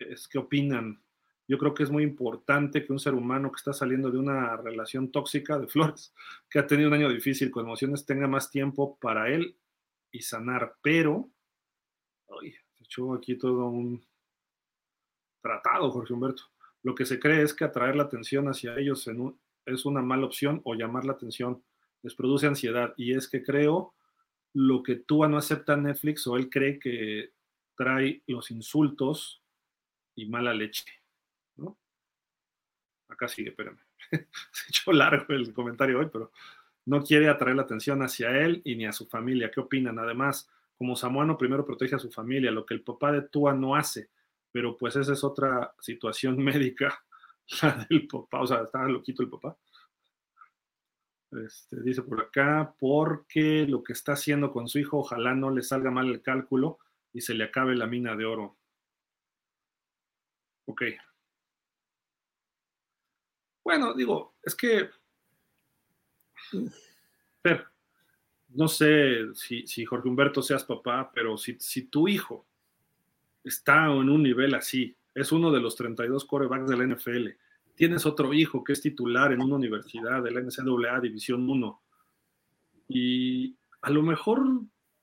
[0.00, 1.02] es que opinan.
[1.46, 4.56] Yo creo que es muy importante que un ser humano que está saliendo de una
[4.56, 6.14] relación tóxica de flores,
[6.48, 9.56] que ha tenido un año difícil con emociones, tenga más tiempo para él
[10.12, 10.76] y sanar.
[10.82, 11.28] Pero,
[12.40, 14.04] ay, se echó aquí todo un
[15.40, 16.44] tratado, Jorge Humberto.
[16.82, 19.08] Lo que se cree es que atraer la atención hacia ellos
[19.66, 21.62] es una mala opción o llamar la atención
[22.02, 22.94] les produce ansiedad.
[22.96, 23.94] Y es que creo
[24.52, 27.32] lo que tú no acepta Netflix o él cree que
[27.76, 29.39] trae los insultos
[30.14, 30.84] y mala leche.
[31.56, 31.78] ¿no?
[33.08, 33.78] Acá sigue, espérame.
[34.52, 36.32] Se echó largo el comentario hoy, pero
[36.86, 39.50] no quiere atraer la atención hacia él y ni a su familia.
[39.50, 39.98] ¿Qué opinan?
[39.98, 43.74] Además, como samuano primero protege a su familia, lo que el papá de Tua no
[43.74, 44.10] hace,
[44.50, 47.04] pero pues esa es otra situación médica,
[47.62, 49.56] la del papá, o sea, está loquito el papá.
[51.32, 55.62] Este, dice por acá, porque lo que está haciendo con su hijo, ojalá no le
[55.62, 56.78] salga mal el cálculo
[57.12, 58.56] y se le acabe la mina de oro.
[60.70, 60.82] Ok.
[63.64, 64.88] Bueno, digo, es que.
[67.42, 67.64] Pero,
[68.50, 72.46] no sé si, si, Jorge Humberto seas papá, pero si, si tu hijo
[73.42, 77.28] está en un nivel así, es uno de los 32 corebacks de la NFL,
[77.74, 81.82] tienes otro hijo que es titular en una universidad de la NCAA División 1,
[82.88, 84.44] y a lo mejor,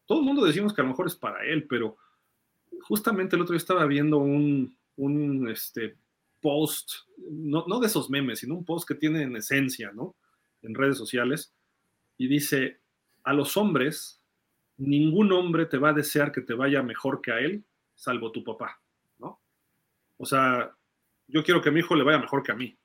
[0.06, 1.98] todo el mundo decimos que a lo mejor es para él, pero
[2.84, 5.96] justamente el otro día estaba viendo un, un este,
[6.42, 6.92] post,
[7.30, 10.16] no, no, de esos memes, sino un post que tiene en esencia, ¿no?
[10.62, 11.54] En redes sociales,
[12.18, 12.80] y dice,
[13.24, 14.22] a los hombres,
[14.78, 17.64] ningún hombre te va a desear que te vaya mejor que a él,
[17.96, 18.80] salvo tu papá,
[19.20, 19.40] ¿no?
[20.18, 20.76] O sea,
[21.28, 22.78] yo quiero que a mi hijo le vaya mejor que a mí,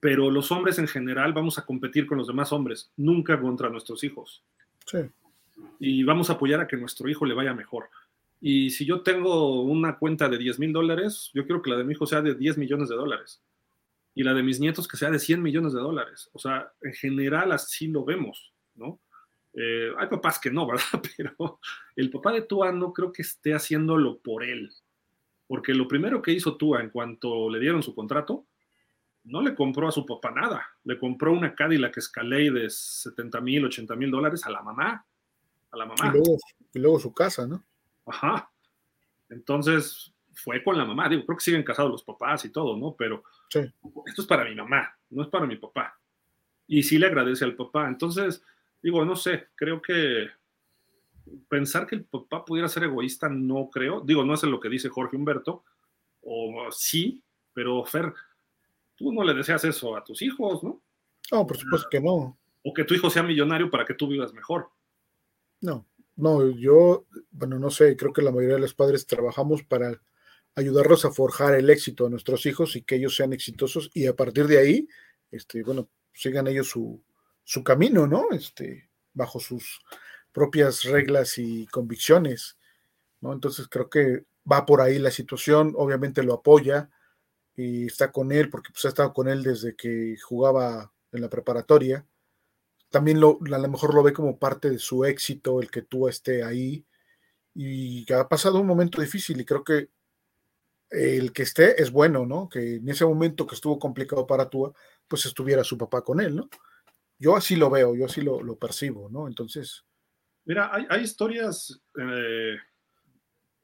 [0.00, 4.04] pero los hombres en general vamos a competir con los demás hombres, nunca contra nuestros
[4.04, 4.44] hijos.
[4.86, 4.98] Sí.
[5.78, 7.88] Y vamos a apoyar a que nuestro hijo le vaya mejor.
[8.40, 11.84] Y si yo tengo una cuenta de 10 mil dólares, yo quiero que la de
[11.84, 13.42] mi hijo sea de 10 millones de dólares.
[14.14, 16.30] Y la de mis nietos que sea de 100 millones de dólares.
[16.32, 19.00] O sea, en general así lo vemos, ¿no?
[19.54, 21.02] Eh, hay papás que no, ¿verdad?
[21.16, 21.60] Pero
[21.96, 24.70] el papá de Tua no creo que esté haciéndolo por él.
[25.46, 28.46] Porque lo primero que hizo Tua en cuanto le dieron su contrato,
[29.24, 30.66] no le compró a su papá nada.
[30.84, 35.04] Le compró una Cadillac Escalade de 70 mil, 80 mil dólares a la mamá.
[35.70, 36.14] A la mamá.
[36.72, 37.64] Y luego su casa, ¿no?
[38.06, 38.50] Ajá.
[39.28, 41.08] Entonces fue con la mamá.
[41.08, 42.94] Digo, creo que siguen casados los papás y todo, ¿no?
[42.96, 43.22] Pero
[44.06, 45.98] esto es para mi mamá, no es para mi papá.
[46.66, 47.88] Y sí le agradece al papá.
[47.88, 48.42] Entonces,
[48.82, 50.28] digo, no sé, creo que
[51.48, 54.00] pensar que el papá pudiera ser egoísta, no creo.
[54.00, 55.64] Digo, no es lo que dice Jorge Humberto,
[56.22, 57.22] o sí,
[57.52, 58.12] pero Fer,
[58.94, 60.82] tú no le deseas eso a tus hijos, ¿no?
[61.32, 62.38] No, por supuesto que no.
[62.64, 64.70] O que tu hijo sea millonario para que tú vivas mejor.
[65.60, 70.00] No, no, yo, bueno, no sé, creo que la mayoría de los padres trabajamos para
[70.54, 74.16] ayudarlos a forjar el éxito de nuestros hijos y que ellos sean exitosos y a
[74.16, 74.88] partir de ahí,
[75.30, 77.02] este, bueno, sigan ellos su,
[77.44, 78.30] su camino, ¿no?
[78.32, 79.80] Este, bajo sus
[80.32, 82.58] propias reglas y convicciones,
[83.20, 83.32] ¿no?
[83.32, 86.90] Entonces creo que va por ahí la situación, obviamente lo apoya
[87.54, 91.28] y está con él porque pues ha estado con él desde que jugaba en la
[91.28, 92.06] preparatoria.
[92.96, 96.08] También lo, a lo mejor lo ve como parte de su éxito el que tú
[96.08, 96.82] esté ahí
[97.54, 99.90] y ha pasado un momento difícil y creo que
[100.88, 102.48] el que esté es bueno, ¿no?
[102.48, 104.72] Que en ese momento que estuvo complicado para tú,
[105.06, 106.48] pues estuviera su papá con él, ¿no?
[107.18, 109.28] Yo así lo veo, yo así lo, percibo, ¿no?
[109.28, 109.84] Entonces.
[110.46, 112.56] Mira, hay, historias, eh,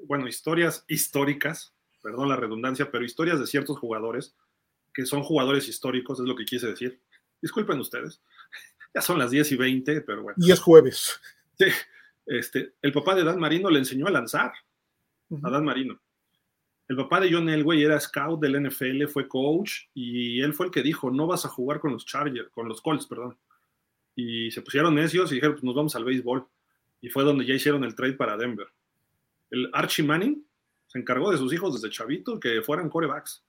[0.01, 1.73] bueno, historias históricas,
[2.03, 4.35] perdón la redundancia, pero historias de ciertos jugadores
[4.93, 7.01] que son jugadores históricos, es lo que quise decir.
[7.41, 8.21] Disculpen ustedes,
[8.95, 10.37] ya son las 10 y 20, pero bueno.
[10.39, 11.21] Y es jueves.
[11.59, 11.67] Sí,
[12.27, 14.53] este, el papá de Dan Marino le enseñó a lanzar,
[15.43, 16.01] a Dan Marino.
[16.89, 20.73] El papá de John Elway era scout del NFL, fue coach y él fue el
[20.73, 23.39] que dijo, no vas a jugar con los Chargers, con los Colts, perdón.
[24.15, 26.47] Y se pusieron necios y dijeron, pues nos vamos al béisbol.
[27.01, 28.69] Y fue donde ya hicieron el trade para Denver.
[29.51, 30.47] El Archie Manning
[30.87, 33.45] se encargó de sus hijos desde chavito que fueran corebacks.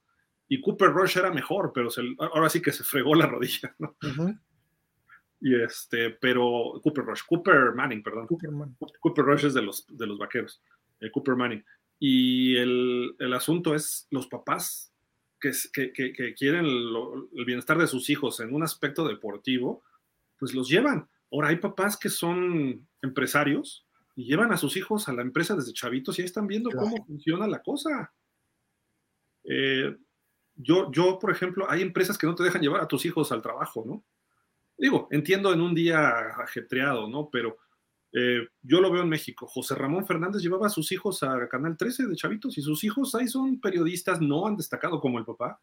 [0.48, 1.90] Y Cooper Rush era mejor, pero
[2.20, 3.98] ahora sí que se fregó la rodilla, ¿no?
[5.46, 8.28] Y este, pero Cooper Rush, Cooper Manning, perdón.
[8.28, 10.64] Cooper, Rush es de los, de los vaqueros,
[11.02, 11.66] eh, Cooper Manning.
[12.00, 14.94] Y el, asunto es los papás
[15.42, 19.84] que, que, quieren el bienestar de sus hijos en un aspecto deportivo,
[20.40, 21.10] pues los llevan.
[21.30, 25.74] Ahora hay papás que son empresarios y llevan a sus hijos a la empresa desde
[25.74, 28.14] chavitos y ahí están viendo cómo funciona la cosa.
[29.44, 29.94] Eh,
[30.56, 33.42] yo, yo, por ejemplo, hay empresas que no te dejan llevar a tus hijos al
[33.42, 34.06] trabajo, ¿no?
[34.84, 36.10] Digo, entiendo en un día
[36.44, 37.30] ajetreado, ¿no?
[37.32, 37.56] Pero
[38.12, 39.48] eh, yo lo veo en México.
[39.48, 43.16] José Ramón Fernández llevaba a sus hijos a Canal 13 de Chavitos y sus hijos
[43.16, 45.62] ahí son periodistas, no han destacado como el papá.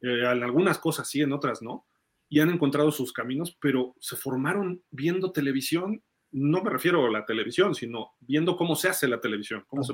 [0.00, 1.86] Eh, en algunas cosas sí, en otras no.
[2.30, 6.02] Y han encontrado sus caminos, pero se formaron viendo televisión.
[6.30, 9.92] No me refiero a la televisión, sino viendo cómo se hace la televisión, cómo se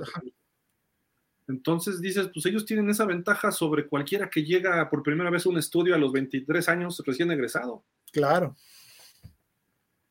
[1.50, 5.48] entonces dices, pues ellos tienen esa ventaja sobre cualquiera que llega por primera vez a
[5.48, 7.84] un estudio a los 23 años recién egresado.
[8.12, 8.56] Claro.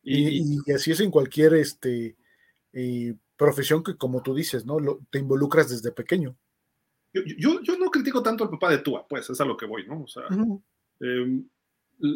[0.04, 2.18] Y, así es en cualquier este,
[2.74, 4.78] eh, profesión que, como tú dices, ¿no?
[5.10, 6.36] te involucras desde pequeño.
[7.14, 9.88] Yo, yo, no critico tanto al papá de Tua, pues es a lo que voy,
[9.88, 10.04] ¿no?
[10.04, 10.24] O sea,
[11.00, 11.48] em,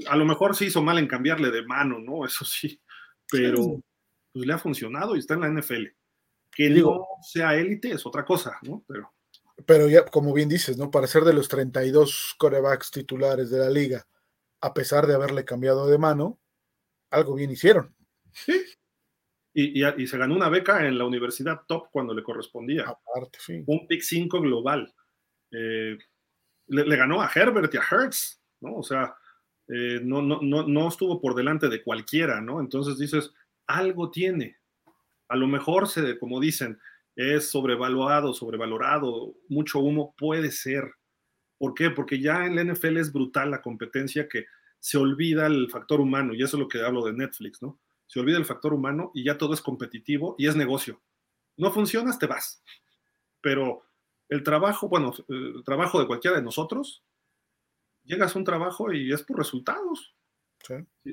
[0.07, 2.25] a lo mejor se hizo mal en cambiarle de mano, ¿no?
[2.25, 2.79] Eso sí,
[3.29, 3.81] pero
[4.31, 5.85] pues le ha funcionado y está en la NFL.
[6.51, 8.83] Que no sea élite es otra cosa, ¿no?
[8.87, 9.12] Pero,
[9.65, 10.91] pero ya, como bien dices, ¿no?
[10.91, 14.07] Para ser de los 32 corebacks titulares de la liga,
[14.61, 16.39] a pesar de haberle cambiado de mano,
[17.11, 17.95] algo bien hicieron.
[18.31, 18.63] Sí.
[19.55, 22.85] Y, y, se ganó una beca en la universidad top cuando le correspondía.
[22.87, 23.63] Aparte, sí.
[23.67, 24.91] Un pick 5 global.
[25.51, 25.95] Eh,
[26.67, 28.77] le, ganó a Herbert y a Hertz, ¿no?
[28.77, 29.15] O sea,
[29.67, 32.59] eh, no, no, no, no estuvo por delante de cualquiera, ¿no?
[32.59, 33.31] Entonces dices,
[33.67, 34.57] algo tiene.
[35.27, 36.79] A lo mejor, se, como dicen,
[37.15, 40.91] es sobrevaluado, sobrevalorado, mucho humo, puede ser.
[41.57, 41.89] ¿Por qué?
[41.89, 44.45] Porque ya en la NFL es brutal la competencia que
[44.79, 47.79] se olvida el factor humano, y eso es lo que hablo de Netflix, ¿no?
[48.07, 51.01] Se olvida el factor humano y ya todo es competitivo y es negocio.
[51.55, 52.63] No funcionas, te vas.
[53.39, 53.83] Pero
[54.29, 57.03] el trabajo, bueno, el trabajo de cualquiera de nosotros,
[58.03, 60.15] llegas a un trabajo y es por resultados.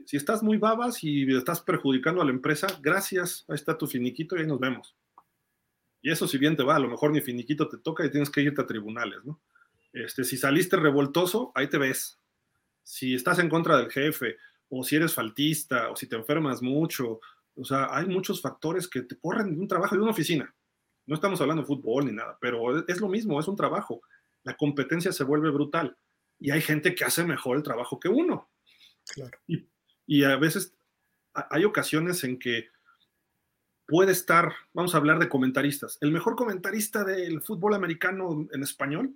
[0.07, 4.37] Si, estás muy babas y estás perjudicando a la empresa, gracias, ahí está tu finiquito
[4.37, 4.97] y ahí nos vemos.
[6.03, 8.31] Y eso si bien te va, a lo mejor ni finiquito te toca y tienes
[8.31, 9.41] que irte a tribunales, ¿no?
[9.93, 12.19] Este, si saliste revoltoso, ahí te ves
[12.83, 14.37] si estás en contra del jefe,
[14.69, 17.21] o si eres faltista, o si te enfermas mucho,
[17.55, 20.55] o sea, hay muchos factores que te corren de un trabajo de una oficina.
[21.07, 24.01] No estamos hablando de fútbol ni nada, pero es lo mismo, es un trabajo.
[24.45, 25.97] La competencia se vuelve brutal
[26.39, 28.49] y hay gente que hace mejor el trabajo que uno.
[29.13, 29.37] Claro.
[29.47, 29.67] Y,
[30.07, 30.75] y a veces
[31.33, 32.69] hay ocasiones en que
[33.91, 39.15] puede estar, vamos a hablar de comentaristas, el mejor comentarista del fútbol americano en español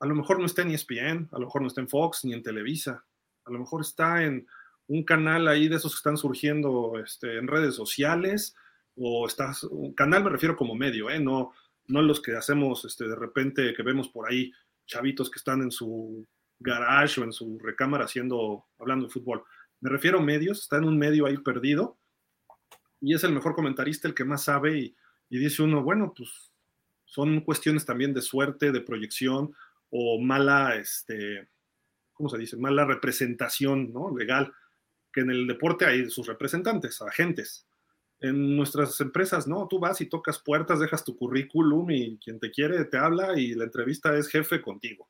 [0.00, 2.32] a lo mejor no está en ESPN, a lo mejor no está en Fox ni
[2.32, 3.04] en Televisa,
[3.44, 4.46] a lo mejor está en
[4.88, 8.56] un canal ahí de esos que están surgiendo este, en redes sociales
[8.96, 11.20] o estás, un canal me refiero como medio, ¿eh?
[11.20, 11.52] no,
[11.86, 14.50] no los que hacemos este, de repente que vemos por ahí
[14.86, 16.26] chavitos que están en su
[16.58, 19.44] garage o en su recámara haciendo, hablando de fútbol.
[19.80, 21.98] Me refiero a medios, está en un medio ahí perdido
[23.00, 24.96] y es el mejor comentarista, el que más sabe y,
[25.30, 26.50] y dice uno, bueno, pues
[27.04, 29.54] son cuestiones también de suerte, de proyección
[29.90, 31.48] o mala, este,
[32.12, 32.56] ¿cómo se dice?
[32.56, 34.16] Mala representación ¿no?
[34.16, 34.52] legal,
[35.12, 37.66] que en el deporte hay sus representantes, agentes.
[38.20, 42.50] En nuestras empresas, no, tú vas y tocas puertas, dejas tu currículum y quien te
[42.50, 45.08] quiere te habla y la entrevista es jefe contigo.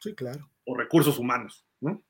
[0.00, 0.48] Sí, claro.
[0.64, 2.02] O recursos humanos, ¿no?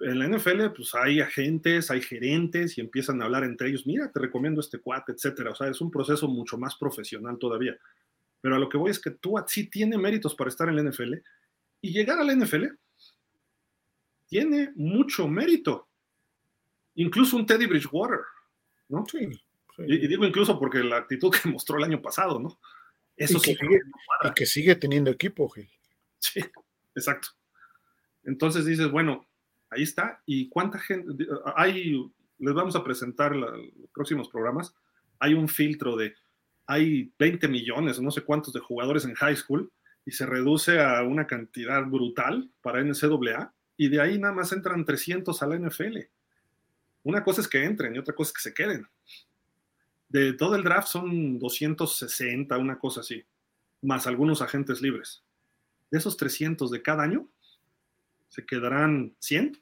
[0.00, 4.10] En la NFL, pues hay agentes, hay gerentes y empiezan a hablar entre ellos, mira,
[4.12, 5.52] te recomiendo este cuate, etcétera.
[5.52, 7.76] O sea, es un proceso mucho más profesional todavía.
[8.40, 10.82] Pero a lo que voy es que tú sí tiene méritos para estar en la
[10.82, 11.14] NFL
[11.80, 12.66] y llegar a la NFL
[14.26, 15.88] tiene mucho mérito.
[16.96, 18.20] Incluso un Teddy Bridgewater,
[18.88, 19.04] ¿no?
[19.06, 19.28] Sí.
[19.78, 22.58] Y, digo incluso porque la actitud que mostró el año pasado, ¿no?
[23.16, 23.54] Eso sí.
[23.54, 23.80] Que sigue,
[24.24, 25.70] y que sigue teniendo equipo, Gil.
[26.18, 26.40] Sí,
[26.94, 27.28] exacto.
[28.24, 29.26] Entonces dices, bueno,
[29.70, 30.22] ahí está.
[30.26, 31.26] ¿Y cuánta gente?
[31.56, 31.96] Hay,
[32.38, 33.60] les vamos a presentar los
[33.92, 34.74] próximos programas.
[35.18, 36.14] Hay un filtro de,
[36.66, 39.70] hay 20 millones, no sé cuántos de jugadores en high school
[40.04, 44.84] y se reduce a una cantidad brutal para NCAA y de ahí nada más entran
[44.84, 45.98] 300 a la NFL.
[47.02, 48.88] Una cosa es que entren y otra cosa es que se queden.
[50.08, 53.24] De todo el draft son 260, una cosa así,
[53.82, 55.22] más algunos agentes libres.
[55.90, 57.28] De esos 300 de cada año,
[58.36, 59.58] se quedarán 100,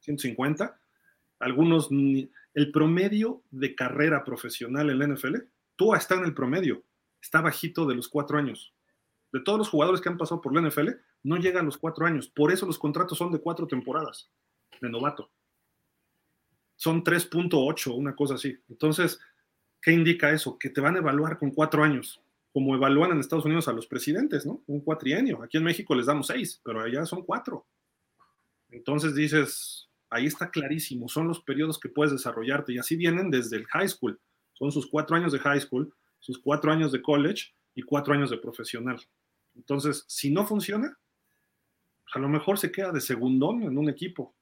[0.00, 0.80] 150.
[1.40, 5.36] Algunos, el promedio de carrera profesional en la NFL,
[5.76, 6.82] tú está en el promedio,
[7.20, 8.72] está bajito de los cuatro años.
[9.30, 10.88] De todos los jugadores que han pasado por la NFL,
[11.22, 12.28] no llega a los cuatro años.
[12.28, 14.30] Por eso los contratos son de cuatro temporadas
[14.80, 15.30] de novato.
[16.76, 18.58] Son 3.8, una cosa así.
[18.70, 19.20] Entonces,
[19.82, 20.58] ¿qué indica eso?
[20.58, 22.22] Que te van a evaluar con cuatro años,
[22.54, 24.62] como evalúan en Estados Unidos a los presidentes, ¿no?
[24.66, 25.42] Un cuatrienio.
[25.42, 27.66] Aquí en México les damos seis, pero allá son cuatro.
[28.74, 33.56] Entonces dices, ahí está clarísimo, son los periodos que puedes desarrollarte y así vienen desde
[33.56, 34.20] el high school.
[34.52, 38.30] Son sus cuatro años de high school, sus cuatro años de college y cuatro años
[38.30, 39.00] de profesional.
[39.54, 40.98] Entonces, si no funciona,
[42.14, 44.34] a lo mejor se queda de segundón en un equipo.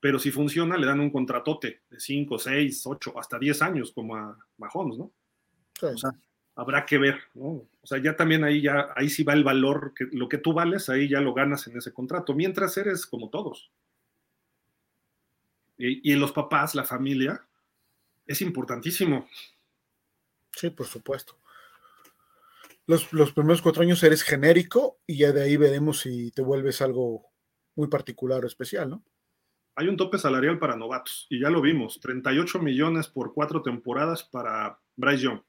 [0.00, 4.16] Pero si funciona, le dan un contratote de 5, 6, 8, hasta 10 años, como
[4.16, 5.12] a Mahomes, ¿no?
[5.82, 6.10] O sea,
[6.54, 7.46] habrá que ver, ¿no?
[7.80, 10.52] O sea, ya también ahí ya, ahí sí va el valor, que lo que tú
[10.52, 13.70] vales, ahí ya lo ganas en ese contrato, mientras eres como todos.
[15.78, 17.44] Y, y en los papás, la familia,
[18.26, 19.28] es importantísimo.
[20.52, 21.36] Sí, por supuesto
[22.86, 27.30] los, primeros cuatro años eres genérico y ya de ahí veremos si te vuelves algo
[27.74, 29.04] muy particular o especial, ¿no?
[29.74, 34.22] Hay un tope salarial para novatos y ya lo vimos, 38 millones por cuatro temporadas
[34.22, 35.40] para Bryce Young.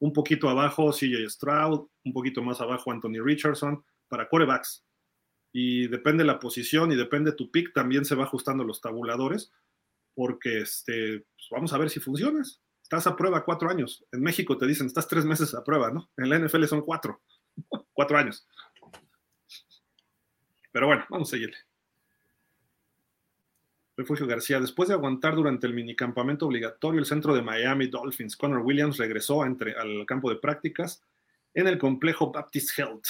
[0.00, 4.84] Un poquito abajo CJ Stroud, un poquito más abajo Anthony Richardson para corebacks.
[5.52, 9.52] Y depende la posición y depende tu pick, también se va ajustando los tabuladores,
[10.14, 14.04] porque este, pues vamos a ver si funcionas estás a prueba cuatro años.
[14.12, 16.10] En México te dicen, estás tres meses a prueba, ¿no?
[16.16, 17.22] En la NFL son cuatro,
[17.92, 18.46] cuatro años.
[20.70, 21.56] Pero bueno, vamos a seguirle.
[23.96, 28.62] Refugio García, después de aguantar durante el minicampamento obligatorio el centro de Miami Dolphins, Connor
[28.62, 31.02] Williams regresó entre, al campo de prácticas
[31.54, 33.06] en el complejo Baptist Health.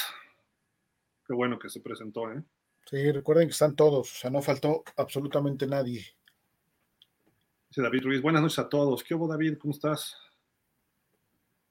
[1.26, 2.42] Qué bueno que se presentó, ¿eh?
[2.84, 6.04] Sí, recuerden que están todos, o sea, no faltó absolutamente nadie.
[7.70, 9.02] Dice David Ruiz, buenas noches a todos.
[9.02, 9.56] ¿Qué hubo, David?
[9.58, 10.18] ¿Cómo estás?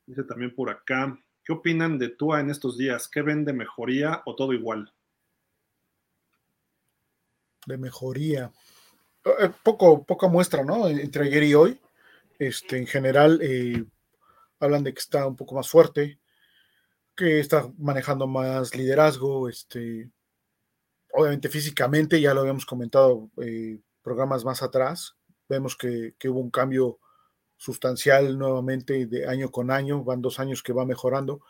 [0.07, 3.07] Dice también por acá, ¿qué opinan de Tua en estos días?
[3.07, 4.91] ¿Qué ven de mejoría o todo igual?
[7.67, 8.51] De mejoría.
[9.25, 10.87] Eh, poco, poca muestra, ¿no?
[10.87, 11.79] Entre ayer y hoy.
[12.39, 13.85] Este, en general, eh,
[14.59, 16.19] hablan de que está un poco más fuerte,
[17.15, 20.09] que está manejando más liderazgo, este,
[21.13, 25.15] obviamente físicamente, ya lo habíamos comentado eh, programas más atrás,
[25.49, 26.99] Vemos que, hubo un cambio
[27.57, 31.41] sustancial nuevamente de año con año, van dos años que va mejorando,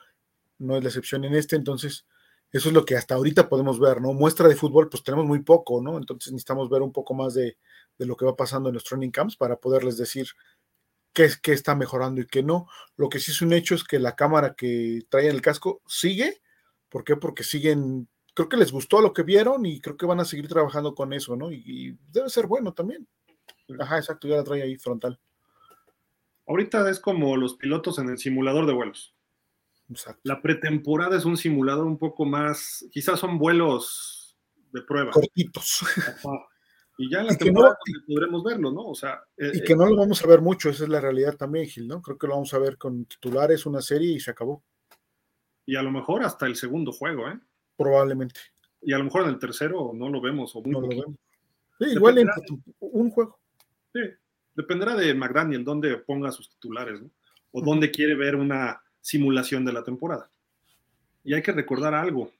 [0.57, 2.05] no es la excepción en este, entonces
[2.53, 4.13] eso es lo que hasta ahorita podemos ver, ¿no?
[4.13, 5.97] Muestra de fútbol, pues tenemos muy poco, ¿no?
[5.97, 7.57] Entonces necesitamos ver un poco más de,
[7.97, 10.27] lo que va pasando en los training camps para poderles decir
[11.13, 12.67] qué, qué está mejorando y qué no.
[12.95, 15.81] Lo que sí es un hecho es que la cámara que trae en el casco
[15.87, 16.41] sigue,
[16.89, 17.15] ¿por qué?
[17.17, 20.47] Porque siguen, creo que les gustó lo que vieron y creo que van a seguir
[20.47, 21.51] trabajando con eso, ¿no?
[21.51, 23.07] y debe ser bueno también.
[23.79, 25.19] Ajá, exacto, ya la trae ahí frontal.
[26.45, 29.12] Ahorita es como los pilotos en el simulador de vuelos.
[29.93, 30.21] Exacto.
[30.23, 34.37] La pretemporada es un simulador un poco más, quizás son vuelos
[34.71, 35.11] de prueba.
[35.11, 35.85] Cortitos.
[36.97, 37.75] Y ya en la temporada
[38.07, 38.85] podremos verlo, ¿no?
[38.85, 41.35] O sea, eh, y que no lo vamos a ver mucho, esa es la realidad
[41.35, 42.01] también, Gil, ¿no?
[42.01, 44.63] Creo que lo vamos a ver con titulares, una serie y se acabó.
[45.65, 47.39] Y a lo mejor hasta el segundo juego, ¿eh?
[47.77, 48.39] Probablemente.
[48.81, 51.15] Y a lo mejor en el tercero no lo vemos o muy no lo vemos.
[51.79, 52.29] Sí, igual en
[52.79, 53.39] un juego.
[53.91, 54.01] Sí,
[54.53, 57.09] dependerá de McDaniel dónde ponga sus titulares, ¿no?
[57.53, 60.31] O dónde quiere ver una simulación de la temporada.
[61.23, 62.31] Y hay que recordar algo.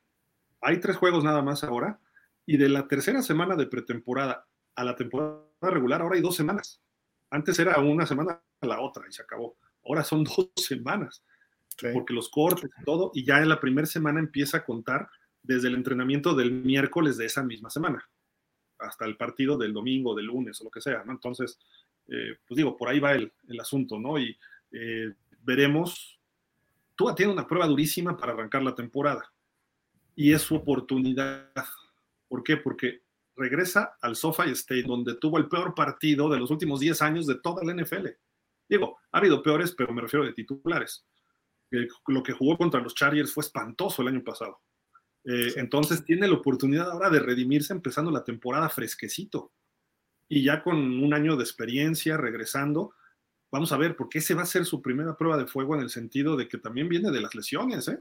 [0.61, 1.99] Hay tres juegos nada más ahora
[2.45, 6.81] y de la tercera semana de pretemporada a la temporada regular, ahora hay dos semanas.
[7.30, 9.56] Antes era una semana a la otra y se acabó.
[9.85, 11.23] Ahora son dos semanas,
[11.94, 15.10] porque los cortes y todo, y ya en la primera semana empieza a contar
[15.41, 18.07] desde el entrenamiento del miércoles de esa misma semana
[18.80, 21.11] hasta el partido del domingo, del lunes o lo que sea, ¿no?
[21.11, 21.60] Entonces,
[22.07, 24.18] eh, pues digo, por ahí va el, asunto, ¿no?
[24.18, 24.38] Y
[24.72, 26.19] eh, veremos.
[26.95, 29.32] Tua tiene una prueba durísima para arrancar la temporada
[30.15, 31.52] y es su oportunidad
[32.34, 32.57] ¿Por qué?
[32.57, 33.03] Porque
[33.36, 37.36] regresa al SoFi State, donde tuvo el peor partido de los últimos 10 años de
[37.36, 38.07] toda la NFL.
[38.68, 41.06] Digo, ha habido peores, pero me refiero de titulares.
[42.07, 44.61] lo que jugó contra los Chargers fue espantoso el año pasado.
[45.26, 49.52] Eh, entonces tiene la oportunidad ahora de redimirse empezando la temporada fresquecito.
[50.28, 52.95] Y ya con un año de experiencia, regresando,
[53.54, 55.92] vamos a ver, porque ese va a ser su primera prueba de fuego en el
[55.92, 57.88] sentido de que también viene de las lesiones.
[57.88, 58.00] ¿eh?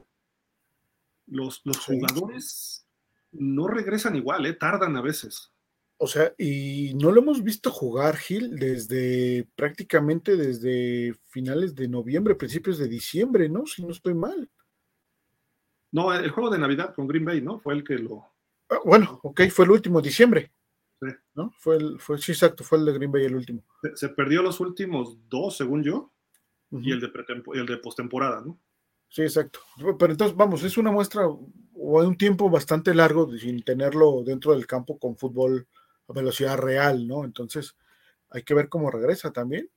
[1.27, 2.87] Los, los jugadores
[3.31, 4.53] no regresan igual, ¿eh?
[4.53, 5.51] tardan a veces.
[5.97, 12.33] O sea, y no lo hemos visto jugar, Gil, desde prácticamente desde finales de noviembre,
[12.33, 13.67] principios de diciembre, ¿no?
[13.67, 14.49] Si no estoy mal.
[15.91, 17.59] No, el juego de Navidad con Green Bay, ¿no?
[17.59, 18.25] Fue el que lo.
[18.69, 20.51] Ah, bueno, ok, fue el último, diciembre.
[21.05, 21.15] Sí.
[21.35, 21.51] ¿No?
[21.57, 23.63] Fue el, fue, sí, exacto, fue el de Green Bay el último.
[23.95, 26.11] Se, perdió los últimos dos, según yo,
[26.71, 27.11] y el de,
[27.53, 28.59] el de postemporada, ¿no?
[29.09, 29.59] Sí, exacto.
[29.99, 34.65] Pero entonces, vamos, es una muestra o un tiempo bastante largo sin tenerlo dentro del
[34.65, 35.67] campo con fútbol
[36.07, 37.23] a velocidad real, ¿no?
[37.23, 37.77] Entonces,
[38.31, 39.69] hay que ver cómo regresa también.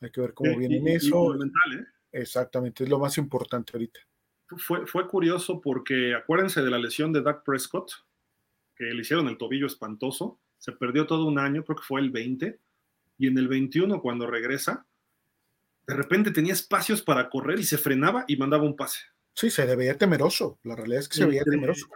[0.00, 1.34] Hay que ver cómo viene en eso.
[1.34, 1.38] ¿eh?
[2.10, 4.00] Exactamente, es lo más importante ahorita.
[4.56, 7.92] Fue, fue curioso porque acuérdense de la lesión de Doug Prescott,
[8.80, 10.40] que le hicieron el tobillo espantoso.
[10.56, 12.58] Se perdió todo un año, creo que fue el 20.
[13.18, 14.86] Y en el 21, cuando regresa,
[15.86, 19.00] de repente tenía espacios para correr y se frenaba y mandaba un pase.
[19.34, 20.58] Sí, se veía temeroso.
[20.62, 21.88] La realidad es que se veía temeroso.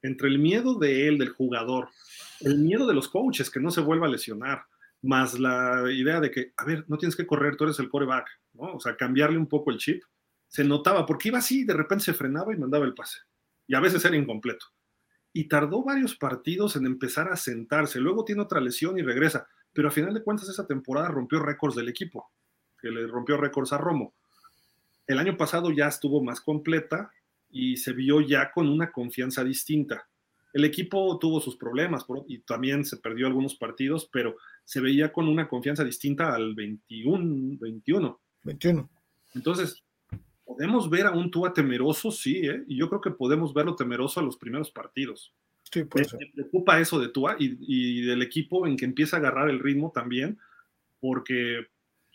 [0.00, 1.88] Entre el miedo de él, del jugador,
[2.40, 4.62] el miedo de los coaches que no se vuelva a lesionar,
[5.02, 8.28] más la idea de que, a ver, no tienes que correr, tú eres el coreback,
[8.52, 8.74] ¿no?
[8.74, 10.04] O sea, cambiarle un poco el chip.
[10.46, 13.18] Se notaba, porque iba así, de repente se frenaba y mandaba el pase.
[13.66, 14.66] Y a veces era incompleto.
[15.32, 18.00] Y tardó varios partidos en empezar a sentarse.
[18.00, 19.46] Luego tiene otra lesión y regresa.
[19.72, 22.30] Pero a final de cuentas, esa temporada rompió récords del equipo
[22.80, 24.14] que le rompió récords a Romo.
[25.06, 27.10] El año pasado ya estuvo más completa
[27.50, 30.08] y se vio ya con una confianza distinta.
[30.52, 35.28] El equipo tuvo sus problemas y también se perdió algunos partidos, pero se veía con
[35.28, 37.58] una confianza distinta al 21.
[37.60, 38.20] 21.
[38.44, 38.90] 21.
[39.34, 39.82] Entonces,
[40.48, 42.64] podemos ver a un Tua temeroso, sí, ¿eh?
[42.66, 45.34] y yo creo que podemos verlo temeroso a los primeros partidos.
[45.70, 49.50] Sí, me, preocupa eso de Tua y, y, del equipo en que empieza a agarrar
[49.50, 50.38] el ritmo también,
[51.00, 51.66] porque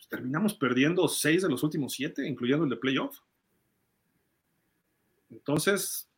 [0.10, 3.20] terminamos perdiendo seis de los últimos siete, incluyendo el de playoff.
[5.30, 6.10] Entonces,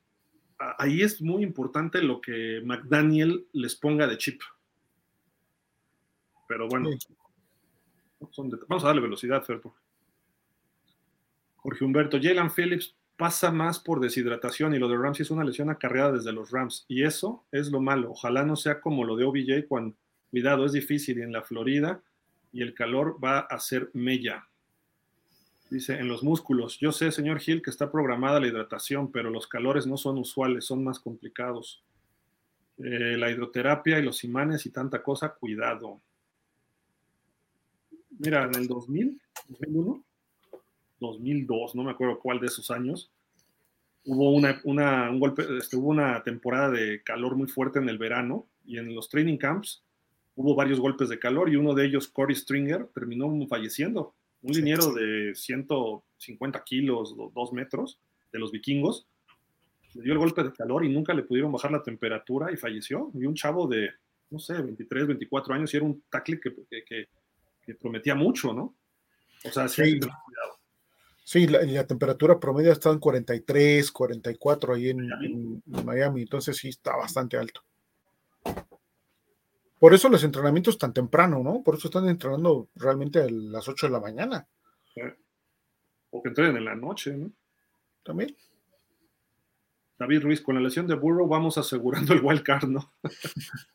[0.78, 4.42] ahí es muy importante lo que McDaniel les ponga de chip.
[6.48, 6.92] Pero bueno,
[8.70, 9.76] vamos a darle velocidad, Ferpo.
[11.66, 15.72] Jorge Humberto, Jalen Phillips pasa más por deshidratación y lo de Ramsey es una lesión
[15.72, 16.86] acarreada desde los Rams.
[16.88, 18.12] Y eso es lo malo.
[18.12, 19.96] Ojalá no sea como lo de OBJ cuando,
[20.30, 22.04] cuidado, es difícil y en la Florida
[22.54, 24.48] y el calor va a ser mella.
[25.72, 26.78] Dice, en los músculos.
[26.80, 30.66] Yo sé, señor Gil, que está programada la hidratación, pero los calores no son usuales,
[30.66, 31.84] son más complicados.
[32.78, 36.00] Eh, la hidroterapia y los imanes y tanta cosa, cuidado.
[38.20, 40.04] Mira, en el 2000, 2001,
[41.00, 43.12] 2002, no me acuerdo cuál de esos años,
[44.06, 48.48] hubo una, un golpe, este, hubo una temporada de calor muy fuerte en el verano
[48.66, 49.84] y en los training camps
[50.36, 54.14] hubo varios golpes de calor y uno de ellos, Corey Stringer, terminó falleciendo.
[54.42, 58.00] Un liniero de 150 kilos, 2 metros,
[58.32, 59.08] de los vikingos,
[59.94, 63.12] le dio el golpe de calor y nunca le pudieron bajar la temperatura y falleció.
[63.14, 63.90] Y un chavo de,
[64.30, 66.54] no sé, 23, 24 años y era un tackle que,
[66.84, 68.76] que, prometía mucho, ¿no?
[69.44, 70.55] O sea, sí, cuidado.
[71.28, 76.96] Sí, la, temperatura promedio está en 43, 44 ahí en, en, Miami, entonces sí está
[76.96, 77.64] bastante alto.
[79.80, 81.64] Por eso los entrenamientos tan temprano, ¿no?
[81.64, 84.48] Por eso están entrenando realmente a las 8 de la mañana.
[86.12, 87.32] O que entrenen en la noche, ¿no?
[88.04, 88.38] También.
[89.98, 92.94] David Ruiz, con la lesión de Burrow vamos asegurando el wild card, ¿no?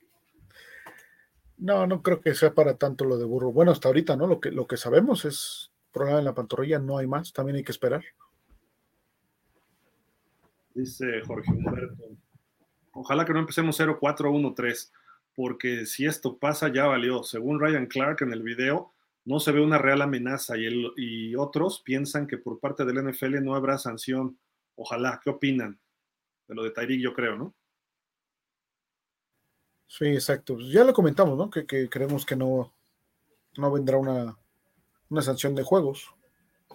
[1.62, 3.52] No, no creo que sea para tanto lo de Burro.
[3.52, 4.26] Bueno, hasta ahorita, ¿no?
[4.26, 7.64] Lo que, lo que sabemos es problema en la pantorrilla, no hay más, también hay
[7.64, 8.04] que esperar.
[10.74, 12.04] Dice Jorge Humberto.
[12.92, 14.90] Ojalá que no empecemos 0-4-1-3,
[15.34, 17.22] porque si esto pasa ya valió.
[17.22, 18.92] Según Ryan Clark en el video,
[19.24, 23.42] no se ve una real amenaza y, y otros piensan que por parte del NFL
[23.42, 24.38] no habrá sanción.
[24.76, 25.78] Ojalá, ¿qué opinan?
[26.48, 27.54] De lo de Tyreek, yo creo, ¿no?
[29.90, 30.54] Sí, exacto.
[30.54, 31.50] Pues ya lo comentamos, ¿no?
[31.50, 32.72] Que, creemos que no,
[33.56, 34.38] no vendrá una,
[35.22, 36.14] sanción de juegos.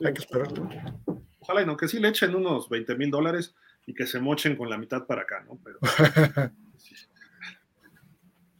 [0.03, 0.49] Hay que esperar.
[1.39, 3.55] Ojalá y no, que sí le echen unos 20 mil dólares
[3.85, 5.59] y que se mochen con la mitad para acá, ¿no?
[5.63, 5.79] Pero,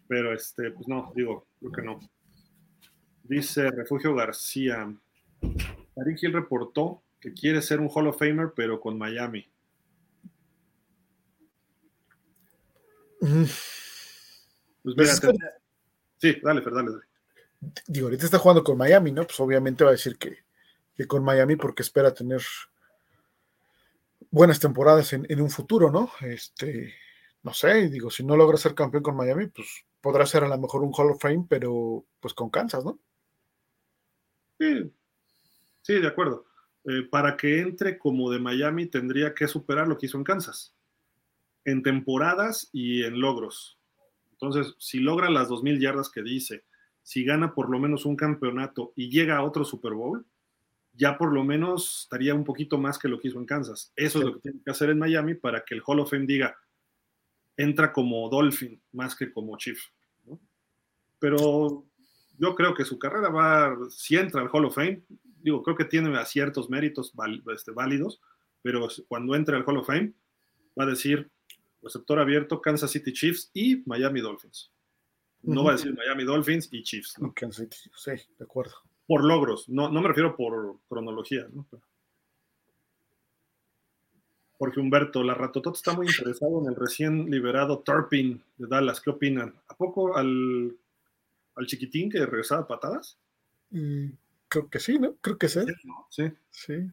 [0.08, 2.00] pero este, pues no, digo, creo que no.
[3.24, 4.94] Dice Refugio García.
[5.96, 9.48] Tariq Hill reportó que quiere ser un Hall of Famer, pero con Miami.
[14.86, 15.14] Pues mira,
[16.18, 16.92] sí, dale, Fer, dale,
[17.88, 19.24] Digo, ahorita está jugando con Miami, ¿no?
[19.24, 20.46] Pues obviamente va a decir que,
[21.08, 22.42] con Miami porque espera tener
[24.32, 26.12] buenas temporadas en, un futuro, ¿no?
[26.22, 26.94] Este,
[27.44, 30.58] no sé, digo, si no logra ser campeón con Miami, pues podrá ser a lo
[30.58, 33.00] mejor un Hall of Fame, pero pues con Kansas, ¿no?
[34.60, 34.92] Sí,
[35.82, 36.46] sí, de acuerdo.
[36.86, 40.76] Eh, para que entre como de Miami tendría que superar lo que hizo en Kansas,
[41.64, 43.80] en temporadas y en logros.
[44.34, 46.64] Entonces, si logra las 2.000 yardas que dice,
[47.06, 50.26] si gana por lo menos un campeonato y llega a otro Super Bowl,
[50.92, 53.94] ya por lo menos estaría un poquito más que lo que hizo en Kansas.
[53.96, 56.26] Eso es lo que tiene que hacer en Miami para que el Hall of Fame
[56.26, 56.58] diga,
[57.58, 59.80] entra como Dolphin más que como Chief.
[61.20, 61.86] Pero
[62.40, 65.04] yo creo que su carrera va, si entra al Hall of Fame,
[65.44, 67.14] digo, creo que tiene ciertos méritos
[67.54, 68.20] este, válidos,
[68.64, 70.12] pero cuando entre al Hall of Fame,
[70.78, 71.30] va a decir,
[71.84, 74.72] receptor abierto, Kansas City Chiefs y Miami Dolphins.
[75.46, 77.18] No va a decir Miami Dolphins y Chiefs.
[77.96, 78.74] Sí, de acuerdo.
[79.08, 81.48] Por logros, no, no me refiero por cronología.
[81.54, 81.66] ¿no?
[84.58, 89.02] Jorge Humberto, la Ratotot está muy interesado en el recién liberado Turpin de Dallas.
[89.02, 89.54] ¿Qué opinan?
[89.68, 90.78] ¿A poco al,
[91.56, 93.18] al chiquitín que regresaba a patadas?
[93.72, 94.08] Mm,
[94.48, 95.16] creo que sí, ¿no?
[95.18, 95.60] Creo que sí.
[96.10, 96.32] Sí.
[96.50, 96.92] sí.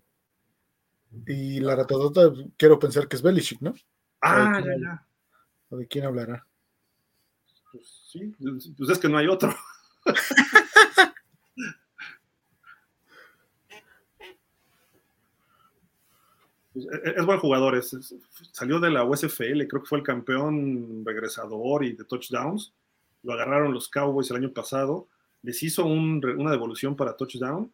[1.27, 3.75] Y la Ratotota, quiero pensar que es Belichick, ¿no?
[4.23, 5.07] Ah, ya, ya.
[5.69, 6.47] ¿O de quién hablará?
[7.73, 8.35] Pues sí,
[8.77, 9.55] pues es que no hay otro.
[16.73, 17.79] Pues, e, e, es, buen jugador,
[18.53, 22.73] salió de la USFL, creo que fue el campeón regresador y de touchdowns.
[23.23, 25.07] Lo agarraron los Cowboys el año pasado,
[25.43, 27.71] les hizo una devolución para touchdown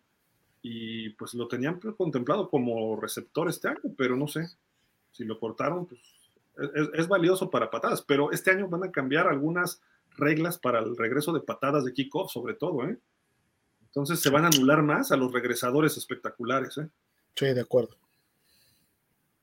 [0.62, 4.48] y pues lo tenían contemplado como receptor este año, pero no sé,
[5.12, 6.00] si lo cortaron, pues
[6.94, 9.80] es, valioso para patadas, pero este año van a cambiar algunas
[10.16, 12.98] reglas para el regreso de patadas de kickoff, sobre todo, ¿eh?
[13.86, 16.88] Entonces se van a anular más a los regresadores espectaculares, ¿eh?
[17.34, 17.96] Sí, de acuerdo.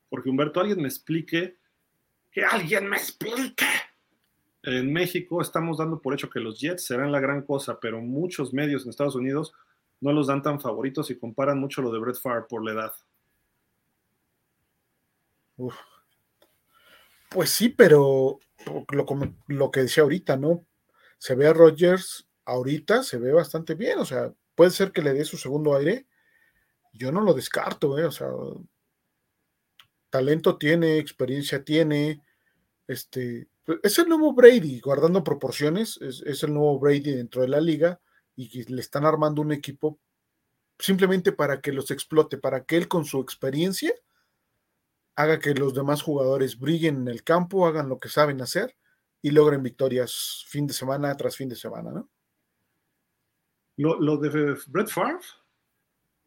[0.08, 1.56] Porque Humberto, alguien me explique,
[2.30, 3.66] que alguien me explique.
[4.62, 8.52] En México estamos dando por hecho que los Jets serán la gran cosa, pero muchos
[8.52, 9.52] medios en Estados Unidos
[10.00, 12.92] no los dan tan favoritos y comparan mucho lo de Brett Favre por la edad.
[15.56, 15.76] Uf,
[17.30, 18.38] pues sí, pero
[19.48, 20.64] lo, que decía ahorita, ¿no?
[21.18, 25.12] Se ve a Rodgers ahorita, se ve bastante bien, o sea, puede ser que le
[25.12, 26.06] dé su segundo aire.
[26.92, 28.04] Yo no lo descarto, ¿eh?
[28.04, 28.28] O sea,
[30.10, 32.22] talento tiene, experiencia tiene,
[32.86, 33.48] este,
[33.82, 38.00] es el nuevo Brady, guardando proporciones, es, es el nuevo Brady dentro de la liga
[38.34, 39.98] y le están armando un equipo
[40.78, 43.94] simplemente para que los explote, para que él con su experiencia
[45.16, 48.76] haga que los demás jugadores brillen en el campo, hagan lo que saben hacer
[49.22, 52.08] y logren victorias fin de semana tras fin de semana, ¿no?
[53.78, 55.18] Lo, de Brett Favre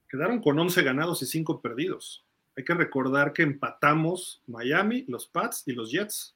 [0.08, 2.26] quedaron con 11 ganados y 5 perdidos.
[2.56, 6.36] Hay que recordar que empatamos Miami, los Pats y los Jets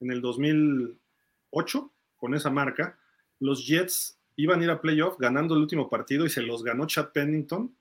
[0.00, 2.98] en el 2008 con esa marca.
[3.40, 6.86] Los Jets iban a ir a playoff ganando el último partido y se los ganó
[6.86, 7.74] Chad Pennington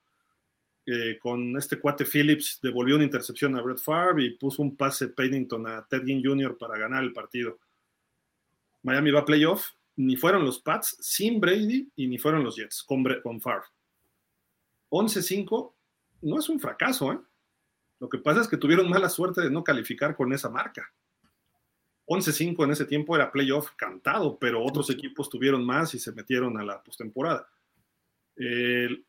[0.85, 5.07] eh, con este cuate Phillips devolvió una intercepción a Brett Favre y puso un pase
[5.07, 6.57] Pennington a Ted Ginn Jr.
[6.57, 7.59] para ganar el partido.
[8.81, 12.83] Miami va a playoff, ni fueron los Pats sin Brady y ni fueron los Jets
[12.83, 13.67] con, Favre.
[14.89, 15.73] 11-5
[16.23, 17.19] no es un fracaso, ¿eh?
[17.99, 20.93] Lo que pasa es que tuvieron mala suerte de no calificar con esa marca.
[22.07, 26.57] 11-5 en ese tiempo era playoff cantado, pero otros equipos tuvieron más y se metieron
[26.59, 27.47] a la postemporada.
[28.35, 29.05] El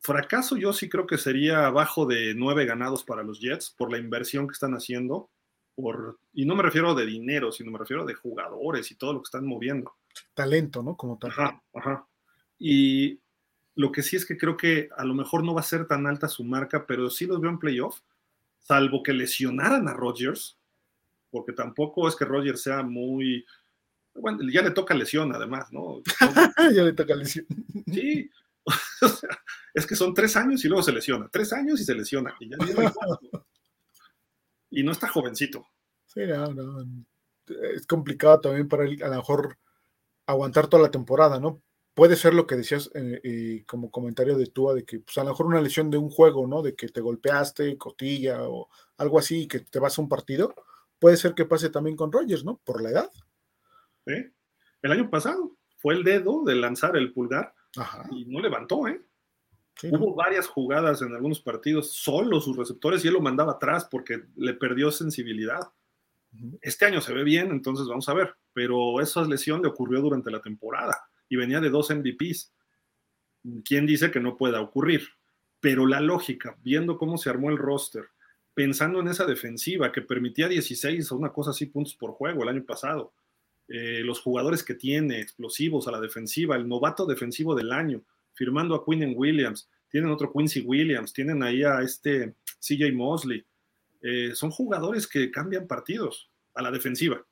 [0.00, 3.98] fracaso yo sí creo que sería abajo de nueve ganados para los Jets por la
[3.98, 5.30] inversión que están haciendo.
[5.74, 9.22] Por, y no me refiero de dinero, sino me refiero de jugadores y todo lo
[9.22, 9.94] que están moviendo.
[10.34, 10.96] talento, ¿no?
[10.96, 11.30] Como tal.
[11.30, 12.06] Ajá, ajá.
[12.58, 13.20] Y
[13.74, 16.06] lo que sí es que creo que a lo mejor no va a ser tan
[16.06, 18.00] alta su marca, pero sí los veo en playoff,
[18.58, 20.58] salvo que lesionaran a Rodgers,
[21.30, 23.46] porque tampoco es que Rodgers sea muy...
[24.14, 26.02] Bueno, ya le toca lesión además, ¿no?
[26.74, 27.46] ya le toca lesión.
[27.86, 28.28] Sí,
[29.74, 32.50] es que son tres años y luego se lesiona, tres años y se lesiona, y
[32.50, 32.56] ya
[34.70, 35.66] y no está jovencito.
[36.06, 37.04] Sí, no, no.
[37.74, 39.58] Es complicado también para él, a lo mejor
[40.26, 41.62] aguantar toda la temporada, ¿no?
[41.94, 45.30] Puede ser lo que decías eh, como comentario de Tua, de que pues, a lo
[45.30, 46.62] mejor una lesión de un juego, ¿no?
[46.62, 50.54] De que te golpeaste, cotilla o algo así, y que te vas a un partido.
[51.00, 52.60] Puede ser que pase también con Rogers, ¿no?
[52.64, 53.10] Por la edad.
[54.06, 57.54] El año pasado fue el dedo de lanzar el pulgar
[58.10, 59.02] y no levantó, ¿eh?
[59.82, 64.24] Hubo varias jugadas en algunos partidos, solo sus receptores, y él lo mandaba atrás porque
[64.36, 65.72] le perdió sensibilidad.
[66.60, 70.30] Este año se ve bien, entonces vamos a ver, pero esa lesión le ocurrió durante
[70.30, 70.96] la temporada
[71.28, 72.52] y venía de dos MVPs.
[73.64, 75.08] ¿Quién dice que no pueda ocurrir?
[75.60, 78.04] Pero la lógica, viendo cómo se armó el roster,
[78.52, 82.50] pensando en esa defensiva que permitía 16 o una cosa así puntos por juego el
[82.50, 83.14] año pasado,
[83.72, 88.02] eh, los jugadores que tiene, explosivos a la defensiva, el novato defensivo del año,
[88.34, 93.44] firmando a Quinn Williams, tienen otro Quincy Williams, tienen ahí a este CJ Mosley.
[94.02, 97.24] Eh, son jugadores que cambian partidos a la defensiva.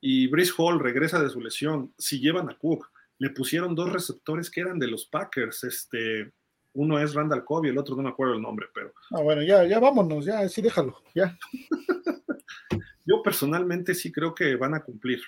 [0.00, 1.94] Y Brice Hall regresa de su lesión.
[1.98, 5.62] Si llevan a Cook, le pusieron dos receptores que eran de los Packers.
[5.64, 6.32] Este,
[6.72, 8.92] uno es Randall Cobb y el otro no me acuerdo el nombre, pero.
[9.12, 11.38] Ah, bueno, ya, ya vámonos, ya, sí, déjalo, ya.
[13.06, 15.20] Yo personalmente sí creo que van a cumplir.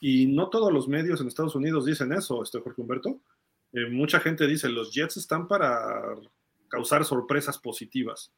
[0.00, 3.20] Y no todos los medios en Estados Unidos dicen eso, este Jorge Humberto.
[3.72, 6.02] Eh, mucha gente dice, los Jets están para
[6.68, 8.32] causar sorpresas positivas.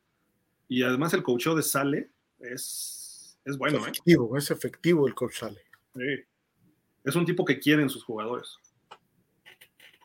[0.68, 2.10] Y además el coacheo de Sale
[2.40, 3.78] es, es bueno.
[3.78, 3.90] Es ¿eh?
[3.90, 5.60] efectivo, es efectivo el coach Sale.
[5.94, 6.24] Sí.
[7.05, 8.59] Es un tipo que quieren sus jugadores.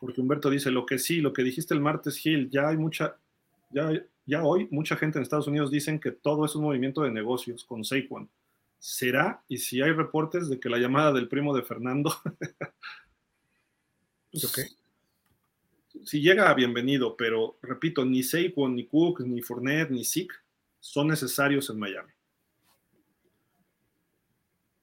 [0.00, 3.16] Porque Humberto dice, lo que sí, lo que dijiste el martes, Gil, ya hay mucha,
[3.70, 3.90] ya,
[4.26, 7.64] ya hoy mucha gente en Estados Unidos dicen que todo es un movimiento de negocios
[7.64, 8.28] con Saquon.
[8.78, 9.42] ¿Será?
[9.48, 12.14] Y si hay reportes de que la llamada del primo de Fernando
[14.30, 14.78] pues,
[16.04, 20.34] si llega, bienvenido, pero repito, ni Saquon, ni Cook, ni Fournette, ni Zeke
[20.80, 22.12] son necesarios en Miami.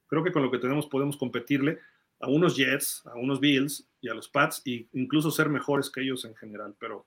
[0.08, 1.80] Creo que con lo que tenemos podemos competirle
[2.20, 6.02] a unos Jets, a unos Bills y a los Pats e incluso ser mejores que
[6.02, 7.06] ellos en general, pero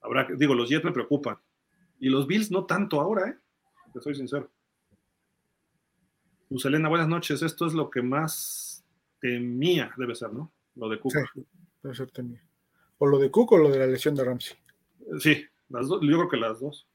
[0.00, 1.36] habrá digo, los Jets me preocupan
[1.98, 3.36] y los Bills no tanto ahora, ¿eh?
[3.92, 4.50] Te soy sincero.
[6.48, 7.42] Luz Elena, buenas noches.
[7.42, 8.84] Esto es lo que más
[9.20, 10.52] temía, debe ser, ¿no?
[10.76, 11.14] Lo de Cook.
[11.82, 12.40] debe ser temía.
[12.98, 14.56] O lo de Cook o lo de la lesión de Ramsey.
[15.18, 16.86] Sí, las dos, yo creo que las dos.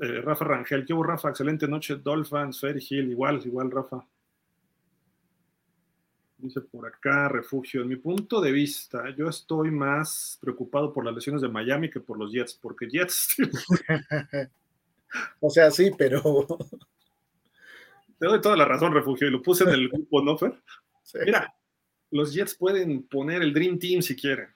[0.00, 1.28] Eh, Rafa, Rangel, ¿qué hubo, Rafa?
[1.28, 4.06] Excelente noche, Dolphins, Ferry Hill, igual, igual, Rafa.
[6.38, 7.82] Dice por acá, refugio.
[7.82, 12.00] En mi punto de vista, yo estoy más preocupado por las lesiones de Miami que
[12.00, 13.36] por los Jets, porque Jets.
[15.40, 16.46] o sea, sí, pero.
[18.20, 20.62] Te doy toda la razón, refugio, y lo puse en el grupo, ¿no, Fer?
[21.24, 21.56] Mira,
[22.10, 24.54] los Jets pueden poner el Dream Team si quieren,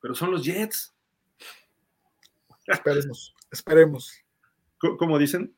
[0.00, 0.94] pero son los Jets.
[2.66, 4.12] Esperemos, esperemos.
[4.78, 5.56] Como dicen,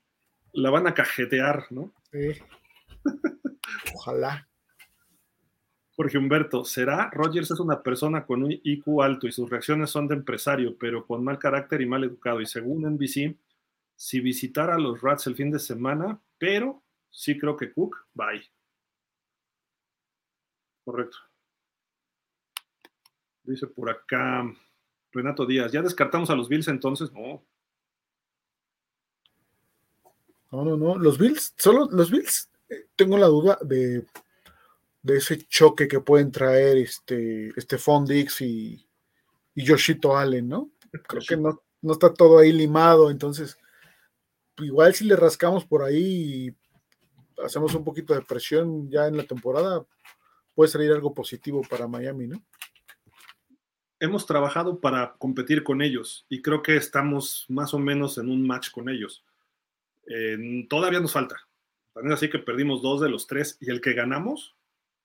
[0.52, 1.92] la van a cajetear, ¿no?
[2.12, 2.40] Sí.
[3.94, 4.48] Ojalá.
[5.96, 7.10] Jorge Humberto, ¿será?
[7.12, 11.06] Rogers es una persona con un IQ alto y sus reacciones son de empresario, pero
[11.06, 12.40] con mal carácter y mal educado.
[12.40, 13.36] Y según NBC,
[13.96, 16.82] si visitara a los Rats el fin de semana, pero
[17.12, 18.42] sí creo que Cook, bye.
[20.84, 21.18] Correcto.
[23.44, 24.44] Dice por acá
[25.12, 27.12] Renato Díaz, ¿ya descartamos a los Bills entonces?
[27.12, 27.44] No.
[30.50, 30.98] No, no, no.
[30.98, 34.04] Los Bills, solo los Bills, eh, tengo la duda de,
[35.02, 38.86] de ese choque que pueden traer este, este Fondix y,
[39.54, 40.70] y Yoshito Allen, ¿no?
[41.08, 43.58] Creo que no, no está todo ahí limado, entonces
[44.58, 46.56] igual si le rascamos por ahí y
[47.44, 49.84] hacemos un poquito de presión ya en la temporada,
[50.54, 52.42] puede salir algo positivo para Miami, ¿no?
[54.00, 58.46] Hemos trabajado para competir con ellos y creo que estamos más o menos en un
[58.46, 59.24] match con ellos.
[60.68, 61.36] todavía nos falta.
[61.92, 64.56] También así que perdimos dos de los tres y el que ganamos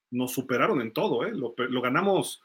[0.09, 1.27] nos superaron en todo.
[1.27, 1.31] ¿eh?
[1.31, 2.41] Lo, ganamos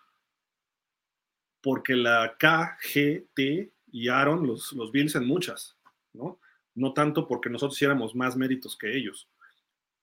[1.63, 5.79] porque la K, G, T y Aaron, los, los Bills en muchas,
[6.13, 6.39] ¿no?
[6.75, 9.29] No tanto porque nosotros hiciéramos más méritos que ellos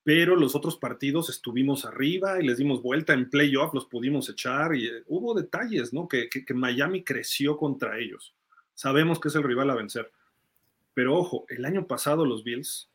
[0.03, 4.75] pero los otros partidos estuvimos arriba y les dimos vuelta en playoff, los pudimos echar
[4.75, 6.07] y eh, hubo detalles, ¿no?
[6.07, 8.33] Que, Miami creció contra ellos.
[8.73, 10.11] Sabemos que es el rival a vencer.
[10.93, 12.89] Pero ojo, el año pasado los Bills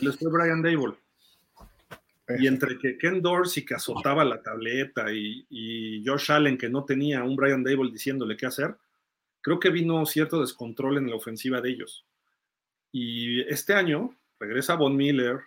[0.00, 0.94] les fue Brian Dable.
[2.38, 6.84] Y entre que Ken Dorsey que azotaba la tableta y, y, Josh Allen que no
[6.84, 8.74] tenía un Brian Dable diciéndole qué hacer,
[9.42, 12.06] creo que vino cierto descontrol en la ofensiva de ellos.
[12.92, 15.40] Y este año regresa Von Miller,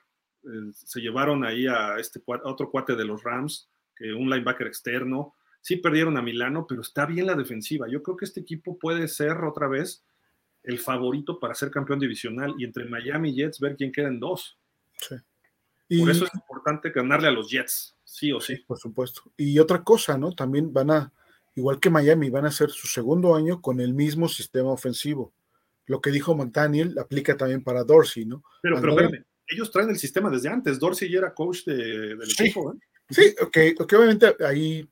[0.44, 5.34] eh, se llevaron ahí a este otro cuate de los Rams, que un linebacker externo.
[5.62, 7.88] Sí perdieron a Milano, pero está bien la defensiva.
[7.90, 10.06] Yo creo que este equipo puede ser otra vez
[10.64, 14.20] el favorito para ser campeón divisional y entre Miami y Jets ver quién queda en
[14.20, 14.58] dos.
[14.98, 15.16] Sí.
[16.00, 18.58] Por eso es importante ganarle a los Jets, sí o sí.
[18.68, 19.22] Por supuesto.
[19.38, 20.34] Y otra cosa, ¿no?
[20.34, 21.14] También van a,
[21.56, 25.34] igual que Miami, van a hacer su segundo año con el mismo sistema ofensivo.
[25.86, 28.44] Lo que dijo McDaniel aplica también para Dorsey, ¿no?
[28.62, 29.10] Pero, pero
[29.48, 30.80] ellos traen el sistema desde antes.
[30.80, 32.78] Dorsey ya era coach del equipo, ¿eh?
[33.10, 34.90] Sí, ok, obviamente hay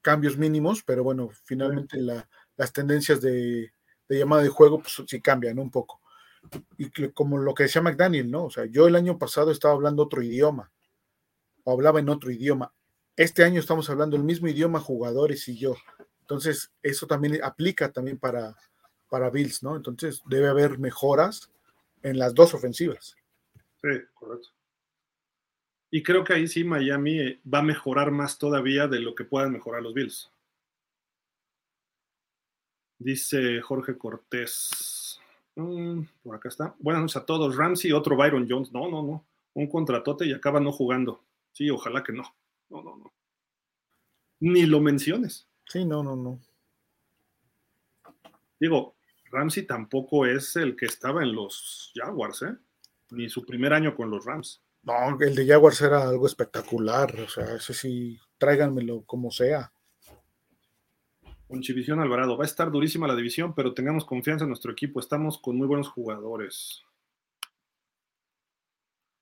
[0.00, 3.72] cambios mínimos, pero bueno, finalmente las tendencias de,
[4.08, 6.02] de, llamada de juego pues, sí cambian un poco
[6.76, 8.46] y como lo que decía McDaniel, ¿no?
[8.46, 10.72] O sea, yo el año pasado estaba hablando otro idioma,
[11.64, 12.72] o hablaba en otro idioma.
[13.16, 15.76] Este año estamos hablando el mismo idioma, jugadores y yo.
[16.20, 18.56] Entonces, eso también aplica también para,
[19.08, 19.76] para Bills, ¿no?
[19.76, 21.50] Entonces, debe haber mejoras
[22.02, 23.14] en las dos ofensivas.
[23.82, 24.48] Sí, correcto.
[25.90, 29.24] Y creo que ahí sí Miami eh, va a mejorar más todavía de lo que
[29.24, 30.30] puedan mejorar los Bills.
[32.98, 35.20] Dice Jorge Cortés.
[35.56, 36.74] Mm, por acá está.
[36.78, 37.56] Buenas noches a todos.
[37.56, 38.72] Ramsey, otro Byron Jones.
[38.72, 39.26] No, no, no.
[39.54, 41.22] Un contratote y acaba no jugando.
[41.52, 42.22] Sí, ojalá que no.
[42.70, 43.12] No, no, no.
[44.40, 45.46] Ni lo menciones.
[45.66, 46.40] Sí, no, no, no.
[48.58, 48.94] Digo,
[49.30, 52.56] Ramsey tampoco es el que estaba en los Jaguars, ¿eh?
[53.12, 54.62] Ni su primer año con los Rams.
[54.82, 57.14] No, el de Jaguars era algo espectacular.
[57.20, 59.72] O sea, ese sí, tráiganmelo como sea
[61.52, 62.38] con Chivisión Alvarado.
[62.38, 65.00] Va a estar durísima la división, pero tengamos confianza en nuestro equipo.
[65.00, 66.82] Estamos con muy buenos jugadores.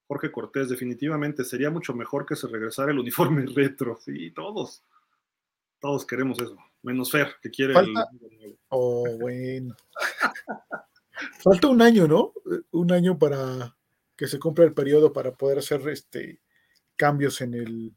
[0.06, 3.98] Jorge Cortés, definitivamente sería mucho mejor que se regresara el uniforme retro.
[4.00, 4.84] Sí, todos.
[5.80, 6.56] Todos queremos eso.
[6.82, 8.08] Menos Fer, que quiere Falta...
[8.68, 9.74] Oh, bueno.
[11.42, 12.32] Falta un año, ¿no?
[12.70, 13.76] Un año para
[14.20, 16.42] que se cumpla el periodo para poder hacer este
[16.94, 17.96] cambios en el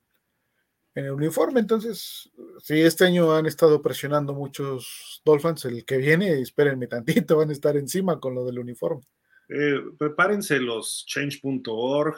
[0.96, 1.60] en el uniforme.
[1.60, 7.50] Entonces, si este año han estado presionando muchos Dolphins, el que viene, espérenme tantito, van
[7.50, 9.02] a estar encima con lo del uniforme.
[9.50, 12.16] Eh, prepárense los change.org.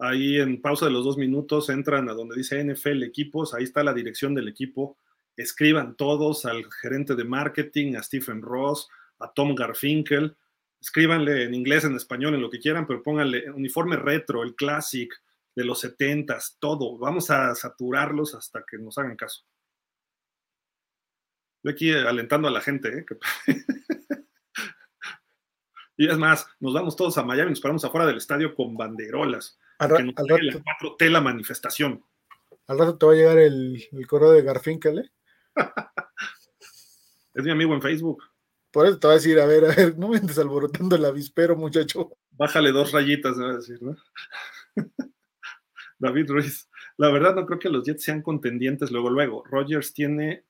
[0.00, 3.82] Ahí en pausa de los dos minutos entran a donde dice NFL equipos, ahí está
[3.82, 4.98] la dirección del equipo.
[5.34, 8.86] Escriban todos al gerente de marketing, a Stephen Ross,
[9.18, 10.36] a Tom Garfinkel.
[10.80, 15.12] Escríbanle en inglés, en español, en lo que quieran, pero pónganle uniforme retro, el classic,
[15.56, 16.98] de los setentas, todo.
[16.98, 19.44] Vamos a saturarlos hasta que nos hagan caso.
[21.62, 23.06] Yo aquí alentando a la gente, ¿eh?
[25.96, 29.58] y es más, nos vamos todos a Miami, nos paramos afuera del estadio con banderolas.
[29.78, 32.04] Al, que nos al la 4T la manifestación.
[32.66, 35.10] Al rato te va a llegar el, correo de Garfinkel, ¿eh?
[37.34, 38.22] es mi amigo en Facebook.
[38.76, 41.04] Por eso te va a decir, a ver, a ver, no me andes alborotando el
[41.06, 42.18] avispero, muchacho.
[42.32, 43.96] Bájale dos rayitas, me va a decir, ¿no?
[45.98, 46.68] David Ruiz.
[46.98, 49.42] La verdad no creo que los Jets sean contendientes luego, luego.
[49.46, 50.44] Rogers tiene,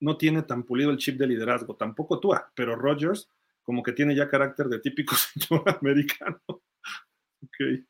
[0.00, 3.28] no tiene tan pulido el chip de liderazgo, tampoco tú, pero Rogers
[3.62, 6.40] como que tiene ya carácter de típico señor americano.
[6.48, 7.84] ok.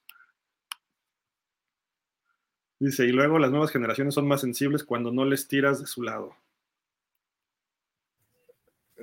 [2.80, 6.02] Dice, y luego las nuevas generaciones son más sensibles cuando no les tiras de su
[6.02, 6.34] lado.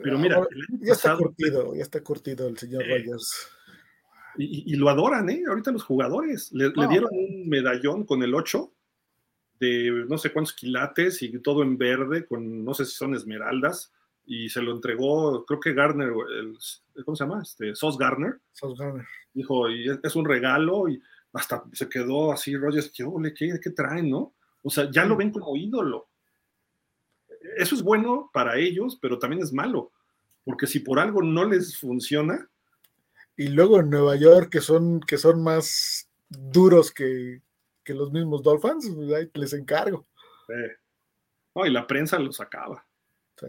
[0.06, 0.48] Pero mira,
[0.82, 3.50] ya está curtido, ya está curtido el señor Rogers.
[4.38, 5.44] Y, lo adoran, ¿eh?
[5.48, 6.52] Ahorita los jugadores.
[6.52, 8.72] Le, dieron un medallón con el 8
[9.60, 13.94] de no sé cuántos quilates y todo en verde, con no sé si son esmeraldas,
[14.26, 16.56] y se lo entregó, creo que Garner, el,
[17.04, 17.42] ¿cómo se llama?
[17.42, 18.42] Este, Sos Garner.
[18.52, 19.08] Sos Garner.
[19.34, 21.02] Dijo, y es, un regalo, y
[21.34, 23.06] hasta se quedó así, Rogers, ¿qué,
[23.36, 24.36] qué, qué traen, no?
[24.62, 26.10] O sea, ya lo ven como ídolo.
[27.58, 29.92] Eso es bueno para ellos, pero también es malo,
[30.46, 32.48] porque si por algo no les funciona,
[33.36, 37.42] y luego en Nueva York, que son, que son más duros que,
[37.88, 40.08] los mismos Dolphins, pues, les encargo.
[41.56, 42.86] y la prensa los acaba.
[43.38, 43.48] Sí.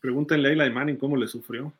[0.00, 1.72] Pregúntenle a Eli Manning cómo le sufrió.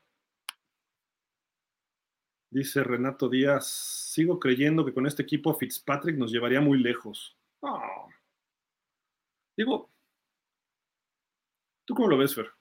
[2.51, 7.37] Dice Renato Díaz, sigo creyendo que con este equipo Fitzpatrick nos llevaría muy lejos.
[9.57, 9.89] Digo,
[11.85, 12.60] ¿tú cómo lo ves, Fer?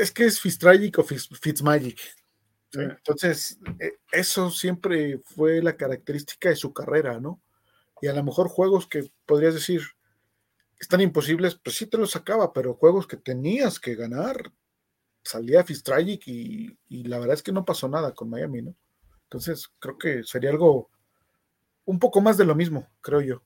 [0.00, 1.98] Es que es Fitztragic o Fitzmagic.
[2.72, 7.40] Entonces, e, eso siempre fue la característica de su carrera, ¿no?
[8.02, 9.82] Y a lo mejor juegos que podrías decir
[10.78, 14.52] están imposibles, pues sí te los sacaba, pero juegos que tenías que ganar,
[15.22, 18.76] salía Fitztragic y, y la verdad es que no pasó nada con Miami, ¿no?
[19.24, 20.90] Entonces, creo que sería algo
[21.86, 23.42] un poco más de lo mismo, creo yo.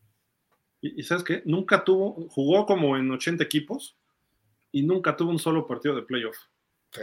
[0.81, 3.97] Y, sabes qué, nunca tuvo, jugó como en 80 equipos
[4.73, 6.37] y nunca tuvo un solo partido de playoff.
[6.93, 7.03] Sí.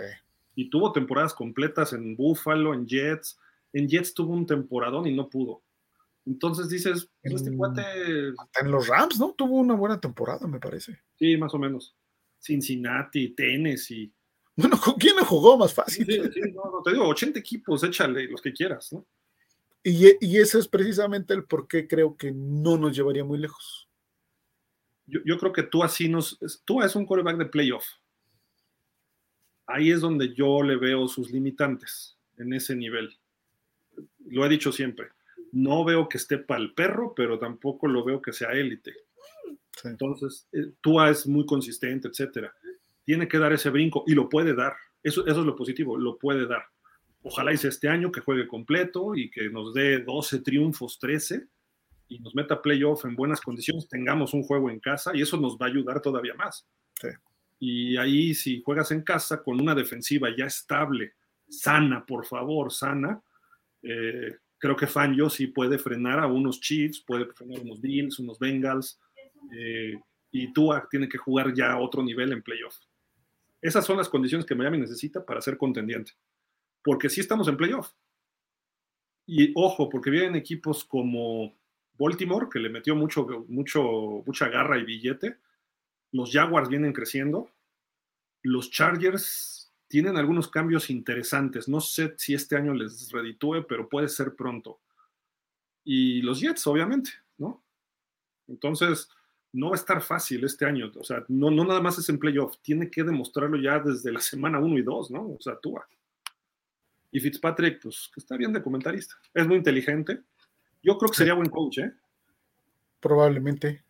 [0.55, 3.39] Y tuvo temporadas completas en Buffalo, en Jets.
[3.73, 5.63] En Jets tuvo un temporadón y no pudo.
[6.25, 7.81] Entonces dices, pues, este cuate.
[8.59, 9.33] en los Rams, ¿no?
[9.33, 10.99] Tuvo una buena temporada, me parece.
[11.17, 11.95] Sí, más o menos.
[12.39, 14.11] Cincinnati, Tennessee.
[14.55, 16.05] Bueno, ¿con quién lo jugó más fácil?
[16.05, 19.05] Sí, sí, no, no, te digo, 80 equipos, échale los que quieras, ¿no?
[19.83, 23.86] Y, y ese es precisamente el por qué creo que no nos llevaría muy lejos.
[25.07, 26.37] Yo, yo creo que tú así nos.
[26.65, 27.85] Tú es un quarterback de playoff.
[29.65, 33.17] Ahí es donde yo le veo sus limitantes, en ese nivel.
[34.25, 35.09] Lo he dicho siempre.
[35.51, 38.93] No veo que esté para el perro, pero tampoco lo veo que sea élite.
[39.83, 42.53] Entonces, eh, Tua es muy consistente, etcétera.
[43.03, 44.75] Tiene que dar ese brinco y lo puede dar.
[45.03, 46.63] Eso, eso es lo positivo, lo puede dar.
[47.21, 51.47] Ojalá hice este año que juegue completo y que nos dé 12 triunfos, 13
[52.07, 55.57] y nos meta playoff en buenas condiciones, tengamos un juego en casa y eso nos
[55.57, 56.67] va a ayudar todavía más.
[57.59, 61.13] Y ahí si juegas en casa con una defensiva ya estable,
[61.49, 63.21] sana, por favor, sana,
[63.81, 68.39] eh, creo que Fangio sí puede frenar a unos Chiefs, puede frenar unos Bills, unos
[68.39, 68.99] Bengals,
[69.57, 69.99] eh,
[70.31, 72.75] y Tua tiene que jugar ya a otro nivel en playoff.
[73.61, 76.11] Esas son las condiciones que Miami necesita para ser contendiente.
[76.83, 77.91] Porque sí estamos en playoff.
[79.25, 81.56] Y ojo, porque vienen equipos como
[81.97, 85.37] Baltimore, que le metió mucho, mucho, mucha garra y billete.
[86.11, 87.49] Los Jaguars vienen creciendo.
[88.41, 91.67] Los Chargers tienen algunos cambios interesantes.
[91.67, 94.79] No sé si este año les reditúe, pero puede ser pronto.
[95.83, 97.63] Y los Jets, obviamente, ¿no?
[98.47, 99.09] Entonces,
[99.53, 100.91] no va a estar fácil este año.
[100.95, 104.19] O sea, no, no nada más es en playoff, tiene que demostrarlo ya desde la
[104.19, 105.29] semana 1 y 2, ¿no?
[105.29, 105.75] O sea, tú.
[107.11, 109.15] Y Fitzpatrick, pues, está bien de comentarista.
[109.33, 110.21] Es muy inteligente.
[110.87, 111.91] Yo creo que sería buen coach, ¿eh?
[113.01, 113.83] Probablemente.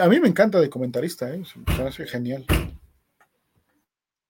[0.00, 1.42] a mí me encanta de comentarista, ¿eh?
[1.56, 2.46] Me parece genial.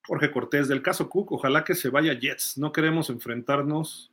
[0.06, 2.56] Jorge Cortés, del caso Cook, ojalá que se vaya Jets.
[2.56, 4.10] No queremos enfrentarnos.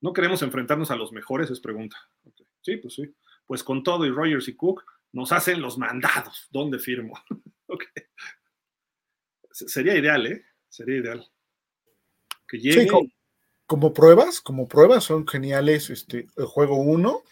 [0.00, 1.98] No queremos enfrentarnos a los mejores, es pregunta.
[2.62, 3.14] Sí, pues sí.
[3.46, 6.48] Pues con todo y Rogers y Cook, nos hacen los mandados.
[6.50, 7.12] ¿Dónde firmo?
[9.52, 10.46] Sería ideal, ¿eh?
[10.70, 11.30] Sería ideal.
[12.46, 12.88] Que llegue.
[13.68, 15.90] Como, pruebas, como pruebas son geniales.
[15.90, 17.22] Este, el juego 1,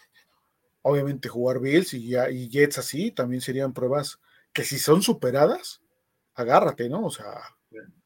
[0.83, 4.21] obviamente jugar Bills y, y Jets así, también serían pruebas
[4.53, 5.81] que si son superadas,
[6.35, 7.05] agárrate, ¿no?
[7.05, 7.41] O sea,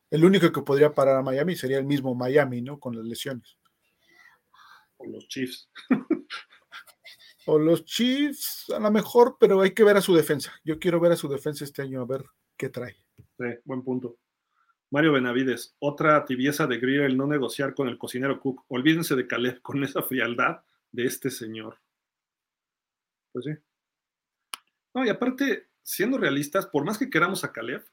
[0.10, 2.80] el único que podría parar a Miami sería el mismo Miami, ¿no?
[2.80, 3.58] Con las lesiones.
[4.98, 5.70] O los Chiefs.
[7.46, 10.54] o los Chiefs, a lo mejor, pero hay que ver a su defensa.
[10.64, 12.24] Yo quiero ver a su defensa este año, a ver
[12.58, 12.96] qué trae.
[13.38, 14.18] Sí, buen punto.
[14.92, 18.66] Mario Benavides, otra tibieza de Greer el no negociar con el cocinero Cook.
[18.68, 21.80] Olvídense de Caleb con esa frialdad de este señor.
[23.32, 23.52] Pues sí.
[24.94, 27.86] No, y aparte, siendo realistas, por más que queramos a Caleb,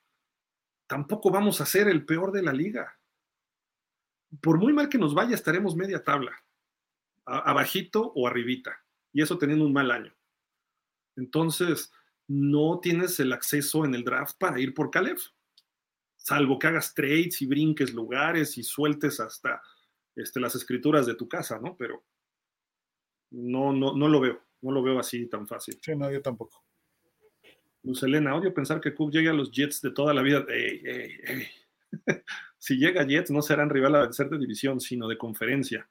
[0.88, 2.98] tampoco vamos a ser el peor de la liga.
[4.42, 6.32] Por muy mal que nos vaya, estaremos media tabla,
[7.24, 10.12] abajito o arribita y eso teniendo un mal año.
[11.14, 11.92] Entonces,
[12.26, 15.18] no tienes el acceso en el draft para ir por Caleb,
[16.28, 19.62] salvo que hagas trades y brinques lugares y sueltes hasta
[20.14, 21.74] este, las escrituras de tu casa, ¿no?
[21.74, 22.04] Pero
[23.30, 25.78] no, no, no lo veo, no lo veo así tan fácil.
[25.80, 26.62] Sí, no, yo tampoco.
[27.82, 30.44] Luz Elena, odio pensar que Cook llegue a los Jets de toda la vida.
[32.58, 35.88] si llega a Jets, no serán rival a vencer de división, sino de conferencia.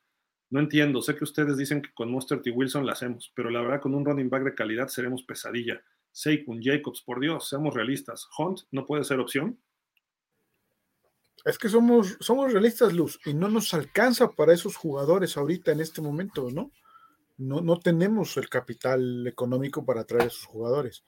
[0.51, 2.51] No entiendo, sé que ustedes dicen que con Monster T.
[2.51, 5.81] Wilson la hacemos, pero la verdad con un running back de calidad seremos pesadilla.
[6.11, 8.29] Saquon, Jacobs, por Dios, seamos realistas.
[8.37, 9.59] Hunt no puede ser opción.
[11.45, 15.81] Es que somos, somos realistas, Luz, y no nos alcanza para esos jugadores ahorita en
[15.81, 16.71] este momento, ¿no?
[17.37, 21.03] No, no tenemos el capital económico para traer a esos jugadores.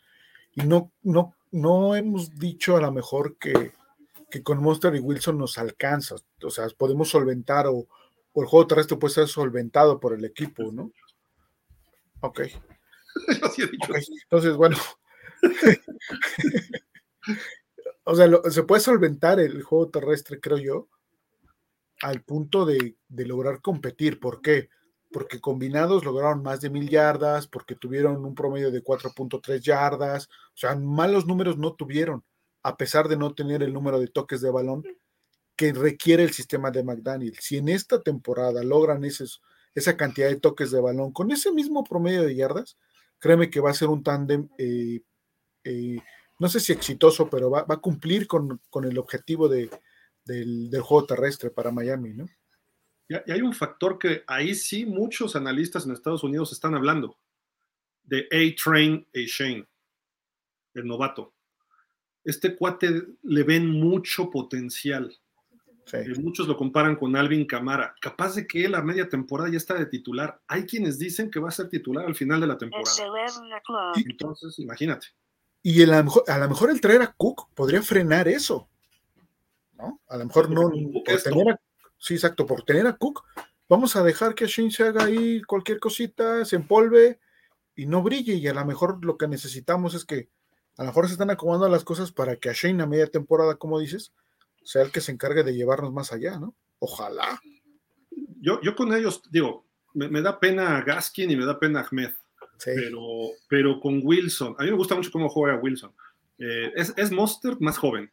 [0.54, 3.74] Y no, no, no hemos dicho a lo mejor que,
[4.30, 6.16] que con Monster y Wilson nos alcanza.
[6.44, 7.88] O sea, podemos solventar o,
[8.34, 10.92] o el juego terrestre puede ser solventado por el equipo, ¿no?
[12.22, 12.42] Ok.
[14.24, 14.78] Entonces, bueno.
[18.10, 20.88] o sea, se puede solventar el juego terrestre, creo yo,
[22.02, 24.20] al punto de, de, lograr competir.
[24.20, 24.70] ¿Por qué?
[25.12, 30.28] Porque combinados lograron más de mil yardas, porque tuvieron un promedio de 4.3 yardas.
[30.28, 32.24] O sea, malos números no tuvieron,
[32.64, 34.84] a pesar de no tener el número de toques de balón
[35.56, 37.38] que requiere el sistema de McDaniel.
[37.40, 42.24] Si en esta temporada logran esa cantidad de toques de balón con ese mismo promedio
[42.24, 42.76] de yardas,
[43.20, 45.02] créeme que va a ser un tándem, eh,
[45.64, 46.00] eh,
[46.40, 49.70] no sé si exitoso, pero va, a cumplir con, el objetivo de,
[50.24, 52.28] del, juego terrestre para Miami, ¿no?
[53.10, 57.18] Y hay un factor que ahí sí muchos analistas en Estados Unidos están hablando.
[58.04, 59.20] de A-Train A.
[59.20, 59.68] Shane,
[60.74, 61.34] el novato.
[62.24, 65.16] Este cuate le ven mucho potencial.
[65.92, 67.96] Eh, muchos lo comparan con Alvin Camara.
[68.00, 70.40] Capaz de que él a media temporada ya está de titular.
[70.48, 72.90] Hay quienes dicen que va a ser titular al final de la temporada.
[73.96, 75.08] Entonces, imagínate.
[75.62, 78.70] Y a lo, mejor, a lo mejor el traer a Cook podría frenar eso.
[79.78, 80.00] ¿no?
[80.08, 80.72] A lo mejor no.
[81.04, 81.60] Por tener a,
[81.98, 82.46] sí, exacto.
[82.46, 83.24] Por tener a Cook,
[83.68, 87.20] vamos a dejar que Shane se haga ahí cualquier cosita, se empolve
[87.76, 88.36] y no brille.
[88.36, 90.30] Y a lo mejor lo que necesitamos es que
[90.78, 93.56] a lo mejor se están acomodando las cosas para que a Shane a media temporada,
[93.56, 94.14] como dices,
[94.64, 96.56] sea el que se encargue de llevarnos más allá, ¿no?
[96.80, 97.42] Ojalá.
[98.40, 102.12] Yo, yo con ellos, digo, me, da pena Gaskin y me da pena Ahmed.
[102.64, 103.02] Pero,
[103.48, 105.92] pero con Wilson, a mí me gusta mucho cómo juega Wilson.
[106.38, 108.12] Eh, es, es Monster más joven.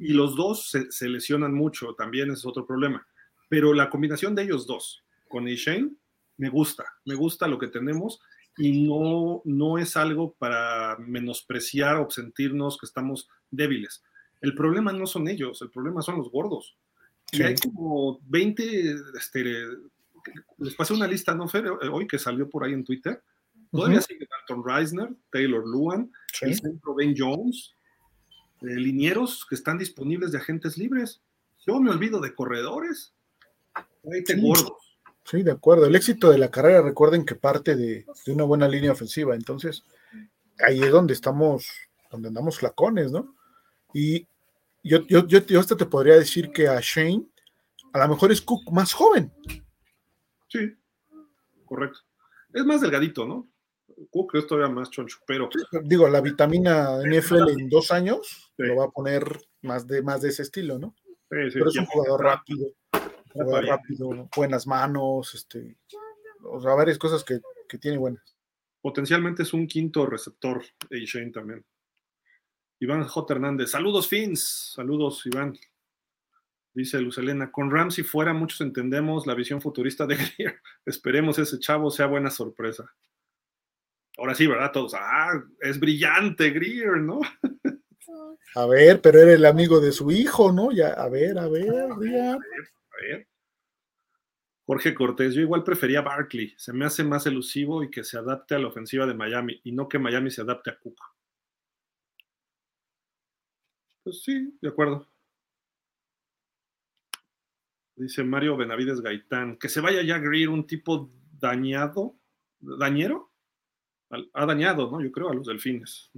[0.00, 3.06] Y los dos se, lesionan mucho, también es otro problema.
[3.48, 5.90] Pero la combinación de ellos dos con Shane
[6.36, 8.20] me gusta, me gusta lo que tenemos
[8.56, 14.02] y no, no es algo para menospreciar o sentirnos que estamos débiles.
[14.40, 16.76] El problema no son ellos, el problema son los gordos.
[17.32, 19.66] Y hay como 20, este,
[20.58, 21.66] les pasé una lista, ¿no, Fer?
[21.68, 23.22] Hoy que salió por ahí en Twitter.
[23.70, 26.10] Todavía sigue Dalton Reisner, Taylor Luan,
[26.42, 27.74] el centro Ben Jones,
[28.62, 31.22] eh, linieros que están disponibles de agentes libres.
[31.66, 33.14] Yo me olvido de corredores.
[33.74, 34.72] Ahí te gordos.
[35.24, 35.86] Sí, de acuerdo.
[35.86, 39.34] El éxito de la carrera, recuerden que parte de, una buena línea ofensiva.
[39.34, 39.82] Entonces,
[40.60, 41.66] ahí es donde estamos,
[42.10, 43.34] donde andamos flacones, ¿no?
[43.92, 44.28] Y
[44.82, 47.26] yo, yo, yo, yo hasta te podría decir que a Shane,
[47.92, 49.32] a lo mejor es Cook más joven.
[50.54, 50.76] Sí,
[51.64, 51.98] correcto.
[52.52, 53.48] Es más delgadito, ¿no?
[54.10, 55.48] Cook es todavía más choncho, pero.
[55.82, 59.24] digo, la vitamina NFL en dos años lo va a poner
[59.62, 60.94] más de, más de ese estilo, ¿no?
[61.30, 62.74] Sí, sí, pero es un jugador rápido
[63.34, 65.76] rápido, buenas manos, este,
[66.42, 67.40] o sea, varias cosas que,
[67.80, 68.36] tiene buenas.
[68.80, 71.64] Potencialmente es un quinto receptor, y Shane también.
[72.78, 73.34] Iván J.
[73.34, 75.58] Hernández, saludos Fins, saludos Iván.
[76.74, 80.60] Dice Lucelena, con Ramsey fuera muchos entendemos la visión futurista de Greer.
[80.84, 82.92] Esperemos ese chavo sea buena sorpresa.
[84.18, 84.72] Ahora sí, ¿verdad?
[84.72, 87.20] Todos, ah, es brillante Greer, ¿no?
[88.56, 90.72] A ver, pero era el amigo de su hijo, ¿no?
[90.72, 92.38] Ya, a ver, a ver, a ver.
[94.66, 98.54] Jorge Cortés, yo igual prefería Barkley, se me hace más elusivo y que se adapte
[98.54, 100.98] a la ofensiva de Miami y no que Miami se adapte a Cook.
[104.02, 105.06] Pues sí, de acuerdo.
[107.96, 112.16] Dice Mario Benavides Gaitán, que se vaya ya a Greer un tipo dañado,
[112.60, 113.30] dañero,
[114.32, 115.00] ha dañado, ¿no?
[115.00, 116.10] Yo creo a los delfines.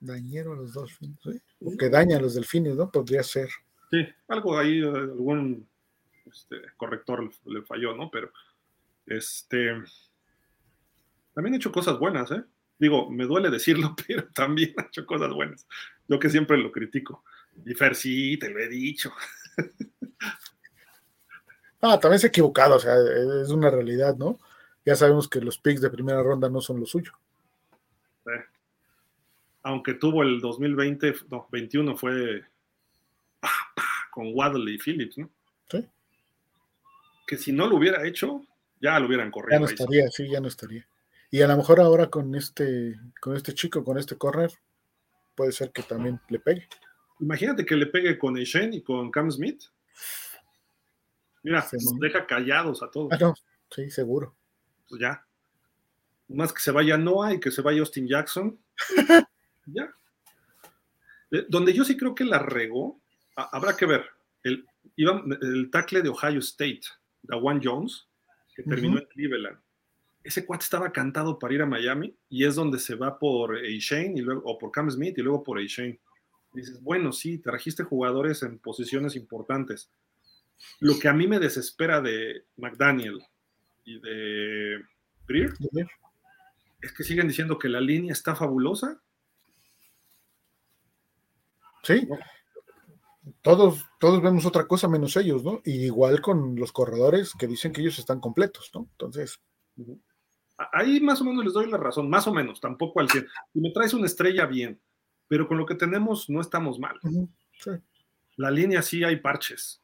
[0.00, 1.76] Dañero a los delfines, ¿sí?
[1.78, 2.90] que daña a los delfines, ¿no?
[2.90, 3.48] Podría ser.
[3.90, 5.68] Sí, algo ahí, algún
[6.26, 8.10] este, corrector le, falló, ¿no?
[8.10, 8.30] Pero
[9.06, 9.72] este
[11.34, 12.42] también ha hecho cosas buenas, ¿eh?
[12.78, 15.66] Digo, me duele decirlo, pero también ha hecho cosas buenas.
[16.08, 17.24] Yo que siempre lo critico.
[17.64, 19.12] Y Fer, sí, te lo he dicho.
[21.80, 22.94] Ah, también se ha equivocado, o sea,
[23.42, 24.38] es una realidad, ¿no?
[24.84, 27.12] Ya sabemos que los picks de primera ronda no son lo suyo.
[29.62, 32.42] Aunque tuvo el 2020, no, 21 fue
[34.10, 35.30] con Waddle y Phillips, ¿no?
[35.70, 35.86] Sí
[37.28, 38.42] que si no lo hubiera hecho,
[38.80, 39.52] ya lo hubieran corrido.
[39.52, 40.88] Ya no estaría, sí, ya no estaría.
[41.30, 44.50] Y a lo mejor ahora con este, con este chico, con este corner,
[45.36, 46.66] puede ser que también le pegue.
[47.20, 49.62] Imagínate que le pegue con Eshen y con Cam Smith.
[51.42, 53.12] Mira, nos deja callados a todos.
[53.12, 53.32] Ah,
[53.70, 54.36] sí, seguro.
[54.88, 55.24] Pues ya.
[56.28, 58.58] Más que se vaya Noah y que se vaya Austin Jackson.
[59.66, 59.94] ya.
[61.30, 63.00] Eh, donde yo sí creo que la regó,
[63.36, 64.04] habrá que ver.
[64.42, 64.64] El,
[64.96, 66.82] el tackle de Ohio State
[67.22, 68.06] Dawan Jones,
[68.54, 69.58] que terminó en Cleveland.
[70.22, 74.14] Ese cuate estaba cantado para ir a Miami y es donde se va por Shane
[74.16, 76.00] y luego, o por Cam Smith y luego por Shane.
[76.52, 79.90] Dices, bueno, sí, trajiste jugadores en posiciones importantes.
[80.80, 83.20] Lo que a mí me desespera de McDaniel
[83.84, 84.82] y de
[85.26, 85.54] Greer
[86.80, 89.00] es que siguen diciendo que la línea está fabulosa.
[91.82, 92.08] Sí
[93.42, 95.60] todos, todos vemos otra cosa menos ellos, ¿no?
[95.64, 98.88] Y igual con los corredores que dicen que ellos están completos, ¿no?
[98.92, 99.40] Entonces.
[100.72, 103.26] Ahí más o menos les doy la razón, más o menos, tampoco al 100.
[103.52, 104.80] Si me traes una estrella, bien,
[105.28, 106.98] pero con lo que tenemos no estamos mal.
[107.58, 107.70] sí.
[108.36, 109.82] La línea sí hay parches.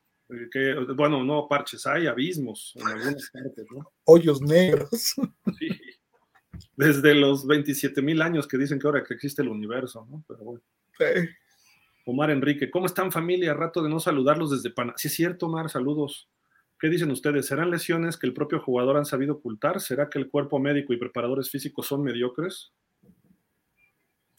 [0.50, 3.92] Que, bueno, no parches, hay abismos en algunas partes, ¿no?
[4.04, 5.14] Hoyos negros.
[5.58, 5.68] Sí.
[6.76, 10.24] Desde los 27 mil años que dicen que ahora que existe el universo, ¿no?
[10.26, 10.62] Pero bueno.
[10.96, 11.28] Sí.
[12.06, 13.54] Omar Enrique, ¿cómo están familia?
[13.54, 14.96] Rato de no saludarlos desde Panamá.
[14.96, 16.28] Sí, es cierto, Omar, saludos.
[16.78, 17.46] ¿Qué dicen ustedes?
[17.46, 19.80] ¿Serán lesiones que el propio jugador han sabido ocultar?
[19.80, 22.72] ¿Será que el cuerpo médico y preparadores físicos son mediocres?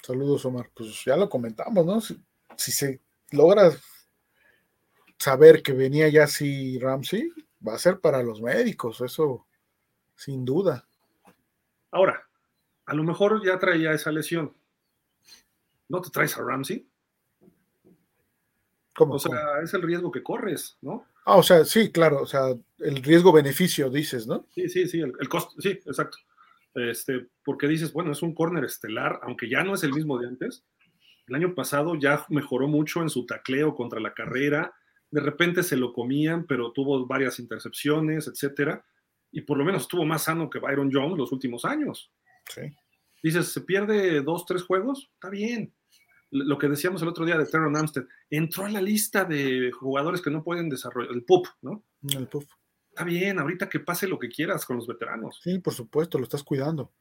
[0.04, 0.70] Saludos, Omar.
[0.76, 2.00] Pues ya lo comentamos, ¿no?
[2.00, 3.02] Si, se
[3.32, 3.72] logra
[5.18, 7.32] saber que venía ya así Ramsey,
[7.66, 9.48] va a ser para los médicos, eso
[10.16, 10.88] sin duda.
[11.92, 12.24] Ahora,
[12.86, 14.54] a lo mejor ya traía esa lesión.
[15.88, 16.88] ¿No te traes a Ramsey?
[18.96, 21.06] ¿Cómo, o sea, es el riesgo que corres, ¿no?
[21.26, 24.48] Ah, o sea, sí, claro, o sea, el riesgo-beneficio, dices, ¿no?
[24.52, 26.18] Sí, sí, sí, el, costo, sí, exacto.
[26.76, 30.28] Este, porque dices, bueno, es un corner estelar, aunque ya no es el mismo de
[30.28, 30.64] antes.
[31.28, 34.74] El año pasado ya mejoró mucho en su tacleo contra la carrera.
[35.16, 38.86] De repente se lo comían, pero tuvo varias intercepciones, etcétera.
[39.32, 42.12] Y por lo menos estuvo más sano que Byron Jones los últimos años.
[42.54, 42.62] Sí.
[43.24, 45.10] Dices, ¿se pierde dos, tres juegos?
[45.14, 45.74] Está bien
[46.32, 50.22] lo que decíamos el otro día de Terron Amstead, entró a la lista de jugadores
[50.22, 51.84] que no pueden desarrollar, el PUP, ¿no?
[52.10, 52.44] El PUP.
[52.90, 55.40] Está bien, ahorita que pase lo que quieras con los veteranos.
[55.42, 56.92] Sí, por supuesto, lo estás cuidando.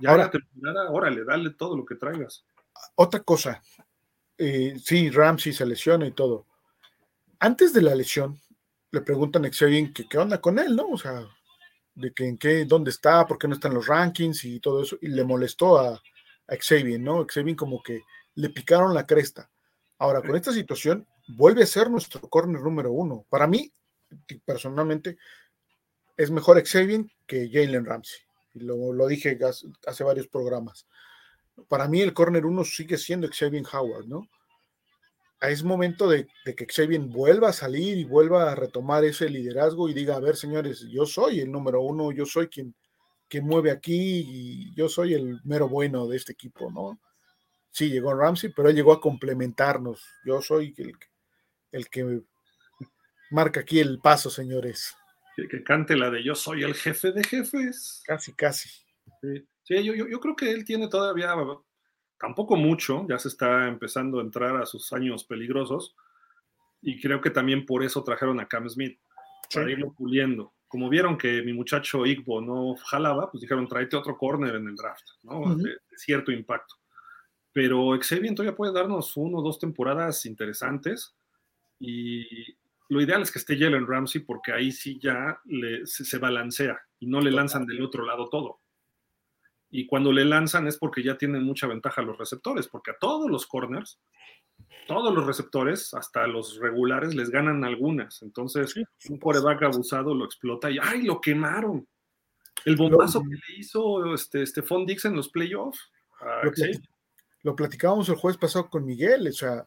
[0.00, 2.44] Ya ahora, temporada, órale, dale todo lo que traigas.
[2.94, 3.62] Otra cosa,
[4.38, 6.46] eh, sí, Ramsey se lesiona y todo.
[7.40, 8.40] Antes de la lesión,
[8.92, 10.88] le preguntan a Xavier que qué onda con él, ¿no?
[10.90, 11.26] O sea,
[11.94, 14.82] de que en qué, dónde está, por qué no está en los rankings y todo
[14.82, 17.26] eso, y le molestó a, a Xavier, ¿no?
[17.26, 18.02] Xavier como que
[18.34, 19.50] le picaron la cresta.
[19.98, 23.26] Ahora, con esta situación, vuelve a ser nuestro corner número uno.
[23.28, 23.72] Para mí,
[24.44, 25.18] personalmente,
[26.16, 28.20] es mejor Xavier que Jalen Ramsey.
[28.54, 29.38] Y lo, lo dije
[29.86, 30.86] hace, varios programas.
[31.68, 34.28] Para mí, el corner uno sigue siendo Xavier Howard, ¿no?
[35.40, 39.94] Es momento de, que Xavier vuelva a salir y vuelva a retomar ese liderazgo y
[39.94, 42.74] diga, a ver, señores, yo soy el número uno, yo soy quien,
[43.28, 47.00] quien mueve aquí y yo soy el mero bueno de este equipo, ¿no?
[47.70, 50.04] sí llegó Ramsey, pero él llegó a complementarnos.
[50.24, 50.92] Yo soy el,
[51.72, 52.22] el que
[53.30, 54.94] marca aquí el paso, señores.
[55.36, 58.02] Que, cante la de yo soy el jefe de jefes.
[58.04, 58.68] Casi, casi.
[59.62, 61.34] Sí, yo, yo, creo que él tiene todavía
[62.20, 65.96] tampoco mucho, ya se está empezando a entrar a sus años peligrosos.
[66.82, 69.00] Y creo que también por eso trajeron a Cam Smith,
[69.52, 70.52] para irlo puliendo.
[70.68, 74.76] Como vieron que mi muchacho Igbo no jalaba, pues dijeron, tráete otro corner en el
[74.76, 75.56] draft, ¿no?
[75.56, 76.76] de cierto impacto
[77.52, 81.14] pero Xavier todavía puede darnos uno o dos temporadas interesantes
[81.78, 82.24] y
[82.88, 85.40] lo ideal es que esté Jalen Ramsey porque ahí sí ya
[85.84, 88.60] se, balancea y no le lanzan del otro lado todo.
[89.70, 93.30] Y cuando le lanzan es porque ya tienen mucha ventaja los receptores, porque a todos
[93.30, 94.00] los corners,
[94.86, 98.22] todos los receptores, hasta los regulares, les ganan algunas.
[98.22, 98.74] Entonces,
[99.08, 101.86] un coreback abusado lo explota y ¡ay, lo quemaron!
[102.64, 105.90] El bombazo que le hizo este, Stephon Dix en los playoffs.
[107.42, 109.66] Lo platicábamos el jueves pasado con Miguel, o sea,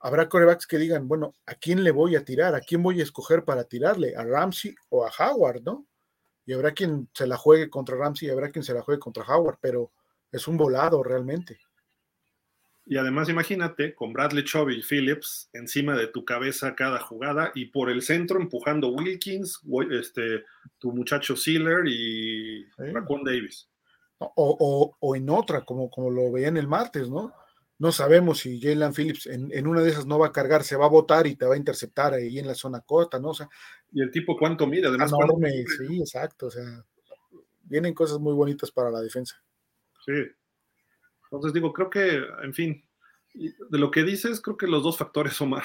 [0.00, 2.54] habrá corebacks que digan, bueno, ¿a quién le voy a tirar?
[2.54, 4.14] ¿A quién voy a escoger para tirarle?
[4.16, 5.86] ¿A Ramsey o a Howard, no?
[6.46, 9.24] Y habrá quien se la juegue contra Ramsey y habrá quien se la juegue contra
[9.24, 9.90] Howard, pero
[10.32, 11.58] es un volado realmente.
[12.88, 17.66] Y además imagínate con Bradley Chubb y Phillips encima de tu cabeza cada jugada y
[17.66, 19.60] por el centro empujando Wilkins,
[19.90, 20.44] este,
[20.78, 22.92] tu muchacho Sealer y sí.
[23.24, 23.68] Davis.
[24.18, 27.34] O, en otra, como, como lo veían el martes, ¿no?
[27.78, 30.86] No sabemos si Jalen Phillips en, una de esas no va a cargar, se va
[30.86, 33.30] a botar y te va a interceptar ahí en la zona corta, ¿no?
[33.30, 33.48] O sea,
[33.92, 35.10] y el tipo cuánto mide, además.
[35.10, 36.84] sí, exacto, o sea,
[37.62, 39.36] vienen cosas muy bonitas para la defensa.
[40.04, 40.24] Sí.
[41.24, 42.82] Entonces digo, creo que, en fin,
[43.34, 45.64] de lo que dices, creo que los dos factores, Omar.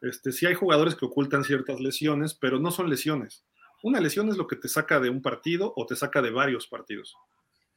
[0.00, 3.44] Este, sí hay jugadores que ocultan ciertas lesiones, pero no son lesiones.
[3.82, 6.66] Una lesión es lo que te saca de un partido o te saca de varios
[6.66, 7.16] partidos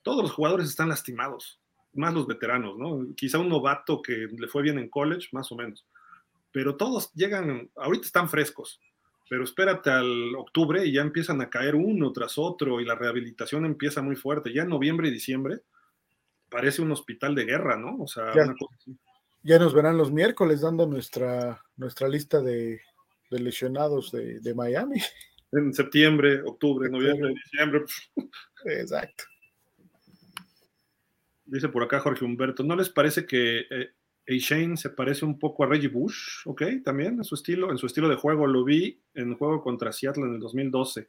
[0.07, 1.59] todos los jugadores están lastimados,
[1.97, 3.07] más los veteranos, ¿no?
[3.15, 5.85] Quizá un novato que le fue bien en college, más o menos.
[6.51, 8.79] Pero todos llegan, ahorita están frescos,
[9.29, 13.65] pero espérate al octubre y ya empiezan a caer uno tras otro y la rehabilitación
[13.65, 14.53] empieza muy fuerte.
[14.53, 15.61] Ya en noviembre y diciembre
[16.49, 17.97] parece un hospital de guerra, ¿no?
[17.97, 18.97] O sea, ya, una cosa así.
[19.43, 22.81] ya nos verán los miércoles dando nuestra, nuestra lista de,
[23.29, 25.01] lesionados de, de Miami.
[25.51, 27.83] En septiembre, octubre, noviembre, diciembre.
[28.65, 29.23] Exacto.
[31.47, 33.89] Dice por acá Jorge Humberto, ¿no les parece que eh,
[34.27, 36.41] Shane se parece un poco a Reggie Bush?
[36.45, 38.45] Ok, también en su estilo, en su estilo de juego.
[38.45, 41.07] Lo vi en el juego contra Seattle en el 2012.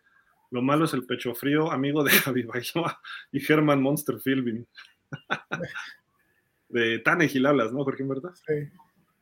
[0.50, 3.00] Lo malo es el pecho frío, amigo de Javi Bailoa
[3.32, 4.66] y Herman Monster Philbin.
[6.68, 8.32] de Tannehill hablas, ¿no, Jorge Humberto?
[8.34, 8.68] Sí,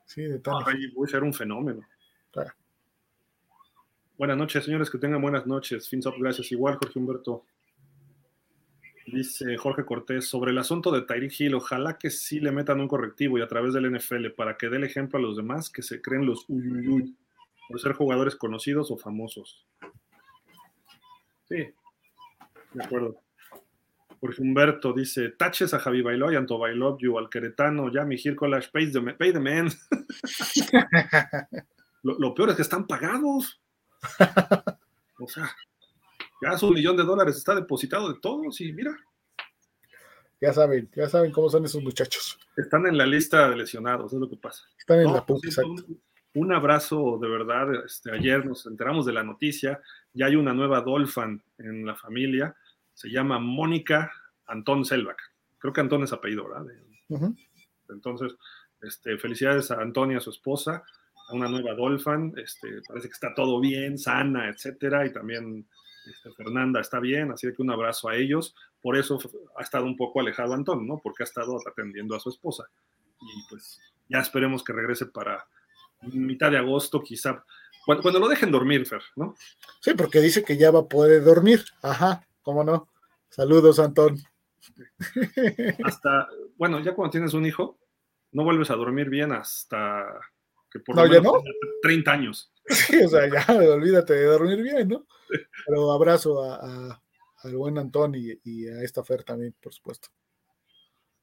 [0.04, 0.66] sí, de Tannehill.
[0.66, 1.80] Reggie Bush era un fenómeno.
[4.18, 5.88] Buenas noches, señores, que tengan buenas noches.
[5.88, 6.50] Fins up, gracias.
[6.52, 7.44] Igual, Jorge Humberto.
[9.06, 12.88] Dice Jorge Cortés, sobre el asunto de Tyreek Hill, ojalá que sí le metan un
[12.88, 15.82] correctivo y a través del NFL para que dé el ejemplo a los demás que
[15.82, 17.16] se creen los uyuyuy
[17.68, 19.64] por ser jugadores conocidos o famosos.
[21.48, 21.68] Sí,
[22.72, 23.20] de acuerdo.
[24.20, 28.16] Jorge Humberto dice, taches a Javi Bailó y Anto Bailó, you al Queretano, ya mi
[28.34, 29.68] Collage, pay the, pay the man.
[32.02, 33.60] lo, lo, peor es que están pagados.
[35.20, 35.54] o sea,
[36.42, 38.96] ya su millón de dólares está depositado de todos y mira.
[40.40, 42.38] Ya saben, ya saben cómo son esos muchachos.
[42.56, 44.64] Están en la lista de lesionados, es lo que pasa.
[44.78, 45.84] Están en la punta, exacto.
[46.34, 47.84] Un, abrazo de verdad.
[47.86, 49.80] Este, ayer nos enteramos de la noticia.
[50.12, 52.54] Ya hay una nueva Dolphin en la familia.
[52.92, 54.12] Se llama Mónica
[54.46, 55.18] Antón Selvak.
[55.58, 56.66] Creo que Antón es apellido, ¿verdad?
[57.88, 58.34] Entonces,
[58.82, 60.84] este, felicidades a Antonia, su esposa,
[61.28, 62.34] a una nueva Dolphin.
[62.36, 65.06] Este, parece que está todo bien, sana, etcétera.
[65.06, 65.66] Y también
[66.06, 68.54] este, Fernanda está bien, así que un abrazo a ellos.
[68.80, 69.18] Por eso
[69.56, 70.98] ha estado un poco alejado Antón, ¿no?
[71.02, 72.64] Porque ha estado atendiendo a su esposa.
[73.20, 75.46] Y pues ya esperemos que regrese para
[76.02, 77.44] mitad de agosto, quizá.
[77.84, 79.36] Cuando, lo dejen dormir, Fer, ¿no?
[79.80, 81.64] Sí, porque dice que ya va a poder dormir.
[81.82, 82.88] Ajá, ¿cómo no?
[83.28, 84.18] Saludos, Antón.
[85.84, 87.78] Hasta, bueno, ya cuando tienes un hijo,
[88.32, 90.20] no vuelves a dormir bien hasta
[90.78, 91.42] que por lo menos no?
[91.82, 92.52] 30 años.
[92.68, 95.06] Sí, o sea, ya olvídate de dormir bien, ¿no?
[95.66, 97.00] Pero abrazo a,
[97.42, 100.08] al buen Antón y, a esta Fer también, por supuesto.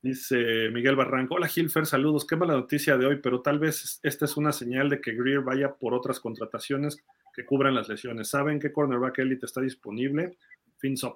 [0.02, 4.26] Dice Miguel Barranco, hola Gilfer, saludos, qué mala noticia de hoy, pero tal vez esta
[4.26, 6.98] es una señal de que Greer vaya por otras contrataciones
[7.34, 8.30] que cubran las lesiones.
[8.30, 10.38] ¿Saben qué cornerback elite está disponible?
[10.78, 11.16] Fins up.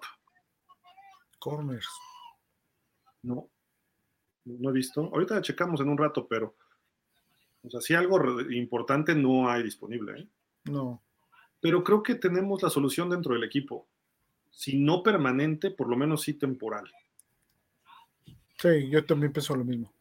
[1.40, 1.88] Corners.
[3.24, 3.50] No,
[4.46, 5.02] no he visto.
[5.02, 6.56] Ahorita checamos en un rato, pero
[7.64, 10.22] o sea, si algo importante no hay disponible.
[10.22, 10.28] ¿eh?
[10.66, 11.02] No.
[11.60, 13.88] Pero creo que tenemos la solución dentro del equipo.
[14.52, 16.92] Si no permanente, por lo menos sí temporal.
[18.58, 19.94] Sí, yo también pienso lo mismo.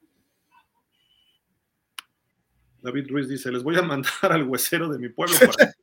[2.81, 5.75] David Ruiz dice, les voy a mandar al huesero de mi pueblo para...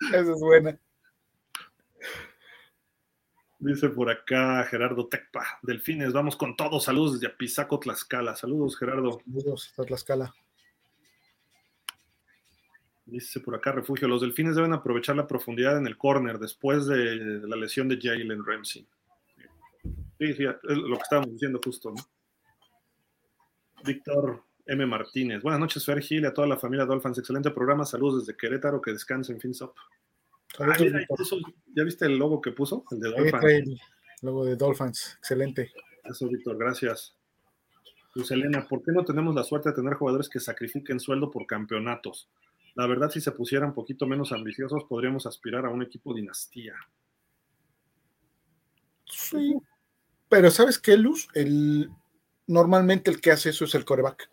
[0.00, 0.78] Esa es buena.
[3.60, 6.84] Dice por acá Gerardo Tecpa, Delfines, vamos con todos.
[6.84, 8.36] Saludos desde Apizaco, Tlaxcala.
[8.36, 9.20] Saludos, Gerardo.
[9.24, 10.34] Saludos Tlaxcala.
[13.04, 17.16] Dice por acá Refugio, los Delfines deben aprovechar la profundidad en el corner después de
[17.48, 18.86] la lesión de Jalen Ramsey.
[20.18, 22.02] Sí, sí, es lo que estábamos diciendo justo, ¿no?
[23.84, 24.84] Víctor M.
[24.86, 25.42] Martínez.
[25.42, 27.18] Buenas noches, Fer Gil, a toda la familia Dolphins.
[27.18, 27.84] Excelente programa.
[27.84, 28.82] Saludos desde Querétaro.
[28.82, 29.74] Que descansen, Finsop.
[30.58, 30.76] Ah,
[31.74, 32.84] ¿Ya viste el logo que puso?
[32.90, 33.42] El de Dolphins.
[33.42, 33.78] El
[34.22, 35.72] logo de Dolphins, excelente.
[36.04, 37.14] Eso, Víctor, gracias.
[38.14, 41.46] Luz Elena, ¿por qué no tenemos la suerte de tener jugadores que sacrifiquen sueldo por
[41.46, 42.28] campeonatos?
[42.74, 46.74] La verdad, si se pusieran un poquito menos ambiciosos, podríamos aspirar a un equipo dinastía.
[49.04, 49.56] Sí,
[50.28, 51.28] pero ¿sabes qué, Luz?
[51.34, 51.90] El,
[52.46, 54.30] normalmente el que hace eso es el coreback,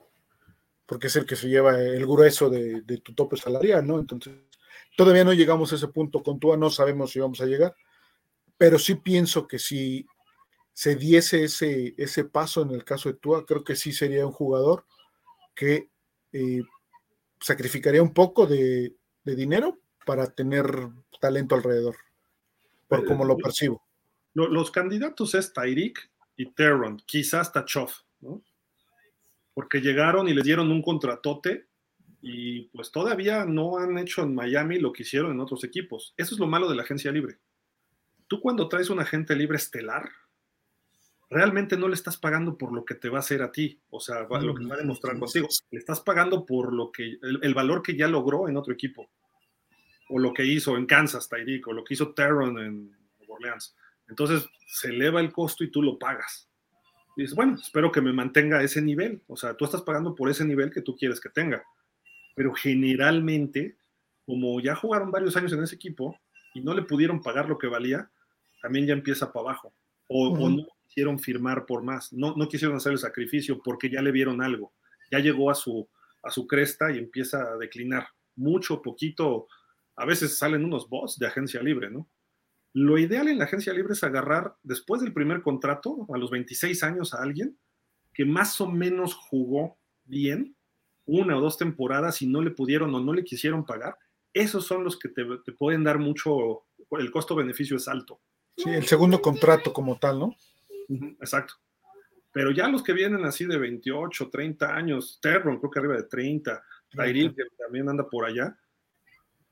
[0.85, 3.99] porque es el que se lleva el grueso de, de tu tope salarial, ¿no?
[3.99, 4.33] Entonces,
[4.95, 7.75] Todavía no llegamos a ese punto con Tua, no sabemos si vamos a llegar,
[8.57, 10.05] pero sí pienso que si
[10.73, 14.31] se diese ese, ese paso en el caso de Tua, creo que sí sería un
[14.31, 14.85] jugador
[15.53, 15.89] que
[16.33, 16.63] eh,
[17.39, 18.93] sacrificaría un poco de,
[19.23, 20.65] dinero para tener
[21.19, 21.95] talento alrededor,
[22.87, 23.81] por eh, como lo percibo.
[24.33, 28.41] Los candidatos es Tyreek y Terron, quizás hasta Choff, ¿no?
[29.53, 31.67] Porque llegaron y le dieron un contratote
[32.27, 36.15] y pues todavía no han hecho en Miami lo que hicieron en otros equipos.
[36.17, 37.37] Eso es lo malo de la agencia libre.
[38.27, 40.09] Tú cuando traes un agente libre estelar,
[41.29, 43.99] realmente no le estás pagando por lo que te va a hacer a ti, o
[43.99, 45.47] sea, lo que va a demostrar contigo.
[45.69, 49.07] Le estás pagando por lo que, el, valor que ya logró en otro equipo,
[50.09, 52.97] o lo que hizo en Kansas, Tyreek, o lo que hizo Terron en
[53.27, 53.75] Orleans.
[54.09, 56.49] Entonces se eleva el costo y tú lo pagas.
[57.17, 59.21] Y dices, bueno, espero que me mantenga ese nivel.
[59.27, 61.63] O sea, tú estás pagando por ese nivel que tú quieres que tenga
[62.35, 63.77] pero generalmente,
[64.25, 66.19] como ya jugaron varios años en ese equipo
[66.53, 68.11] y no le pudieron pagar lo que valía,
[68.61, 69.73] también ya empieza para abajo.
[70.07, 74.11] O, no quisieron firmar por más, no, no quisieron hacer el sacrificio porque ya le
[74.11, 74.73] vieron algo,
[75.09, 75.87] ya llegó a su,
[76.21, 78.07] a su cresta y empieza a declinar.
[78.35, 79.47] Mucho, poquito,
[79.95, 82.07] a veces salen unos boss de agencia libre, ¿no?
[82.73, 86.83] Lo ideal en la agencia libre es agarrar después del primer contrato, a los 26
[86.83, 87.57] años, a alguien
[88.13, 90.55] que más o menos jugó bien
[91.05, 93.97] una o dos temporadas y no le pudieron o no le quisieron pagar,
[94.33, 95.23] esos son los que te,
[95.57, 98.19] pueden dar mucho, el costo-beneficio es alto.
[98.57, 100.35] Sí, el segundo contrato como tal, ¿no?
[101.19, 101.55] exacto.
[102.31, 106.03] Pero ya los que vienen así de 28, 30 años, Terron creo que arriba de
[106.03, 108.57] 30, Tyree que también anda por allá,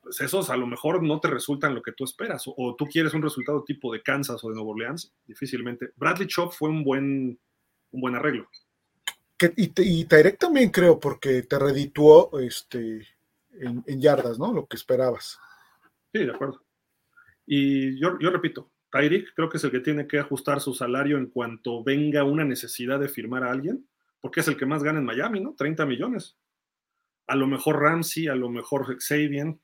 [0.02, 3.14] pues esos a lo mejor no te resultan lo que tú esperas, o, tú quieres
[3.14, 5.92] un resultado tipo de Kansas o de Nueva Orleans, difícilmente.
[5.96, 7.40] Bradley Chop fue un buen,
[7.92, 8.50] un buen arreglo
[9.56, 13.08] y, y también creo, porque te redituó este,
[13.60, 14.54] en, yardas, ¿no?
[14.54, 15.40] Lo que esperabas.
[16.14, 16.64] Sí, de acuerdo.
[17.46, 21.18] Y yo, yo repito, Tyreek creo que es el que tiene que ajustar su salario
[21.18, 23.88] en cuanto venga una necesidad de firmar a alguien,
[24.22, 25.56] porque es el que más gana en Miami, ¿no?
[25.56, 26.38] 30 millones.
[27.28, 29.56] A lo mejor Ramsey, a lo mejor Xavier.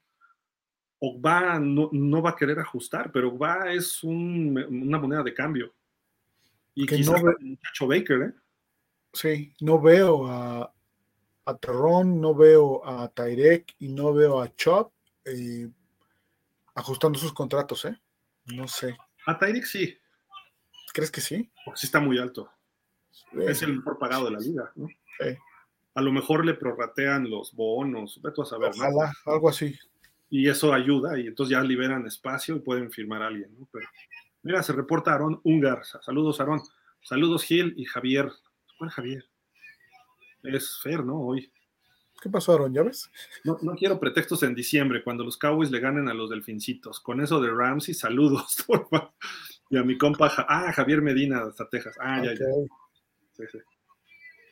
[1.01, 5.73] Ogba no, no va a querer ajustar, pero Ogba es una moneda de cambio.
[6.75, 7.35] Y que no ve...
[7.39, 8.33] muchacho Baker, ¿eh?
[9.13, 10.73] Sí, no veo a,
[11.45, 14.93] a Terron, no veo a Tyrek y no veo a Chop
[15.25, 15.67] eh,
[16.75, 17.99] ajustando sus contratos, ¿eh?
[18.45, 18.95] No sé.
[19.25, 19.97] A Tyrek sí.
[20.93, 21.51] ¿Crees que sí?
[21.65, 22.49] Porque sí está muy alto.
[23.33, 24.87] Es el mejor pagado de la liga, ¿no?
[25.95, 28.71] A lo mejor le prorratean los bonos, vete a saber.
[28.75, 29.77] Ojalá, algo así.
[30.29, 33.67] Y eso ayuda, y entonces ya liberan espacio y pueden firmar a alguien, ¿no?
[33.71, 33.87] Pero,
[34.43, 35.83] mira, se reporta Aarón Ungar.
[35.83, 36.61] Saludos, Aarón.
[37.01, 38.31] Saludos, Gil y Javier.
[38.79, 39.25] ¿Cuál Javier?
[40.41, 41.19] Es Fer, ¿no?
[41.19, 41.51] Hoy.
[42.21, 42.73] ¿Qué pasó, Aaron?
[42.73, 43.11] ¿Ya ves?
[43.43, 47.01] No, quiero pretextos en diciembre, cuando los Cowboys le ganen a los Delfincitos.
[47.01, 48.65] Con eso de Ramsey, saludos.
[49.69, 51.97] y a mi compa, ah, Javier Medina, hasta Texas.
[51.99, 52.45] Ah, ya, ya.
[53.33, 53.57] Sí, sí.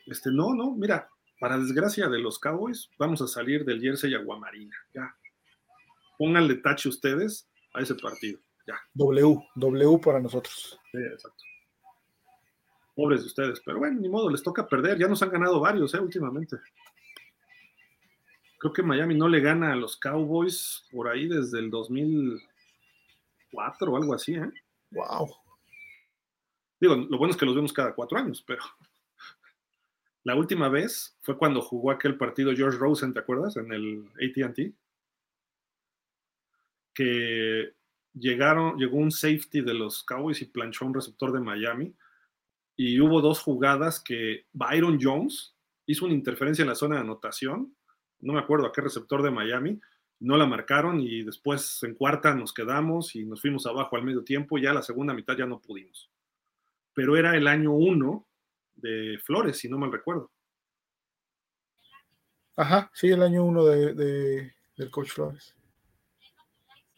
[0.06, 1.08] Este, no, no, mira,
[1.40, 4.76] para desgracia de los Cowboys, vamos a salir del Jersey Aguamarina.
[4.94, 5.16] Ya.
[6.18, 8.40] Pónganle tache ustedes a ese partido.
[8.66, 8.78] Ya.
[8.92, 10.78] W, W para nosotros.
[10.92, 11.47] Sí, exacto.
[12.98, 14.98] Pobres de ustedes, pero bueno, ni modo, les toca perder.
[14.98, 16.00] Ya nos han ganado varios, ¿eh?
[16.00, 16.56] Últimamente.
[18.58, 23.96] Creo que Miami no le gana a los Cowboys por ahí desde el 2004 o
[23.96, 24.50] algo así, ¿eh?
[24.90, 25.28] Wow.
[26.80, 28.64] Digo, lo bueno es que los vemos cada cuatro años, pero
[30.24, 33.56] la última vez fue cuando jugó aquel partido George Rosen, ¿te acuerdas?
[33.58, 34.74] En el ATT.
[36.94, 37.74] Que
[38.12, 41.94] llegaron, llegó un safety de los Cowboys y planchó un receptor de Miami.
[42.78, 47.74] Y hubo dos jugadas que Byron Jones hizo una interferencia en la zona de anotación
[48.20, 49.80] no me acuerdo a qué receptor de Miami,
[50.20, 54.24] no la marcaron y después en cuarta nos quedamos y nos fuimos abajo al medio
[54.24, 56.10] tiempo, ya la segunda mitad ya no pudimos.
[56.92, 58.26] Pero era el año uno
[58.74, 60.30] de Flores, si no mal recuerdo.
[62.56, 65.54] Ajá, sí, el año uno de, del coach Flores.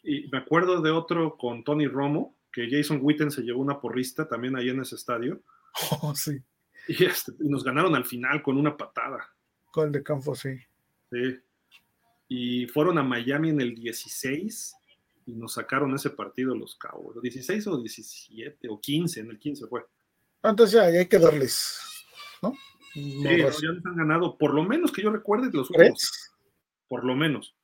[0.01, 4.27] Y me acuerdo de otro con Tony Romo, que Jason Witten se llevó una porrista
[4.27, 5.43] también ahí en ese estadio.
[6.01, 6.41] Oh, sí.
[6.87, 9.29] Y, este, y nos ganaron al final con una patada.
[9.75, 10.59] El de campo, sí.
[11.11, 11.39] Sí.
[12.27, 14.75] Y fueron a Miami en el 16
[15.25, 17.15] y nos sacaron ese partido los cabos.
[17.17, 19.19] ¿16 o 17 o 15?
[19.19, 19.85] En el 15 fue.
[20.43, 21.79] Entonces ya, hay que darles,
[22.41, 22.53] ¿no?
[22.93, 26.31] sí, ya les han ganado, por lo menos que yo recuerde, los últimos.
[26.87, 27.55] Por lo menos.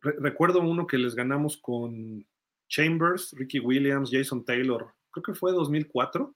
[0.00, 2.24] recuerdo uno que les ganamos con
[2.68, 6.34] Chambers, Ricky Williams, Jason Taylor, creo que fue 2004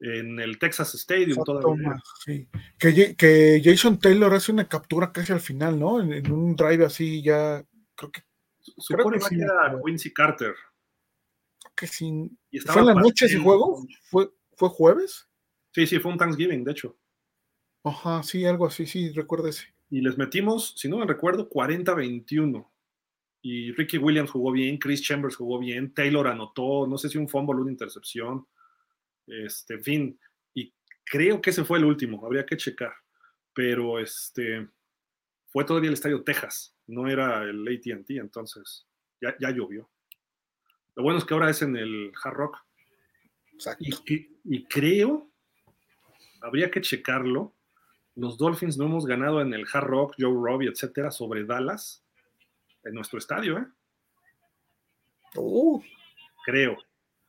[0.00, 2.02] en el Texas Stadium todavía.
[2.24, 2.48] Sí.
[2.78, 6.00] Que, que, Jason Taylor hace una captura casi al final, ¿no?
[6.00, 7.64] En, un drive así ya,
[7.94, 8.22] creo que...
[8.78, 10.54] Supone que, sí, era Quincy Carter.
[11.74, 12.30] Que sí.
[12.66, 13.84] ¿Fue en la noche ese juego?
[14.02, 15.28] ¿Fue, ¿Fue jueves?
[15.72, 16.96] Sí, sí, fue un Thanksgiving, de hecho.
[17.84, 19.74] Ajá, sí, algo así, sí, recuerdo ese.
[19.88, 22.66] Y les metimos, si no me recuerdo, 40-21.
[23.42, 27.28] Y Ricky Williams jugó bien, Chris Chambers jugó bien, Taylor anotó, no sé si un
[27.28, 28.46] fumble o una intercepción.
[29.30, 30.20] Este, en fin,
[30.54, 30.72] y
[31.04, 32.92] creo que ese fue el último, habría que checar.
[33.54, 34.68] Pero este
[35.48, 38.86] fue todavía el estadio Texas, no era el ATT, entonces
[39.20, 39.90] ya, ya, llovió.
[40.94, 42.58] Lo bueno es que ahora es en el Hard Rock.
[43.78, 45.30] Y, y, creo,
[46.40, 47.54] habría que checarlo.
[48.14, 52.02] Los Dolphins no hemos ganado en el Hard Rock, Joe Robbie, etcétera, sobre Dallas,
[52.84, 53.66] en nuestro estadio, ¿eh?
[55.36, 55.82] Uh.
[56.44, 56.76] Creo,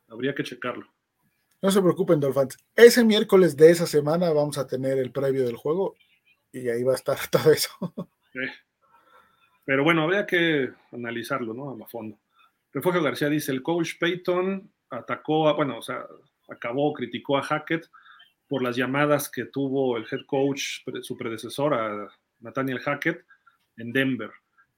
[0.08, 0.88] habría que checarlo.
[1.62, 2.58] No se preocupen, Dolphins.
[2.76, 5.96] Ese miércoles de esa semana vamos a tener el previo del juego
[6.52, 7.70] y ahí va a estar todo eso.
[9.66, 11.84] Pero bueno, habría que analizarlo, ¿no?
[11.84, 12.18] A fondo.
[12.74, 16.06] Refugio García dice: el coach Peyton atacó, a, bueno, o sea,
[16.50, 17.90] acabó, criticó a Hackett
[18.48, 23.26] por las llamadas que tuvo el head coach, su predecesor, Nathaniel Hackett,
[23.78, 24.32] en Denver.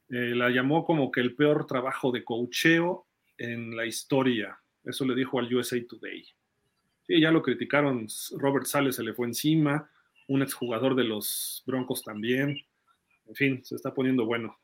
[0.09, 4.59] Eh, la llamó como que el peor trabajo de coacheo en la historia.
[4.83, 6.23] Eso le dijo al USA Today.
[7.07, 8.07] Sí, ya lo criticaron.
[8.37, 9.89] Robert Sales se le fue encima.
[10.27, 12.57] Un exjugador de los Broncos también.
[13.25, 14.57] En fin, se está poniendo bueno.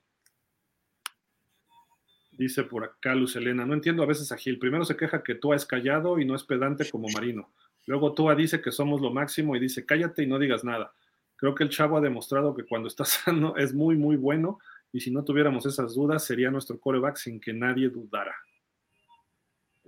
[2.32, 4.60] Dice por acá Luz Elena, no entiendo a veces a Gil.
[4.60, 7.52] Primero se queja que Tua es callado y no es pedante como Marino.
[7.86, 10.94] Luego Tua dice que somos lo máximo y dice cállate y no digas nada.
[11.36, 14.60] Creo que el chavo ha demostrado que cuando está sano es muy, muy bueno
[14.94, 18.36] y si no tuviéramos esas dudas sería nuestro coreback sin que nadie dudara.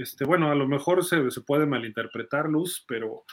[0.01, 3.23] Este, bueno, a lo mejor se, puede malinterpretar, Luz, pero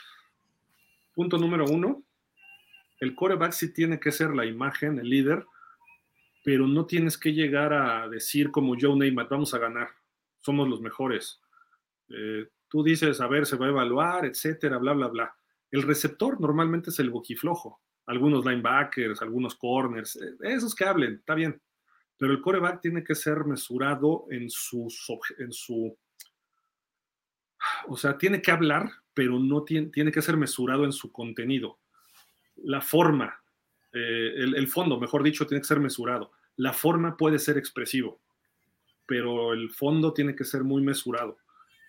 [1.15, 2.05] punto número uno,
[3.01, 5.47] el coreback sí tiene que ser la imagen, el líder,
[6.45, 9.89] pero no tienes que llegar a decir como Joe Neymar, vamos a ganar.
[10.41, 11.41] somos los mejores.
[12.09, 15.37] Eh, tú dices, a ver, se va a evaluar, etcétera, bla, bla, bla.
[15.71, 17.81] El receptor normalmente es el boquiflojo.
[18.07, 21.61] Algunos linebackers, algunos corners, eh, esos que hablen, está bien.
[22.17, 24.89] Pero el coreback tiene que ser mesurado en su,
[25.39, 25.97] en su
[27.87, 31.79] o sea, tiene que hablar, pero no tiene, tiene que ser mesurado en su contenido.
[32.57, 33.41] La forma,
[33.93, 36.33] eh, el, el, fondo, mejor dicho, tiene que ser mesurado.
[36.57, 38.21] La forma puede ser expresivo,
[39.07, 41.39] pero el fondo tiene que ser muy mesurado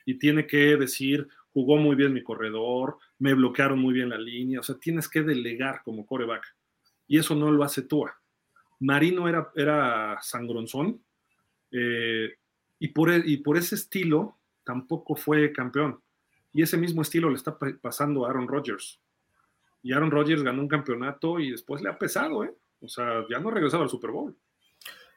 [0.10, 4.60] y tiene que decir, jugó muy bien mi corredor, me bloquearon muy bien la línea,
[4.60, 6.44] o sea, tienes que delegar como coreback.
[7.08, 8.20] Y eso no lo hace Tua.
[8.80, 11.04] Marino era, era sangronzón
[11.72, 12.34] eh,
[12.80, 14.39] y, por, e, y por ese estilo
[14.70, 16.00] tampoco fue campeón.
[16.54, 19.02] Y ese mismo estilo le está pasando a Aaron Rodgers.
[19.82, 22.54] Y Aaron Rodgers ganó un campeonato y después le ha pesado, ¿eh?
[22.80, 24.38] O sea, ya no regresaba al Super Bowl.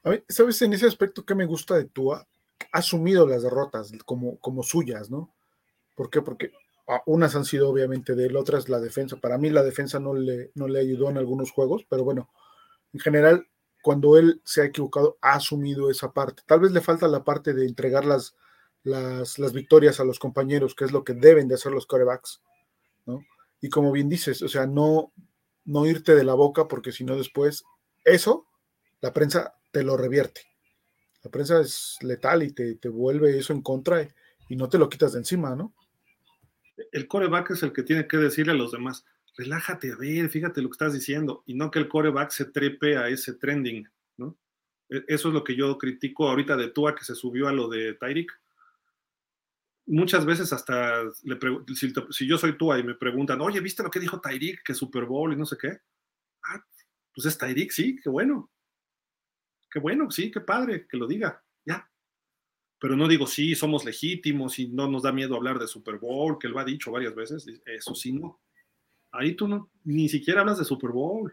[0.05, 2.27] A ver, ¿sabes en ese aspecto que me gusta de Tua?
[2.73, 5.35] Ha asumido las derrotas como, como suyas, ¿no?
[5.97, 6.23] ¿Por qué?
[6.23, 6.51] Porque
[7.05, 9.19] unas han sido obviamente de él, otras la defensa.
[9.19, 12.31] Para mí la defensa no le, no le ayudó en algunos juegos, pero bueno,
[12.95, 13.47] en general,
[13.83, 16.43] cuando él se ha equivocado, ha asumido esa parte.
[16.47, 18.35] Tal vez le falta la parte de entregar las,
[18.85, 22.43] las, las victorias a los compañeros, que es lo que deben de hacer los corebacks,
[23.07, 23.25] ¿no?
[23.61, 25.12] Y como bien dices, o sea, no,
[25.65, 27.65] no irte de la boca, porque si no después,
[28.05, 28.47] eso,
[29.01, 30.43] la prensa te lo revierte.
[31.23, 34.09] La prensa es letal y te, te vuelve eso en contra
[34.49, 35.73] y no te lo quitas de encima, ¿no?
[36.91, 39.05] El coreback es el que tiene que decirle a los demás,
[39.36, 42.97] relájate, a ver, fíjate lo que estás diciendo, y no que el coreback se trepe
[42.97, 44.36] a ese trending, ¿no?
[44.89, 47.69] E, eso es lo que yo critico ahorita de Tua, que se subió a lo
[47.69, 48.42] de Tyreek
[49.86, 51.39] muchas veces hasta le
[51.75, 54.62] si, si, yo soy tú y me preguntan, oye, ¿viste lo que dijo Tyreek?
[54.62, 55.78] Que Super Bowl y no sé qué.
[56.44, 56.65] Ah,
[57.15, 58.51] pues es Tyreek, sí, qué bueno.
[59.70, 61.89] Qué bueno, sí, qué padre que lo diga, ya.
[62.78, 66.39] Pero no digo, sí, somos legítimos y no nos da miedo hablar de Super Bowl,
[66.39, 67.47] que lo ha dicho varias veces.
[67.65, 68.41] Eso sí, no.
[69.12, 71.33] Ahí tú no, ni siquiera hablas de Super Bowl.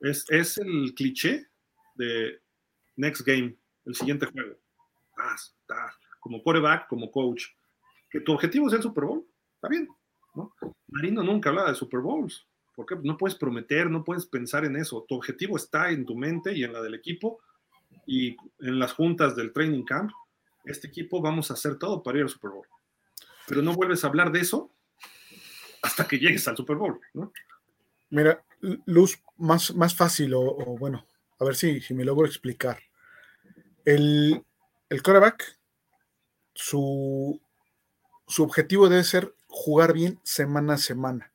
[0.00, 1.46] Es, es el cliché
[1.94, 2.40] de
[2.96, 4.58] Next Game, el siguiente juego.
[5.16, 7.46] Tas, tas como coreback, como coach,
[8.08, 9.26] que tu objetivo es el Super Bowl,
[9.56, 9.88] está bien,
[10.34, 10.54] ¿no?
[10.86, 15.04] Marino nunca hablaba de Super Bowls, porque no puedes prometer, no puedes pensar en eso.
[15.08, 17.40] Tu objetivo está en tu mente y en la del equipo
[18.06, 20.12] y en las juntas del training camp.
[20.64, 22.66] Este equipo vamos a hacer todo para ir al Super Bowl.
[23.48, 24.70] Pero no vuelves a hablar de eso
[25.82, 27.32] hasta que llegues al Super Bowl, ¿no?
[28.10, 28.44] Mira,
[28.86, 31.04] Luz, más, más fácil, o, bueno,
[31.40, 32.78] a ver si, si me logro explicar.
[33.84, 34.44] El,
[34.88, 35.02] el
[36.54, 37.40] su,
[38.26, 41.32] su objetivo debe ser jugar bien semana a semana,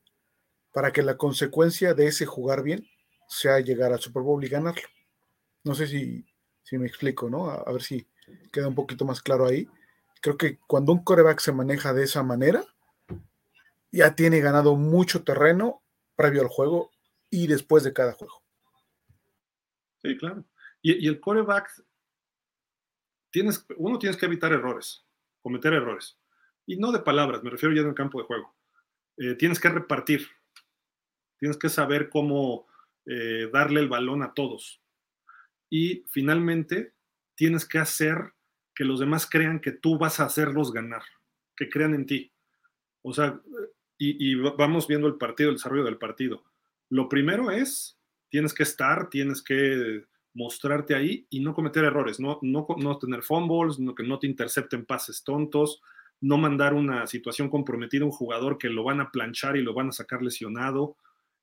[0.74, 2.88] para que la consecuencia de ese jugar bien
[3.28, 4.88] sea llegar al Super Bowl y ganarlo.
[5.64, 6.26] No sé si,
[6.64, 7.50] si me explico, ¿no?
[7.50, 8.08] A, ver si
[8.52, 9.68] queda un poquito más claro ahí.
[10.22, 12.64] Creo que cuando un coreback se maneja de esa manera,
[13.92, 15.82] ya tiene ganado mucho terreno
[16.16, 16.92] previo al juego
[17.30, 18.42] y después de cada juego.
[20.02, 20.46] Sí, claro.
[20.82, 21.70] Y, y el coreback,
[23.32, 25.07] tienes, uno tienes que evitar errores
[25.48, 26.20] cometer errores.
[26.66, 28.54] Y no de palabras, me refiero ya en el campo de juego.
[29.16, 30.28] Eh, tienes que repartir,
[31.40, 32.68] tienes que saber cómo
[33.06, 34.82] eh, darle el balón a todos.
[35.70, 36.96] Y finalmente,
[37.36, 38.34] tienes que hacer
[38.76, 41.04] que los demás crean que tú vas a hacerlos ganar,
[41.56, 42.34] que crean en ti.
[43.02, 43.40] O sea,
[43.98, 46.44] y, y vamos viendo el partido, el desarrollo del partido.
[46.90, 47.98] Lo primero es,
[48.30, 50.04] tienes que estar, tienes que
[50.38, 54.28] mostrarte ahí y no cometer errores, no, no, no tener fumbles, no, que no te
[54.28, 55.82] intercepten pases tontos,
[56.22, 59.74] no mandar una situación comprometida a un jugador que lo van a planchar y lo
[59.74, 60.96] van a sacar lesionado.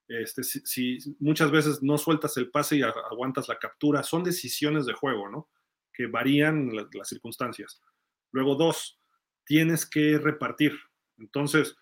[0.06, 4.92] Este, si, muchas veces no sueltas el pase y aguantas la captura, son decisiones de
[4.92, 5.48] juego, ¿no?
[5.92, 7.82] Que varían las circunstancias.
[8.30, 9.00] Luego, dos,
[9.44, 10.78] tienes que repartir.
[11.18, 11.76] Entonces,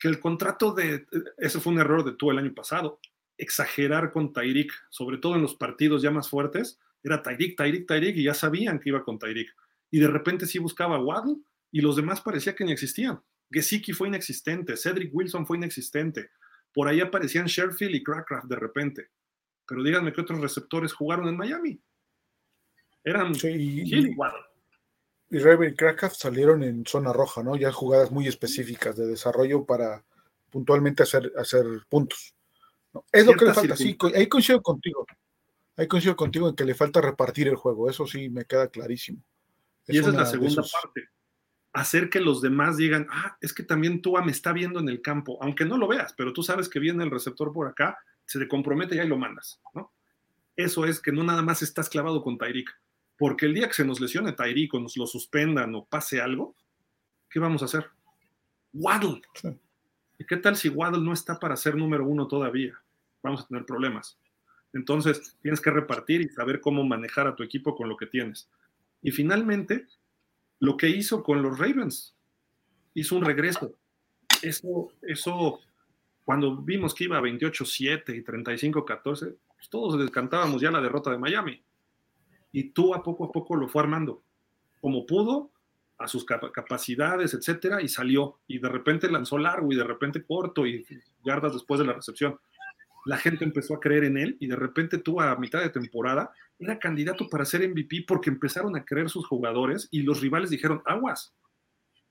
[0.00, 1.06] que el contrato de,
[1.38, 2.98] ese fue un error de tú el año pasado,
[3.36, 8.16] exagerar con Tyreek, sobre todo en los partidos ya más fuertes, era Tyreek, Tyreek, Tyreek,
[8.16, 9.54] y ya sabían que iba con Tyreek.
[9.90, 11.36] Y de repente sí buscaba a Waddle
[11.70, 13.20] y los demás parecía que ni existían.
[13.50, 16.30] Gesicki fue inexistente, Cedric Wilson fue inexistente.
[16.72, 19.10] Por ahí aparecían Sherfield y Crackraft de repente.
[19.66, 21.80] Pero díganme qué otros receptores jugaron en Miami.
[23.04, 24.40] Eran sí, y, y Waddle.
[25.30, 27.56] Y y Crackraft salieron en zona roja, ¿no?
[27.56, 30.04] Ya jugadas muy específicas de desarrollo para
[30.50, 32.34] puntualmente hacer, hacer puntos.
[33.12, 35.06] Es lo que le falta, sí, ahí coincido contigo.
[35.76, 39.22] Ahí coincido contigo en que le falta repartir el juego, eso sí me queda clarísimo.
[39.88, 41.08] y esa es la segunda parte.
[41.72, 45.02] Hacer que los demás digan, ah, es que también Tua me está viendo en el
[45.02, 48.38] campo, aunque no lo veas, pero tú sabes que viene el receptor por acá, se
[48.38, 49.92] te compromete y ahí lo mandas, ¿no?
[50.54, 52.70] Eso es que no nada más estás clavado con Tyreek,
[53.18, 56.54] Porque el día que se nos lesione Tyreek o nos lo suspendan o pase algo,
[57.28, 57.90] ¿qué vamos a hacer?
[58.72, 59.22] Waddle.
[60.18, 62.80] ¿Y qué tal si Waddle no está para ser número uno todavía?
[63.24, 64.16] Vamos a tener problemas.
[64.74, 68.48] Entonces, tienes que repartir y saber cómo manejar a tu equipo con lo que tienes.
[69.02, 69.86] Y finalmente,
[70.60, 72.14] lo que hizo con los Ravens,
[72.92, 73.74] hizo un regreso.
[74.42, 75.60] Eso, eso
[76.24, 81.18] cuando vimos que iba a 28-7 y 35-14, pues todos descantábamos ya la derrota de
[81.18, 81.62] Miami.
[82.52, 84.22] Y tú a poco a poco lo fue armando,
[84.80, 85.50] como pudo,
[85.98, 88.38] a sus capacidades, etcétera, y salió.
[88.46, 90.84] Y de repente lanzó largo y de repente corto y
[91.24, 92.38] yardas después de la recepción.
[93.04, 96.32] La gente empezó a creer en él y de repente tú a mitad de temporada
[96.58, 100.82] era candidato para ser MVP porque empezaron a creer sus jugadores y los rivales dijeron
[100.86, 101.34] aguas,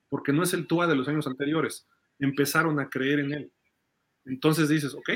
[0.09, 1.87] porque no es el Tua de los años anteriores.
[2.19, 3.51] Empezaron a creer en él.
[4.25, 5.09] Entonces dices, ok,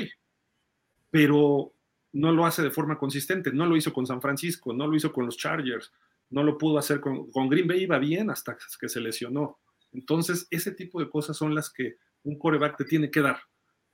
[1.10, 1.72] pero
[2.12, 5.12] no lo hace de forma consistente, no lo hizo con San Francisco, no lo hizo
[5.12, 5.92] con los Chargers,
[6.30, 9.58] no lo pudo hacer con, Green Bay, iba bien hasta que se lesionó.
[9.92, 13.40] Entonces, ese tipo de cosas son las que un coreback te tiene que dar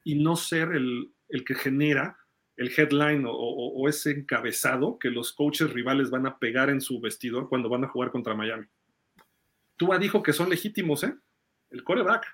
[0.02, 1.13] y no ser el,
[1.44, 2.18] que genera
[2.56, 7.48] el headline o, ese encabezado que los coaches rivales van a pegar en su vestidor
[7.48, 8.66] cuando van a jugar contra Miami.
[9.76, 11.14] Tua dijo que son legítimos, ¿eh?
[11.70, 12.24] El coreback.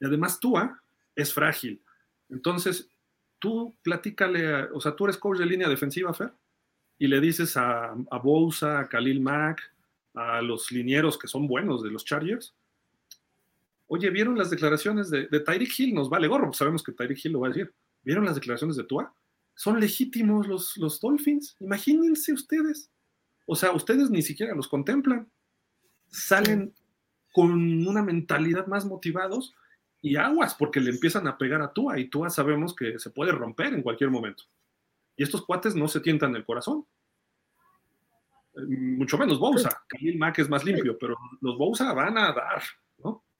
[0.00, 0.82] Y además Tua
[1.14, 1.80] es frágil.
[2.28, 2.90] Entonces,
[3.38, 6.32] tú platícale, o sea, tú eres coach de línea defensiva, Fer,
[6.98, 9.62] y le dices a, a a Khalil Mack,
[10.14, 12.54] a los linieros que son buenos de los Chargers,
[13.86, 15.94] oye, ¿vieron las declaraciones de, de Tyreek Hill?
[15.94, 17.72] Nos vale gorro, sabemos que Tyreek Hill lo va a decir.
[18.06, 19.12] ¿Vieron las declaraciones de Tua?
[19.56, 22.88] Son legítimos los, los Dolphins, imagínense ustedes.
[23.46, 25.28] O sea, ustedes ni siquiera los contemplan.
[26.06, 26.72] Salen
[27.32, 27.50] con
[27.86, 29.56] una mentalidad más motivados
[30.00, 33.32] y aguas, porque le empiezan a pegar a Tua y Tua sabemos que se puede
[33.32, 34.44] romper en cualquier momento.
[35.16, 36.86] Y estos cuates no se tientan el corazón.
[38.54, 39.82] Eh, mucho menos Bousa.
[39.88, 42.62] Khalil Mack es más limpio, pero los Bousa van a dar.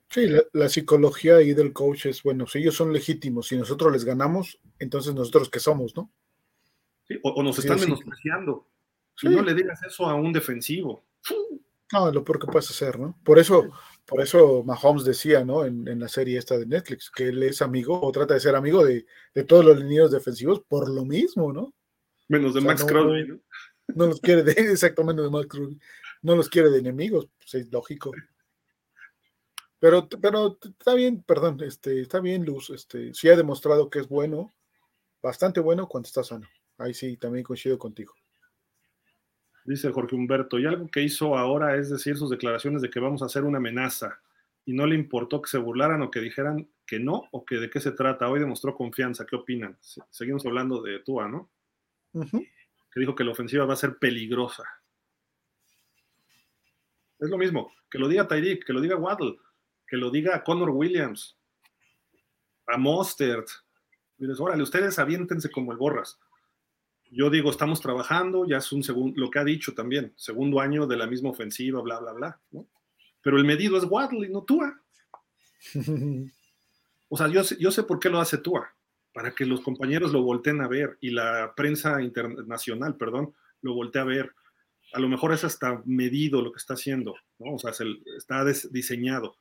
[0.08, 4.04] Sí, la, psicología ahí del coach es, bueno, si ellos son legítimos y nosotros les
[4.04, 6.12] ganamos, entonces nosotros qué somos, ¿no?
[7.06, 8.68] Sí, o, nos están menospreciando.
[9.16, 11.04] Si no le digas eso a un defensivo.
[11.92, 13.18] No, lo peor que puedes hacer, ¿no?
[13.24, 13.70] Por eso,
[14.04, 15.64] por eso Mahomes decía, ¿no?
[15.64, 18.84] En, la serie esta de Netflix, que él es amigo o trata de ser amigo
[18.84, 19.06] de,
[19.46, 21.72] todos los linieros defensivos por lo mismo, ¿no?
[22.28, 23.40] Menos de Max Crosby, ¿no?
[23.94, 25.78] No los quiere de, exactamente de Max Crosby.
[26.22, 28.10] No los quiere de enemigos, pues es lógico.
[29.78, 32.70] Pero, pero está bien, perdón, este, está bien, Luz.
[32.70, 34.54] Este, sí ha demostrado que es bueno,
[35.22, 36.48] bastante bueno cuando está sano.
[36.78, 38.14] Ahí sí, también coincido contigo
[39.66, 43.22] dice Jorge Humberto, y algo que hizo ahora es decir sus declaraciones de que vamos
[43.22, 44.20] a hacer una amenaza,
[44.64, 47.70] y no le importó que se burlaran o que dijeran que no, o que de
[47.70, 48.28] qué se trata.
[48.28, 49.24] Hoy demostró confianza.
[49.24, 49.78] ¿Qué opinan?
[50.10, 51.50] Seguimos hablando de Tua, ¿no?
[52.12, 54.64] Que dijo que la ofensiva va a ser peligrosa.
[57.20, 59.38] Es lo mismo, que lo diga Tyreek, que lo diga Waddle,
[59.86, 61.36] que lo diga Connor Williams,
[62.66, 63.48] a Mostert.
[64.16, 66.18] Dices, órale, ustedes aviéntense como el borras
[67.10, 70.86] yo digo, estamos trabajando, ya es un segundo, lo que ha dicho también, segundo año
[70.86, 72.66] de la misma ofensiva, bla, bla, bla, ¿no?
[73.22, 74.80] Pero el medido es Waddle y no Tua.
[77.08, 78.74] o sea, yo, yo sé por qué lo hace Tua,
[79.12, 84.02] para que los compañeros lo volteen a ver y la prensa internacional, perdón, lo voltee
[84.02, 84.32] a ver.
[84.92, 87.54] A lo mejor es hasta medido lo que está haciendo, ¿no?
[87.54, 87.72] O sea,
[88.16, 89.36] está diseñado,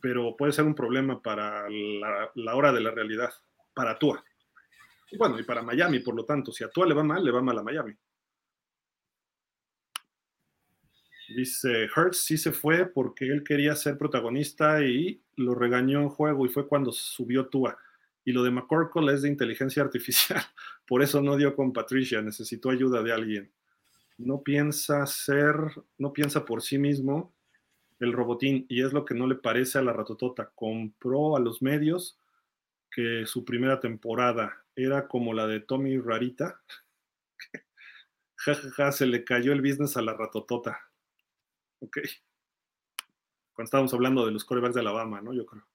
[0.00, 3.30] pero puede ser un problema para la, hora de la realidad,
[3.74, 4.24] para Tua.
[5.10, 7.30] Y bueno, y para Miami, por lo tanto, si a Tua le va mal, le
[7.30, 7.94] va mal a Miami.
[11.34, 16.46] Dice, Hertz sí se fue porque él quería ser protagonista y lo regañó en juego
[16.46, 17.78] y fue cuando subió Tua.
[18.24, 20.42] Y lo de McCorkle es de inteligencia artificial,
[20.86, 23.52] por eso no dio con Patricia, necesitó ayuda de alguien.
[24.16, 25.54] No piensa ser,
[25.96, 27.32] no piensa por sí mismo
[28.00, 30.50] el robotín y es lo que no le parece a la ratotota.
[30.54, 32.18] Compró a los medios
[32.90, 36.60] que su primera temporada era como la de Tommy Rarita.
[38.76, 40.80] Ja, se le cayó el business a la ratotota.
[41.80, 41.98] Ok.
[43.52, 45.34] Cuando estábamos hablando de los corebacks de Alabama, ¿no?
[45.34, 45.66] Yo creo.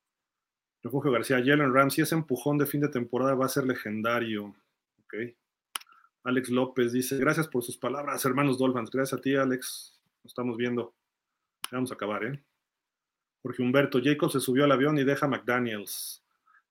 [0.81, 4.55] Refugio García, Jalen Ramsey, ese empujón de fin de temporada va a ser legendario.
[5.03, 5.13] Ok.
[6.23, 8.89] Alex López dice, gracias por sus palabras, hermanos Dolphins.
[8.89, 9.99] Gracias a ti, Alex.
[10.23, 10.95] Nos estamos viendo.
[11.73, 12.39] Vamos a acabar, ¿eh?
[13.41, 16.23] Jorge Humberto, Jacob se subió al avión y deja a McDaniels.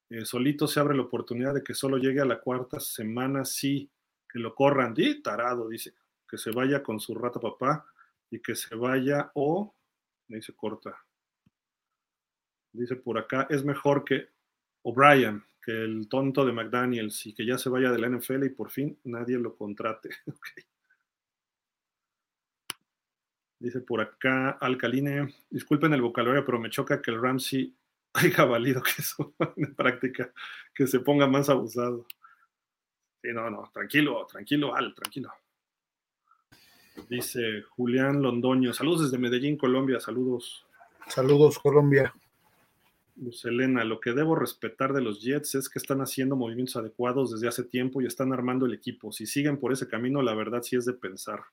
[0.09, 3.91] Eh, solito se abre la oportunidad de que solo llegue a la cuarta semana, sí,
[4.29, 5.93] que lo corran, y tarado, dice,
[6.29, 7.85] que se vaya con su rata papá
[8.31, 9.75] y que se vaya o,
[10.29, 10.97] me dice corta,
[12.73, 14.29] dice por acá, es mejor que
[14.83, 18.51] O'Brien, que el tonto de McDaniels y que ya se vaya de la NFL y
[18.51, 20.11] por fin nadie lo contrate.
[23.62, 27.73] Dice por acá Alcaline, disculpen el vocabulario, pero me choca que el Ramsey
[28.15, 30.32] haya valido que eso en práctica,
[30.74, 32.05] que se ponga más abusado.
[33.23, 35.32] Sí, no, no, tranquilo, tranquilo, Al, tranquilo.
[37.08, 40.66] Dice Julián Londoño, saludos desde Medellín, Colombia, saludos.
[41.07, 42.12] Saludos, Colombia.
[43.15, 47.31] Luz Elena, lo que debo respetar de los Jets es que están haciendo movimientos adecuados
[47.31, 49.12] desde hace tiempo y están armando el equipo.
[49.12, 51.44] Si siguen por ese camino, la verdad sí es de pensar.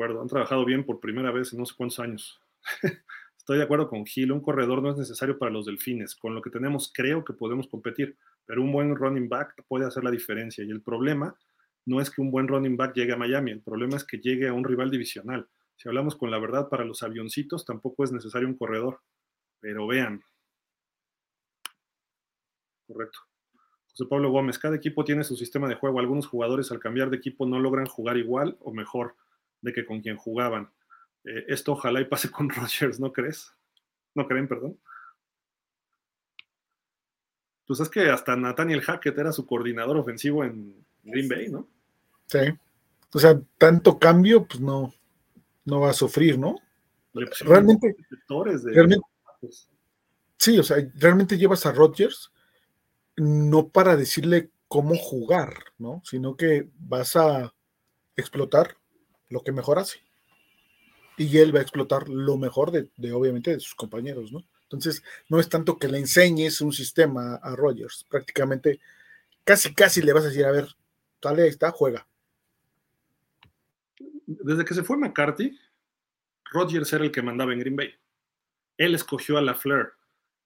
[0.00, 2.40] Acuerdo, han trabajado bien por primera vez en no sé cuántos años.
[3.36, 6.14] Estoy de acuerdo con Gil, un corredor no es necesario para los delfines.
[6.14, 10.02] Con lo que tenemos creo que podemos competir, pero un buen running back puede hacer
[10.02, 10.64] la diferencia.
[10.64, 11.36] Y el problema
[11.84, 14.48] no es que un buen running back llegue a Miami, el problema es que llegue
[14.48, 15.46] a un rival divisional.
[15.76, 19.02] Si hablamos con la verdad, para los avioncitos tampoco es necesario un corredor.
[19.60, 20.24] Pero vean.
[22.86, 23.18] Correcto.
[23.90, 26.00] José Pablo Gómez, cada equipo tiene su sistema de juego.
[26.00, 29.14] Algunos jugadores al cambiar de equipo no logran jugar igual o mejor
[29.60, 30.70] de que con quien jugaban.
[31.24, 33.52] Eh, esto ojalá y pase con Rogers, ¿no crees?
[34.14, 34.78] ¿No creen, perdón?
[37.66, 41.68] Pues es que hasta Nathaniel Hackett era su coordinador ofensivo en Green Bay, ¿no?
[42.26, 42.38] Sí.
[43.12, 44.92] O sea, tanto cambio, pues no,
[45.64, 46.56] no va a sufrir, ¿no?
[47.12, 47.96] Realmente,
[48.70, 49.00] realmente,
[50.36, 52.32] Sí, o sea, realmente llevas a Rodgers
[53.16, 56.00] no para decirle cómo jugar, ¿no?
[56.04, 57.52] Sino que vas a
[58.16, 58.79] explotar
[59.30, 60.00] lo que mejor hace.
[61.16, 64.44] Y él va a explotar lo mejor de, obviamente, de sus compañeros, ¿no?
[64.64, 68.80] Entonces, no es tanto que le enseñes un sistema a Rodgers, prácticamente
[69.44, 70.68] casi, casi le vas a decir, a ver,
[71.22, 72.06] sale, ahí está, juega.
[74.26, 75.58] Desde que se fue McCarthy,
[76.52, 77.94] Rodgers era el que mandaba en Green Bay
[78.80, 79.92] él escogió a la Fleur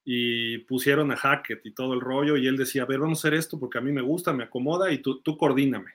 [0.05, 3.21] y pusieron a Hackett y todo el rollo y él decía, a ver, vamos a
[3.21, 5.93] hacer esto porque a mí me gusta, me acomoda y tú, tú coordíname.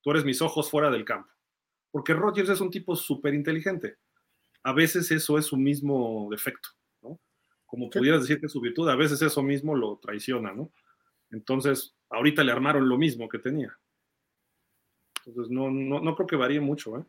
[0.00, 1.28] Tú eres mis ojos fuera del campo.
[1.90, 3.96] Porque Rodgers es un tipo súper inteligente.
[4.62, 6.68] A veces eso es su mismo defecto,
[7.02, 7.18] ¿no?
[7.66, 10.72] Como pudieras decir que es su virtud, a veces eso mismo lo traiciona, ¿no?
[11.30, 13.76] Entonces, ahorita le armaron lo mismo que tenía.
[15.24, 17.04] Entonces, no, no, creo que varíe mucho, ¿eh?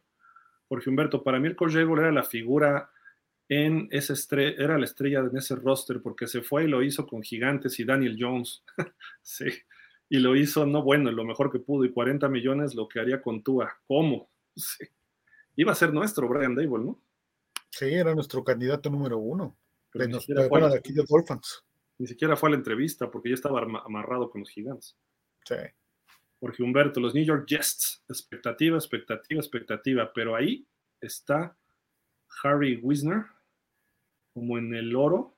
[0.68, 2.90] Jorge Humberto, para mí el Coach era la figura
[3.50, 7.06] en esa estrella, era la estrella en ese roster porque se fue y lo hizo
[7.06, 8.64] con Gigantes y Daniel Jones.
[9.22, 9.48] sí,
[10.08, 13.22] y lo hizo, no bueno, lo mejor que pudo y 40 millones lo que haría
[13.22, 13.78] con Tua.
[13.86, 14.31] ¿Cómo?
[14.56, 14.86] Sí.
[15.56, 17.02] Iba a ser nuestro Brian Dable, ¿no?
[17.70, 19.58] Sí, era nuestro candidato número uno.
[19.94, 21.64] de, ni de aquí de Dolphins.
[21.98, 24.96] Ni siquiera fue a la entrevista porque ya estaba amarrado con los gigantes.
[25.46, 25.56] Sí.
[26.40, 30.66] Jorge Humberto, los New York Jets, expectativa, expectativa, expectativa, pero ahí
[31.00, 31.56] está
[32.44, 33.26] Harry Wisner,
[34.34, 35.38] como en el oro,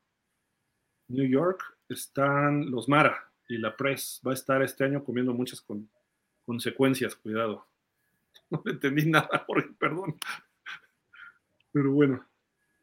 [1.09, 4.21] New York, están los Mara y la Press.
[4.25, 5.65] Va a estar este año comiendo muchas
[6.45, 7.67] consecuencias, cuidado.
[8.65, 9.45] No entendí nada,
[9.79, 10.17] perdón.
[11.71, 12.25] Pero bueno,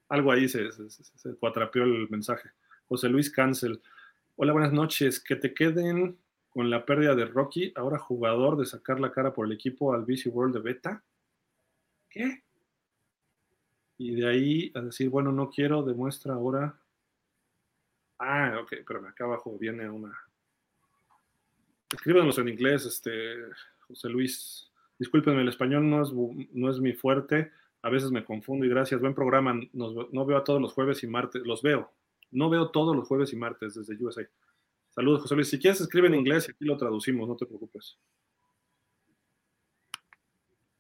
[0.08, 2.50] algo ahí se, se, cuatrapeó el mensaje.
[2.89, 3.81] José Luis Cancel.
[4.36, 5.20] Hola, buenas noches.
[5.20, 6.18] Que te queden
[6.49, 10.05] con la pérdida de Rocky, ahora jugador de sacar la cara por el equipo al
[10.05, 11.05] BC World de Beta.
[12.08, 12.42] ¿Qué?
[13.99, 16.76] Y de ahí a decir, bueno, no quiero, demuestra ahora.
[18.18, 20.18] Ah, ok, pero acá abajo viene una.
[21.92, 23.36] Escríbanos en inglés, este,
[23.86, 24.69] José Luis.
[25.01, 26.12] Discúlpenme, el español no es,
[26.53, 27.51] no es mi fuerte.
[27.81, 29.01] A veces me confundo y gracias.
[29.01, 29.59] Buen programa.
[29.73, 31.43] no veo a todos los jueves y martes.
[31.47, 31.91] Los veo.
[32.31, 34.29] No veo todos los jueves y martes desde USA.
[34.91, 35.49] Saludos, José Luis.
[35.49, 37.97] Si quieres, escribe en inglés y aquí lo traducimos, no te preocupes.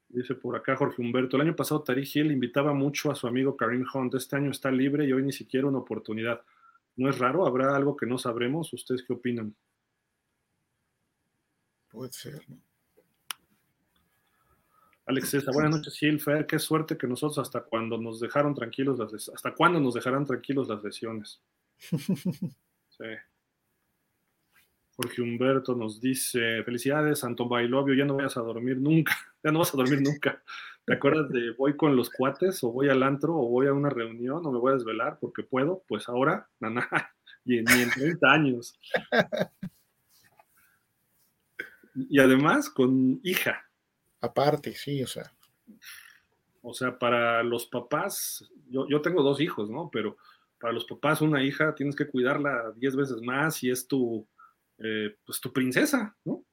[0.08, 3.56] Dice por acá Jorge Humberto, el año pasado Tari Hill invitaba mucho a su amigo
[3.56, 6.42] Karim Hunt, este año está libre y hoy ni siquiera una oportunidad.
[6.96, 7.46] ¿No es raro?
[7.46, 8.70] ¿Habrá algo que no sabremos?
[8.74, 9.54] ¿Ustedes qué opinan?
[11.88, 12.58] Puede ser, ¿no?
[15.10, 16.20] Alex César, buenas noches, Hill.
[16.20, 20.24] Fer, qué suerte que nosotros hasta cuando nos dejaron tranquilos las hasta cuándo nos dejarán
[20.24, 21.42] tranquilos las lesiones.
[21.80, 23.04] sí.
[24.92, 29.58] Jorge Humberto nos dice, felicidades, Anton Bailovio, ya no vayas a dormir nunca, ya no
[29.58, 30.44] vas a dormir nunca.
[30.84, 33.90] ¿Te acuerdas de voy con los cuates o voy al antro o voy a una
[33.90, 35.82] reunión o me voy a desvelar porque puedo?
[35.88, 38.78] Pues ahora, nada, y ni en 30 años.
[41.96, 43.69] Y además con hija.
[44.20, 45.32] Aparte, sí, o sea.
[46.62, 49.88] O sea, para los papás, yo, yo tengo dos hijos, ¿no?
[49.90, 50.16] Pero
[50.58, 54.26] para los papás una hija tienes que cuidarla diez veces más y es tu
[54.78, 56.44] eh, pues tu princesa, ¿no?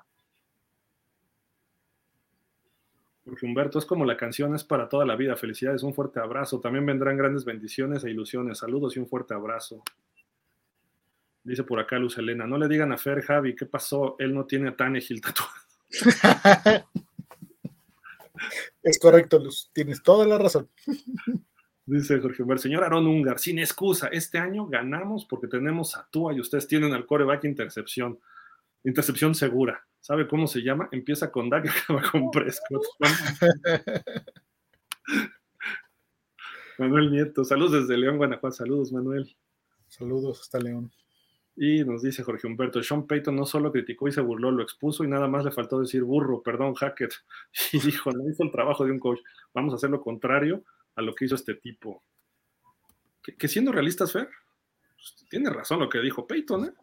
[3.24, 5.36] Porque Humberto es como la canción es para toda la vida.
[5.36, 6.62] Felicidades, un fuerte abrazo.
[6.62, 8.60] También vendrán grandes bendiciones e ilusiones.
[8.60, 9.84] Saludos y un fuerte abrazo.
[11.44, 14.16] Dice por acá Luz Elena, no le digan a Fer, Javi, ¿qué pasó?
[14.20, 15.54] Él no tiene a Tanegil tatuado.
[18.88, 19.70] Es correcto, Luz.
[19.74, 20.70] Tienes toda la razón.
[21.86, 26.34] Dice Jorge Humber, señor Aaron Ungar, sin excusa, este año ganamos porque tenemos a Tua
[26.34, 28.18] y ustedes tienen al coreback intercepción.
[28.86, 29.86] Intercepción segura.
[30.00, 30.88] ¿Sabe cómo se llama?
[30.94, 32.86] Empieza con Dak y acaba con Prescott.
[36.78, 38.56] Manuel Nieto, saludos desde León, Guanajuato.
[38.56, 39.36] Saludos, Manuel.
[39.88, 40.92] Saludos hasta León.
[41.60, 45.04] Y nos dice Jorge Humberto, Sean Payton no solo criticó y se burló, lo expuso
[45.04, 47.14] y nada más le faltó decir burro, perdón, Hackett.
[47.74, 49.20] Y dijo, no hizo el trabajo de un coach.
[49.56, 50.64] Vamos a hacer lo contrario
[50.96, 52.04] a lo que hizo este tipo.
[53.24, 54.30] Que, siendo realistas, Fer,
[54.96, 56.74] pues, tiene razón lo que dijo Payton, ¿eh?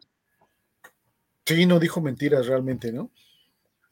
[1.45, 3.11] Sí, no dijo mentiras realmente, ¿no?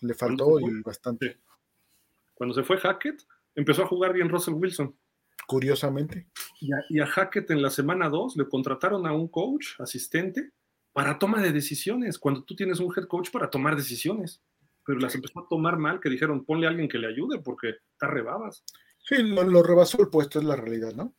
[0.01, 1.39] Le faltó y bastante.
[2.33, 3.23] Cuando se fue Hackett,
[3.55, 4.93] empezó a jugar bien Russell Wilson.
[5.47, 6.27] Curiosamente.
[6.59, 10.51] Y a, y a Hackett en la semana 2 le contrataron a un coach, asistente,
[10.93, 14.41] para toma de decisiones, cuando tú tienes un head coach para tomar decisiones.
[14.85, 17.69] Pero las empezó a tomar mal, que dijeron, ponle a alguien que le ayude porque
[17.93, 18.63] está rebabas.
[18.99, 21.15] Sí, lo, rebasó el puesto, es la realidad, ¿no?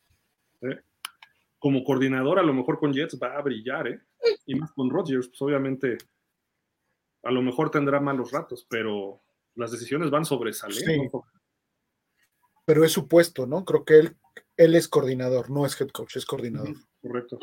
[1.59, 3.99] Como coordinador, a lo mejor con Jets va a brillar, ¿eh?
[4.45, 5.97] Y más con Rodgers, pues obviamente
[7.23, 9.23] a lo mejor tendrá malos ratos, pero
[9.55, 11.23] las decisiones van sobresaliendo.
[11.23, 11.39] Sí.
[12.65, 13.65] Pero es su puesto, ¿no?
[13.65, 14.17] Creo que él,
[14.57, 16.75] él es coordinador, no es head coach, es coordinador.
[17.01, 17.39] Correcto.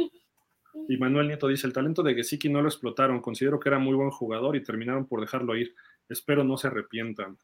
[0.89, 3.95] Y Manuel Nieto dice, el talento de Gesicki no lo explotaron, considero que era muy
[3.95, 5.75] buen jugador y terminaron por dejarlo ir.
[6.09, 7.39] Espero no se arrepientan.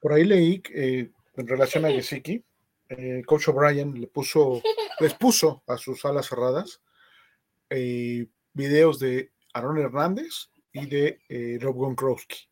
[0.00, 2.44] Por ahí leí eh, en relación a Gesicki,
[2.88, 4.60] eh, Coach O'Brien le puso,
[5.00, 6.82] les puso a sus alas cerradas
[7.70, 12.48] eh, videos de Aaron Hernández y de Rob Gronkowski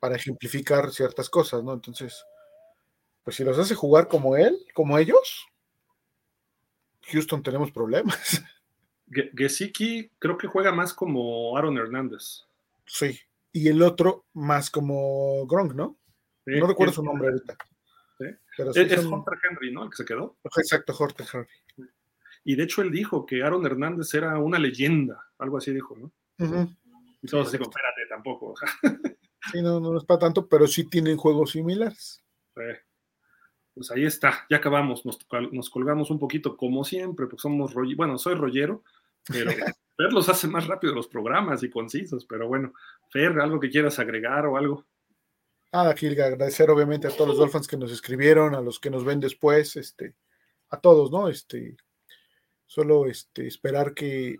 [0.00, 1.72] para ejemplificar ciertas cosas, ¿no?
[1.72, 2.24] Entonces,
[3.22, 5.46] pues si los hace jugar como él, como ellos,
[7.10, 8.42] Houston tenemos problemas.
[9.36, 12.44] Gesicki creo que juega más como Aaron Hernández.
[12.86, 13.18] Sí,
[13.52, 15.98] y el otro más como Gronk, ¿no?
[16.46, 17.56] no recuerdo su nombre ahorita.
[18.56, 19.84] Pero es, Hunter Henry, ¿no?
[19.84, 20.36] El que se quedó.
[20.56, 21.90] Exacto, Hunter Henry.
[22.44, 26.12] Y de hecho él dijo que Aaron Hernández era una leyenda, algo así dijo, ¿no?
[27.22, 28.54] Y todos se espérate, tampoco.
[29.52, 32.24] sí, no, no es para tanto, pero sí tienen juegos similares.
[32.54, 32.62] Sí
[33.78, 38.34] pues ahí está, ya acabamos, nos, colgamos un poquito como siempre, pues somos, bueno, soy
[38.34, 38.82] rollero,
[39.24, 39.50] pero
[39.96, 42.72] Fer los hace más rápido los programas y concisos, pero bueno,
[43.10, 44.84] Fer, algo que quieras agregar o algo.
[45.72, 49.04] Nada, Gilga, agradecer obviamente a todos los Dolphins que nos escribieron, a los que nos
[49.04, 50.14] ven después, este,
[50.70, 51.28] a todos, ¿no?
[51.28, 51.76] Este,
[52.66, 54.38] solo este, esperar que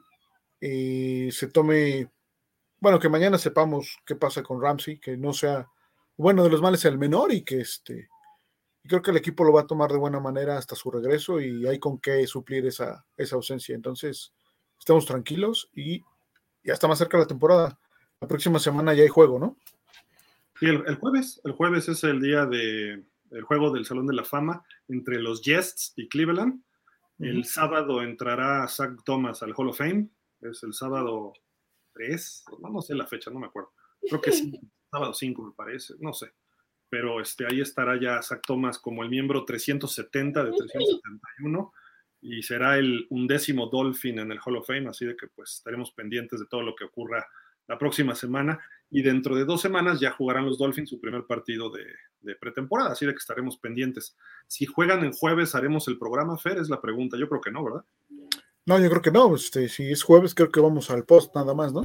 [0.60, 2.10] eh, se tome,
[2.80, 5.68] bueno, que mañana sepamos qué pasa con Ramsey, que no sea,
[6.16, 8.08] bueno, de los males el menor y que este,
[8.86, 11.66] creo que el equipo lo va a tomar de buena manera hasta su regreso y
[11.66, 13.74] hay con qué suplir esa, esa ausencia.
[13.74, 14.32] Entonces,
[14.78, 16.00] estamos tranquilos y
[16.64, 17.78] ya está más cerca la temporada.
[18.20, 19.56] La próxima semana ya hay juego, ¿no?
[20.58, 24.24] Sí, el, jueves, el jueves es el día de el juego del Salón de la
[24.24, 26.62] Fama entre los Jets y Cleveland.
[27.18, 30.08] El sábado entrará Zach Thomas al Hall of Fame.
[30.40, 31.32] Es el sábado
[31.92, 33.72] 3, no, no sé la fecha, no me acuerdo.
[34.00, 34.58] Creo que sí,
[34.90, 36.32] sábado 5 me parece, no sé
[36.88, 41.72] pero este, ahí estará ya Zach Thomas como el miembro 370 de 371
[42.20, 45.92] y será el undécimo Dolphin en el Hall of Fame, así de que pues estaremos
[45.92, 47.26] pendientes de todo lo que ocurra
[47.66, 48.58] la próxima semana
[48.90, 51.84] y dentro de dos semanas ya jugarán los Dolphins su primer partido de,
[52.36, 54.16] pretemporada, así de que estaremos pendientes.
[54.46, 56.58] Si juegan en jueves, ¿haremos el programa, Fer?
[56.58, 57.84] Es la pregunta, yo creo que no, ¿verdad?
[58.66, 61.54] No, yo creo que no, este, si es jueves creo que vamos al post nada
[61.54, 61.82] más, ¿no?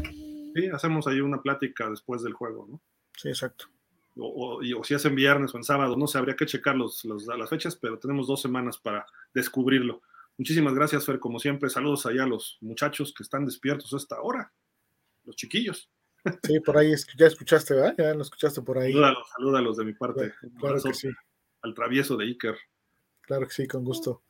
[0.56, 2.82] Sí, hacemos ahí una plática después del juego, ¿no?
[3.18, 3.73] Sí, exacto
[4.18, 7.50] o, si es en viernes o en sábado, no sé, habría que checar los, las
[7.50, 10.02] fechas, pero tenemos dos semanas para descubrirlo.
[10.38, 11.70] Muchísimas gracias, Fer, como siempre.
[11.70, 14.52] Saludos allá a los muchachos que están despiertos a esta hora,
[15.26, 15.90] los chiquillos.
[16.44, 17.96] Sí, por ahí ya escuchaste, ¿verdad?
[17.98, 18.94] Ya lo escuchaste por ahí.
[18.94, 20.34] Salúdalos, salúdalos de mi parte.
[20.58, 21.10] Claro, que sí.
[21.62, 22.56] Al travieso de Iker.
[23.22, 24.24] Claro que sí, con gusto.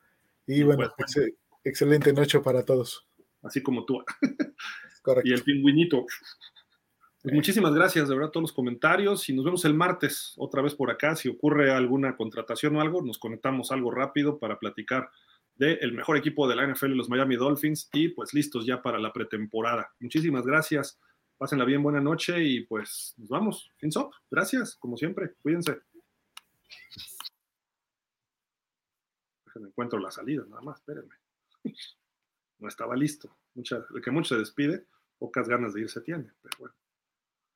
[0.48, 1.20] Y, bueno, pues,
[1.64, 3.08] excelente noche para todos.
[3.44, 4.04] Así como tú.
[5.04, 5.30] Correcto.
[5.30, 6.06] Y el pingüinito.
[7.24, 10.76] Pues muchísimas gracias, de verdad, todos los comentarios y nos vemos el martes otra vez
[10.76, 11.16] por acá.
[11.16, 15.10] Si ocurre alguna contratación o algo, nos conectamos algo rápido para platicar
[15.56, 19.14] del mejor equipo de la NFL, los Miami Dolphins, y pues listos ya para la
[19.14, 19.94] pretemporada.
[20.02, 21.00] Muchísimas gracias,
[21.38, 23.72] pásenla bien, buena noche y pues nos vamos.
[23.78, 25.80] Fins up, gracias, como siempre, cuídense.
[29.46, 31.16] Déjenme encuentro la salida, nada más, espérenme.
[32.60, 33.36] No estaba listo.
[33.56, 34.86] Mucha, el que mucho se despide,
[35.20, 36.76] pocas ganas de irse tiene, pero bueno.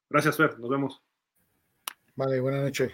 [0.10, 0.58] Gracias, Fer.
[0.60, 1.02] Nos vemos.
[2.16, 2.92] Vale, buenas noches.